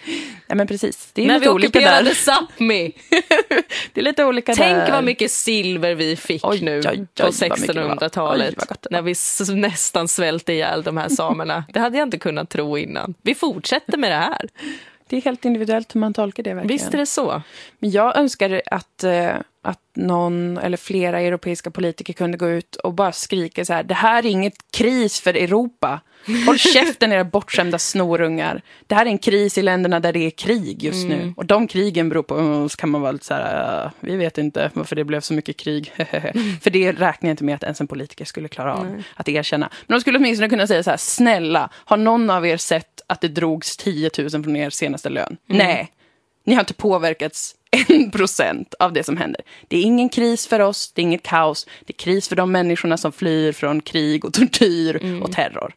Ja? 0.48 0.56
Men 0.56 0.68
precis. 0.68 1.10
Det 1.14 1.22
är 1.22 1.28
När 1.28 1.40
lite 1.40 1.46
vi 1.52 1.56
ockuperade 1.56 2.14
Sápmi. 2.14 2.92
det 3.94 4.02
är 4.02 4.04
lite 4.04 4.26
olika 4.26 4.56
Tänk 4.56 4.78
där. 4.78 4.92
vad 4.92 5.04
mycket 5.04 5.32
silver 5.32 5.96
vi 5.96 6.16
fick 6.16 6.46
oj, 6.46 6.62
nu 6.62 6.80
oj, 6.80 6.88
oj, 6.90 7.08
på 7.16 7.28
1600-talet. 7.28 8.56
När 8.92 9.02
vi 9.02 9.16
nästan 9.62 10.08
svälte 10.08 10.54
ihjäl 10.54 10.84
de 10.84 10.98
här 10.98 11.10
samerna. 11.10 11.64
Det 11.74 11.80
hade 11.80 11.98
jag 11.98 12.06
inte 12.08 12.18
kunnat 12.18 12.50
tro 12.50 12.78
innan. 12.78 13.14
Vi 13.22 13.36
fortsätter 13.36 13.98
med 13.98 14.12
det 14.12 14.16
här. 14.16 14.50
Det 15.10 15.18
är 15.18 15.22
helt 15.22 15.46
individuellt 15.46 15.96
hur 15.96 16.00
man 16.00 16.14
tolkar 16.14 16.44
det. 16.44 16.54
Verkligen. 16.54 16.78
Visst 16.78 16.94
är 16.94 16.98
det 16.98 17.06
så. 17.06 17.42
Men 17.80 17.92
jag 17.92 18.18
önskar 18.18 18.62
att, 18.66 19.04
eh, 19.04 19.30
att 19.66 19.80
någon 19.94 20.58
eller 20.58 20.78
flera 20.78 21.22
europeiska 21.22 21.72
politiker 21.72 22.14
kunde 22.14 22.38
gå 22.38 22.50
ut 22.50 22.76
och 22.76 22.94
bara 22.94 23.12
skrika 23.12 23.66
så 23.66 23.74
här. 23.74 23.84
Det 23.84 23.94
här 23.94 24.26
är 24.26 24.30
inget 24.30 24.72
kris 24.72 25.20
för 25.20 25.34
Europa. 25.34 26.02
Håll 26.46 26.58
käften 26.58 27.12
era 27.12 27.24
bortskämda 27.24 27.80
snorungar. 27.80 28.62
Det 28.88 28.96
här 28.96 29.06
är 29.06 29.10
en 29.10 29.18
kris 29.18 29.58
i 29.58 29.62
länderna 29.62 30.00
där 30.00 30.14
det 30.14 30.20
är 30.20 30.30
krig 30.30 30.84
just 30.84 31.06
mm. 31.06 31.18
nu. 31.18 31.34
Och 31.38 31.46
de 31.46 31.68
krigen 31.68 32.10
beror 32.10 32.24
på, 32.24 32.70
så 32.70 32.78
kan 32.78 32.90
man 32.90 33.02
vara 33.02 33.12
lite 33.12 33.26
så 33.26 33.34
här, 33.34 33.92
vi 34.00 34.16
vet 34.16 34.38
inte 34.38 34.72
varför 34.74 34.96
det 34.96 35.04
blev 35.04 35.22
så 35.22 35.34
mycket 35.34 35.58
krig. 35.58 35.94
För 36.62 36.70
det 36.70 36.92
räknar 36.92 37.30
jag 37.30 37.34
inte 37.34 37.44
med 37.44 37.56
att 37.56 37.64
ens 37.64 37.82
en 37.82 37.88
politiker 37.88 38.26
skulle 38.26 38.48
klara 38.48 38.76
av 38.76 38.88
mm. 38.88 39.04
att 39.16 39.30
erkänna. 39.30 39.70
Men 39.88 39.98
de 39.98 40.02
skulle 40.02 40.18
åtminstone 40.18 40.50
kunna 40.50 40.68
säga 40.68 40.84
så 40.84 40.90
här, 40.90 40.98
snälla, 40.98 41.70
har 41.74 41.98
någon 41.98 42.30
av 42.30 42.48
er 42.48 42.58
sett 42.58 43.02
att 43.08 43.22
det 43.22 43.28
drogs 43.28 43.78
10 43.78 44.10
000 44.18 44.30
från 44.30 44.56
er 44.56 44.70
senaste 44.70 45.10
lön? 45.10 45.38
Mm. 45.50 45.68
Nej, 45.68 45.92
ni 46.46 46.54
har 46.54 46.60
inte 46.60 46.74
påverkats 46.74 47.56
en 47.90 48.12
procent 48.12 48.74
av 48.80 48.94
det 48.94 49.04
som 49.04 49.18
händer. 49.18 49.42
Det 49.68 49.78
är 49.78 49.82
ingen 49.82 50.10
kris 50.10 50.48
för 50.48 50.60
oss, 50.60 50.92
det 50.92 51.02
är 51.02 51.04
inget 51.04 51.24
kaos. 51.24 51.68
Det 51.86 51.94
är 51.94 51.98
kris 51.98 52.28
för 52.28 52.36
de 52.36 52.52
människorna 52.52 52.98
som 52.98 53.12
flyr 53.12 53.52
från 53.52 53.82
krig 53.82 54.26
och 54.26 54.34
tortyr 54.34 55.00
mm. 55.02 55.24
och 55.24 55.32
terror. 55.32 55.74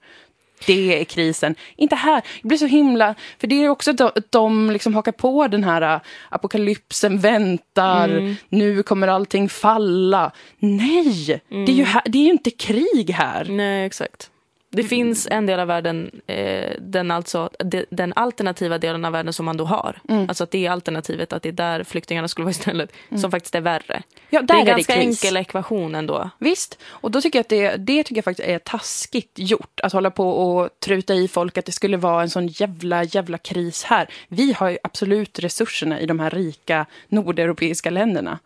Det 0.67 1.01
är 1.01 1.05
krisen. 1.05 1.55
Inte 1.77 1.97
här. 1.97 2.23
Det 2.43 2.49
blir 2.49 2.59
så 2.59 2.67
himla... 2.67 3.15
För 3.39 3.47
det 3.47 3.65
är 3.65 3.69
också 3.69 3.91
att 3.91 4.31
de 4.31 4.71
liksom 4.71 4.95
hakar 4.95 5.13
på 5.13 5.49
den 5.49 5.65
här 5.65 5.95
äh, 5.95 6.01
apokalypsen 6.29 7.19
väntar, 7.19 8.09
mm. 8.09 8.37
nu 8.49 8.83
kommer 8.83 9.09
allting 9.09 9.49
falla. 9.49 10.33
Nej! 10.59 11.41
Mm. 11.51 11.67
Det, 11.67 11.73
är 11.73 11.77
ju 11.77 11.85
här, 11.85 12.03
det 12.07 12.19
är 12.19 12.23
ju 12.23 12.31
inte 12.31 12.51
krig 12.51 13.11
här. 13.11 13.45
Nej, 13.45 13.87
exakt. 13.87 14.31
Det 14.71 14.83
finns 14.83 15.29
en 15.31 15.47
del 15.47 15.61
av 15.61 15.67
världen, 15.67 16.21
eh, 16.27 16.73
den, 16.79 17.11
alltså, 17.11 17.51
de, 17.59 17.85
den 17.91 18.13
alternativa 18.17 18.79
delen 18.79 19.05
av 19.05 19.13
världen 19.13 19.33
som 19.33 19.47
man 19.47 19.57
då 19.57 19.65
har. 19.65 20.01
Mm. 20.09 20.29
Alltså 20.29 20.45
att 20.45 20.51
det 20.51 20.67
är 20.67 20.71
alternativet, 20.71 21.33
att 21.33 21.43
det 21.43 21.49
är 21.49 21.53
där 21.53 21.85
flyktingarna 21.85 22.29
skulle 22.29 22.45
vara 22.45 22.51
istället, 22.51 22.93
som 23.21 23.31
faktiskt 23.31 23.55
är 23.55 23.61
värre. 23.61 24.03
Ja, 24.31 24.43
Det 24.43 24.53
är 24.53 24.59
en 24.59 24.65
ganska 24.65 24.95
det 24.95 25.01
enkel 25.01 25.37
ekvation 25.37 25.95
ändå. 25.95 26.31
Visst, 26.39 26.79
och 26.85 27.11
då 27.11 27.21
tycker 27.21 27.39
jag 27.39 27.43
att 27.43 27.49
det, 27.49 27.77
det 27.77 28.03
tycker 28.03 28.17
jag 28.17 28.25
faktiskt 28.25 28.49
är 28.49 28.59
taskigt 28.59 29.33
gjort. 29.35 29.81
Att 29.83 29.93
hålla 29.93 30.11
på 30.11 30.31
och 30.31 30.71
truta 30.81 31.15
i 31.15 31.29
folk 31.29 31.59
att 31.59 31.65
det 31.65 31.73
skulle 31.73 31.97
vara 31.97 32.23
en 32.23 32.31
sån 32.31 32.47
jävla, 32.47 33.05
jävla 33.05 33.39
kris 33.39 33.85
här. 33.85 34.09
Vi 34.29 34.53
har 34.53 34.71
ju 34.71 34.79
absolut 34.83 35.39
resurserna 35.39 36.01
i 36.01 36.07
de 36.07 36.21
här 36.21 36.31
rika 36.31 36.87
nordeuropeiska 37.09 37.91
länderna. 37.91 38.39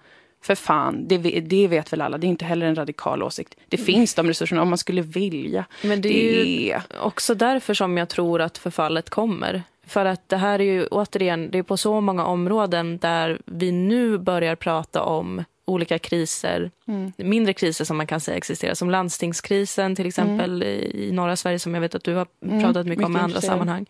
För 0.43 0.55
fan, 0.55 1.09
det, 1.09 1.19
det 1.41 1.69
vet 1.69 1.93
väl 1.93 2.01
alla. 2.01 2.19
Det 2.19 2.27
är 2.27 2.29
inte 2.29 2.45
heller 2.45 2.67
en 2.67 2.75
radikal 2.75 3.23
åsikt. 3.23 3.55
Det 3.69 3.77
finns 3.77 4.15
de 4.15 4.29
resurserna 4.29 4.63
om 4.63 4.69
man 4.69 4.79
skulle 4.79 5.03
vilja. 5.03 5.65
Men 5.83 6.01
det 6.01 6.09
är 6.09 6.45
ju 6.45 6.75
också 7.01 7.35
därför 7.35 7.75
som 7.75 7.97
jag 7.97 8.09
tror 8.09 8.41
att 8.41 8.59
förfallet 8.59 9.11
kommer. 9.11 9.63
För 9.87 10.05
att 10.05 10.29
det 10.29 10.37
här 10.37 10.59
är 10.59 10.65
ju 10.65 10.87
återigen, 10.87 11.51
det 11.51 11.59
är 11.59 11.63
på 11.63 11.77
så 11.77 12.01
många 12.01 12.25
områden 12.25 12.99
där 12.99 13.41
vi 13.45 13.73
nu 13.73 14.19
börjar 14.19 14.57
prata 14.57 15.03
om 15.03 15.45
olika 15.65 15.99
kriser, 15.99 16.71
mindre 17.17 17.53
kriser 17.53 17.85
som 17.85 17.97
man 17.97 18.07
kan 18.07 18.21
säga 18.21 18.37
existerar, 18.37 18.75
som 18.75 18.91
landstingskrisen 18.91 19.97
till 19.97 20.07
exempel 20.07 20.63
i 20.63 21.09
i 21.09 21.13
norra 21.13 21.37
Sverige 21.37 21.59
som 21.59 21.75
jag 21.75 21.81
vet 21.81 21.95
att 21.95 22.05
du 22.05 22.15
har 22.15 22.27
pratat 22.61 22.87
mycket 22.87 23.05
om 23.05 23.17
i 23.17 23.21
andra 23.21 23.41
sammanhang. 23.41 23.87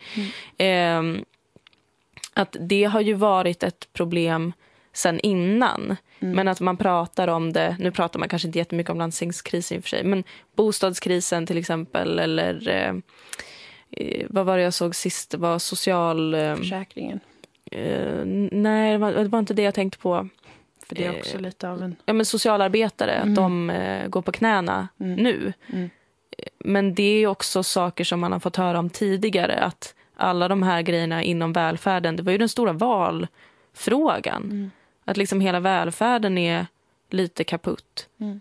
Ehm, 0.59 1.25
att 2.35 2.57
det 2.61 2.85
har 2.85 3.01
ju 3.01 3.15
varit 3.15 3.63
ett 3.63 3.93
problem 3.93 4.53
sen 4.93 5.21
innan. 5.21 5.97
Men 6.19 6.49
att 6.49 6.61
man 6.61 6.77
pratar 6.77 7.29
om 7.29 7.53
det, 7.53 7.77
nu 7.79 7.91
pratar 7.91 8.19
man 8.21 8.29
kanske 8.29 8.49
inte 8.49 8.59
jättemycket 8.59 8.91
om 8.91 8.99
landstingskrisen 8.99 9.77
i 9.77 9.81
och 9.81 9.85
för 9.85 9.89
sig, 9.89 10.05
men 10.05 10.25
bostadskrisen 10.57 11.47
till 11.47 11.59
exempel 11.59 12.19
eller 12.19 12.69
eh, 12.69 12.95
eh, 13.91 14.27
vad 14.31 14.47
var 14.47 14.57
det 14.57 14.63
jag 14.63 14.75
såg 14.75 14.95
sist, 14.95 15.31
det 15.31 15.37
var 15.37 15.59
social... 15.59 16.35
Eh, 16.35 16.57
Försäkringen. 16.57 17.21
eh, 17.71 18.25
nej, 18.53 18.93
det 18.93 18.99
var, 18.99 19.13
det 19.13 19.29
var 19.29 19.39
inte 19.39 19.55
det 19.55 19.63
jag 19.63 19.75
tänkte 19.75 19.99
på. 19.99 20.29
För 20.87 20.95
det 20.95 21.05
är 21.07 21.13
Eh, 21.13 21.19
också 21.19 21.39
lite 21.39 21.69
av 21.71 21.83
en... 21.83 21.97
Ja, 22.05 22.13
men 22.13 22.27
socialarbetare, 22.27 23.21
att 23.21 23.35
de 23.35 23.71
eh, 23.71 24.09
går 24.09 24.23
på 24.23 24.33
knäna 24.33 24.89
nu. 24.97 25.53
Mm. 25.73 25.91
Men 26.59 26.95
det 26.95 27.03
är 27.23 27.27
också 27.27 27.63
saker 27.63 28.05
som 28.05 28.21
man 28.21 28.33
har 28.33 28.41
fått 28.41 28.57
höra 28.57 28.79
om 28.79 28.91
tidigare. 28.91 29.55
Att 29.61 29.95
alla 30.17 30.49
de 30.49 30.63
här 30.63 30.83
grejerna 30.83 31.23
inom 31.23 31.53
välfärden, 31.53 32.17
det 32.17 32.23
var 32.23 32.33
ju 32.33 32.39
den 32.39 32.49
stora 32.49 32.73
valfrågan. 32.73 34.43
Mm. 34.43 34.71
Att 35.05 35.17
liksom 35.17 35.41
hela 35.41 35.61
välfärden 35.61 36.39
är 36.39 36.67
lite 37.11 37.45
kaputt. 37.45 38.09
Mm. 38.21 38.41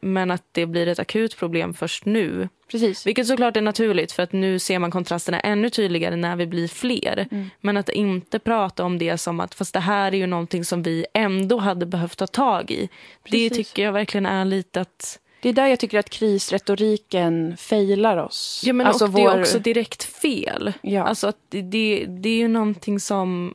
Men 0.00 0.30
att 0.30 0.42
det 0.52 0.66
blir 0.66 0.88
ett 0.88 0.98
akut 0.98 1.36
problem 1.36 1.74
först 1.74 2.04
nu. 2.04 2.48
Precis. 2.70 3.06
Vilket 3.06 3.26
såklart 3.26 3.56
är 3.56 3.60
naturligt 3.62 4.12
för 4.12 4.22
att 4.22 4.32
nu 4.32 4.58
ser 4.58 4.78
man 4.78 4.90
kontrasterna 4.90 5.40
ännu 5.40 5.70
tydligare 5.70 6.16
när 6.16 6.36
vi 6.36 6.46
blir 6.46 6.68
fler. 6.68 7.28
Mm. 7.30 7.50
Men 7.60 7.76
att 7.76 7.88
inte 7.88 8.38
prata 8.38 8.84
om 8.84 8.98
det 8.98 9.18
som 9.18 9.40
att 9.40 9.54
fast 9.54 9.74
det 9.74 9.80
här 9.80 10.12
är 10.12 10.16
ju 10.16 10.26
någonting 10.26 10.64
som 10.64 10.82
vi 10.82 11.06
ändå 11.12 11.58
hade 11.58 11.86
behövt 11.86 12.18
ta 12.18 12.26
tag 12.26 12.70
i. 12.70 12.88
Det 13.22 13.30
Precis. 13.30 13.52
tycker 13.52 13.82
jag 13.82 13.92
verkligen 13.92 14.26
är 14.26 14.44
lite 14.44 14.80
att... 14.80 15.18
Det 15.40 15.48
är 15.48 15.52
där 15.52 15.66
jag 15.66 15.80
tycker 15.80 15.98
att 15.98 16.10
krisretoriken 16.10 17.56
failar 17.56 18.16
oss. 18.16 18.62
Ja, 18.66 18.72
men 18.72 18.86
alltså 18.86 19.04
och 19.04 19.10
det 19.10 19.22
är 19.22 19.30
vår- 19.30 19.40
också 19.40 19.58
direkt 19.58 20.04
fel. 20.04 20.72
Ja. 20.80 21.02
Alltså 21.02 21.26
att 21.26 21.38
det, 21.48 21.62
det, 21.62 22.06
det 22.08 22.28
är 22.28 22.36
ju 22.36 22.48
någonting 22.48 23.00
som 23.00 23.54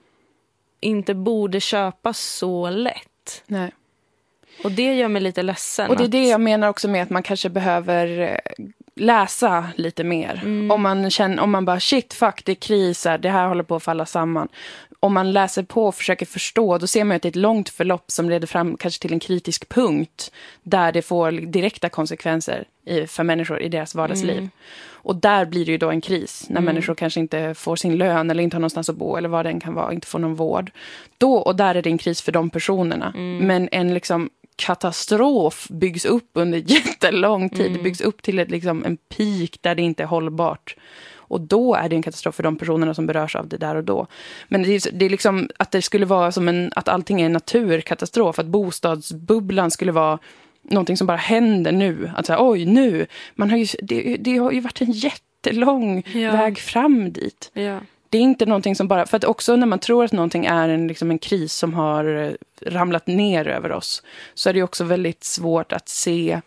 inte 0.82 1.14
borde 1.14 1.60
köpas 1.60 2.20
så 2.20 2.70
lätt. 2.70 3.44
Nej. 3.48 3.72
Och 4.64 4.72
det 4.72 4.94
gör 4.96 5.08
mig 5.08 5.22
lite 5.22 5.44
ledsen. 5.44 5.90
Och 5.90 5.96
det 5.98 6.04
är 6.04 6.06
att- 6.06 6.12
det 6.12 6.28
jag 6.28 6.42
menar 6.42 6.68
också 6.70 6.88
med 6.88 7.04
att 7.04 7.10
man 7.10 7.24
kanske 7.24 7.50
behöver 7.50 8.20
eh, 8.20 8.66
läsa 8.96 9.68
lite 9.76 10.04
mer. 10.04 10.42
Mm. 10.44 10.72
Om, 10.72 10.82
man 10.82 11.10
känner, 11.10 11.44
om 11.44 11.52
man 11.52 11.66
bara 11.66 11.80
shit, 11.80 12.14
fuck, 12.14 12.46
det 12.46 12.52
är 12.52 12.56
kris 12.56 13.06
här, 13.06 13.18
det 13.18 13.30
här 13.30 13.48
håller 13.48 13.64
på 13.64 13.76
att 13.76 13.84
falla 13.84 14.06
samman. 14.06 14.48
Om 15.04 15.14
man 15.14 15.32
läser 15.32 15.64
på 15.64 15.86
och 15.86 15.96
försöker 15.96 16.26
förstå, 16.26 16.78
då 16.78 16.88
ser 16.88 17.04
man 17.04 17.16
att 17.16 17.22
det 17.22 17.28
är 17.28 17.30
ett 17.30 17.36
långt 17.36 17.70
förlopp 17.70 18.12
som 18.12 18.30
leder 18.30 18.48
fram 18.48 18.78
kanske 18.78 19.02
till 19.02 19.14
en 19.14 19.20
kritisk 19.20 19.70
punkt 19.70 20.32
där 20.64 20.92
det 20.92 21.02
får 21.02 21.32
direkta 21.32 21.90
konsekvenser 21.90 22.66
i, 22.86 23.08
för 23.08 23.24
människor 23.24 23.62
i 23.62 23.70
deras 23.70 23.96
vardagsliv. 23.96 24.38
Mm. 24.38 24.50
Och 25.04 25.16
där 25.16 25.46
blir 25.46 25.66
det 25.66 25.72
ju 25.72 25.78
då 25.78 25.90
en 25.90 26.02
kris, 26.02 26.46
när 26.50 26.62
människor 26.62 26.96
kanske 26.96 27.20
inte 27.20 27.54
får 27.54 27.76
sin 27.76 27.98
lön 27.98 28.30
eller 28.30 28.44
inte 28.44 28.56
har 28.56 28.60
någonstans 28.60 28.90
att 28.90 28.96
bo 28.96 29.16
eller 29.16 29.30
vad 29.30 29.46
det 29.46 29.50
än 29.50 29.60
kan 29.60 29.74
vara, 29.74 29.94
inte 29.94 30.08
får 30.08 30.20
någon 30.20 30.36
vård. 30.36 30.72
Då 31.18 31.36
och 31.36 31.56
där 31.56 31.76
är 31.76 31.82
det 31.82 31.90
en 31.90 31.98
kris 31.98 32.22
för 32.22 32.32
de 32.32 32.50
personerna. 32.50 33.12
Men 33.42 33.70
en 33.72 33.94
liksom 33.94 34.30
katastrof 34.56 35.68
byggs 35.70 36.06
upp 36.06 36.30
under 36.34 36.58
jättelång 36.66 37.50
tid. 37.50 37.74
Det 37.74 37.80
byggs 37.80 38.02
upp 38.02 38.22
till 38.22 38.40
ett, 38.40 38.52
liksom, 38.52 38.86
en 38.86 38.98
peak 38.98 39.58
där 39.62 39.76
det 39.76 39.82
inte 39.82 40.04
är 40.04 40.08
hållbart. 40.08 40.76
Och 41.32 41.42
då 41.42 41.76
är 41.76 41.90
det 41.90 41.96
en 41.96 42.02
katastrof 42.02 42.36
för 42.36 42.44
de 42.44 42.56
personerna 42.56 42.94
som 42.94 43.08
berörs 43.08 43.36
av 43.36 43.48
det 43.48 43.58
där 43.58 43.76
och 43.76 43.84
då. 43.84 44.08
Men 44.48 44.64
det 44.64 44.70
är, 44.70 44.92
det 44.92 45.06
är 45.06 45.10
liksom 45.10 45.50
att 45.60 45.72
det 45.72 45.82
skulle 45.82 46.06
vara 46.06 46.32
som 46.32 46.48
en, 46.48 46.72
att 46.76 46.88
allting 46.88 47.22
är 47.22 47.26
en 47.26 47.34
naturkatastrof. 47.34 48.40
Att 48.40 48.46
bostadsbubblan 48.46 49.72
skulle 49.72 49.92
vara 49.92 50.20
någonting 50.62 50.98
som 50.98 51.08
bara 51.08 51.18
händer 51.18 51.72
nu. 51.72 52.12
Att 52.16 52.26
säga, 52.26 52.38
oj, 52.42 52.66
nu. 52.66 53.06
Man 53.36 53.50
har 53.50 53.58
ju, 53.58 53.66
det, 53.82 54.18
det 54.20 54.38
har 54.38 54.52
ju 54.52 54.60
varit 54.60 54.82
en 54.82 54.92
jättelång 54.92 56.04
Ja. 56.14 56.32
väg 56.32 56.60
fram 56.60 57.12
dit. 57.12 57.52
Ja. 57.54 57.80
Det 58.10 58.18
är 58.18 58.22
inte 58.22 58.46
någonting 58.46 58.76
som 58.76 58.88
bara... 58.88 59.06
För 59.06 59.18
att 59.18 59.24
också 59.24 59.56
när 59.56 59.68
man 59.68 59.80
tror 59.80 60.06
att 60.06 60.12
någonting 60.12 60.46
är 60.46 60.70
en, 60.70 60.88
liksom 60.88 61.12
en 61.12 61.20
kris 61.20 61.54
som 61.54 61.74
har 61.74 62.06
eh, 62.06 62.32
ramlat 62.72 63.08
ner 63.08 63.48
över 63.48 63.72
oss 63.72 64.04
så 64.34 64.50
är 64.50 64.54
det 64.54 64.64
också 64.64 64.84
väldigt 64.84 65.24
svårt 65.24 65.72
att 65.74 65.90
se 65.90 66.42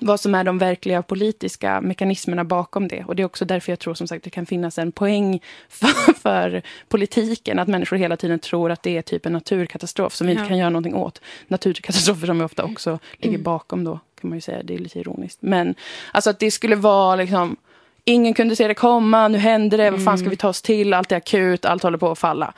vad 0.00 0.20
som 0.20 0.34
är 0.34 0.44
de 0.44 0.58
verkliga 0.58 1.02
politiska 1.02 1.80
mekanismerna 1.80 2.44
bakom 2.44 2.88
det. 2.88 3.04
Och 3.04 3.16
det 3.16 3.22
är 3.22 3.24
också 3.24 3.44
därför 3.44 3.72
jag 3.72 3.78
tror 3.78 3.94
som 3.94 4.08
sagt 4.08 4.24
det 4.24 4.30
kan 4.30 4.46
finnas 4.46 4.78
en 4.78 4.92
poäng 4.92 5.40
för, 5.68 6.12
för 6.14 6.62
politiken. 6.88 7.58
Att 7.58 7.68
människor 7.68 7.96
hela 7.96 8.16
tiden 8.16 8.38
tror 8.38 8.70
att 8.70 8.82
det 8.82 8.96
är 8.96 9.02
typ 9.02 9.26
en 9.26 9.32
naturkatastrof 9.32 10.14
som 10.14 10.26
vi 10.26 10.32
inte 10.32 10.42
Ja. 10.42 10.48
kan 10.48 10.58
göra 10.58 10.70
någonting 10.70 10.94
åt. 10.94 11.20
Naturkatastrofer 11.48 12.26
som 12.26 12.38
vi 12.38 12.44
ofta 12.44 12.64
också 12.64 12.98
ligger 13.16 13.38
bakom 13.38 13.84
då, 13.84 14.00
kan 14.20 14.30
man 14.30 14.36
ju 14.36 14.40
säga. 14.40 14.62
Det 14.62 14.74
är 14.74 14.78
lite 14.78 14.98
ironiskt. 14.98 15.38
Men 15.42 15.74
alltså 16.12 16.30
att 16.30 16.38
det 16.38 16.50
skulle 16.50 16.76
vara 16.76 17.16
liksom... 17.16 17.56
Ingen 18.04 18.34
kunde 18.34 18.56
se 18.56 18.68
det 18.68 18.74
komma, 18.74 19.28
nu 19.28 19.38
händer 19.38 19.78
det, 19.78 19.90
vad 19.90 20.04
fan 20.04 20.18
ska 20.18 20.28
vi 20.28 20.36
ta 20.36 20.48
oss 20.48 20.62
till, 20.62 20.94
allt 20.94 21.12
är 21.12 21.16
akut, 21.16 21.64
allt 21.64 21.82
håller 21.82 21.98
på 21.98 22.10
att 22.10 22.18
falla. 22.18 22.54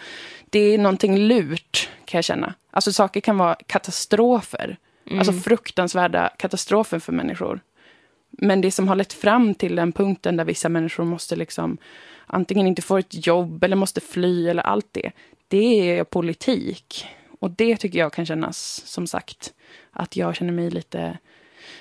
Det 0.50 0.58
är 0.58 0.78
någonting 0.78 1.18
lurt, 1.18 1.88
kan 2.04 2.18
jag 2.18 2.24
känna. 2.24 2.54
Alltså 2.70 2.92
saker 2.92 3.20
kan 3.20 3.38
vara 3.38 3.56
katastrofer. 3.66 4.76
Alltså 5.10 5.32
fruktansvärda 5.32 6.28
katastrofer 6.38 6.98
för 6.98 7.12
människor. 7.12 7.60
Men 8.30 8.60
det 8.60 8.70
som 8.70 8.88
har 8.88 8.96
lett 8.96 9.12
fram 9.12 9.54
till 9.54 9.76
den 9.76 9.92
punkten 9.92 10.36
där 10.36 10.44
vissa 10.44 10.68
människor 10.68 11.04
måste 11.04 11.36
liksom 11.36 11.78
antingen 12.26 12.66
inte 12.66 12.82
få 12.82 12.98
ett 12.98 13.26
jobb 13.26 13.64
eller 13.64 13.76
måste 13.76 14.00
fly 14.00 14.48
eller 14.48 14.62
allt 14.62 14.88
det. 14.92 15.12
Det 15.48 15.90
är 15.90 16.04
politik. 16.04 17.06
Och 17.40 17.50
det 17.50 17.76
tycker 17.76 17.98
jag 17.98 18.12
kan 18.12 18.26
kännas, 18.26 18.82
som 18.86 19.06
sagt, 19.06 19.52
att 19.90 20.16
jag 20.16 20.36
känner 20.36 20.52
mig 20.52 20.70
lite 20.70 21.18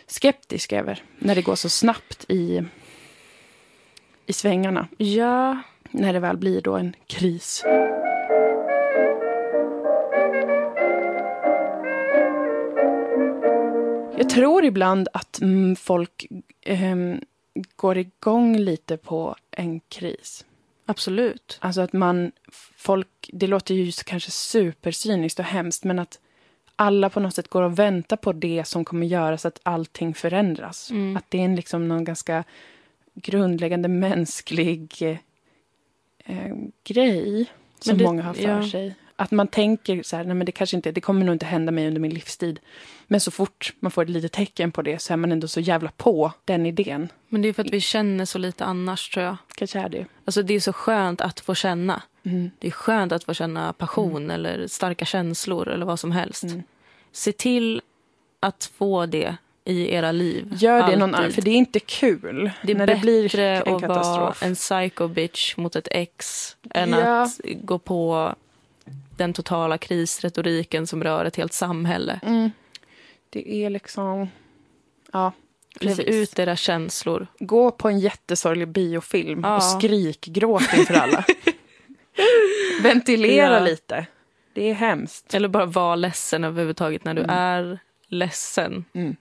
skeptisk 0.07 0.73
över. 0.73 1.03
När 1.19 1.35
det 1.35 1.41
går 1.41 1.55
så 1.55 1.69
snabbt 1.69 2.25
i, 2.29 2.63
i 4.25 4.33
svängarna. 4.33 4.87
ja, 4.97 5.57
När 5.91 6.13
det 6.13 6.19
väl 6.19 6.37
blir 6.37 6.61
då 6.61 6.75
en 6.77 6.95
kris. 7.07 7.63
Jag 14.21 14.29
tror 14.29 14.65
ibland 14.65 15.07
att 15.13 15.41
mm, 15.41 15.75
folk 15.75 16.27
ehm, 16.65 17.21
går 17.75 17.97
igång 17.97 18.57
lite 18.57 18.97
på 18.97 19.35
en 19.51 19.79
kris. 19.79 20.45
absolut. 20.85 21.57
Alltså 21.61 21.81
att 21.81 21.93
man, 21.93 22.31
folk, 22.77 23.29
det 23.33 23.47
låter 23.47 23.75
ju 23.75 23.91
kanske 24.05 24.31
supercyniskt 24.31 25.39
och 25.39 25.45
hemskt, 25.45 25.83
men 25.83 25.99
att 25.99 26.19
alla 26.75 27.09
på 27.09 27.19
något 27.19 27.35
sätt 27.35 27.47
går 27.47 27.61
och 27.61 27.79
väntar 27.79 28.17
på 28.17 28.33
det 28.33 28.67
som 28.67 28.85
kommer 28.85 29.07
göra 29.07 29.37
så 29.37 29.47
att 29.47 29.59
allting 29.63 30.13
förändras. 30.13 30.91
Mm. 30.91 31.17
Att 31.17 31.25
det 31.29 31.37
är 31.39 31.45
en 31.45 31.55
liksom 31.55 31.87
någon 31.87 32.03
ganska 32.03 32.43
grundläggande 33.13 33.87
mänsklig 33.87 35.19
eh, 36.25 36.55
grej 36.83 37.45
som 37.79 37.97
det- 37.97 38.03
många 38.03 38.23
har 38.23 38.33
för 38.33 38.43
ja. 38.43 38.69
sig. 38.69 38.95
Att 39.15 39.31
man 39.31 39.47
tänker 39.47 40.03
så 40.03 40.17
här, 40.17 40.23
nej 40.23 40.35
men 40.35 40.45
det 40.45 40.51
kanske 40.51 40.75
inte, 40.75 40.91
det 40.91 41.01
kommer 41.01 41.25
nog 41.25 41.35
inte 41.35 41.45
hända 41.45 41.71
mig 41.71 41.87
under 41.87 42.01
min 42.01 42.13
livstid. 42.13 42.59
Men 43.11 43.19
så 43.19 43.31
fort 43.31 43.73
man 43.79 43.91
får 43.91 44.03
ett 44.03 44.09
litet 44.09 44.31
tecken 44.31 44.71
på 44.71 44.81
det 44.81 45.01
så 45.01 45.13
är 45.13 45.17
man 45.17 45.31
ändå 45.31 45.47
så 45.47 45.59
jävla 45.59 45.91
på 45.97 46.31
den 46.45 46.65
idén. 46.65 47.09
Men 47.29 47.41
det 47.41 47.49
är 47.49 47.53
för 47.53 47.63
att 47.63 47.71
vi 47.73 47.81
känner 47.81 48.25
så 48.25 48.37
lite 48.37 48.65
annars 48.65 49.09
tror 49.09 49.25
jag. 49.25 49.37
Kanske 49.55 49.79
är 49.79 49.89
det. 49.89 50.05
Alltså 50.25 50.43
det 50.43 50.53
är 50.53 50.59
så 50.59 50.73
skönt 50.73 51.21
att 51.21 51.39
få 51.39 51.55
känna. 51.55 52.01
Mm. 52.23 52.51
Det 52.59 52.67
är 52.67 52.71
skönt 52.71 53.11
att 53.11 53.23
få 53.23 53.33
känna 53.33 53.73
passion 53.73 54.31
eller 54.31 54.67
starka 54.67 55.05
känslor 55.05 55.67
eller 55.69 55.85
vad 55.85 55.99
som 55.99 56.11
helst. 56.11 56.43
Mm. 56.43 56.63
Se 57.11 57.31
till 57.31 57.81
att 58.39 58.71
få 58.77 59.05
det 59.05 59.35
i 59.65 59.93
era 59.93 60.11
liv. 60.11 60.53
Gör 60.57 60.87
det 60.87 60.95
någon 60.97 61.01
Alltid. 61.09 61.19
annan, 61.19 61.31
för 61.31 61.41
det 61.41 61.51
är 61.51 61.55
inte 61.55 61.79
kul 61.79 62.51
Det 62.63 62.71
är 62.71 62.75
när 62.75 62.87
bättre 62.87 62.95
det 62.99 63.01
blir 63.01 63.39
en 63.39 63.61
att 63.61 63.67
vara 63.67 63.79
katastrof. 63.79 64.43
en 64.43 64.55
psycho 64.55 65.07
bitch 65.07 65.57
mot 65.57 65.75
ett 65.75 65.87
ex 65.91 66.55
än 66.69 66.89
Ja. 66.89 67.21
att 67.21 67.39
gå 67.61 67.79
på 67.79 68.35
den 69.17 69.33
totala 69.33 69.77
krisretoriken 69.77 70.87
som 70.87 71.03
rör 71.03 71.25
ett 71.25 71.35
helt 71.35 71.53
samhälle. 71.53 72.19
Mm. 72.23 72.51
Det 73.33 73.53
är 73.65 73.69
liksom... 73.69 74.27
Ja, 75.13 75.31
Lev 75.79 75.95
Precis. 75.95 76.05
ut 76.31 76.39
era 76.39 76.55
känslor. 76.55 77.27
Gå 77.39 77.71
på 77.71 77.89
en 77.89 77.99
jättesorglig 77.99 78.67
biofilm 78.67 79.41
Ja. 79.43 79.55
och 79.55 79.63
skrikgråt 79.63 80.73
inför 80.77 80.93
alla. 80.93 81.25
Ventilera 82.83 83.53
Ja. 83.53 83.59
lite. 83.59 84.05
Det 84.53 84.69
är 84.69 84.73
hemskt. 84.73 85.33
Eller 85.33 85.47
bara 85.47 85.65
vara 85.65 85.95
ledsen 85.95 86.43
överhuvudtaget 86.43 87.03
när 87.03 87.13
du 87.13 87.21
Mm. 87.23 87.35
är 87.37 87.79
ledsen. 88.07 88.85
Mm. 88.93 89.15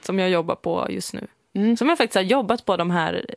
Som 0.00 0.18
jag 0.18 0.30
jobbar 0.30 0.54
på 0.54 0.86
just 0.90 1.12
nu. 1.14 1.26
Mm. 1.54 1.76
Som 1.76 1.88
jag 1.88 1.98
faktiskt 1.98 2.14
har 2.14 2.22
jobbat 2.22 2.64
på 2.64 2.76
de 2.76 2.90
här 2.90 3.34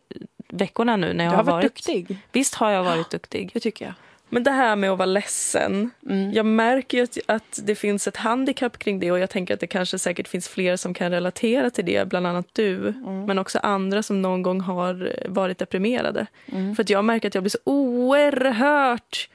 veckorna 0.50 0.96
nu 0.98 1.14
när 1.14 1.24
jag 1.24 1.34
Du 1.34 1.36
har 1.38 1.44
varit 1.44 1.54
varit 1.54 1.64
duktig. 1.64 2.18
Visst 2.32 2.56
har 2.56 2.72
jag 2.72 2.84
varit 2.84 3.10
duktig. 3.10 3.50
Det 3.54 3.60
tycker 3.60 3.86
jag. 3.86 3.94
Men 4.30 4.44
det 4.44 4.52
här 4.52 4.76
med 4.76 4.92
att 4.92 4.98
vara 4.98 5.06
ledsen. 5.06 5.90
Mm. 6.10 6.34
Jag 6.34 6.46
märker 6.46 7.04
att, 7.04 7.18
att 7.26 7.60
det 7.64 7.76
finns 7.76 8.08
ett 8.08 8.18
handikapp 8.18 8.78
kring 8.78 9.00
det 9.00 9.12
och 9.12 9.20
jag 9.20 9.30
tänker 9.30 9.54
att 9.54 9.60
det 9.60 9.68
kanske 9.68 10.00
säkert 10.00 10.28
finns 10.28 10.48
fler 10.48 10.76
som 10.76 10.94
kan 10.94 11.12
relatera 11.12 11.70
till 11.70 11.86
det, 11.86 12.08
bland 12.10 12.28
annat 12.28 12.48
du. 12.54 12.88
Mm. 12.88 13.26
Men 13.26 13.40
också 13.40 13.60
andra 13.60 14.04
som 14.04 14.22
någon 14.22 14.44
gång 14.44 14.62
har 14.62 15.14
varit 15.28 15.58
deprimerade. 15.58 16.28
Mm. 16.46 16.76
För 16.76 16.84
att 16.84 16.90
jag 16.90 17.06
märker 17.06 17.28
att 17.28 17.36
jag 17.36 17.44
blir 17.44 17.52
så 17.52 17.58
oerhört 17.64 19.30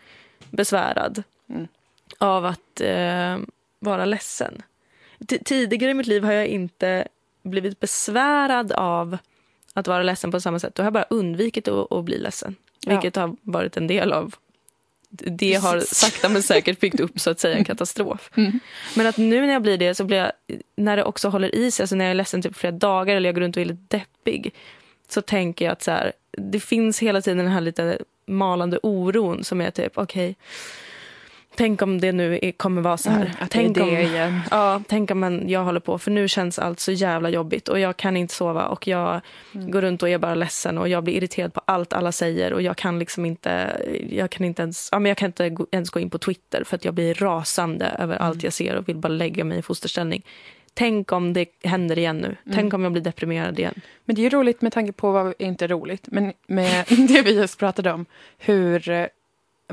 besvärad 0.51 1.23
Mm. 1.49 1.69
av 2.19 2.47
att 2.47 2.81
eh, 2.81 3.37
vara 3.79 4.05
ledsen. 4.05 4.63
T- 5.29 5.39
tidigare 5.45 5.91
i 5.91 5.95
mitt 5.95 6.07
liv 6.07 6.25
har 6.25 6.33
jag 6.33 6.47
inte 6.47 7.09
blivit 7.43 7.81
besvärad 7.81 8.73
av 8.73 9.19
att 9.75 9.89
vara 9.89 10.03
ledsen 10.03 10.31
på 10.31 10.41
samma 10.41 10.59
sätt. 10.59 10.75
Då 10.75 10.83
har 10.83 10.87
jag 10.87 10.93
bara 10.93 11.07
undvikit 11.11 11.69
att, 11.69 11.93
att 11.93 12.05
bli 12.05 12.19
ledsen. 12.19 12.57
Ja. 12.87 12.93
Vilket 12.93 13.17
har 13.17 13.37
varit 13.43 13.77
en 13.77 13.87
del 13.87 14.13
av 14.13 14.35
det 15.11 15.55
har 15.55 15.81
sakta 15.81 16.29
men 16.29 16.43
säkert 16.43 16.81
byggt 16.81 17.01
upp 17.01 17.21
så 17.21 17.31
att 17.31 17.41
säga 17.41 17.57
en 17.57 17.65
katastrof. 17.65 18.31
Mm. 18.37 18.61
Men 18.97 19.07
att 19.07 19.17
nu 19.17 19.41
när 19.47 19.53
jag 19.53 19.63
blir 19.63 19.79
det 19.79 19.95
så 19.95 20.05
blir 20.05 20.19
jag, 20.19 20.33
när 20.77 20.97
det 20.97 21.05
också 21.05 21.29
håller 21.29 21.55
i 21.55 21.71
sig, 21.71 21.83
alltså 21.83 21.97
när 21.97 22.05
jag 22.05 22.11
är 22.11 22.15
ledsen 22.15 22.43
typ 22.43 22.57
flera 22.57 22.73
dagar 22.73 23.17
eller 23.17 23.29
jag 23.29 23.35
går 23.35 23.43
runt 23.43 23.57
och 23.57 23.63
är 23.63 23.67
lite 23.67 23.97
deppig, 23.99 24.55
så 25.09 25.23
tänker 25.23 25.65
jag 25.65 25.73
att 25.73 25.83
så 25.83 25.91
här, 25.91 26.13
det 26.31 26.61
finns 26.61 27.01
hela 27.01 27.23
tiden 27.23 27.39
den 27.39 27.53
här 27.53 27.61
lite 27.61 27.99
malande 28.27 28.79
oron 28.83 29.45
som 29.45 29.61
är 29.61 29.71
typ, 29.71 29.99
okej, 29.99 30.37
tänk 31.61 31.83
om 31.83 32.01
det 32.01 32.13
nu 32.13 32.39
är, 32.43 32.53
kommer 32.53 32.83
vara 32.83 32.97
så 32.97 33.11
här. 33.11 33.23
Mm, 33.23 33.49
tänk 33.51 33.75
det 33.75 33.81
är 33.81 33.85
det 33.87 33.91
om, 34.07 34.15
igen. 34.15 34.41
Ja, 34.51 34.83
tänk 34.89 35.11
om 35.11 35.21
man, 35.21 35.49
jag 35.49 35.65
håller 35.65 35.81
på, 35.81 35.99
för 35.99 36.11
nu 36.11 36.29
känns 36.29 36.59
allt 36.59 36.81
så 36.81 36.93
jävla 36.93 37.29
jobbigt 37.31 37.69
och 37.69 37.79
jag 37.79 37.97
kan 37.97 38.17
inte 38.17 38.35
sova 38.35 38.67
och 38.67 38.87
jag 38.89 39.21
Mm. 39.55 39.71
går 39.71 39.83
runt 39.83 40.03
och 40.03 40.09
är 40.09 40.19
bara 40.19 40.35
ledsen 40.35 40.79
och 40.79 40.89
jag 40.89 41.05
blir 41.05 41.15
irriterad 41.15 41.55
på 41.55 41.61
allt 41.65 41.93
alla 41.93 42.13
säger 42.13 42.53
och 42.53 42.63
jag 42.63 42.77
kan 42.77 42.99
liksom 42.99 43.25
inte, 43.25 43.81
jag 44.11 44.31
kan 44.31 44.47
inte 44.47 44.63
ens, 44.63 44.89
ja, 44.93 44.99
men 44.99 45.09
jag 45.11 45.17
kan 45.17 45.27
inte 45.27 45.57
ens 45.73 45.91
gå 45.91 46.01
in 46.01 46.11
på 46.11 46.19
Twitter 46.19 46.65
för 46.65 46.77
att 46.77 46.85
jag 46.85 46.95
blir 46.95 47.15
rasande 47.15 47.87
över 47.87 48.17
Mm. 48.17 48.27
allt 48.27 48.43
jag 48.43 48.53
ser 48.53 48.77
och 48.77 48.89
vill 48.89 48.97
bara 48.97 49.09
lägga 49.09 49.45
mig 49.45 49.59
i 49.59 49.63
fosterställning. 49.63 50.23
Tänk 50.75 51.13
om 51.13 51.33
det 51.33 51.47
händer 51.65 51.99
igen 51.99 52.17
nu. 52.19 52.27
Mm. 52.27 52.57
Tänk 52.57 52.75
om 52.75 52.83
jag 52.83 52.93
blir 52.93 53.03
deprimerad 53.03 53.59
igen. 53.59 53.75
Men 54.05 54.17
det 54.17 54.21
är 54.23 54.25
ju 54.25 54.31
roligt 54.31 54.63
med 54.63 54.73
tanke 54.73 54.93
på 54.93 55.13
vad 55.13 55.35
inte 55.39 55.67
roligt, 55.67 56.05
men 56.07 56.33
med 56.47 56.85
det 57.09 57.23
vi 57.23 57.35
just 57.37 57.59
pratade 57.59 57.93
om. 57.93 58.07
Hur, 58.39 58.91
eh, 58.91 59.07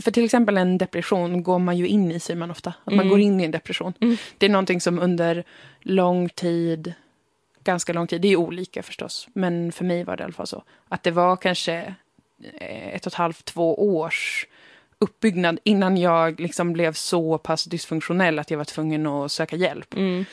för 0.01 0.11
till 0.11 0.25
exempel 0.25 0.57
en 0.57 0.77
depression 0.77 1.43
går 1.43 1.59
man 1.59 1.77
ju 1.77 1.87
in 1.87 2.11
i, 2.11 2.19
säger 2.19 2.37
man 2.39 2.51
ofta. 2.51 2.69
Att 2.69 2.93
man 2.93 2.99
Mm. 3.05 3.09
går 3.09 3.19
in 3.19 3.39
i 3.39 3.43
en 3.43 3.51
depression. 3.51 3.93
Mm. 4.01 4.17
Det 4.37 4.45
är 4.45 4.49
någonting 4.49 4.81
som 4.81 4.99
under 4.99 5.43
lång 5.81 6.29
tid, 6.29 6.93
ganska 7.63 7.93
lång 7.93 8.07
tid, 8.07 8.21
det 8.21 8.27
är 8.27 8.35
olika 8.35 8.83
förstås, 8.83 9.27
men 9.33 9.71
för 9.71 9.85
mig 9.85 10.03
var 10.03 10.17
det 10.17 10.21
i 10.21 10.23
alla 10.23 10.33
fall 10.33 10.47
så. 10.47 10.63
Att 10.89 11.03
det 11.03 11.11
var 11.11 11.35
kanske 11.35 11.95
eh, 12.59 12.87
ett 12.95 13.05
och 13.05 13.11
ett 13.11 13.17
halvt, 13.17 13.45
två 13.45 13.95
års 13.97 14.47
uppbyggnad 14.99 15.59
innan 15.63 15.97
jag 15.97 16.39
liksom 16.39 16.73
blev 16.73 16.93
så 16.93 17.37
pass 17.37 17.65
dysfunktionell 17.65 18.39
att 18.39 18.51
jag 18.51 18.57
var 18.57 18.65
tvungen 18.65 19.07
att 19.07 19.31
söka 19.31 19.55
hjälp. 19.55 19.93
Mm. 19.93 20.25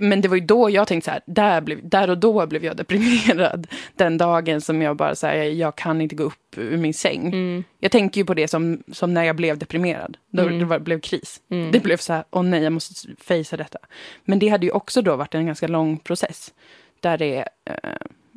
Men 0.00 0.20
det 0.20 0.28
var 0.28 0.36
ju 0.36 0.44
då 0.46 0.70
jag 0.70 0.88
tänkte 0.88 1.04
så 1.04 1.10
här, 1.10 1.20
där, 1.26 1.60
blev, 1.60 1.88
där 1.88 2.10
och 2.10 2.18
då 2.18 2.46
blev 2.46 2.64
jag 2.64 2.76
deprimerad. 2.76 3.66
Den 3.94 4.18
dagen 4.18 4.60
som 4.60 4.82
jag 4.82 4.96
bara 4.96 5.14
så 5.14 5.26
här, 5.26 5.34
jag 5.36 5.76
kan 5.76 6.00
inte 6.00 6.14
gå 6.14 6.24
upp 6.24 6.58
ur 6.58 6.76
min 6.76 6.94
säng. 6.94 7.26
Mm. 7.26 7.64
Jag 7.78 7.92
tänker 7.92 8.20
ju 8.20 8.24
på 8.24 8.34
det 8.34 8.48
som, 8.48 8.82
som 8.92 9.14
när 9.14 9.24
jag 9.24 9.36
blev 9.36 9.58
deprimerad. 9.58 10.16
Då 10.30 10.42
Mm. 10.42 10.58
det 10.58 10.64
var, 10.64 10.78
blev 10.78 11.00
kris. 11.00 11.40
Mm. 11.50 11.72
Det 11.72 11.80
blev 11.80 11.96
så 11.96 12.12
här, 12.12 12.24
åh 12.30 12.42
nej, 12.42 12.62
jag 12.62 12.72
måste 12.72 13.08
fejsa 13.18 13.56
detta. 13.56 13.78
Men 14.24 14.38
det 14.38 14.48
hade 14.48 14.66
ju 14.66 14.72
också 14.72 15.02
då 15.02 15.16
varit 15.16 15.34
en 15.34 15.46
ganska 15.46 15.68
lång 15.68 15.98
process. 15.98 16.54
Där 17.00 17.18
det, 17.18 17.48
eh, 17.64 17.74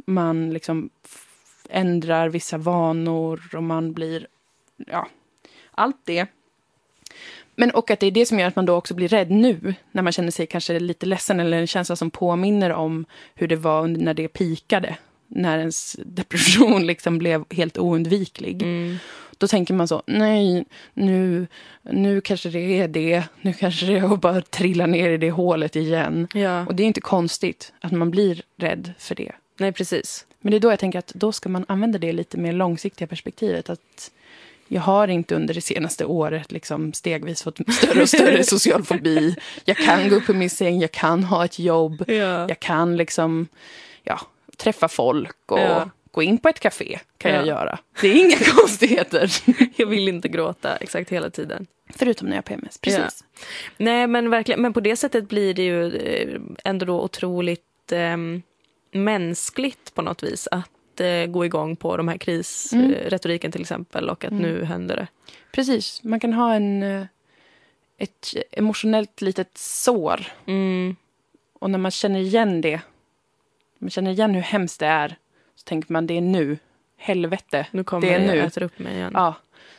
man 0.07 0.49
liksom 0.53 0.89
ändrar 1.69 2.29
vissa 2.29 2.57
vanor 2.57 3.41
och 3.55 3.63
man 3.63 3.93
blir, 3.93 4.27
ja, 4.87 5.07
allt 5.71 5.97
det. 6.05 6.27
Men 7.59 7.71
och 7.71 7.91
att 7.91 7.99
det 7.99 8.07
är 8.07 8.11
det 8.11 8.25
som 8.25 8.39
gör 8.39 8.47
att 8.47 8.55
man 8.55 8.65
då 8.65 8.75
också 8.75 8.93
blir 8.93 9.07
rädd 9.07 9.31
nu, 9.31 9.73
när 9.91 10.01
man 10.01 10.13
känner 10.13 10.31
sig 10.31 10.47
kanske 10.47 10.79
lite 10.79 11.05
ledsen 11.05 11.39
eller 11.39 11.57
en 11.57 11.67
känsla 11.67 11.95
som 11.95 12.11
påminner 12.11 12.69
om 12.69 13.05
hur 13.35 13.47
det 13.47 13.55
var 13.55 13.87
när 13.87 14.13
det 14.13 14.27
pikade. 14.27 14.95
När 15.27 15.57
ens 15.57 15.97
depression 16.05 16.87
liksom 16.87 17.17
blev 17.17 17.43
helt 17.49 17.77
oundviklig. 17.77 18.61
Mm. 18.61 18.97
Då 19.37 19.47
tänker 19.47 19.73
man 19.73 19.87
så, 19.87 20.03
nej, 20.05 20.65
nu, 20.93 21.47
nu 21.81 22.21
kanske 22.21 22.49
det 22.49 22.79
är 22.79 22.87
det. 22.87 23.23
Nu 23.41 23.53
kanske 23.53 23.85
det 23.85 23.97
är 23.97 24.13
att 24.13 24.21
bara 24.21 24.41
trilla 24.41 24.85
ner 24.85 25.09
i 25.09 25.17
det 25.17 25.31
hålet 25.31 25.75
igen. 25.75 26.27
Ja, 26.33 26.65
Och 26.65 26.75
det 26.75 26.83
är 26.83 26.87
inte 26.87 27.01
konstigt 27.01 27.73
att 27.81 27.91
man 27.91 28.11
blir 28.11 28.41
rädd 28.57 28.93
för 28.97 29.15
det. 29.15 29.31
nej 29.57 29.71
precis. 29.71 30.25
Men 30.41 30.51
det 30.51 30.57
är 30.57 30.59
då 30.59 30.71
jag 30.71 30.79
tänker 30.79 30.99
att 30.99 31.13
då 31.15 31.31
ska 31.31 31.49
man 31.49 31.65
använda 31.67 31.99
det 31.99 32.13
lite 32.13 32.37
mer 32.37 32.53
långsiktiga 32.53 33.07
perspektivet. 33.07 33.69
Att 33.69 34.11
jag 34.71 34.81
har 34.81 35.07
inte 35.07 35.35
under 35.35 35.53
det 35.53 35.61
senaste 35.61 36.05
året 36.05 36.51
liksom 36.51 36.93
stegvis 36.93 37.43
fått 37.43 37.57
större 37.73 38.01
och 38.01 38.09
större 38.09 38.43
social 38.43 38.83
fobi. 38.83 39.35
Jag 39.65 39.77
kan 39.77 40.09
gå 40.09 40.15
upp 40.15 40.29
i 40.29 40.33
min 40.33 40.49
säng, 40.49 40.79
jag 40.81 40.91
kan 40.91 41.23
ha 41.23 41.45
ett 41.45 41.59
jobb. 41.59 42.03
Ja. 42.07 42.47
Jag 42.49 42.59
kan 42.59 42.97
liksom, 42.97 43.47
ja, 44.03 44.19
träffa 44.57 44.87
folk 44.87 45.51
och 45.51 45.59
Ja. 45.59 45.89
gå 46.11 46.23
in 46.23 46.37
på 46.37 46.49
ett 46.49 46.59
café 46.59 46.99
kan 47.17 47.31
Ja. 47.31 47.37
jag 47.37 47.47
göra. 47.47 47.79
Det 48.01 48.07
är 48.07 48.15
inga 48.15 48.37
konstigheter. 48.55 49.31
Jag 49.75 49.87
vill 49.87 50.07
inte 50.07 50.27
gråta 50.27 50.75
exakt 50.75 51.09
hela 51.11 51.29
tiden. 51.29 51.67
Förutom 51.95 52.27
när 52.27 52.35
jag 52.35 52.37
har 52.37 52.41
PMS, 52.57 52.77
precis. 52.77 53.23
Nej, 53.77 54.07
men 54.07 54.29
verkligen. 54.29 54.61
Men 54.61 54.73
på 54.73 54.79
det 54.79 54.95
sättet 54.95 55.29
blir 55.29 55.53
det 55.53 55.63
ju 55.63 55.95
eh, 55.97 56.39
ändå 56.63 56.85
då 56.85 57.01
otroligt 57.01 57.91
eh, 57.91 58.17
mänskligt 58.93 59.93
på 59.95 60.01
något 60.01 60.23
vis 60.23 60.47
att 60.51 60.69
eh, 60.99 61.25
gå 61.25 61.45
igång 61.45 61.75
på 61.75 61.97
de 61.97 62.07
här 62.07 62.17
krisretoriken 62.17 63.47
Mm. 63.47 63.51
till 63.51 63.61
exempel 63.61 64.09
och 64.09 64.25
att 64.25 64.31
Mm. 64.31 64.43
nu 64.43 64.63
händer 64.65 64.95
det. 64.95 65.07
Precis, 65.51 66.03
man 66.03 66.19
kan 66.19 66.33
ha 66.33 66.53
en, 66.55 66.83
eh, 66.83 67.05
ett 67.97 68.27
emotionellt 68.51 69.21
litet 69.21 69.57
sår. 69.57 70.27
Mm. 70.45 70.95
Och 71.59 71.69
när 71.69 71.79
man 71.79 71.91
känner 71.91 72.19
igen 72.19 72.61
det, 72.61 72.81
man 73.79 73.89
känner 73.89 74.11
igen 74.11 74.33
hur 74.35 74.41
hemskt 74.41 74.79
det 74.79 74.85
är, 74.87 75.15
så 75.55 75.63
tänker 75.63 75.93
man 75.93 76.07
det 76.07 76.17
är 76.17 76.21
nu. 76.21 76.57
Helvete. 76.97 77.67
Nu 77.71 77.83
kommer 77.83 78.07
Det 78.07 78.17
det, 78.17 78.23
är 78.23 78.35
nu. 78.35 78.39
äter 78.41 78.63
upp 78.63 78.79
mig 78.79 78.93
igen. 78.95 79.11
Ja. 79.13 79.33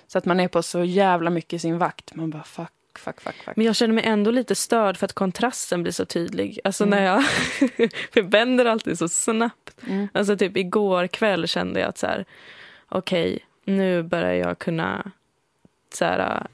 Så 0.06 0.18
att 0.18 0.24
man 0.24 0.40
är 0.40 0.48
på 0.48 0.62
så 0.62 0.84
jävla 0.84 1.30
mycket 1.30 1.60
sin 1.62 1.78
vakt. 1.78 2.14
Man 2.14 2.30
bara 2.30 2.42
fuck, 2.42 2.72
fuck, 3.00 3.20
fuck, 3.20 3.34
fuck. 3.44 3.56
Men 3.56 3.66
jag 3.66 3.76
känner 3.76 3.94
mig 3.94 4.04
ändå 4.04 4.30
lite 4.30 4.54
störd 4.54 4.96
för 4.96 5.04
att 5.04 5.12
kontrasten 5.12 5.82
blir 5.82 5.92
så 5.92 6.04
tydlig. 6.04 6.58
Alltså 6.64 6.84
Mm. 6.84 6.98
när 6.98 7.06
jag... 7.06 7.22
för 8.12 8.22
vänder 8.22 8.64
alltid 8.64 8.98
så 8.98 9.08
snabbt. 9.08 9.70
Mm. 9.88 10.08
Alltså 10.14 10.36
typ 10.36 10.56
igår 10.56 11.06
kväll 11.06 11.48
kände 11.48 11.80
jag 11.80 11.88
att 11.88 11.98
så 11.98 12.06
här, 12.06 12.24
okej, 12.88 13.38
nu 13.64 14.02
börjar 14.02 14.32
jag 14.34 14.58
kunna 14.58 15.10
så 15.94 16.04
här, 16.04 16.46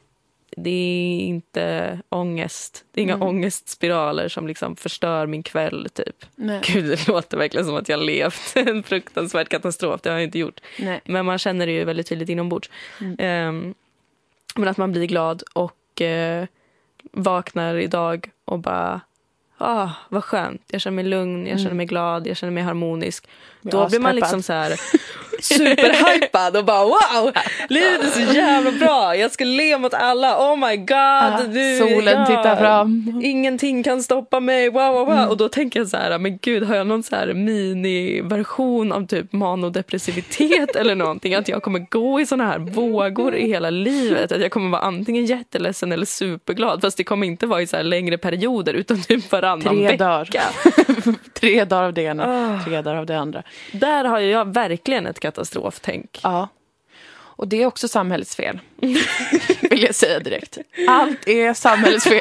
det 0.56 0.70
är 0.70 1.20
inte 1.20 1.98
ångest. 2.08 2.84
Det 2.92 3.00
är 3.00 3.02
inga 3.02 3.14
Mm. 3.14 3.28
ångestspiraler 3.28 4.28
som 4.28 4.46
liksom 4.46 4.76
förstör 4.76 5.26
min 5.26 5.42
kväll 5.42 5.88
typ. 5.94 6.24
Nej. 6.34 6.60
Gud, 6.64 6.84
det 6.84 7.08
låter 7.08 7.36
verkligen 7.38 7.66
som 7.66 7.76
att 7.76 7.88
jag 7.88 8.00
levt 8.00 8.52
en 8.56 8.82
fruktansvärd 8.82 9.48
katastrof. 9.48 10.00
Det 10.02 10.08
har 10.10 10.16
jag 10.16 10.24
inte 10.24 10.38
gjort. 10.38 10.60
Nej. 10.78 11.00
Men 11.04 11.26
man 11.26 11.38
känner 11.38 11.66
det 11.66 11.72
ju 11.72 11.84
väldigt 11.84 12.06
tydligt 12.06 12.28
inombords. 12.28 12.70
Mm. 13.00 13.16
Ehm, 13.18 13.74
men 14.54 14.68
att 14.68 14.76
man 14.76 14.92
blir 14.92 15.06
glad 15.06 15.42
och 15.52 15.72
eh, 16.00 16.46
vaknar 17.12 17.74
idag 17.74 18.30
och 18.44 18.58
bara 18.58 19.00
Ah, 19.58 19.88
vad 20.08 20.24
skönt. 20.24 20.62
Jag 20.70 20.80
känner 20.80 20.94
mig 20.94 21.04
lugn, 21.04 21.46
jag 21.46 21.58
känner 21.58 21.66
Mm. 21.70 21.76
mig 21.76 21.86
glad, 21.86 22.26
jag 22.26 22.36
känner 22.36 22.52
mig 22.52 22.62
harmonisk. 22.62 23.28
Jag 23.62 23.72
Då 23.72 23.88
blir 23.88 24.00
man 24.00 24.16
liksom 24.16 24.42
så 24.42 24.52
här 24.52 24.76
superhypad 25.42 26.56
och 26.56 26.64
bara 26.64 26.84
wow, 26.84 27.32
livet 27.68 28.04
är 28.04 28.10
så 28.26 28.34
jävla 28.34 28.72
bra. 28.72 29.16
Jag 29.16 29.30
ska 29.30 29.44
le 29.44 29.78
mot 29.78 29.94
alla. 29.94 30.52
Oh 30.52 30.68
my 30.68 30.76
god. 30.76 30.88
Ja, 30.90 31.40
nu, 31.48 31.78
solen 31.78 32.20
ja, 32.20 32.26
tittar 32.26 32.56
fram. 32.56 33.20
Ingenting 33.24 33.82
kan 33.82 34.02
stoppa 34.02 34.40
mig. 34.40 34.68
Wow, 34.70 34.92
wow, 34.92 35.06
wow. 35.06 35.16
Mm. 35.16 35.28
Och 35.28 35.36
då 35.36 35.48
tänker 35.48 35.80
jag 35.80 35.88
så 35.88 35.96
här, 35.96 36.18
men 36.18 36.38
gud, 36.38 36.62
har 36.62 36.76
jag 36.76 36.86
någon 36.86 37.02
så 37.02 37.16
här 37.16 37.34
miniversion 37.34 38.92
av 38.92 39.06
typ 39.06 39.32
manodepressivitet 39.32 40.76
eller 40.76 40.94
någonting? 40.94 41.34
Att 41.34 41.48
jag 41.48 41.62
kommer 41.62 41.86
gå 41.90 42.20
i 42.20 42.26
såna 42.26 42.44
här 42.46 42.58
vågor 42.58 43.34
i 43.36 43.46
hela 43.48 43.70
livet. 43.70 44.32
Att 44.32 44.40
jag 44.40 44.50
kommer 44.50 44.70
vara 44.70 44.82
antingen 44.82 45.26
jätteledsen 45.26 45.92
eller 45.92 46.06
superglad. 46.06 46.80
Fast 46.80 46.96
det 46.96 47.04
kommer 47.04 47.26
inte 47.26 47.46
vara 47.46 47.62
i 47.62 47.66
så 47.66 47.76
här 47.76 47.84
längre 47.84 48.18
perioder 48.18 48.74
utan 48.74 49.02
typ 49.02 49.30
varannan 49.46 49.74
Tre 49.74 49.86
vecka. 49.86 50.04
dagar. 50.04 50.28
tre 51.34 51.64
dagar 51.64 51.82
av 51.84 51.92
det 51.94 52.02
ena, 52.02 52.24
Ah. 52.58 52.64
tre 52.64 52.82
dagar 52.82 52.98
av 52.98 53.06
det 53.06 53.18
andra. 53.18 53.42
Där 53.72 54.04
har 54.04 54.18
jag 54.20 54.54
verkligen 54.54 55.06
ett 55.06 55.20
katastroftänk. 55.20 56.20
Ja. 56.22 56.48
Och 57.38 57.48
det 57.48 57.62
är 57.62 57.66
också 57.66 57.88
samhällets 57.88 58.36
fel. 58.36 58.58
Vill 59.70 59.82
jag 59.82 59.94
säga 59.94 60.18
direkt. 60.20 60.58
Allt 60.88 61.28
är 61.28 61.54
samhällets 61.54 62.04
fel. 62.04 62.20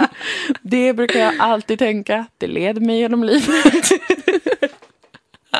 det 0.62 0.92
brukar 0.92 1.20
jag 1.20 1.34
alltid 1.38 1.78
tänka. 1.78 2.26
Det 2.38 2.46
leder 2.46 2.80
mig 2.80 2.98
genom 2.98 3.24
livet. 3.24 3.88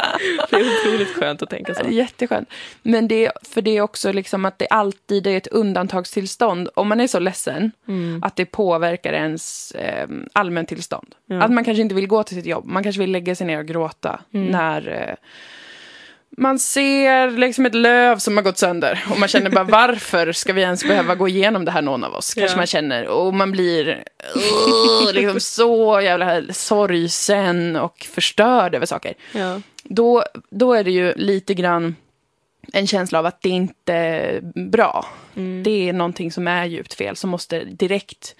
det 0.50 0.56
är 0.56 0.78
otroligt 0.80 1.08
skönt 1.16 1.42
att 1.42 1.50
tänka 1.50 1.74
så. 1.74 1.88
Jätteskönt. 1.88 2.48
Men 2.82 3.08
det, 3.08 3.32
för 3.42 3.62
det 3.62 3.76
är 3.76 3.80
också 3.80 4.12
liksom 4.12 4.44
att 4.44 4.58
det 4.58 4.66
alltid 4.66 5.26
är 5.26 5.36
ett 5.36 5.46
undantagstillstånd. 5.46 6.68
Om 6.74 6.88
man 6.88 7.00
är 7.00 7.06
så 7.06 7.18
ledsen 7.18 7.70
Mm. 7.88 8.22
att 8.22 8.36
det 8.36 8.44
påverkar 8.46 9.12
ens 9.12 9.70
eh, 9.72 10.08
allmäntillstånd. 10.32 11.14
Ja. 11.26 11.42
Att 11.42 11.50
man 11.50 11.64
kanske 11.64 11.82
inte 11.82 11.94
vill 11.94 12.06
gå 12.06 12.22
till 12.22 12.36
sitt 12.36 12.46
jobb. 12.46 12.64
Man 12.66 12.82
kanske 12.82 13.00
vill 13.00 13.10
lägga 13.12 13.34
sig 13.34 13.46
ner 13.46 13.58
och 13.58 13.66
gråta 13.66 14.20
Mm. 14.34 14.46
när 14.46 14.88
eh, 15.08 15.14
man 16.36 16.58
ser 16.58 17.30
liksom 17.30 17.66
ett 17.66 17.74
löv 17.74 18.18
som 18.18 18.36
har 18.36 18.44
gått 18.44 18.58
sönder. 18.58 19.04
Och 19.10 19.18
man 19.18 19.28
känner 19.28 19.50
bara 19.50 19.64
varför 19.88 20.32
ska 20.32 20.52
vi 20.52 20.60
ens 20.62 20.84
behöva 20.84 21.14
gå 21.14 21.28
igenom 21.28 21.64
det 21.64 21.70
här 21.70 21.82
någon 21.82 22.04
av 22.04 22.14
oss? 22.14 22.34
Kanske 22.34 22.54
Ja. 22.54 22.56
man 22.56 22.66
känner. 22.66 23.06
Och 23.06 23.34
man 23.34 23.52
blir 23.52 23.88
uh, 24.36 25.12
liksom 25.12 25.40
så 25.40 26.00
jävla 26.00 26.42
sorgsen 26.52 27.76
och 27.76 28.06
förstörd 28.10 28.74
över 28.74 28.86
saker 28.86 29.14
Ja. 29.32 29.60
då, 29.84 30.24
då 30.50 30.74
är 30.74 30.84
det 30.84 30.90
ju 30.90 31.12
lite 31.16 31.54
grann 31.54 31.96
en 32.72 32.86
känsla 32.86 33.18
av 33.18 33.26
att 33.26 33.42
det 33.42 33.48
inte 33.48 33.94
är 33.94 34.40
bra. 34.70 35.06
Mm. 35.36 35.62
Det 35.62 35.88
är 35.88 35.92
någonting 35.92 36.32
som 36.32 36.48
är 36.48 36.64
djupt 36.64 36.94
fel 36.94 37.16
som 37.16 37.30
måste 37.30 37.64
direkt 37.64 38.36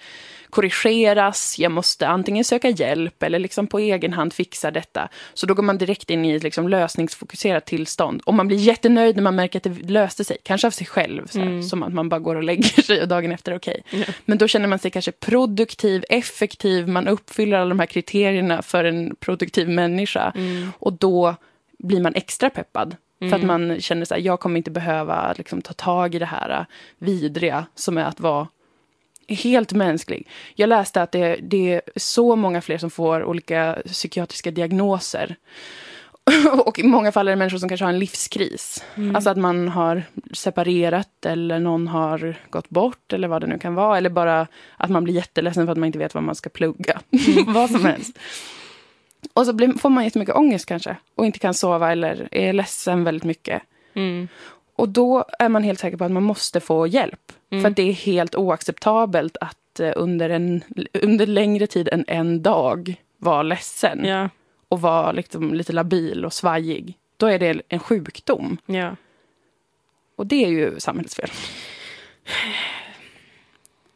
korrigeras. 0.55 1.59
Jag 1.59 1.71
måste 1.71 2.07
antingen 2.07 2.43
söka 2.43 2.69
hjälp 2.69 3.23
eller 3.23 3.39
liksom 3.39 3.67
på 3.67 3.79
egen 3.79 4.13
hand 4.13 4.33
fixa 4.33 4.71
detta. 4.71 5.09
Så 5.33 5.45
då 5.45 5.53
går 5.53 5.63
man 5.63 5.77
direkt 5.77 6.09
in 6.09 6.25
i 6.25 6.35
ett 6.35 6.43
liksom 6.43 6.69
lösningsfokuserat 6.69 7.65
tillstånd. 7.65 8.21
Och 8.25 8.33
man 8.33 8.47
blir 8.47 8.57
jättenöjd 8.57 9.15
när 9.15 9.23
man 9.23 9.35
märker 9.35 9.59
att 9.59 9.63
det 9.63 9.89
löste 9.89 10.23
sig. 10.23 10.37
Kanske 10.43 10.67
av 10.67 10.71
sig 10.71 10.87
själv. 10.87 11.27
Så 11.27 11.39
här, 11.39 11.45
Mm. 11.45 11.63
Som 11.63 11.83
att 11.83 11.93
man 11.93 12.09
bara 12.09 12.19
går 12.19 12.35
och 12.35 12.43
lägger 12.43 12.81
sig 12.81 13.01
och 13.01 13.07
dagen 13.07 13.31
efter 13.31 13.51
är 13.51 13.57
okej. 13.57 13.81
Ja. 13.89 14.05
Men 14.25 14.37
då 14.37 14.47
känner 14.47 14.67
man 14.67 14.79
sig 14.79 14.91
kanske 14.91 15.11
produktiv, 15.11 16.05
effektiv. 16.09 16.87
Man 16.87 17.07
uppfyller 17.07 17.57
alla 17.57 17.69
de 17.69 17.79
här 17.79 17.85
kriterierna 17.85 18.61
för 18.61 18.83
en 18.83 19.15
produktiv 19.15 19.69
människa. 19.69 20.31
Mm. 20.35 20.71
Och 20.79 20.93
då 20.93 21.35
blir 21.79 22.01
man 22.01 22.15
extra 22.15 22.49
peppad. 22.49 22.95
För 23.19 23.35
att 23.35 23.43
man 23.43 23.81
känner 23.81 24.05
så 24.05 24.13
här, 24.13 24.21
jag 24.21 24.39
kommer 24.39 24.57
inte 24.57 24.71
behöva 24.71 25.33
liksom, 25.37 25.61
ta 25.61 25.73
tag 25.73 26.15
i 26.15 26.19
det 26.19 26.25
här 26.25 26.49
äh, 26.49 26.65
vidriga 26.99 27.65
som 27.75 27.97
är 27.97 28.03
att 28.03 28.19
vara 28.19 28.47
helt 29.27 29.73
mänsklig. 29.73 30.27
Jag 30.55 30.67
läste 30.69 31.01
att 31.01 31.11
det, 31.11 31.39
det 31.41 31.73
är 31.73 31.81
så 31.95 32.35
många 32.35 32.61
fler 32.61 32.77
som 32.77 32.89
får 32.89 33.23
olika 33.23 33.77
psykiatriska 33.85 34.51
diagnoser. 34.51 35.35
Och 36.65 36.79
i 36.79 36.83
många 36.83 37.11
fall 37.11 37.27
är 37.27 37.31
det 37.31 37.35
människor 37.35 37.57
som 37.57 37.69
kanske 37.69 37.85
har 37.85 37.93
en 37.93 37.99
livskris. 37.99 38.83
Alltså 39.15 39.29
att 39.29 39.37
man 39.37 39.67
har 39.67 40.03
separerat 40.33 41.25
eller 41.25 41.59
någon 41.59 41.87
har 41.87 42.35
gått 42.49 42.69
bort 42.69 43.13
eller 43.13 43.27
vad 43.27 43.41
det 43.41 43.47
nu 43.47 43.59
kan 43.59 43.75
vara. 43.75 43.97
Eller 43.97 44.09
bara 44.09 44.47
att 44.77 44.89
man 44.89 45.03
blir 45.03 45.13
jätteledsen 45.13 45.65
för 45.65 45.71
att 45.71 45.77
man 45.77 45.87
inte 45.87 45.99
vet 45.99 46.13
vad 46.13 46.23
man 46.23 46.35
ska 46.35 46.49
plugga. 46.49 47.01
vad 47.47 47.69
som 47.69 47.85
helst. 47.85 48.19
Och 49.33 49.45
så 49.45 49.53
blir, 49.53 49.73
får 49.73 49.89
man 49.89 50.03
jättemycket 50.03 50.35
ångest 50.35 50.65
kanske. 50.65 50.95
Och 51.15 51.25
inte 51.25 51.39
kan 51.39 51.53
sova 51.53 51.91
eller 51.91 52.27
är 52.31 52.53
ledsen 52.53 53.03
väldigt 53.03 53.23
mycket. 53.23 53.61
Mm. 53.93 54.27
Och 54.75 54.89
då 54.89 55.25
är 55.39 55.49
man 55.49 55.63
helt 55.63 55.79
säker 55.79 55.97
på 55.97 56.03
att 56.03 56.11
man 56.11 56.23
måste 56.23 56.59
få 56.59 56.87
hjälp. 56.87 57.31
Mm. 57.51 57.61
För 57.61 57.69
att 57.69 57.75
det 57.75 57.89
är 57.89 57.93
helt 57.93 58.35
oacceptabelt 58.35 59.37
att 59.41 59.79
eh, 59.79 59.93
under, 59.95 60.29
en, 60.29 60.63
under 60.93 61.25
längre 61.25 61.67
tid 61.67 61.89
än 61.91 62.05
en 62.07 62.41
dag 62.41 62.95
vara 63.17 63.43
ledsen. 63.43 64.05
Ja. 64.05 64.29
Och 64.69 64.81
vara 64.81 65.11
liksom 65.11 65.53
lite 65.53 65.73
labil 65.73 66.25
och 66.25 66.33
svajig. 66.33 66.97
Då 67.17 67.27
är 67.27 67.39
det 67.39 67.61
en 67.67 67.79
sjukdom. 67.79 68.57
Ja. 68.65 68.95
Och 70.15 70.27
det 70.27 70.45
är 70.45 70.49
ju 70.49 70.79
samhällets 70.79 71.15
fel. 71.15 71.29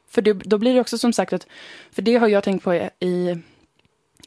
För 0.10 0.22
det, 0.22 0.34
då 0.34 0.58
blir 0.58 0.74
det 0.74 0.82
också 0.82 0.98
som 0.98 1.14
sagt 1.14 1.34
att, 1.34 1.48
för 1.92 2.02
det 2.02 2.16
har 2.16 2.28
jag 2.28 2.44
tänkt 2.44 2.64
på 2.64 2.74
i, 3.00 3.38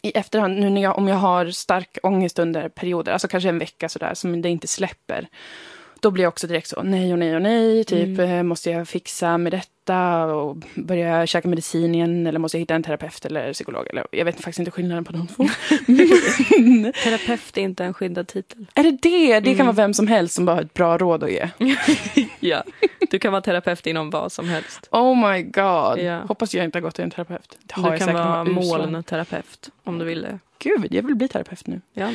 i 0.03 0.11
efterhand, 0.11 0.61
nu 0.61 0.71
när 0.71 0.83
jag, 0.83 0.99
om 0.99 1.09
jag 1.09 1.17
har 1.17 1.47
stark 1.47 1.99
ångest 2.03 2.39
under 2.39 2.69
perioder, 2.69 3.13
alltså 3.13 3.29
kanske 3.29 3.49
en 3.49 3.59
vecka 3.59 3.89
sådär, 3.89 4.15
som 4.15 4.43
det 4.43 4.49
inte 4.49 4.67
släpper. 4.67 5.29
Då 6.03 6.11
blir 6.11 6.25
jag 6.25 6.29
också 6.29 6.47
direkt 6.47 6.69
så, 6.69 6.83
nej 6.83 7.13
och 7.13 7.19
nej 7.19 7.37
och 7.37 7.43
nej, 7.43 7.85
typ, 7.85 8.19
eh, 8.19 8.43
måste 8.43 8.71
jag 8.71 8.89
fixa 8.89 9.39
med 9.39 9.53
detta 9.53 10.25
och 10.27 10.57
börja 10.75 11.27
käka 11.27 11.49
medicin 11.49 11.95
igen, 11.95 12.27
eller 12.27 12.39
måste 12.39 12.57
jag 12.57 12.61
hitta 12.61 12.75
en 12.75 12.83
terapeut 12.83 13.25
eller 13.25 13.53
psykolog, 13.53 13.87
eller 13.89 14.07
jag 14.11 14.25
vet 14.25 14.37
faktiskt 14.37 14.59
inte 14.59 14.71
skillnaden 14.71 15.05
på 15.05 15.13
de 15.13 15.27
två. 15.29 15.45
Terapeut 17.05 17.59
är 17.59 17.63
inte 17.63 17.85
en 17.85 17.95
skyddad 17.95 18.29
titel. 18.29 18.67
är 18.75 18.83
det 18.83 18.99
det? 19.03 19.41
Det 19.41 19.55
kan 19.55 19.67
vara 19.67 19.77
vem 19.77 19.95
som 19.95 20.07
helst 20.07 20.35
som 20.35 20.45
bara 20.45 20.57
har 20.57 20.63
ett 20.63 20.75
bra 20.75 20.99
råd 20.99 21.25
att 21.25 21.31
ge. 21.33 21.49
Ja. 22.41 22.65
Du 23.11 23.19
kan 23.19 23.33
vara 23.33 23.43
terapeut 23.43 23.87
inom 23.87 24.11
vad 24.11 24.33
som 24.33 24.49
helst. 24.49 24.89
Oh 24.91 25.31
my 25.33 25.43
god. 25.43 25.99
Ja. 25.99 26.21
Hoppas 26.29 26.55
jag 26.55 26.65
inte 26.65 26.79
har 26.79 26.83
gått 26.83 26.95
till 26.95 27.05
en 27.05 27.11
terapeut. 27.11 27.59
Det 27.63 27.75
har 27.75 27.83
Du 27.83 27.89
jag 27.89 27.99
kan 27.99 28.07
säkert 28.09 28.25
vara 28.25 28.45
molnterapeut 28.45 29.71
om 29.85 29.99
du 29.99 30.05
vill 30.05 30.23
det. 30.23 30.39
Gud, 30.63 30.95
jag 30.95 31.03
vill 31.03 31.15
bli 31.15 31.29
terapeut 31.29 31.67
nu. 31.67 31.81
Ja. 31.93 32.13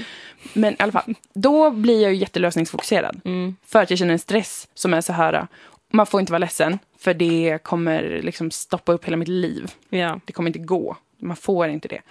Men 0.54 0.74
i 0.74 0.76
alla 0.80 0.92
fall, 0.92 1.16
då 1.34 1.72
blir 1.72 2.02
jag 2.04 2.14
ju 2.14 2.18
jättelösningsfokuserad. 2.20 3.22
Mm. 3.26 3.56
För 3.66 3.82
att 3.82 3.90
jag 3.90 4.00
känner 4.00 4.14
en 4.14 4.20
stress 4.20 4.68
som 4.74 4.94
är 4.94 5.02
så 5.02 5.14
här, 5.14 5.48
man 5.90 6.06
får 6.06 6.20
inte 6.20 6.32
vara 6.32 6.40
ledsen. 6.40 6.80
För 7.00 7.14
det 7.14 7.60
kommer 7.64 8.20
liksom 8.24 8.52
stoppa 8.52 8.94
upp 8.94 9.06
hela 9.06 9.18
mitt 9.18 9.28
liv. 9.28 9.72
Ja. 9.90 10.20
Det 10.26 10.34
kommer 10.34 10.50
inte 10.50 10.60
gå. 10.60 10.98
Man 11.18 11.36
får 11.36 11.68
inte 11.68 11.88
det. 11.88 12.02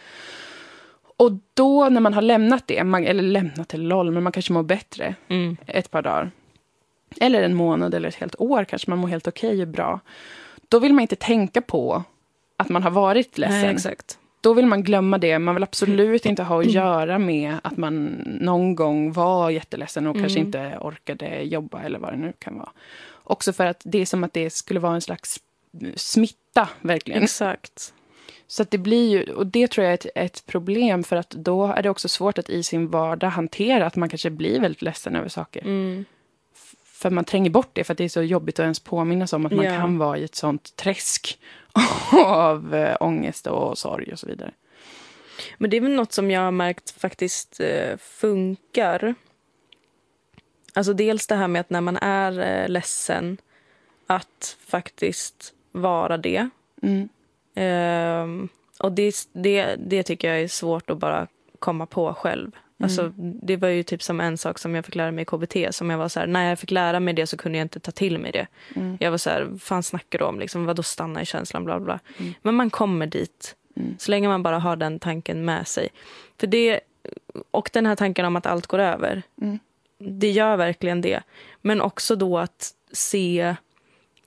Och 1.17 1.33
då 1.55 1.89
när 1.89 2.01
man 2.01 2.15
har 2.15 2.23
lämnat 2.23 2.67
det, 2.67 2.85
man, 2.85 3.05
eller 3.05 3.23
lämnat 3.23 3.75
eller 3.75 3.85
LOL, 3.85 4.11
men 4.11 4.23
man 4.23 4.33
kanske 4.33 4.53
mår 4.53 4.63
bättre 4.63 5.15
Mm. 5.29 5.57
ett 5.67 5.91
par 5.91 6.03
dagar. 6.03 6.31
Eller 7.21 7.43
en 7.43 7.55
månad 7.55 7.95
eller 7.95 8.09
ett 8.09 8.15
helt 8.15 8.35
år 8.41 8.65
kanske 8.65 8.91
man 8.91 8.99
mår 8.99 9.09
helt 9.09 9.29
okej 9.29 9.63
och 9.63 9.69
bra. 9.69 10.01
Då 10.69 10.79
vill 10.79 10.93
man 10.93 11.03
inte 11.03 11.17
tänka 11.17 11.63
på 11.63 12.05
att 12.57 12.69
man 12.69 12.83
har 12.83 12.91
varit 12.91 13.39
ledsen. 13.39 13.61
Nej, 13.61 13.71
exakt. 13.71 14.19
Då 14.41 14.55
vill 14.55 14.67
man 14.67 14.83
glömma 14.83 15.19
det. 15.19 15.39
Man 15.39 15.55
vill 15.55 15.63
absolut 15.65 16.27
inte 16.27 16.43
ha 16.43 16.61
att 16.61 16.67
göra 16.71 17.19
med 17.19 17.55
att 17.63 17.77
man 17.77 18.05
någon 18.41 18.75
gång 18.75 19.13
var 19.13 19.51
jätteledsen 19.51 20.07
och 20.07 20.19
kanske 20.19 20.39
inte 20.39 20.79
orkade 20.81 21.43
jobba 21.43 21.83
eller 21.83 21.99
vad 21.99 22.13
det 22.13 22.17
nu 22.17 22.33
kan 22.39 22.59
vara. 22.59 22.71
Också 23.25 23.53
för 23.53 23.67
att 23.67 23.81
det 23.85 23.99
är 23.99 24.07
som 24.07 24.25
att 24.25 24.33
det 24.33 24.51
skulle 24.51 24.81
vara 24.81 24.95
en 24.95 25.01
slags 25.01 25.41
smitta, 25.95 26.69
verkligen. 26.81 27.23
Exakt. 27.23 27.93
Så 28.47 28.63
att 28.63 28.71
det 28.71 28.79
blir 28.79 29.11
ju, 29.11 29.33
och 29.33 29.47
det 29.47 29.71
tror 29.71 29.85
jag 29.85 29.91
är 29.91 29.95
ett, 29.95 30.07
ett 30.15 30.47
problem 30.47 31.05
för 31.05 31.17
att 31.17 31.31
då 31.31 31.67
är 31.67 31.83
det 31.83 31.91
också 31.91 32.09
svårt 32.09 32.39
att 32.39 32.51
i 32.51 32.63
sin 32.63 32.89
vardag 32.89 33.29
hantera 33.29 33.87
att 33.87 33.97
man 33.97 34.09
kanske 34.09 34.31
blir 34.31 34.61
väldigt 34.61 34.83
ledsen 34.83 35.17
över 35.17 35.29
saker. 35.29 35.61
Mm. 35.63 36.05
För 36.85 37.11
man 37.11 37.25
tränger 37.25 37.51
bort 37.51 37.71
det 37.73 37.85
för 37.85 37.93
att 37.93 37.99
det 37.99 38.05
är 38.05 38.09
så 38.09 38.23
jobbigt 38.23 38.59
att 38.59 38.63
ens 38.63 38.81
påminnas 38.81 39.33
om 39.33 39.47
att 39.47 39.53
man 39.53 39.65
Ja. 39.65 39.77
kan 39.77 39.99
vara 39.99 40.19
i 40.19 40.25
ett 40.25 40.35
sånt 40.35 40.77
träsk 40.77 41.39
av 42.25 42.75
äh, 42.75 42.97
ångest 43.01 43.47
och 43.47 43.79
sorg 43.79 44.13
och 44.13 44.19
så 44.19 44.27
vidare. 44.27 44.53
Men 45.59 45.71
det 45.71 45.77
är 45.77 45.81
väl 45.81 45.95
något 45.95 46.13
som 46.13 46.31
jag 46.31 46.41
har 46.41 46.51
märkt 46.51 46.91
faktiskt 46.91 47.61
eh, 47.61 47.97
funkar. 47.97 49.15
Alltså 50.75 50.93
dels 50.93 51.27
det 51.27 51.35
här 51.35 51.49
med 51.49 51.61
att 51.61 51.71
när 51.71 51.81
man 51.81 51.97
är 51.97 52.39
eh, 52.39 52.69
ledsen 52.69 53.37
att 54.07 54.57
faktiskt 54.67 55.55
vara 55.73 56.17
det. 56.17 56.49
Mm. 56.83 57.09
Ehm, 57.55 58.49
och 58.79 58.93
det, 58.93 59.29
det, 59.33 59.77
det 59.77 60.03
tycker 60.03 60.29
jag 60.29 60.41
är 60.41 60.49
svårt 60.49 60.91
att 60.91 60.99
bara 60.99 61.27
komma 61.59 61.87
på 61.87 62.15
själv. 62.15 62.51
Alltså, 62.79 63.13
det 63.19 63.57
var 63.57 63.69
ju 63.69 63.83
typ 63.83 64.03
som 64.03 64.21
en 64.21 64.39
sak 64.39 64.59
som 64.59 64.75
jag 64.75 64.85
fick 64.85 64.95
lära 64.95 65.11
mig 65.11 65.23
i 65.23 65.25
KBT. 65.25 65.75
Som 65.75 65.91
jag 65.91 65.99
var 65.99 66.09
så 66.09 66.21
här, 66.21 66.27
när 66.27 66.49
jag 66.49 66.59
fick 66.59 66.71
lära 66.71 67.01
mig 67.01 67.15
det 67.15 67.27
så 67.27 67.37
kunde 67.37 67.59
jag 67.59 67.65
inte 67.65 67.81
ta 67.81 67.91
till 67.91 68.19
mig 68.19 68.33
det. 68.33 68.47
Mm. 68.75 68.99
Jag 69.01 69.11
var 69.11 69.19
så 69.19 69.31
här, 69.31 69.43
vad 69.43 69.63
fan 69.63 69.83
snackar 69.83 70.19
du 70.19 70.25
om? 70.25 70.41
Liksom, 70.41 70.67
vadå 70.67 70.83
stanna 70.83 71.23
i 71.23 71.27
känslan? 71.27 71.65
Bla, 71.65 71.81
bla. 71.81 72.01
Men 72.43 72.55
man 72.55 72.71
kommer 72.71 73.07
dit. 73.07 73.57
Mm. 73.77 73.97
Så 73.99 74.11
länge 74.11 74.29
man 74.29 74.43
bara 74.43 74.59
har 74.59 74.77
den 74.77 74.99
tanken 74.99 75.45
med 75.45 75.69
sig. 75.69 75.89
För 76.41 76.47
det, 76.47 76.81
och 77.51 77.71
den 77.73 77.87
här 77.87 77.97
tanken 77.97 78.25
om 78.25 78.37
att 78.37 78.47
allt 78.47 78.67
går 78.67 78.79
över. 78.79 79.23
Mm. 79.43 79.59
Det 79.99 80.31
gör 80.31 80.57
verkligen 80.57 81.01
det. 81.01 81.23
Men 81.63 81.81
också 81.81 82.17
då 82.17 82.39
att 82.39 82.71
se 82.93 83.57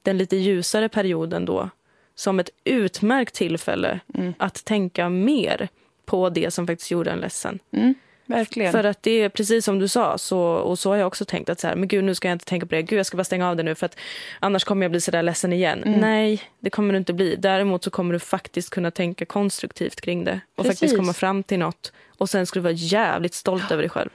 den 0.02 0.18
lite 0.18 0.36
ljusare 0.36 0.90
perioden 0.90 1.46
då 1.46 1.70
som 2.16 2.40
ett 2.40 2.50
utmärkt 2.64 3.36
tillfälle 3.36 4.00
Mm. 4.14 4.34
att 4.38 4.66
tänka 4.66 5.10
mer 5.10 5.68
på 6.06 6.30
det 6.30 6.52
som 6.52 6.68
faktiskt 6.68 6.92
gjorde 6.92 7.12
en 7.12 7.20
ledsen. 7.20 7.60
Mm. 7.72 7.94
Verkligen. 8.30 8.72
För 8.72 8.84
att 8.84 9.04
det 9.04 9.12
är 9.12 9.30
precis 9.30 9.66
som 9.66 9.80
du 9.80 9.88
sa, 9.88 10.18
så, 10.18 10.40
och 10.42 10.80
så 10.80 10.90
har 10.90 10.98
jag 10.98 11.08
också 11.08 11.26
tänkt 11.26 11.50
att 11.50 11.60
så 11.60 11.68
här, 11.68 11.76
men 11.76 11.88
gud 11.88 12.04
nu 12.04 12.16
ska 12.16 12.28
jag 12.28 12.36
inte 12.36 12.46
tänka 12.46 12.66
på 12.66 12.76
det, 12.76 12.82
gud 12.82 13.00
jag 13.00 13.06
ska 13.06 13.18
bara 13.18 13.24
stänga 13.24 13.50
av 13.50 13.56
det 13.56 13.64
nu 13.64 13.76
för 13.76 13.86
att 13.86 13.96
annars 14.40 14.64
kommer 14.64 14.84
jag 14.84 14.92
bli 14.92 15.02
sådär 15.02 15.24
ledsen 15.24 15.54
igen. 15.54 15.84
Mm. 15.84 16.00
Nej, 16.00 16.42
det 16.60 16.70
kommer 16.70 16.94
du 16.94 16.98
inte 16.98 17.14
bli. 17.14 17.36
Däremot 17.36 17.84
så 17.84 17.90
kommer 17.90 18.14
du 18.14 18.20
faktiskt 18.20 18.70
kunna 18.70 18.92
tänka 18.92 19.26
konstruktivt 19.26 20.02
kring 20.02 20.24
det 20.24 20.42
och 20.56 20.64
Precis. 20.64 20.80
faktiskt 20.80 20.98
komma 20.98 21.14
fram 21.14 21.44
till 21.44 21.60
något. 21.60 21.92
Och 22.18 22.30
sen 22.30 22.46
ska 22.46 22.60
du 22.60 22.64
vara 22.64 22.74
jävligt 22.74 23.34
stolt 23.34 23.72
över 23.72 23.84
dig 23.84 23.90
själv. 23.90 24.10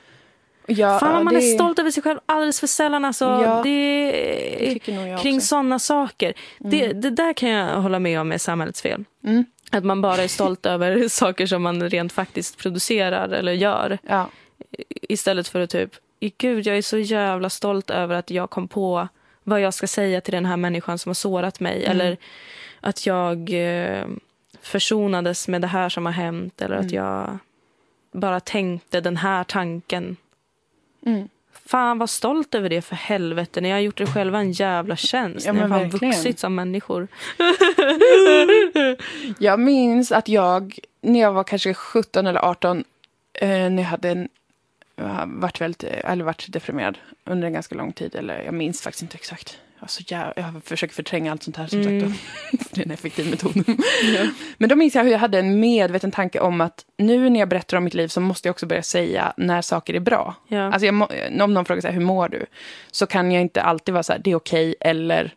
ja, 0.67 0.99
Fan 0.99 1.13
vad 1.15 1.25
man 1.25 1.35
det, 1.35 1.41
är 1.41 1.55
stolt 1.55 1.79
över 1.79 1.91
sig 1.91 2.03
själv 2.03 2.19
alldeles 2.27 2.61
för 2.61 2.67
sällan. 2.67 3.05
Alltså, 3.05 3.25
Ja, 3.25 3.61
det 3.65 4.11
det 4.75 5.19
kring 5.23 5.41
sådana 5.41 5.79
saker. 5.79 6.35
Det, 6.59 6.93
det 6.93 7.11
där 7.11 7.33
kan 7.33 7.49
jag 7.49 7.81
hålla 7.81 7.99
med 7.99 8.21
om 8.21 8.33
är 8.33 8.39
samhällets 8.39 8.83
fel. 8.83 9.05
Mm. 9.25 9.45
Att 9.75 9.85
man 9.85 10.01
bara 10.01 10.23
är 10.23 10.29
stolt 10.29 10.67
över 10.75 11.09
saker 11.09 11.47
som 11.47 11.63
man 11.63 11.91
rent 11.91 12.13
faktiskt 12.13 12.59
producerar 12.59 13.29
eller 13.29 13.53
gör. 13.53 13.99
Ja. 14.09 14.29
Istället 14.89 15.49
för 15.49 15.61
att 15.61 15.71
typ, 15.71 15.91
gud 16.21 16.67
jag 16.67 16.79
är 16.79 16.83
så 16.83 16.99
jävla 16.99 17.51
stolt 17.51 17.91
över 17.91 18.15
att 18.15 18.31
jag 18.31 18.51
kom 18.51 18.69
på 18.69 19.09
vad 19.43 19.61
jag 19.61 19.75
ska 19.75 19.87
säga 19.87 20.21
till 20.21 20.35
den 20.35 20.47
här 20.47 20.57
människan 20.57 20.99
som 20.99 21.11
har 21.11 21.15
sårat 21.15 21.61
mig. 21.61 21.85
Eller 21.85 22.17
att 22.81 23.07
jag 23.07 23.51
eh, 23.53 24.07
försonades 24.63 25.49
med 25.49 25.61
det 25.61 25.67
här 25.67 25.89
som 25.89 26.07
har 26.07 26.13
hänt. 26.13 26.63
Eller 26.63 26.77
att 26.77 26.91
jag 26.91 27.39
bara 28.13 28.41
tänkte 28.41 29.01
den 29.01 29.17
här 29.17 29.45
tanken. 29.45 30.17
Mm. 31.07 31.29
Fan 31.67 31.99
var 31.99 32.07
stolt 32.07 32.55
över 32.55 32.69
det 32.69 32.83
för 32.83 32.97
helvete. 32.97 33.61
Ni 33.61 33.71
har 33.71 33.79
gjort 33.79 34.01
er 34.01 34.07
själva 34.07 34.39
en 34.39 34.53
jävla 34.53 34.97
tjänst. 34.97 35.47
Ja, 35.47 35.53
Ni 35.53 35.61
har 35.61 35.69
fan 35.69 35.81
verkligen. 35.81 36.13
vuxit 36.15 36.39
som 36.39 36.55
människor. 36.55 37.09
Jag 39.39 39.61
minns 39.61 40.13
att 40.13 40.29
jag, 40.29 40.79
när 41.01 41.21
jag 41.21 41.33
var 41.33 41.45
kanske 41.45 41.75
17 41.75 42.27
eller 42.27 42.41
18, 42.41 42.85
eh, 43.35 43.49
när 43.49 43.79
jag 43.83 43.89
hade 43.89 44.11
en, 44.11 44.29
jag 44.97 45.05
har 45.05 45.27
varit 45.27 45.61
väldigt, 45.61 45.85
eller 45.85 46.25
varit 46.25 46.53
deprimerad 46.53 46.99
under 47.25 47.47
en 47.47 47.53
ganska 47.53 47.75
lång 47.75 47.93
tid. 47.93 48.15
Eller 48.15 48.43
jag 48.43 48.55
minns 48.55 48.83
faktiskt 48.83 49.03
inte 49.03 49.15
exakt. 49.15 49.59
Jag, 49.85 49.91
så 49.91 50.03
jävla, 50.07 50.33
jag 50.37 50.65
försöker 50.65 50.95
förtränga 50.95 51.33
allt 51.33 51.43
sånt 51.43 51.57
här 51.57 51.67
som 51.67 51.81
Mm. 51.81 52.11
sagt. 52.11 52.21
Det 52.75 52.81
är 52.81 52.85
en 52.85 52.91
effektiv 52.91 53.31
metod. 53.31 53.65
Men 54.59 54.69
då 54.69 54.77
minns 54.77 54.95
jag 54.95 55.05
hur 55.05 55.11
jag 55.11 55.19
hade 55.19 55.39
en 55.39 55.61
medveten 55.61 56.11
tanke 56.11 56.41
om 56.41 56.61
att 56.61 56.85
nu 56.99 57.31
när 57.31 57.41
jag 57.41 57.49
berättar 57.49 57.77
om 57.77 57.85
mitt 57.85 57.95
liv 57.95 58.09
så 58.09 58.21
måste 58.21 58.49
jag 58.49 58.53
också 58.53 58.67
börja 58.67 58.83
säga 58.83 59.33
när 59.37 59.63
saker 59.63 59.95
är 59.95 60.01
bra. 60.01 60.35
Ja. 60.49 60.63
Alltså 60.73 60.87
jag 60.87 60.95
om 61.43 61.55
någon 61.55 61.65
frågar 61.65 61.81
så 61.81 61.87
här, 61.89 61.95
hur 61.95 62.01
mår 62.01 62.29
du? 62.29 62.47
Så 62.91 63.07
kan 63.07 63.33
jag 63.33 63.43
inte 63.43 63.63
alltid 63.63 63.93
vara 63.93 64.03
så 64.03 64.13
här, 64.13 64.21
det 64.25 64.31
är 64.31 64.35
okej 64.37 64.75
eller 64.81 65.35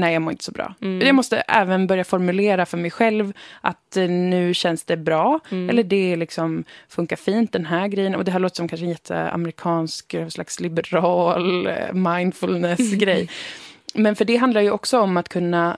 nej, 0.00 0.12
jag 0.12 0.22
mår 0.22 0.32
inte 0.32 0.44
så 0.44 0.52
bra. 0.52 0.74
Mm. 0.80 1.06
Jag 1.06 1.14
måste 1.14 1.36
även 1.36 1.86
börja 1.86 2.04
formulera 2.04 2.66
för 2.66 2.78
mig 2.78 2.90
själv 2.90 3.32
att 3.60 3.96
eh, 3.96 4.08
nu 4.08 4.54
känns 4.54 4.84
det 4.84 4.96
bra. 4.96 5.40
Mm. 5.50 5.70
Eller 5.70 5.82
det 5.82 6.16
liksom 6.16 6.64
funkar 6.88 7.16
fint, 7.16 7.52
den 7.52 7.66
här 7.66 7.88
grejen. 7.88 8.14
Och 8.14 8.24
det 8.24 8.32
här 8.32 8.38
låter 8.38 8.56
som 8.56 8.68
kanske 8.68 8.84
en 8.86 8.90
jätteamerikansk 8.90 10.14
eh, 10.14 10.28
slags 10.28 10.60
liberal 10.60 11.66
eh, 11.66 11.92
mindfulness-grej. 11.92 13.28
Men 13.94 14.16
för 14.16 14.24
det 14.24 14.36
handlar 14.36 14.60
ju 14.60 14.70
också 14.70 15.00
om 15.00 15.16
att 15.16 15.28
kunna 15.28 15.76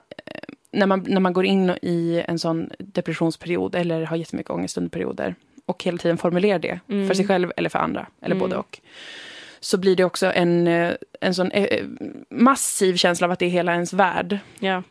när 0.71 0.85
man, 0.87 1.05
när 1.07 1.19
man 1.19 1.33
går 1.33 1.45
in 1.45 1.69
i 1.81 2.23
en 2.27 2.39
sån 2.39 2.69
depressionsperiod 2.79 3.75
eller 3.75 4.03
har 4.03 4.17
jättemycket 4.17 4.49
ångest 4.51 4.77
under 4.77 4.89
perioder 4.89 5.35
och 5.65 5.83
hela 5.83 5.97
tiden 5.97 6.17
formulerar 6.17 6.59
det 6.59 6.79
Mm. 6.89 7.07
för 7.07 7.15
sig 7.15 7.27
själv 7.27 7.51
eller 7.57 7.69
för 7.69 7.79
andra, 7.79 8.07
eller 8.21 8.35
Mm. 8.35 8.39
både 8.49 8.55
och. 8.57 8.79
Så 9.67 9.77
blir 9.77 9.95
det 9.95 10.03
också 10.03 10.31
en, 10.31 10.67
eh, 10.67 10.93
en 11.21 11.33
sån 11.33 11.51
eh, 11.51 11.85
massiv 12.29 12.95
känsla 12.95 13.27
av 13.27 13.31
att 13.31 13.39
det 13.39 13.45
är 13.45 13.49
hela 13.49 13.73
ens 13.73 13.93
värld. 13.93 14.39
Ja. 14.59 14.83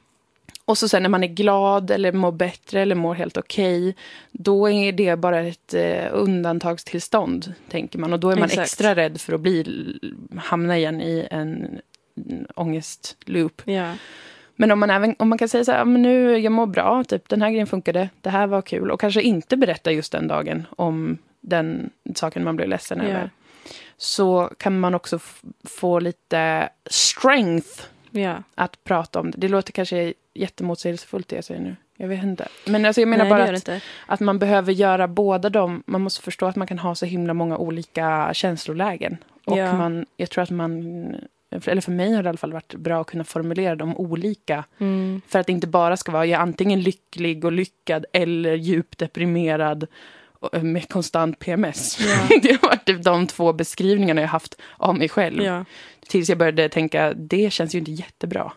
Och 0.65 0.79
så 0.79 0.89
sen 0.89 1.03
när 1.03 1.09
man 1.09 1.25
är 1.25 1.29
glad 1.29 1.91
eller 1.91 2.13
mår 2.13 2.33
bättre 2.33 2.81
eller 2.81 2.95
mår 2.95 3.15
helt 3.15 3.37
okej, 3.37 3.97
då 4.33 4.71
är 4.71 4.93
det 4.93 5.17
bara 5.17 5.41
ett 5.41 5.75
eh, 5.75 6.05
undantagstillstånd, 6.13 7.55
tänker 7.71 7.99
man. 7.99 8.13
Och 8.13 8.21
då 8.21 8.31
är 8.31 8.37
man 8.37 8.45
Exakt. 8.45 8.63
extra 8.63 8.95
rädd 8.95 9.21
för 9.21 9.33
att 9.33 9.41
bli, 9.41 9.93
hamna 10.37 10.77
igen 10.79 11.01
i 11.01 11.29
en, 11.31 11.81
ångestloop. 12.55 13.63
Ja. 13.65 13.93
Men 14.57 14.71
om 14.73 14.79
man, 14.81 14.91
även, 14.91 15.15
om 15.19 15.29
man 15.29 15.39
kan 15.39 15.49
säga 15.49 15.65
så 15.65 15.73
här, 15.73 15.79
"Ja, 15.79 15.85
men 15.85 16.03
nu, 16.03 16.39
jag 16.39 16.53
mår 16.53 16.67
bra, 16.67 17.05
typ, 17.05 17.29
den 17.29 17.43
här 17.43 17.51
grejen 17.51 17.67
funkade, 17.67 18.09
det 18.21 18.31
här 18.31 18.47
var 18.47 18.63
kul. 18.63 18.91
Och 18.91 19.01
kanske 19.01 19.23
inte 19.23 19.57
berätta 19.57 19.93
just 19.93 20.13
den 20.13 20.29
dagen 20.29 20.67
om 20.77 21.19
den 21.41 21.91
saken 22.15 22.45
man 22.45 22.57
blev 22.57 22.69
ledsen 22.69 22.99
Ja. 22.99 23.05
över. 23.05 23.31
Så 23.99 24.51
kan 24.59 24.81
man 24.81 24.95
också 24.95 25.19
få 25.65 25.99
lite 25.99 26.69
strength 26.91 27.83
ja. 28.11 28.43
att 28.55 28.85
prata 28.85 29.21
om 29.21 29.31
det. 29.31 29.39
Det 29.39 29.49
låter 29.49 29.73
kanske 29.73 30.15
jättemotsägelsefullt 30.35 31.29
det 31.29 31.37
jag 31.37 31.45
säger 31.45 31.61
nu. 31.61 31.77
Jag 31.97 32.09
vet 32.09 32.23
inte. 32.23 32.49
Men 32.67 32.85
alltså 32.85 33.01
jag 33.01 33.09
menar 33.09 33.25
Nej, 33.25 33.31
bara 33.31 33.45
att, 33.45 33.55
inte. 33.55 33.81
att 34.07 34.21
man 34.21 34.39
behöver 34.39 34.73
göra 34.73 35.09
båda 35.09 35.51
dem. 35.51 35.83
Man 35.87 36.01
måste 36.01 36.23
förstå 36.23 36.47
att 36.47 36.57
man 36.57 36.67
kan 36.67 36.79
ha 36.79 36.95
så 36.95 37.07
himla 37.07 37.35
många 37.35 37.59
olika 37.59 38.31
känslolägen. 38.35 39.17
Och 39.45 39.59
Ja. 39.59 39.73
man, 39.73 40.07
jag 40.17 40.31
tror 40.31 40.43
att 40.43 40.51
man, 40.51 40.77
eller 41.67 41.81
för 41.81 41.93
mig 41.93 42.13
har 42.13 42.23
det 42.23 42.27
i 42.27 42.29
alla 42.29 42.39
fall 42.39 42.53
varit 42.53 42.75
bra 42.75 43.01
att 43.01 43.07
kunna 43.07 43.25
formulera 43.25 43.75
dem 43.75 43.97
olika. 43.97 44.65
Mm. 44.79 45.21
För 45.29 45.39
att 45.39 45.47
det 45.47 45.53
inte 45.53 45.67
bara 45.67 45.97
ska 45.97 46.13
vara 46.13 46.27
jag 46.27 46.39
är 46.39 46.43
antingen 46.43 46.81
lycklig 46.81 47.45
och 47.45 47.53
lyckad 47.53 48.05
eller 48.13 48.55
djupt 48.55 48.99
deprimerad 48.99 49.87
med 50.53 50.89
konstant 50.89 51.39
PMS. 51.39 51.99
Ja. 52.01 52.39
det 52.43 52.49
har 52.49 52.69
varit 52.69 52.85
typ 52.85 53.03
de 53.03 53.27
två 53.27 53.53
beskrivningarna 53.53 54.21
jag 54.21 54.29
haft 54.29 54.61
av 54.77 54.99
mig 54.99 55.09
själv. 55.09 55.43
Ja. 55.43 55.65
Tills 56.09 56.29
jag 56.29 56.39
började 56.39 56.69
tänka, 56.69 57.13
det 57.15 57.53
känns 57.53 57.75
ju 57.75 57.79
inte 57.79 57.91
jättebra. 57.91 58.53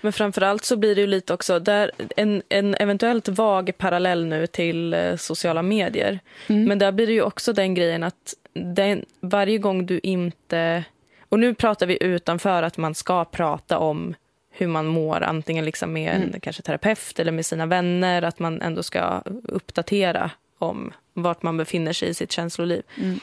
Men 0.00 0.12
framförallt 0.12 0.64
så 0.64 0.76
blir 0.76 0.94
det 0.94 1.00
ju 1.00 1.06
lite 1.06 1.34
också 1.34 1.58
där, 1.58 1.90
en, 2.16 2.42
en 2.48 2.74
eventuellt 2.74 3.28
vag 3.28 3.72
parallell 3.78 4.26
nu 4.26 4.46
till 4.46 4.94
eh, 4.94 5.16
sociala 5.16 5.62
medier. 5.62 6.20
Mm. 6.46 6.64
Men 6.64 6.78
där 6.78 6.92
blir 6.92 7.06
det 7.06 7.12
ju 7.12 7.22
också 7.22 7.52
den 7.52 7.74
grejen 7.74 8.02
att 8.02 8.34
den, 8.52 9.04
varje 9.20 9.58
gång 9.58 9.86
du 9.86 10.00
inte... 10.02 10.84
Och 11.28 11.38
nu 11.38 11.54
pratar 11.54 11.86
vi 11.86 12.02
utanför 12.02 12.62
att 12.62 12.76
man 12.76 12.94
ska 12.94 13.24
prata 13.24 13.78
om 13.78 14.14
hur 14.50 14.66
man 14.66 14.86
mår, 14.86 15.22
antingen 15.22 15.64
liksom 15.64 15.92
med 15.92 16.14
en 16.14 16.22
Mm. 16.22 16.40
kanske 16.40 16.62
terapeut 16.62 17.18
eller 17.18 17.32
med 17.32 17.46
sina 17.46 17.66
vänner, 17.66 18.22
att 18.22 18.38
man 18.38 18.62
ändå 18.62 18.82
ska 18.82 19.22
uppdatera 19.44 20.30
om 20.58 20.92
vart 21.12 21.42
man 21.42 21.56
befinner 21.56 21.92
sig 21.92 22.08
i 22.08 22.14
sitt 22.14 22.32
känsloliv. 22.32 22.82
Mm. 22.96 23.20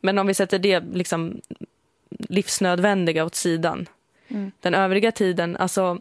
Men 0.00 0.18
om 0.18 0.26
vi 0.26 0.34
sätter 0.34 0.58
det 0.58 0.80
liksom 0.92 1.40
livsnödvändiga 2.28 3.24
åt 3.24 3.34
sidan. 3.34 3.86
Mm. 4.28 4.52
Den 4.60 4.74
övriga 4.74 5.12
tiden, 5.12 5.56
alltså 5.56 5.98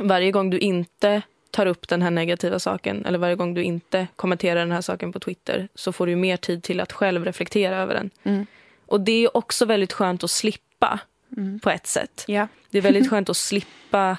varje 0.00 0.30
gång 0.30 0.50
du 0.50 0.58
inte 0.58 1.22
tar 1.50 1.66
upp 1.66 1.88
den 1.88 2.02
här 2.02 2.10
negativa 2.10 2.58
saken 2.58 3.06
eller 3.06 3.18
varje 3.18 3.34
gång 3.34 3.54
du 3.54 3.62
inte 3.62 4.06
kommenterar 4.16 4.60
den 4.60 4.72
här 4.72 4.80
saken 4.80 5.12
på 5.12 5.20
Twitter 5.20 5.68
så 5.74 5.92
får 5.92 6.06
du 6.06 6.16
mer 6.16 6.36
tid 6.36 6.62
till 6.62 6.80
att 6.80 6.92
själv 6.92 7.24
reflektera 7.24 7.76
över 7.76 7.94
den. 7.94 8.10
Mm. 8.22 8.46
Och 8.86 9.00
det 9.00 9.24
är 9.24 9.36
också 9.36 9.64
väldigt 9.64 9.92
skönt 9.92 10.24
att 10.24 10.30
slippa 10.30 11.00
Mm. 11.36 11.60
på 11.60 11.70
ett 11.70 11.86
sätt. 11.86 12.24
Ja. 12.26 12.48
Det 12.70 12.78
är 12.78 12.82
väldigt 12.82 13.10
skönt 13.10 13.28
att 13.28 13.36
slippa 13.36 14.16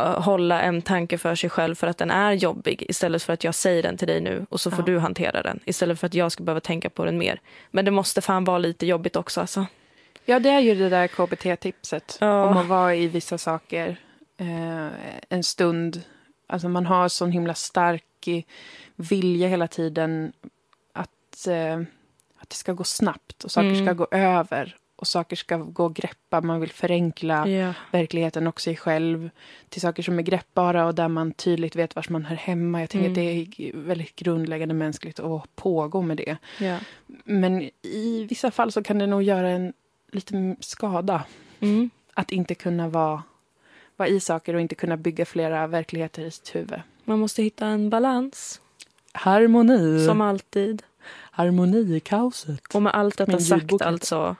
hålla 0.00 0.60
en 0.62 0.82
tanke 0.82 1.18
för 1.18 1.34
sig 1.34 1.50
själv 1.50 1.74
för 1.74 1.86
att 1.86 1.98
den 1.98 2.10
är 2.10 2.32
jobbig 2.32 2.86
istället 2.88 3.22
för 3.22 3.32
att 3.32 3.44
jag 3.44 3.54
säger 3.54 3.82
den 3.82 3.96
till 3.96 4.08
dig 4.08 4.20
nu 4.20 4.46
och 4.50 4.60
så 4.60 4.70
får 4.70 4.80
Ja. 4.80 4.84
du 4.86 4.98
hantera 4.98 5.42
den 5.42 5.60
istället 5.64 6.00
för 6.00 6.06
att 6.06 6.14
jag 6.14 6.32
ska 6.32 6.42
behöva 6.44 6.60
tänka 6.60 6.90
på 6.90 7.04
den 7.04 7.18
mer. 7.18 7.40
Men 7.70 7.84
det 7.84 7.90
måste 7.90 8.20
fan 8.20 8.44
vara 8.44 8.58
lite 8.58 8.86
jobbigt 8.86 9.16
också 9.16 9.40
alltså. 9.40 9.66
ja, 10.24 10.38
det 10.38 10.48
är 10.50 10.60
ju 10.60 10.74
det 10.74 10.88
där 10.88 11.06
KBT-tipset. 11.08 12.16
Ja. 12.20 12.44
Om 12.46 12.56
att 12.56 12.66
vara 12.66 12.94
i 12.94 13.08
vissa 13.08 13.38
saker 13.38 13.96
eh, 14.36 14.88
en 15.28 15.44
stund. 15.44 16.02
Alltså 16.46 16.68
man 16.68 16.86
har 16.86 17.08
sån 17.08 17.32
himla 17.32 17.54
stark 17.54 18.04
eh, 18.26 18.42
vilja 18.96 19.48
hela 19.48 19.66
tiden 19.68 20.32
att, 20.92 21.46
eh, 21.48 21.76
att 22.38 22.50
det 22.50 22.56
ska 22.56 22.72
gå 22.72 22.84
snabbt 22.84 23.44
och 23.44 23.50
saker 23.50 23.68
Mm. 23.70 23.86
ska 23.86 23.92
gå 23.92 24.06
över. 24.10 24.76
Och 25.02 25.08
saker 25.08 25.36
ska 25.36 25.56
gå 25.56 25.86
att 25.86 25.92
greppa. 25.94 26.40
Man 26.40 26.60
vill 26.60 26.70
förenkla 26.70 27.48
Ja. 27.48 27.74
verkligheten 27.90 28.46
och 28.46 28.60
sig 28.60 28.76
själv 28.76 29.30
till 29.68 29.80
saker 29.80 30.02
som 30.02 30.18
är 30.18 30.22
greppbara 30.22 30.86
och 30.86 30.94
där 30.94 31.08
man 31.08 31.32
tydligt 31.32 31.76
vet 31.76 31.96
var 31.96 32.06
man 32.08 32.24
hör 32.24 32.36
hemma. 32.36 32.80
Jag 32.80 32.90
tänker 32.90 33.06
Mm. 33.08 33.12
att 33.12 33.16
det 33.56 33.68
är 33.68 33.76
väldigt 33.76 34.16
grundläggande 34.16 34.74
mänskligt 34.74 35.20
att 35.20 35.56
pågå 35.56 36.02
med 36.02 36.16
det. 36.16 36.36
Ja. 36.60 36.78
Men 37.24 37.70
i 37.82 38.26
vissa 38.30 38.50
fall 38.50 38.72
så 38.72 38.82
kan 38.82 38.98
det 38.98 39.06
nog 39.06 39.22
göra 39.22 39.48
en 39.50 39.72
lite 40.12 40.56
skada 40.60 41.24
Mm. 41.60 41.90
att 42.14 42.30
inte 42.32 42.54
kunna 42.54 42.88
vara, 42.88 43.22
vara 43.96 44.08
i 44.08 44.20
saker 44.20 44.54
och 44.54 44.60
inte 44.60 44.74
kunna 44.74 44.96
bygga 44.96 45.24
flera 45.24 45.66
verkligheter 45.66 46.22
i 46.22 46.30
sitt 46.30 46.54
huvud. 46.54 46.80
Man 47.04 47.18
måste 47.18 47.42
hitta 47.42 47.66
en 47.66 47.90
balans, 47.90 48.60
Harmoni. 49.12 50.06
som 50.06 50.20
alltid. 50.20 50.82
Harmoni 51.30 51.96
i 51.96 52.00
kaoset. 52.00 52.74
Och 52.74 52.82
med 52.82 52.94
allt 52.94 53.16
detta 53.18 53.38
sagt 53.38 53.82
alltså, 53.82 54.36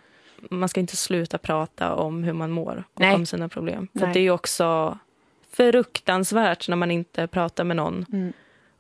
man 0.50 0.68
ska 0.68 0.80
inte 0.80 0.96
sluta 0.96 1.38
prata 1.38 1.94
om 1.94 2.24
hur 2.24 2.32
man 2.32 2.50
mår 2.50 2.84
och 2.94 3.00
Nej. 3.00 3.14
om 3.14 3.26
sina 3.26 3.48
problem. 3.48 3.88
För 3.98 4.06
det 4.06 4.20
är 4.20 4.30
också 4.30 4.98
fruktansvärt 5.52 6.68
när 6.68 6.76
man 6.76 6.90
inte 6.90 7.26
pratar 7.26 7.64
med 7.64 7.76
någon 7.76 8.06
Mm. 8.12 8.32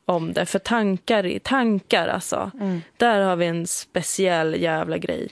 om 0.04 0.32
det. 0.32 0.46
För 0.46 0.58
tankar, 0.58 1.38
tankar 1.38 2.08
alltså, 2.08 2.50
Mm. 2.60 2.80
där 2.96 3.20
har 3.20 3.36
vi 3.36 3.46
en 3.46 3.66
speciell 3.66 4.62
jävla 4.62 4.98
grej. 4.98 5.28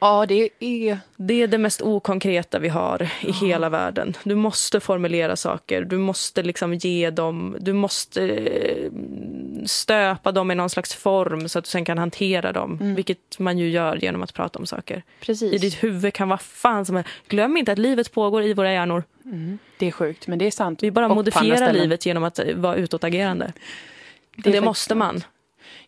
Ja, 0.00 0.26
det 0.26 0.48
är... 0.60 0.98
Det 1.16 1.42
är 1.42 1.46
det 1.46 1.58
mest 1.58 1.82
okonkreta 1.82 2.58
vi 2.58 2.68
har 2.68 3.02
i 3.20 3.32
hela 3.32 3.68
världen. 3.68 4.14
Du 4.24 4.34
måste 4.34 4.80
formulera 4.80 5.36
saker, 5.36 5.82
du 5.84 5.98
måste 5.98 6.42
liksom 6.42 6.74
ge 6.74 7.10
dem, 7.10 7.56
du 7.60 7.72
måste 7.72 8.28
eh, 8.28 8.90
stöpa 9.66 10.32
dem 10.32 10.50
i 10.50 10.54
någon 10.54 10.70
slags 10.70 10.94
form 10.94 11.48
så 11.48 11.58
att 11.58 11.64
du 11.64 11.68
sen 11.70 11.84
kan 11.84 11.98
hantera 11.98 12.52
dem. 12.52 12.78
Mm. 12.80 12.94
Vilket 12.94 13.38
man 13.38 13.58
ju 13.58 13.68
gör 13.70 13.96
genom 13.96 14.22
att 14.22 14.34
prata 14.34 14.58
om 14.58 14.66
saker. 14.66 15.02
Precis. 15.20 15.52
I 15.54 15.58
ditt 15.58 15.84
huvud 15.84 16.14
kan 16.14 16.28
vara 16.28 16.38
fan 16.38 16.86
som 16.86 16.96
helst. 16.96 17.10
Glöm 17.28 17.56
inte 17.56 17.72
att 17.72 17.78
livet 17.78 18.12
pågår 18.12 18.42
i 18.42 18.54
våra 18.54 18.72
hjärnor. 18.72 19.04
Mm. 19.24 19.58
Det 19.78 19.86
är 19.86 19.90
sjukt, 19.90 20.26
men 20.26 20.38
det 20.38 20.46
är 20.46 20.50
sant. 20.50 20.82
Vi 20.82 20.90
bara 20.90 21.06
Och 21.08 21.14
modifierar 21.14 21.72
livet 21.72 22.06
genom 22.06 22.24
att 22.24 22.38
eh, 22.38 22.54
vara 22.54 22.74
utåtagerande. 22.76 23.52
Det, 24.36 24.50
Det 24.50 24.60
måste 24.60 24.88
sant. 24.88 24.98
man. 24.98 25.22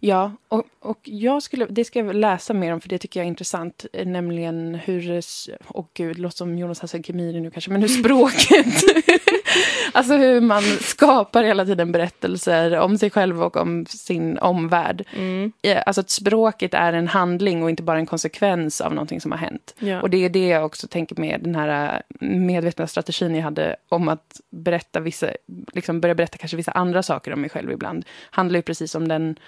Ja, 0.01 0.33
och, 0.49 0.65
och 0.81 1.01
jag 1.03 1.43
skulle, 1.43 1.67
det 1.67 1.85
ska 1.85 1.99
jag 1.99 2.15
läsa 2.17 2.55
mer 2.55 2.73
om 2.73 2.81
för 2.81 2.89
det 2.89 2.99
tycker 2.99 3.21
jag 3.21 3.25
är 3.25 3.29
intressant. 3.29 3.87
eh, 3.93 4.07
Nämligen 4.07 4.75
hur, 4.75 5.23
åh 5.69 5.85
gud, 5.95 6.17
det 6.17 6.23
låter 6.23 6.37
som 6.37 6.59
Jonas 6.59 6.81
Hassan 6.81 7.03
Khemiri 7.03 7.41
nu 7.41 7.51
kanske, 7.51 7.71
men 7.71 7.81
hur 7.81 7.89
språket, 7.89 8.67
alltså 9.93 10.15
hur 10.15 10.41
man 10.41 10.63
skapar 10.81 11.43
hela 11.45 11.65
tiden 11.65 11.93
berättelser 11.93 12.79
om 12.79 12.99
sig 12.99 13.11
själv 13.11 13.43
och 13.43 13.57
om 13.57 13.87
sin 13.87 14.39
omvärld. 14.39 15.07
Mm. 15.17 15.53
Alltså 15.87 16.01
att 16.01 16.11
språket 16.11 16.75
är 16.75 16.93
en 16.93 17.09
handling 17.09 17.63
och 17.63 17.71
inte 17.71 17.83
bara 17.83 17.99
en 17.99 18.07
konsekvens 18.07 18.81
av 18.81 18.95
någonting 18.95 19.21
som 19.21 19.33
har 19.33 19.39
hänt. 19.39 19.75
Ja. 19.79 20.03
Och 20.03 20.11
det 20.11 20.25
är 20.25 20.29
det 20.29 20.49
jag 20.49 20.65
också 20.65 20.87
tänker 20.87 21.21
med 21.21 21.41
den 21.43 21.55
här 21.55 22.03
eh, 22.21 22.27
medvetna 22.29 22.87
strategin 22.87 23.35
jag 23.35 23.43
hade 23.43 23.77
om 23.89 24.09
att 24.09 24.41
berätta 24.51 25.01
vissa, 25.01 25.29
liksom 25.73 26.01
börja 26.01 26.15
berätta 26.15 26.39
kanske 26.39 26.57
vissa 26.57 26.73
andra 26.73 27.03
saker 27.03 27.33
om 27.33 27.41
mig 27.41 27.51
själv 27.51 27.73
ibland. 27.73 28.05
Handlar 28.31 28.59
ju 28.59 28.63
precis 28.63 28.95
om 28.95 29.09
den 29.09 29.39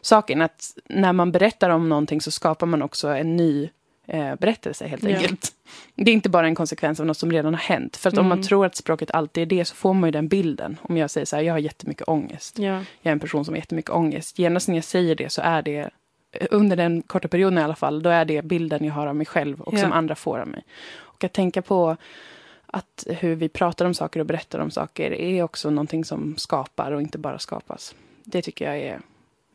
saken 0.00 0.42
att 0.42 0.70
när 0.88 1.12
man 1.12 1.32
berättar 1.32 1.70
om 1.70 1.88
någonting 1.88 2.20
så 2.20 2.30
skapar 2.30 2.66
man 2.66 2.82
också 2.82 3.08
en 3.08 3.36
ny 3.36 3.70
eh, 4.12 4.34
berättelse 4.34 4.86
helt 4.86 5.02
Ja. 5.02 5.16
enkelt. 5.16 5.52
Det 5.94 6.10
är 6.10 6.14
inte 6.14 6.28
bara 6.28 6.46
en 6.46 6.54
konsekvens 6.54 7.00
av 7.00 7.06
något 7.06 7.16
som 7.18 7.32
redan 7.32 7.54
har 7.54 7.60
hänt. 7.60 7.96
För 7.96 8.08
att 8.08 8.18
om 8.18 8.26
man 8.26 8.38
Mm. 8.38 8.46
tror 8.48 8.66
att 8.66 8.76
språket 8.76 9.10
alltid 9.10 9.42
är 9.42 9.46
det 9.46 9.64
så 9.64 9.74
får 9.74 9.94
man 9.94 10.08
ju 10.08 10.12
den 10.12 10.28
bilden. 10.28 10.78
Om 10.82 10.96
jag 10.96 11.10
säger 11.10 11.24
så 11.24 11.36
här, 11.36 11.42
jag 11.42 11.54
har 11.54 11.58
jättemycket 11.58 12.08
ångest. 12.08 12.58
Ja. 12.58 12.64
Jag 13.02 13.10
är 13.10 13.12
en 13.12 13.20
person 13.20 13.44
som 13.44 13.54
har 13.54 13.56
jättemycket 13.58 13.90
ångest. 13.90 14.38
Genast 14.38 14.68
när 14.68 14.74
jag 14.74 14.84
säger 14.84 15.14
det 15.14 15.32
så 15.32 15.42
är 15.42 15.62
det, 15.62 15.90
eh, 16.32 16.46
under 16.50 16.76
den 16.76 17.02
korta 17.02 17.28
perioden 17.28 17.58
i 17.58 17.62
alla 17.62 17.74
fall, 17.76 18.02
då 18.02 18.10
är 18.10 18.24
det 18.24 18.42
bilden 18.44 18.84
jag 18.84 18.94
har 18.94 19.06
av 19.06 19.16
mig 19.16 19.26
själv 19.26 19.60
och 19.60 19.74
Ja. 19.74 19.78
som 19.78 19.92
andra 19.92 20.14
får 20.14 20.38
av 20.38 20.48
mig. 20.48 20.62
Och 20.94 21.24
att 21.24 21.32
tänka 21.32 21.62
på 21.62 21.96
att 22.66 23.06
hur 23.08 23.34
vi 23.34 23.48
pratar 23.48 23.84
om 23.84 23.94
saker 23.94 24.20
och 24.20 24.26
berättar 24.26 24.58
om 24.58 24.70
saker 24.70 25.12
är 25.12 25.42
också 25.42 25.70
någonting 25.70 26.04
som 26.04 26.34
skapar 26.36 26.92
och 26.92 27.00
inte 27.02 27.18
bara 27.18 27.38
skapas. 27.38 27.94
Det 28.24 28.42
tycker 28.42 28.64
jag 28.64 28.78
är 28.78 29.00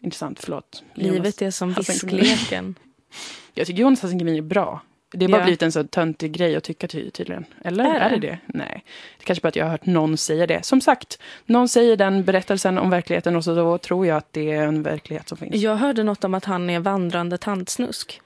intressant. 0.01 0.39
Förlåt. 0.39 0.83
Livet 0.93 1.41
är 1.41 1.51
som 1.51 1.73
viskleken. 1.73 2.75
Jag 3.57 3.67
tycker 3.67 3.81
Jonas 3.81 4.01
Hassan 4.01 4.27
är 4.27 4.41
bra. 4.41 4.81
Det 5.11 5.25
har 5.25 5.31
bara 5.31 5.37
Ja. 5.41 5.43
blivit 5.45 5.61
en 5.61 5.71
så 5.71 5.83
töntig 5.83 6.31
grej 6.31 6.55
att 6.55 6.63
tycka 6.63 6.87
ty 6.87 7.09
tydligen. 7.09 7.45
Eller 7.63 7.83
Är 7.85 7.99
är 7.99 8.09
det? 8.09 8.15
det 8.15 8.27
det? 8.27 8.39
Nej. 8.45 8.83
Det 9.19 9.25
kanske 9.25 9.41
bara 9.41 9.47
att 9.47 9.55
jag 9.55 9.65
har 9.65 9.71
hört 9.71 9.85
någon 9.85 10.17
säga 10.17 10.47
det. 10.47 10.65
Som 10.65 10.81
sagt, 10.81 11.19
någon 11.45 11.69
säger 11.69 11.95
den 11.97 12.23
berättelsen 12.23 12.77
om 12.77 12.89
verkligheten 12.89 13.35
och 13.35 13.43
så 13.43 13.55
då 13.55 13.77
tror 13.77 14.07
jag 14.07 14.17
att 14.17 14.33
det 14.33 14.51
är 14.51 14.63
en 14.63 14.83
verklighet 14.83 15.29
som 15.29 15.37
finns. 15.37 15.55
Jag 15.55 15.75
hörde 15.75 16.03
något 16.03 16.23
om 16.23 16.33
att 16.33 16.45
han 16.45 16.69
är 16.69 16.79
vandrande 16.79 17.37
tantsnusk. 17.37 18.21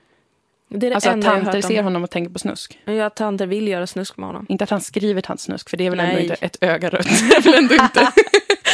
Det 0.70 0.86
är 0.88 0.90
det 0.90 0.95
Alltså 0.95 1.10
att 1.10 1.22
tanter 1.22 1.62
ser 1.62 1.80
om. 1.80 1.84
honom 1.86 2.03
och 2.03 2.10
tänker 2.10 2.32
på 2.34 2.40
snusk. 2.40 2.80
Ja, 2.86 3.06
att 3.06 3.16
tanter 3.16 3.48
vill 3.48 3.68
göra 3.68 3.88
snusk 3.88 4.18
med 4.18 4.28
honom. 4.30 4.45
Inte 4.49 4.64
att 4.64 4.70
han 4.70 4.82
skriver 4.82 5.22
tantsnusk, 5.22 5.70
för 5.70 5.78
det 5.78 5.86
är 5.86 5.90
väl 5.90 5.99
ändå 5.99 6.14
Nej. 6.14 6.22
inte 6.24 6.34
ett 6.36 6.58
öga 6.62 6.90
rött. 6.90 7.08
Det 7.30 7.36
är 7.36 7.41
väl 7.41 7.53
ändå 7.53 7.74
inte 7.74 8.12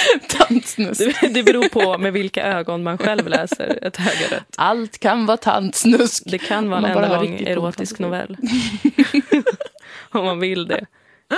tantsnusk. 0.29 1.21
Det, 1.21 1.27
det 1.27 1.43
beror 1.43 1.69
på 1.69 1.97
med 1.97 2.13
vilka 2.13 2.43
ögon 2.43 2.83
man 2.83 2.97
själv 2.97 3.27
läser 3.27 3.79
ett 3.81 3.97
högerrött. 3.97 4.55
Allt 4.57 4.97
kan 4.97 5.25
vara 5.25 5.37
tantsnusk. 5.37 6.23
Det 6.25 6.37
kan 6.37 6.69
vara 6.69 6.79
en 6.79 6.85
enda 6.85 7.21
lång 7.21 7.39
erotisk 7.39 7.99
novell. 7.99 8.37
Om 10.09 10.25
man 10.25 10.39
vill 10.39 10.67
det. 10.67 10.85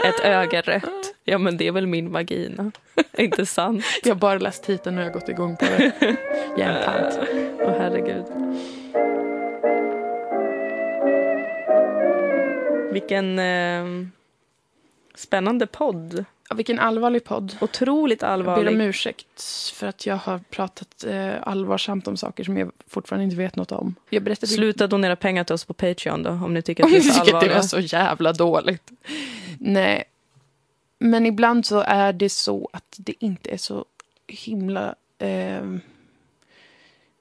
Ett 0.05 0.19
öga 0.23 0.61
rött. 0.61 1.15
Ja, 1.23 1.37
men 1.37 1.57
det 1.57 1.67
är 1.67 1.71
väl 1.71 1.87
min 1.87 2.11
vagina. 2.11 2.71
Inte 3.17 3.45
sant? 3.45 3.85
Jag 4.03 4.09
har 4.09 4.19
bara 4.19 4.39
läst 4.39 4.63
titeln 4.63 4.97
och 4.97 5.03
jag 5.03 5.07
har 5.07 5.13
gått 5.13 5.29
igång 5.29 5.57
på 5.57 5.65
det. 5.65 5.91
Jag 6.57 6.67
är 6.67 6.79
en 6.79 6.83
tant. 6.83 7.19
Åh, 7.59 7.75
herregud. 7.79 8.25
Vilken 12.91 13.39
eh, 13.39 14.07
spännande 15.15 15.67
podd. 15.67 16.25
Ja, 16.49 16.55
vilken 16.55 16.79
allvarlig 16.79 17.23
podd. 17.23 17.55
Otroligt 17.61 18.21
Jag 18.21 18.39
ber 18.39 18.47
om 18.47 18.49
allvarlig. 18.49 18.81
ursäkt 18.87 19.43
för 19.73 19.87
att 19.87 20.05
jag 20.05 20.15
har 20.15 20.39
pratat 20.49 21.03
eh, 21.03 21.33
allvarsamt 21.41 22.07
om 22.07 22.17
saker 22.17 22.43
som 22.43 22.57
jag 22.57 22.71
fortfarande 22.87 23.23
inte 23.23 23.35
vet 23.35 23.55
något 23.55 23.71
om. 23.71 23.95
Jag 24.09 24.23
berättade 24.23 24.47
Sluta 24.47 24.87
donera 24.87 25.15
pengar 25.15 25.43
till 25.43 25.53
oss 25.53 25.65
på 25.65 25.73
Patreon 25.73 26.23
då, 26.23 26.29
om 26.29 26.53
ni 26.53 26.61
tycker 26.61 26.83
att 26.83 26.87
om 26.87 26.93
vi 26.93 26.99
ni 26.99 27.07
är 27.07 27.11
så 27.11 27.19
tycker 27.25 27.37
att 27.37 27.43
det 27.43 27.53
var 27.53 27.61
så 27.61 27.79
jävla 27.79 28.33
dåligt. 28.33 28.91
Nej, 29.59 30.03
men 30.99 31.25
ibland 31.25 31.65
så 31.65 31.79
är 31.79 32.13
det 32.13 32.29
så 32.29 32.69
att 32.73 32.95
det 32.97 33.13
inte 33.19 33.49
är 33.49 33.57
så 33.57 33.85
himla 34.27 34.95
eh, 35.17 35.75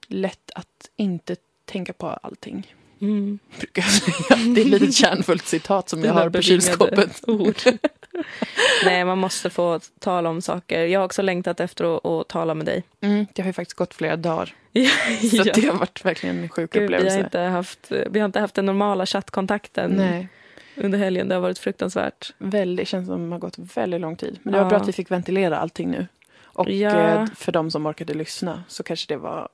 lätt 0.07 0.51
att 0.55 0.89
inte 0.95 1.35
tänka 1.65 1.93
på 1.93 2.07
allting. 2.07 2.75
Mm. 3.01 3.39
Brukar 3.57 3.81
jag 3.81 3.91
säga. 3.91 4.43
Det 4.55 4.61
är 4.61 4.65
ett 4.65 4.71
litet 4.71 4.93
kärnfullt 4.95 5.45
citat 5.47 5.89
som 5.89 6.03
jag 6.03 6.13
har 6.13 6.29
på 6.29 6.41
kylskåpet. 6.41 7.21
Ord. 7.27 7.55
Nej, 8.85 9.05
man 9.05 9.17
måste 9.17 9.49
få 9.49 9.79
tala 9.99 10.29
om 10.29 10.41
saker. 10.41 10.85
Jag 10.85 10.99
har 10.99 11.05
också 11.05 11.21
längtat 11.21 11.59
efter 11.59 11.97
att, 11.97 12.05
att 12.05 12.27
tala 12.27 12.53
med 12.53 12.65
dig. 12.65 12.83
Mm, 13.01 13.25
det 13.33 13.41
har 13.41 13.47
ju 13.49 13.53
faktiskt 13.53 13.77
gått 13.77 13.93
flera 13.93 14.15
dagar. 14.15 14.53
Ja. 14.71 14.89
Så 15.31 15.41
att 15.41 15.53
det 15.53 15.67
har 15.67 15.73
varit 15.77 16.05
verkligen 16.05 16.39
en 16.39 16.49
sjuk 16.49 16.71
Gud, 16.73 16.81
vi, 16.81 16.93
har 16.95 16.99
upplevelse. 17.01 17.19
inte 17.19 17.39
haft, 17.39 17.91
vi 18.09 18.19
har 18.19 18.25
inte 18.25 18.39
haft 18.39 18.55
den 18.55 18.65
normala 18.65 19.05
chattkontakten 19.05 19.91
Nej, 19.91 20.27
under 20.75 20.99
helgen. 20.99 21.27
Det 21.27 21.35
har 21.35 21.41
varit 21.41 21.59
fruktansvärt. 21.59 22.33
väldigt, 22.37 22.87
känns 22.87 23.07
som 23.07 23.29
det 23.29 23.35
har 23.35 23.39
gått 23.39 23.55
väldigt 23.75 24.01
lång 24.01 24.15
tid. 24.15 24.39
Men 24.43 24.53
det 24.53 24.59
var 24.59 24.65
Ja. 24.65 24.69
bra 24.69 24.77
att 24.77 24.87
vi 24.87 24.91
fick 24.91 25.11
ventilera 25.11 25.57
allting 25.57 25.91
nu. 25.91 26.07
Och 26.43 26.69
Ja. 26.69 26.89
eh, 26.97 27.25
för 27.35 27.51
de 27.51 27.71
som 27.71 27.85
orkade 27.85 28.13
lyssna 28.13 28.63
så 28.67 28.83
kanske 28.83 29.13
det 29.13 29.17
var, 29.17 29.49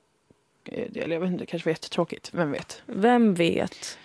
eller 0.72 1.12
jag 1.12 1.20
vet 1.20 1.30
inte, 1.30 1.42
det 1.42 1.46
kanske 1.46 1.66
var 1.68 1.72
jättetråkigt. 1.72 2.30
Vem 2.32 2.52
vet? 2.52 2.82
Vem 2.86 3.34
vet? 3.34 3.98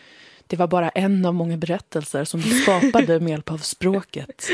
Det 0.47 0.57
var 0.57 0.67
bara 0.67 0.89
en 0.89 1.25
av 1.25 1.33
många 1.33 1.57
berättelser 1.57 2.23
som 2.23 2.39
vi 2.39 2.49
skapade 2.61 3.19
med 3.19 3.29
hjälp 3.29 3.51
av 3.51 3.57
språket. 3.57 4.49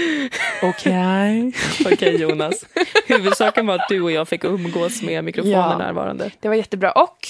Okej? 0.64 1.52
Okej, 1.86 2.22
Jonas. 2.22 2.66
Huvudsaken 3.08 3.68
var 3.68 3.76
att 3.76 3.90
du 3.90 4.02
och 4.02 4.12
jag 4.12 4.28
fick 4.28 4.44
umgås 4.44 5.02
med 5.02 5.24
mikrofonen 5.24 5.54
Ja. 5.60 5.78
närvarande. 5.78 6.32
Det 6.40 6.48
var 6.48 6.56
jättebra. 6.56 6.92
Och 6.92 7.28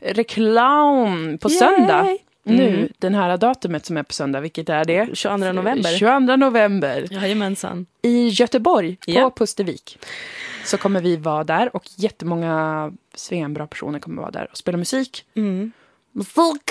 reklam 0.00 1.38
på 1.38 1.48
söndag. 1.48 2.18
Nu, 2.42 2.68
Mm. 2.68 2.88
den 2.98 3.14
här 3.14 3.36
datumet 3.36 3.86
som 3.86 3.96
är 3.96 4.02
på 4.02 4.12
söndag, 4.12 4.40
vilket 4.40 4.68
är 4.68 4.84
det? 4.84 5.16
22 5.16 5.52
november. 5.52 5.98
22 5.98 6.36
november. 6.36 7.06
Jajamensan. 7.10 7.86
I 8.02 8.28
Göteborg, 8.28 8.96
på 8.96 9.10
Ja. 9.10 9.30
Pustervik. 9.36 9.98
Så 10.64 10.76
kommer 10.78 11.00
vi 11.00 11.16
vara 11.16 11.44
där 11.44 11.76
och 11.76 11.84
jättemånga 11.96 12.92
svenbra 13.14 13.66
personer 13.66 13.98
kommer 13.98 14.22
vara 14.22 14.30
där 14.30 14.48
och 14.50 14.56
spela 14.56 14.78
musik. 14.78 15.24
Mm. 15.36 15.72
Musik! 16.12 16.70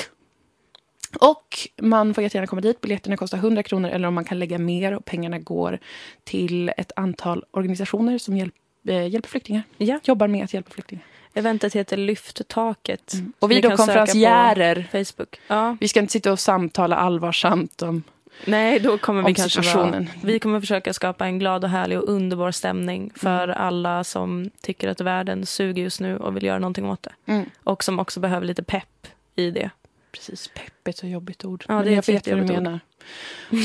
Och 1.20 1.58
man 1.82 2.14
får 2.14 2.24
jättegärna 2.24 2.48
komma 2.48 2.62
dit. 2.62 2.82
Biljetterna 2.82 3.18
kostar 3.18 3.38
100 3.38 3.64
kronor 3.64 3.90
eller 3.90 4.08
om 4.08 4.14
man 4.14 4.26
kan 4.26 4.40
lägga 4.40 4.58
mer 4.58 4.92
och 4.96 5.06
pengarna 5.06 5.40
går 5.40 5.80
till 6.24 6.72
ett 6.78 6.92
antal 6.96 7.44
organisationer 7.52 8.18
som 8.18 8.38
hjälp, 8.38 8.54
eh, 8.88 9.08
hjälper 9.08 9.30
flyktingar. 9.30 9.64
Ja. 9.78 10.00
Jobbar 10.04 10.28
med 10.28 10.44
att 10.44 10.54
hjälpa 10.54 10.70
flyktingar. 10.72 11.04
Eventet 11.34 11.74
heter 11.76 11.98
Lyft 11.98 12.48
taket. 12.48 13.14
Och 13.40 13.52
vi 13.52 13.56
Ni 13.56 13.62
då 13.62 13.68
kan 13.70 13.78
söka 13.78 13.86
konferenciärer. 14.00 14.88
på 14.92 14.98
Facebook. 15.06 15.40
Ja. 15.48 15.78
Vi 15.80 15.88
ska 15.88 16.00
inte 16.00 16.12
sitta 16.14 16.32
och 16.32 16.40
samtala 16.40 16.96
allvarsamt 16.96 17.82
om... 17.82 18.04
Nej, 18.46 18.80
då 18.80 18.98
kommer 18.98 19.24
vi 19.24 19.34
kanske 19.34 19.62
vara. 19.76 20.06
Vi 20.24 20.40
kommer 20.40 20.60
försöka 20.60 20.94
skapa 20.94 21.26
en 21.26 21.40
glad 21.40 21.64
och 21.64 21.70
härlig 21.70 21.98
och 22.00 22.10
underbar 22.10 22.52
stämning 22.52 23.12
för 23.16 23.44
Mm. 23.44 23.58
alla 23.60 24.04
som 24.04 24.50
tycker 24.62 24.88
att 24.90 25.02
världen 25.02 25.46
suger 25.46 25.84
just 25.84 26.00
nu 26.00 26.18
och 26.18 26.36
vill 26.36 26.44
göra 26.44 26.60
någonting 26.60 26.86
åt 26.90 27.08
det. 27.26 27.46
Och 27.64 27.84
som 27.84 28.00
också 28.00 28.20
behöver 28.20 28.48
lite 28.48 28.64
pepp 28.64 29.08
i 29.36 29.52
det. 29.52 29.70
Precis, 30.12 30.48
pepp 30.48 30.88
är 30.88 30.90
ett 30.90 30.98
så 30.98 31.08
jobbigt 31.08 31.46
ord. 31.46 31.66
Ja, 31.68 31.76
Men 31.76 31.84
det 31.86 31.92
är 31.92 31.96
jag 31.96 32.06
vet 32.08 32.28
vad 32.28 32.38
du 32.38 32.54
menar. 32.54 32.80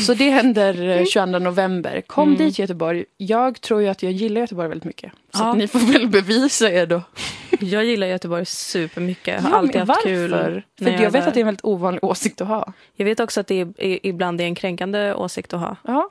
Så 0.07 0.15
det 0.15 0.31
händer 0.31 0.89
eh, 0.89 1.05
22 1.05 1.39
november. 1.39 2.01
Kom 2.07 2.29
Mm. 2.29 2.39
dit 2.39 2.59
Göteborg. 2.59 3.05
Jag 3.17 3.61
tror 3.61 3.83
ju 3.83 3.89
att 3.89 4.03
jag 4.03 4.13
gillar 4.13 4.41
Göteborg 4.41 4.69
väldigt 4.69 4.85
mycket. 4.85 5.13
Så 5.33 5.43
Ja. 5.43 5.51
att 5.51 5.57
ni 5.59 5.69
får 5.69 5.79
väl 5.93 6.09
bevisa 6.09 6.71
er 6.73 6.87
då. 6.87 7.03
Jag 7.65 7.85
gillar 7.85 8.07
Göteborg 8.07 8.47
supermycket. 8.47 9.35
Jag 9.35 9.43
har 9.43 9.51
Ja, 9.51 9.57
alltid 9.57 9.77
haft 9.77 9.89
varför? 9.89 10.03
kul. 10.03 10.31
För 10.79 10.91
jag, 10.91 11.01
är 11.01 11.11
vet 11.11 11.27
att 11.27 11.35
det 11.35 11.39
är 11.39 11.43
en 11.43 11.47
väldigt 11.47 11.65
ovanlig 11.65 12.05
åsikt 12.05 12.41
att 12.41 12.49
ha. 12.49 12.73
Jag 12.95 13.05
vet 13.05 13.21
också 13.21 13.41
att 13.41 13.47
det 13.47 13.61
är, 13.61 14.07
ibland 14.07 14.41
är 14.41 14.45
en 14.45 14.55
kränkande 14.55 15.15
åsikt 15.15 15.53
att 15.53 15.61
ha. 15.61 15.77
Ja. 15.85 16.11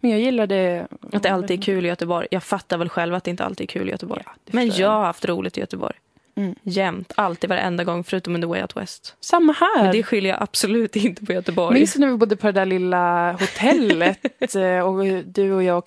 Men 0.00 0.10
jag 0.10 0.20
gillar 0.20 0.46
det. 0.46 0.86
Att 1.12 1.22
det 1.22 1.28
alltid 1.28 1.58
är 1.58 1.62
kul 1.62 1.84
i 1.84 1.88
Göteborg. 1.88 2.26
Jag 2.30 2.42
fattar 2.42 2.78
väl 2.78 2.88
själv 2.88 3.14
att 3.14 3.24
det 3.24 3.30
inte 3.30 3.44
alltid 3.44 3.64
är 3.64 3.68
kul 3.68 3.88
i 3.88 3.90
Göteborg. 3.90 4.22
Ja, 4.26 4.32
Men 4.44 4.70
jag 4.70 4.88
har 4.88 5.04
haft 5.04 5.24
roligt 5.24 5.56
i 5.56 5.60
Göteborg. 5.60 5.96
Mm. 6.36 6.54
Jämt. 6.62 7.12
Alltid, 7.16 7.50
varenda 7.50 7.84
gång. 7.84 8.04
Förutom 8.04 8.34
under 8.34 8.48
Way 8.48 8.62
Out 8.62 8.76
West. 8.76 9.16
Samma 9.20 9.52
här. 9.52 9.82
Men 9.82 9.92
det 9.92 10.02
skiljer 10.02 10.32
jag 10.32 10.42
absolut 10.42 10.96
inte 11.04 11.26
på 11.26 11.32
Göteborg. 11.32 11.78
Minns 11.78 11.92
du 11.92 12.00
när 12.00 12.06
vi 12.06 12.16
bodde 12.16 12.36
på 12.36 12.46
det 12.46 12.52
där 12.52 12.66
lilla 12.66 13.32
hotellet 13.32 14.18
eh, 14.54 14.78
och 14.80 15.24
du 15.24 15.52
och 15.52 15.62
jag 15.62 15.84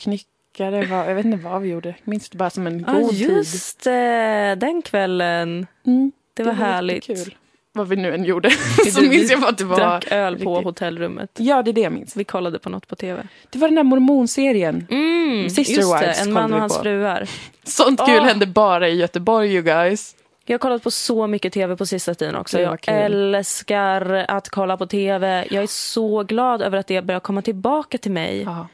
knyckade? 0.54 0.86
Vad, 0.86 1.10
jag 1.10 1.16
vet 1.16 1.26
inte 1.26 1.38
vad 1.44 1.62
vi 1.62 1.70
gjorde. 1.70 1.96
Minns 2.04 2.30
det 2.30 2.38
bara 2.38 2.50
som 2.50 2.68
en 2.68 2.84
god 2.84 3.10
tid. 3.10 3.20
just 3.20 3.84
det. 3.84 4.56
Den 4.60 4.82
kvällen. 4.82 5.68
Mm, 5.86 6.12
Det 6.34 6.44
var, 6.44 6.54
härligt. 6.54 7.10
jättekul. 7.10 7.36
Vad 7.76 7.88
vi 7.88 7.96
nu 7.96 8.14
än 8.14 8.24
gjorde. 8.24 8.50
så 8.94 9.02
Du- 9.02 9.10
minns 9.10 9.30
vi 9.30 9.34
jag 9.34 9.42
bara 9.42 9.50
att 9.52 9.58
det 9.58 9.64
var... 9.66 9.78
Drack 9.78 10.12
öl 10.12 10.34
på 10.40 10.52
riktigt- 10.56 10.66
hotellrummet. 10.66 11.30
Ja, 11.38 11.64
det 11.64 11.72
är 11.72 11.74
det 11.74 11.82
jag 11.82 11.94
minns. 11.94 12.16
Vi 12.16 12.24
kollade 12.24 12.60
på 12.60 12.70
något 12.70 12.88
på 12.88 12.96
tv. 12.96 13.24
Det 13.50 13.60
var 13.60 13.68
den 13.68 13.76
där 13.76 13.84
mormonserien. 13.84 14.88
Mm, 14.90 15.50
Sister 15.50 15.74
just 15.76 15.92
det, 15.94 16.00
Wives 16.00 16.22
En 16.22 16.26
kollade 16.28 16.42
man 16.48 16.52
och 16.54 16.58
vi 16.58 16.60
hans 16.60 16.78
fruar. 16.78 17.30
Sånt 17.64 18.00
kul 18.06 18.18
Åh. 18.20 18.26
hände 18.26 18.46
bara 18.46 18.90
i 18.90 18.96
Göteborg, 18.96 19.54
you 19.54 19.64
guys. 19.64 20.16
Jag 20.46 20.54
har 20.54 20.60
kollat 20.60 20.84
på 20.84 20.92
så 20.92 21.28
mycket 21.28 21.54
tv 21.54 21.76
på 21.76 21.86
sista 21.86 22.14
tiden 22.16 22.36
också. 22.36 22.58
Det 22.58 22.64
var 22.66 22.72
Jag 22.72 22.82
kul. 22.82 22.94
älskar 23.36 24.26
att 24.28 24.50
kolla 24.50 24.78
på 24.78 24.86
tv. 24.86 25.46
Jag 25.52 25.64
är 25.64 25.68
så 25.68 26.24
glad 26.24 26.62
över 26.62 26.78
att 26.78 26.88
det 26.88 27.02
börjar 27.02 27.20
komma 27.20 27.42
tillbaka 27.42 27.98
till 27.98 28.12
mig. 28.12 28.42
Ja, 28.42 28.68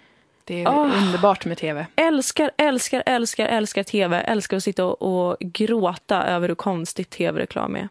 det 0.50 0.64
är 0.64 0.68
Åh. 0.68 1.04
underbart 1.04 1.46
med 1.46 1.58
tv. 1.58 1.86
Älskar, 1.96 2.52
älskar, 2.58 3.04
älskar, 3.06 3.46
älskar 3.46 3.84
tv. 3.84 4.22
Älskar 4.22 4.58
att 4.58 4.64
sitta 4.64 4.86
och, 4.86 5.30
och 5.30 5.38
gråta 5.40 6.24
över 6.24 6.48
hur 6.48 6.56
konstigt 6.56 7.10
tv-reklam 7.10 7.76
är. 7.76 7.90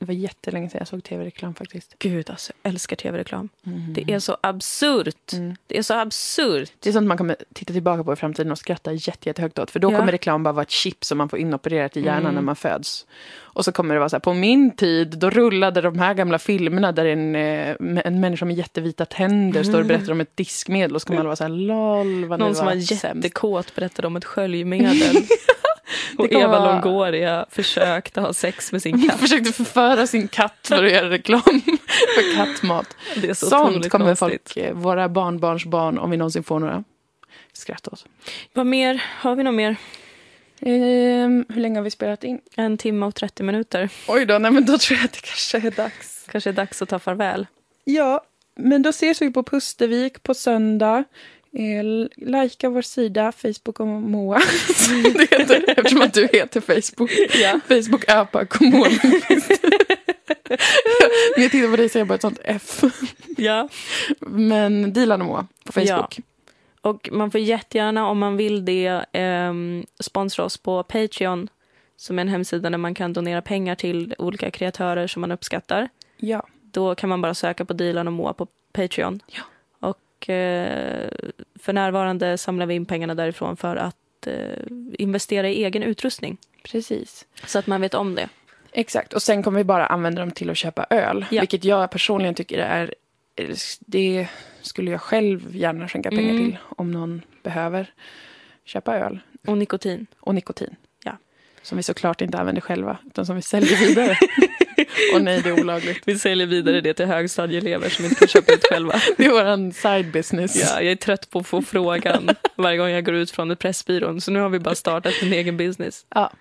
Det 0.00 0.04
var 0.04 0.14
jättelänge 0.14 0.68
sedan 0.70 0.78
jag 0.78 0.88
såg 0.88 1.04
tv-reklam 1.04 1.54
faktiskt. 1.54 1.94
Gud, 1.98 2.30
alltså, 2.30 2.52
jag 2.62 2.70
älskar 2.72 2.96
tv-reklam. 2.96 3.48
Mm. 3.66 3.92
Det 3.94 4.12
är 4.12 4.18
så 4.18 4.36
absurt. 4.40 5.32
Mm. 5.32 5.56
Det 5.66 5.78
är 5.78 5.82
så 5.82 5.94
absurt. 5.94 6.72
Det 6.80 6.88
är 6.88 6.92
sånt 6.92 7.06
man 7.08 7.18
kommer 7.18 7.36
titta 7.54 7.72
tillbaka 7.72 8.04
på 8.04 8.12
i 8.12 8.16
framtiden 8.16 8.52
och 8.52 8.58
skratta 8.58 8.92
jätte, 8.92 9.28
jättehögt 9.28 9.58
åt. 9.58 9.70
För 9.70 9.80
då 9.80 9.92
Ja. 9.92 9.98
kommer 9.98 10.12
reklam 10.12 10.42
bara 10.42 10.52
vara 10.52 10.62
ett 10.62 10.70
chip 10.70 11.04
som 11.04 11.18
man 11.18 11.28
får 11.28 11.38
inopererat 11.38 11.96
i 11.96 12.00
hjärnan 12.00 12.20
Mm. 12.22 12.34
när 12.34 12.42
man 12.42 12.56
föds. 12.56 13.06
Och 13.36 13.64
så 13.64 13.72
kommer 13.72 13.94
det 13.94 13.98
vara 13.98 14.08
så 14.08 14.16
här, 14.16 14.20
på 14.20 14.34
min 14.34 14.70
tid 14.76 15.18
då 15.18 15.30
rullade 15.30 15.80
de 15.80 15.98
här 15.98 16.14
gamla 16.14 16.38
filmerna 16.38 16.92
där 16.92 17.04
en, 17.04 17.34
eh, 17.34 17.76
en 18.04 18.20
människa 18.20 18.44
med 18.44 18.56
jättevita 18.56 19.04
tänder 19.04 19.62
står 19.62 19.80
och 19.80 19.86
berättar 19.86 20.12
om 20.12 20.20
ett 20.20 20.36
diskmedel 20.36 20.94
och 20.94 21.02
så 21.02 21.06
kommer 21.06 21.20
alla 21.20 21.26
vara 21.26 21.36
så 21.36 21.44
här, 21.44 21.50
lol 21.50 22.24
vad 22.24 22.40
Någon 22.40 22.54
som 22.54 22.66
var 22.66 22.74
jättekåt 22.74 23.74
berättade 23.74 24.06
om 24.06 24.16
ett 24.16 24.24
sköljmedel. 24.24 25.16
Och 26.18 26.32
Eva 26.32 26.48
vara- 26.48 26.72
Longoria 26.72 27.46
försökte 27.50 28.20
ha 28.20 28.32
sex 28.32 28.72
med 28.72 28.82
sin 28.82 29.02
katt. 29.08 29.20
Försökte 29.20 29.52
förföra 29.52 30.06
sin 30.06 30.28
katt 30.28 30.58
för 30.68 30.84
att 30.84 30.92
göra 30.92 31.10
reklam 31.10 31.40
för 32.14 32.36
kattmat. 32.36 32.96
Det 33.16 33.28
är 33.30 33.34
så 33.34 33.46
Sånt 33.46 33.88
kommer 33.90 34.14
konstigt. 34.16 34.52
folk, 34.54 34.56
eh, 34.66 34.74
våra 34.74 35.08
barnbarns 35.08 35.64
barn, 35.64 35.98
om 35.98 36.10
vi 36.10 36.16
någonsin 36.16 36.42
får 36.42 36.58
några, 36.60 36.84
skratta 37.52 37.90
åt. 37.90 38.04
Vad 38.52 38.66
mer? 38.66 39.02
Har 39.20 39.34
vi 39.36 39.42
något 39.42 39.54
mer? 39.54 39.76
Ehm, 40.60 41.44
hur 41.48 41.60
länge 41.60 41.78
har 41.78 41.84
vi 41.84 41.90
spelat 41.90 42.24
in? 42.24 42.40
En 42.56 42.78
timme 42.78 43.06
och 43.06 43.14
30 43.14 43.42
minuter. 43.42 43.88
Oj 44.08 44.26
då, 44.26 44.38
nej 44.38 44.50
men 44.50 44.64
då 44.64 44.78
tror 44.78 44.96
jag 44.98 45.04
att 45.04 45.12
det 45.12 45.20
kanske 45.22 45.58
är 45.58 45.70
dags. 45.70 46.26
Kanske 46.30 46.50
är 46.50 46.54
dags 46.54 46.82
att 46.82 46.88
ta 46.88 46.98
farväl. 46.98 47.46
Ja, 47.84 48.24
men 48.56 48.82
då 48.82 48.90
ses 48.90 49.22
vi 49.22 49.30
på 49.30 49.42
Pustervik 49.42 50.22
på 50.22 50.34
söndag. 50.34 51.04
Eh, 51.52 51.84
Lajka 52.16 52.68
vår 52.68 52.82
sida, 52.82 53.32
Facebook 53.32 53.80
och 53.80 53.86
Moa. 53.86 54.38
det 55.02 55.38
heter, 55.38 55.64
eftersom 55.76 56.02
att 56.02 56.14
du 56.14 56.28
heter 56.32 56.60
Facebook. 56.60 57.10
Ja. 57.34 57.60
Facebook 57.68 58.08
Apak 58.08 58.54
och 58.54 58.62
Moa. 58.62 58.88
När 61.36 61.42
jag 61.42 61.50
tittar 61.50 61.70
på 61.70 61.76
dig 61.76 61.88
så 61.88 61.98
är 61.98 62.00
jag 62.00 62.08
bara 62.08 62.14
ett 62.14 62.20
sånt 62.20 62.40
F. 62.44 62.80
ja. 63.36 63.68
Men 64.20 64.92
Dilan 64.92 65.20
och 65.20 65.26
Moa 65.26 65.46
på 65.64 65.72
Facebook. 65.72 66.18
Och 66.80 67.08
man 67.12 67.30
får 67.30 67.40
jättegärna, 67.40 68.08
om 68.08 68.18
man 68.18 68.36
vill 68.36 68.64
det, 68.64 69.04
ehm, 69.12 69.86
sponsra 70.00 70.44
oss 70.44 70.56
på 70.56 70.82
Patreon. 70.82 71.48
Som 71.96 72.18
är 72.18 72.22
en 72.22 72.28
hemsida 72.28 72.70
där 72.70 72.78
man 72.78 72.94
kan 72.94 73.12
donera 73.12 73.42
pengar 73.42 73.74
till 73.74 74.14
olika 74.18 74.50
kreatörer 74.50 75.06
som 75.06 75.20
man 75.20 75.32
uppskattar. 75.32 75.88
Ja. 76.16 76.46
Då 76.62 76.94
kan 76.94 77.08
man 77.08 77.20
bara 77.20 77.34
söka 77.34 77.64
på 77.64 77.72
Dilan 77.72 78.06
och 78.06 78.12
Moa 78.12 78.32
på 78.32 78.46
Patreon. 78.72 79.20
Ja. 79.26 79.42
Och 80.18 80.30
eh, 80.30 81.08
för 81.60 81.72
närvarande 81.72 82.38
samlar 82.38 82.66
vi 82.66 82.74
in 82.74 82.86
pengarna 82.86 83.14
därifrån 83.14 83.56
för 83.56 83.76
att 83.76 84.26
eh, 84.26 84.34
investera 84.98 85.48
i 85.48 85.64
egen 85.64 85.82
utrustning. 85.82 86.36
precis. 86.62 87.26
Så 87.46 87.58
att 87.58 87.66
man 87.66 87.80
vet 87.80 87.94
om 87.94 88.14
det. 88.14 88.28
Exakt, 88.72 89.12
och 89.12 89.22
sen 89.22 89.42
kommer 89.42 89.58
vi 89.58 89.64
bara 89.64 89.86
använda 89.86 90.22
dem 90.22 90.30
till 90.30 90.50
att 90.50 90.56
köpa 90.56 90.86
öl. 90.90 91.26
Ja. 91.30 91.40
Vilket 91.40 91.64
jag 91.64 91.90
personligen 91.90 92.34
tycker 92.34 92.58
är... 92.58 92.94
Det 93.80 94.28
skulle 94.62 94.90
jag 94.90 95.00
själv 95.00 95.56
gärna 95.56 95.88
skänka 95.88 96.10
pengar 96.10 96.30
Mm. 96.34 96.44
till 96.46 96.58
om 96.76 96.90
någon 96.90 97.22
behöver 97.42 97.92
köpa 98.64 98.96
öl. 98.96 99.20
Och 99.46 99.58
nikotin. 99.58 100.06
Och 100.20 100.34
nikotin. 100.34 100.76
Ja. 101.04 101.16
Som 101.62 101.76
vi 101.76 101.82
såklart 101.82 102.20
inte 102.20 102.38
använder 102.38 102.62
själva, 102.62 102.98
utan 103.06 103.26
som 103.26 103.36
vi 103.36 103.42
säljer 103.42 103.76
vidare. 103.88 104.16
och 105.14 105.22
nej, 105.22 105.42
det 105.42 105.48
är 105.48 105.60
olagligt. 105.60 106.02
Vi 106.04 106.18
säljer 106.18 106.46
vidare 106.46 106.80
det 106.80 106.94
till 106.94 107.06
högstadieelever 107.06 107.88
som 107.88 108.04
inte 108.04 108.16
kan 108.16 108.28
köpa 108.28 108.52
ut 108.52 108.64
själva. 108.70 109.00
Det 109.16 109.24
är 109.24 109.30
vår 109.30 109.72
side 109.72 110.12
business. 110.12 110.56
Ja, 110.56 110.82
jag 110.82 110.92
är 110.92 110.96
trött 110.96 111.30
på 111.30 111.38
att 111.38 111.46
få 111.46 111.62
frågan 111.62 112.28
varje 112.56 112.78
gång 112.78 112.90
jag 112.90 113.04
går 113.04 113.14
ut 113.14 113.30
från 113.30 113.56
Pressbyrån. 113.56 114.20
Så 114.20 114.30
nu 114.30 114.40
har 114.40 114.48
vi 114.48 114.58
bara 114.58 114.74
startat 114.74 115.14
en 115.22 115.32
egen 115.32 115.56
business. 115.56 116.06
Ja. 116.14 116.32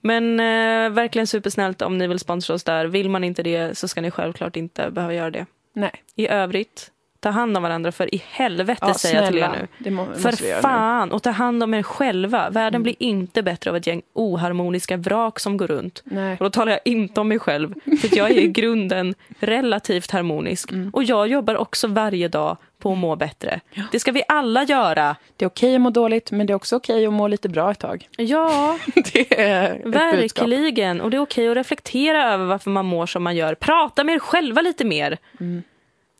Men 0.00 0.40
eh, 0.40 0.90
verkligen 0.90 1.26
supersnällt 1.26 1.82
om 1.82 1.98
ni 1.98 2.06
vill 2.06 2.18
sponsra 2.18 2.54
oss 2.54 2.64
där. 2.64 2.86
Vill 2.86 3.08
man 3.08 3.24
inte 3.24 3.42
det 3.42 3.78
så 3.78 3.88
ska 3.88 4.00
ni 4.00 4.10
självklart 4.10 4.56
inte 4.56 4.90
behöva 4.90 5.14
göra 5.14 5.30
det. 5.30 5.46
Nej. 5.74 5.92
I 6.16 6.28
övrigt, 6.28 6.90
ta 7.24 7.30
hand 7.30 7.56
om 7.56 7.62
varandra 7.62 7.92
för 7.92 8.14
i 8.14 8.22
helvete 8.30 8.78
Ja, 8.86 8.94
säger 8.94 9.16
jag 9.22 9.26
till 9.32 9.38
er 9.38 9.68
nu. 9.78 9.90
Må, 9.90 10.06
För 10.14 10.44
göra 10.44 10.56
nu. 10.56 10.62
fan, 10.62 11.12
och 11.12 11.22
ta 11.22 11.30
hand 11.30 11.62
om 11.62 11.74
er 11.74 11.82
själva. 11.82 12.50
Världen 12.50 12.74
Mm. 12.74 12.82
blir 12.82 12.94
inte 12.98 13.42
bättre 13.42 13.70
av 13.70 13.76
ett 13.76 13.86
gäng 13.86 14.02
oharmoniska 14.12 14.96
vrak 14.96 15.40
som 15.40 15.56
går 15.56 15.66
runt. 15.66 16.02
Nej. 16.04 16.32
Och 16.40 16.44
då 16.44 16.50
talar 16.50 16.72
jag 16.72 16.80
inte 16.84 17.20
om 17.20 17.28
mig 17.28 17.38
själv, 17.38 17.74
för 18.00 18.16
jag 18.18 18.30
är 18.30 18.38
i 18.40 18.46
grunden 18.60 19.14
relativt 19.38 20.10
harmonisk. 20.10 20.72
Mm. 20.72 20.90
Och 20.92 21.04
jag 21.04 21.28
jobbar 21.28 21.54
också 21.56 21.86
varje 21.88 22.28
dag 22.28 22.56
på 22.78 22.92
att 22.92 22.98
må 22.98 23.16
bättre. 23.16 23.60
Det 23.92 24.00
ska 24.00 24.12
vi 24.12 24.22
alla 24.28 24.62
göra. 24.64 25.16
Det 25.36 25.44
är 25.44 25.48
okej 25.48 25.74
att 25.74 25.80
må 25.80 25.90
dåligt, 25.90 26.30
men 26.30 26.46
det 26.46 26.52
är 26.52 26.54
också 26.54 26.76
okej 26.76 27.06
att 27.06 27.12
må 27.12 27.28
lite 27.28 27.48
bra 27.48 27.70
ett 27.70 27.78
tag. 27.78 28.08
Ja, 28.16 28.78
Det 29.12 29.40
är 29.40 29.80
verkligen. 29.88 31.00
Och 31.00 31.10
det 31.10 31.16
är 31.16 31.20
okej 31.20 31.48
att 31.48 31.56
reflektera 31.56 32.32
över 32.32 32.44
varför 32.44 32.70
man 32.70 32.86
mår 32.86 33.06
som 33.06 33.22
man 33.22 33.36
gör. 33.36 33.54
Prata 33.54 34.04
med 34.04 34.14
er 34.14 34.18
själva 34.18 34.60
lite 34.62 34.84
mer. 34.84 35.18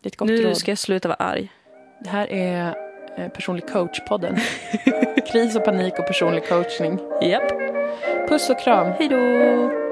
Det 0.05 0.09
är 0.09 0.10
ett 0.10 0.16
gott 0.16 0.28
Nu 0.28 0.36
råd. 0.36 0.56
ska 0.56 0.70
jag 0.70 0.78
sluta 0.78 1.09
vara 1.09 1.16
arg. 1.16 1.52
Det 2.01 2.10
här 2.10 2.32
är 2.32 2.74
eh, 3.18 3.28
Personlig 3.28 3.64
coach-podden. 3.64 4.39
Kris 5.32 5.56
och 5.56 5.64
panik 5.64 5.98
och 5.98 6.06
personlig 6.06 6.48
coachning. 6.48 6.98
Japp. 7.22 7.48
Puss 8.28 8.51
och 8.51 8.60
kram. 8.60 8.93
Hej 8.98 9.09
då. 9.09 9.84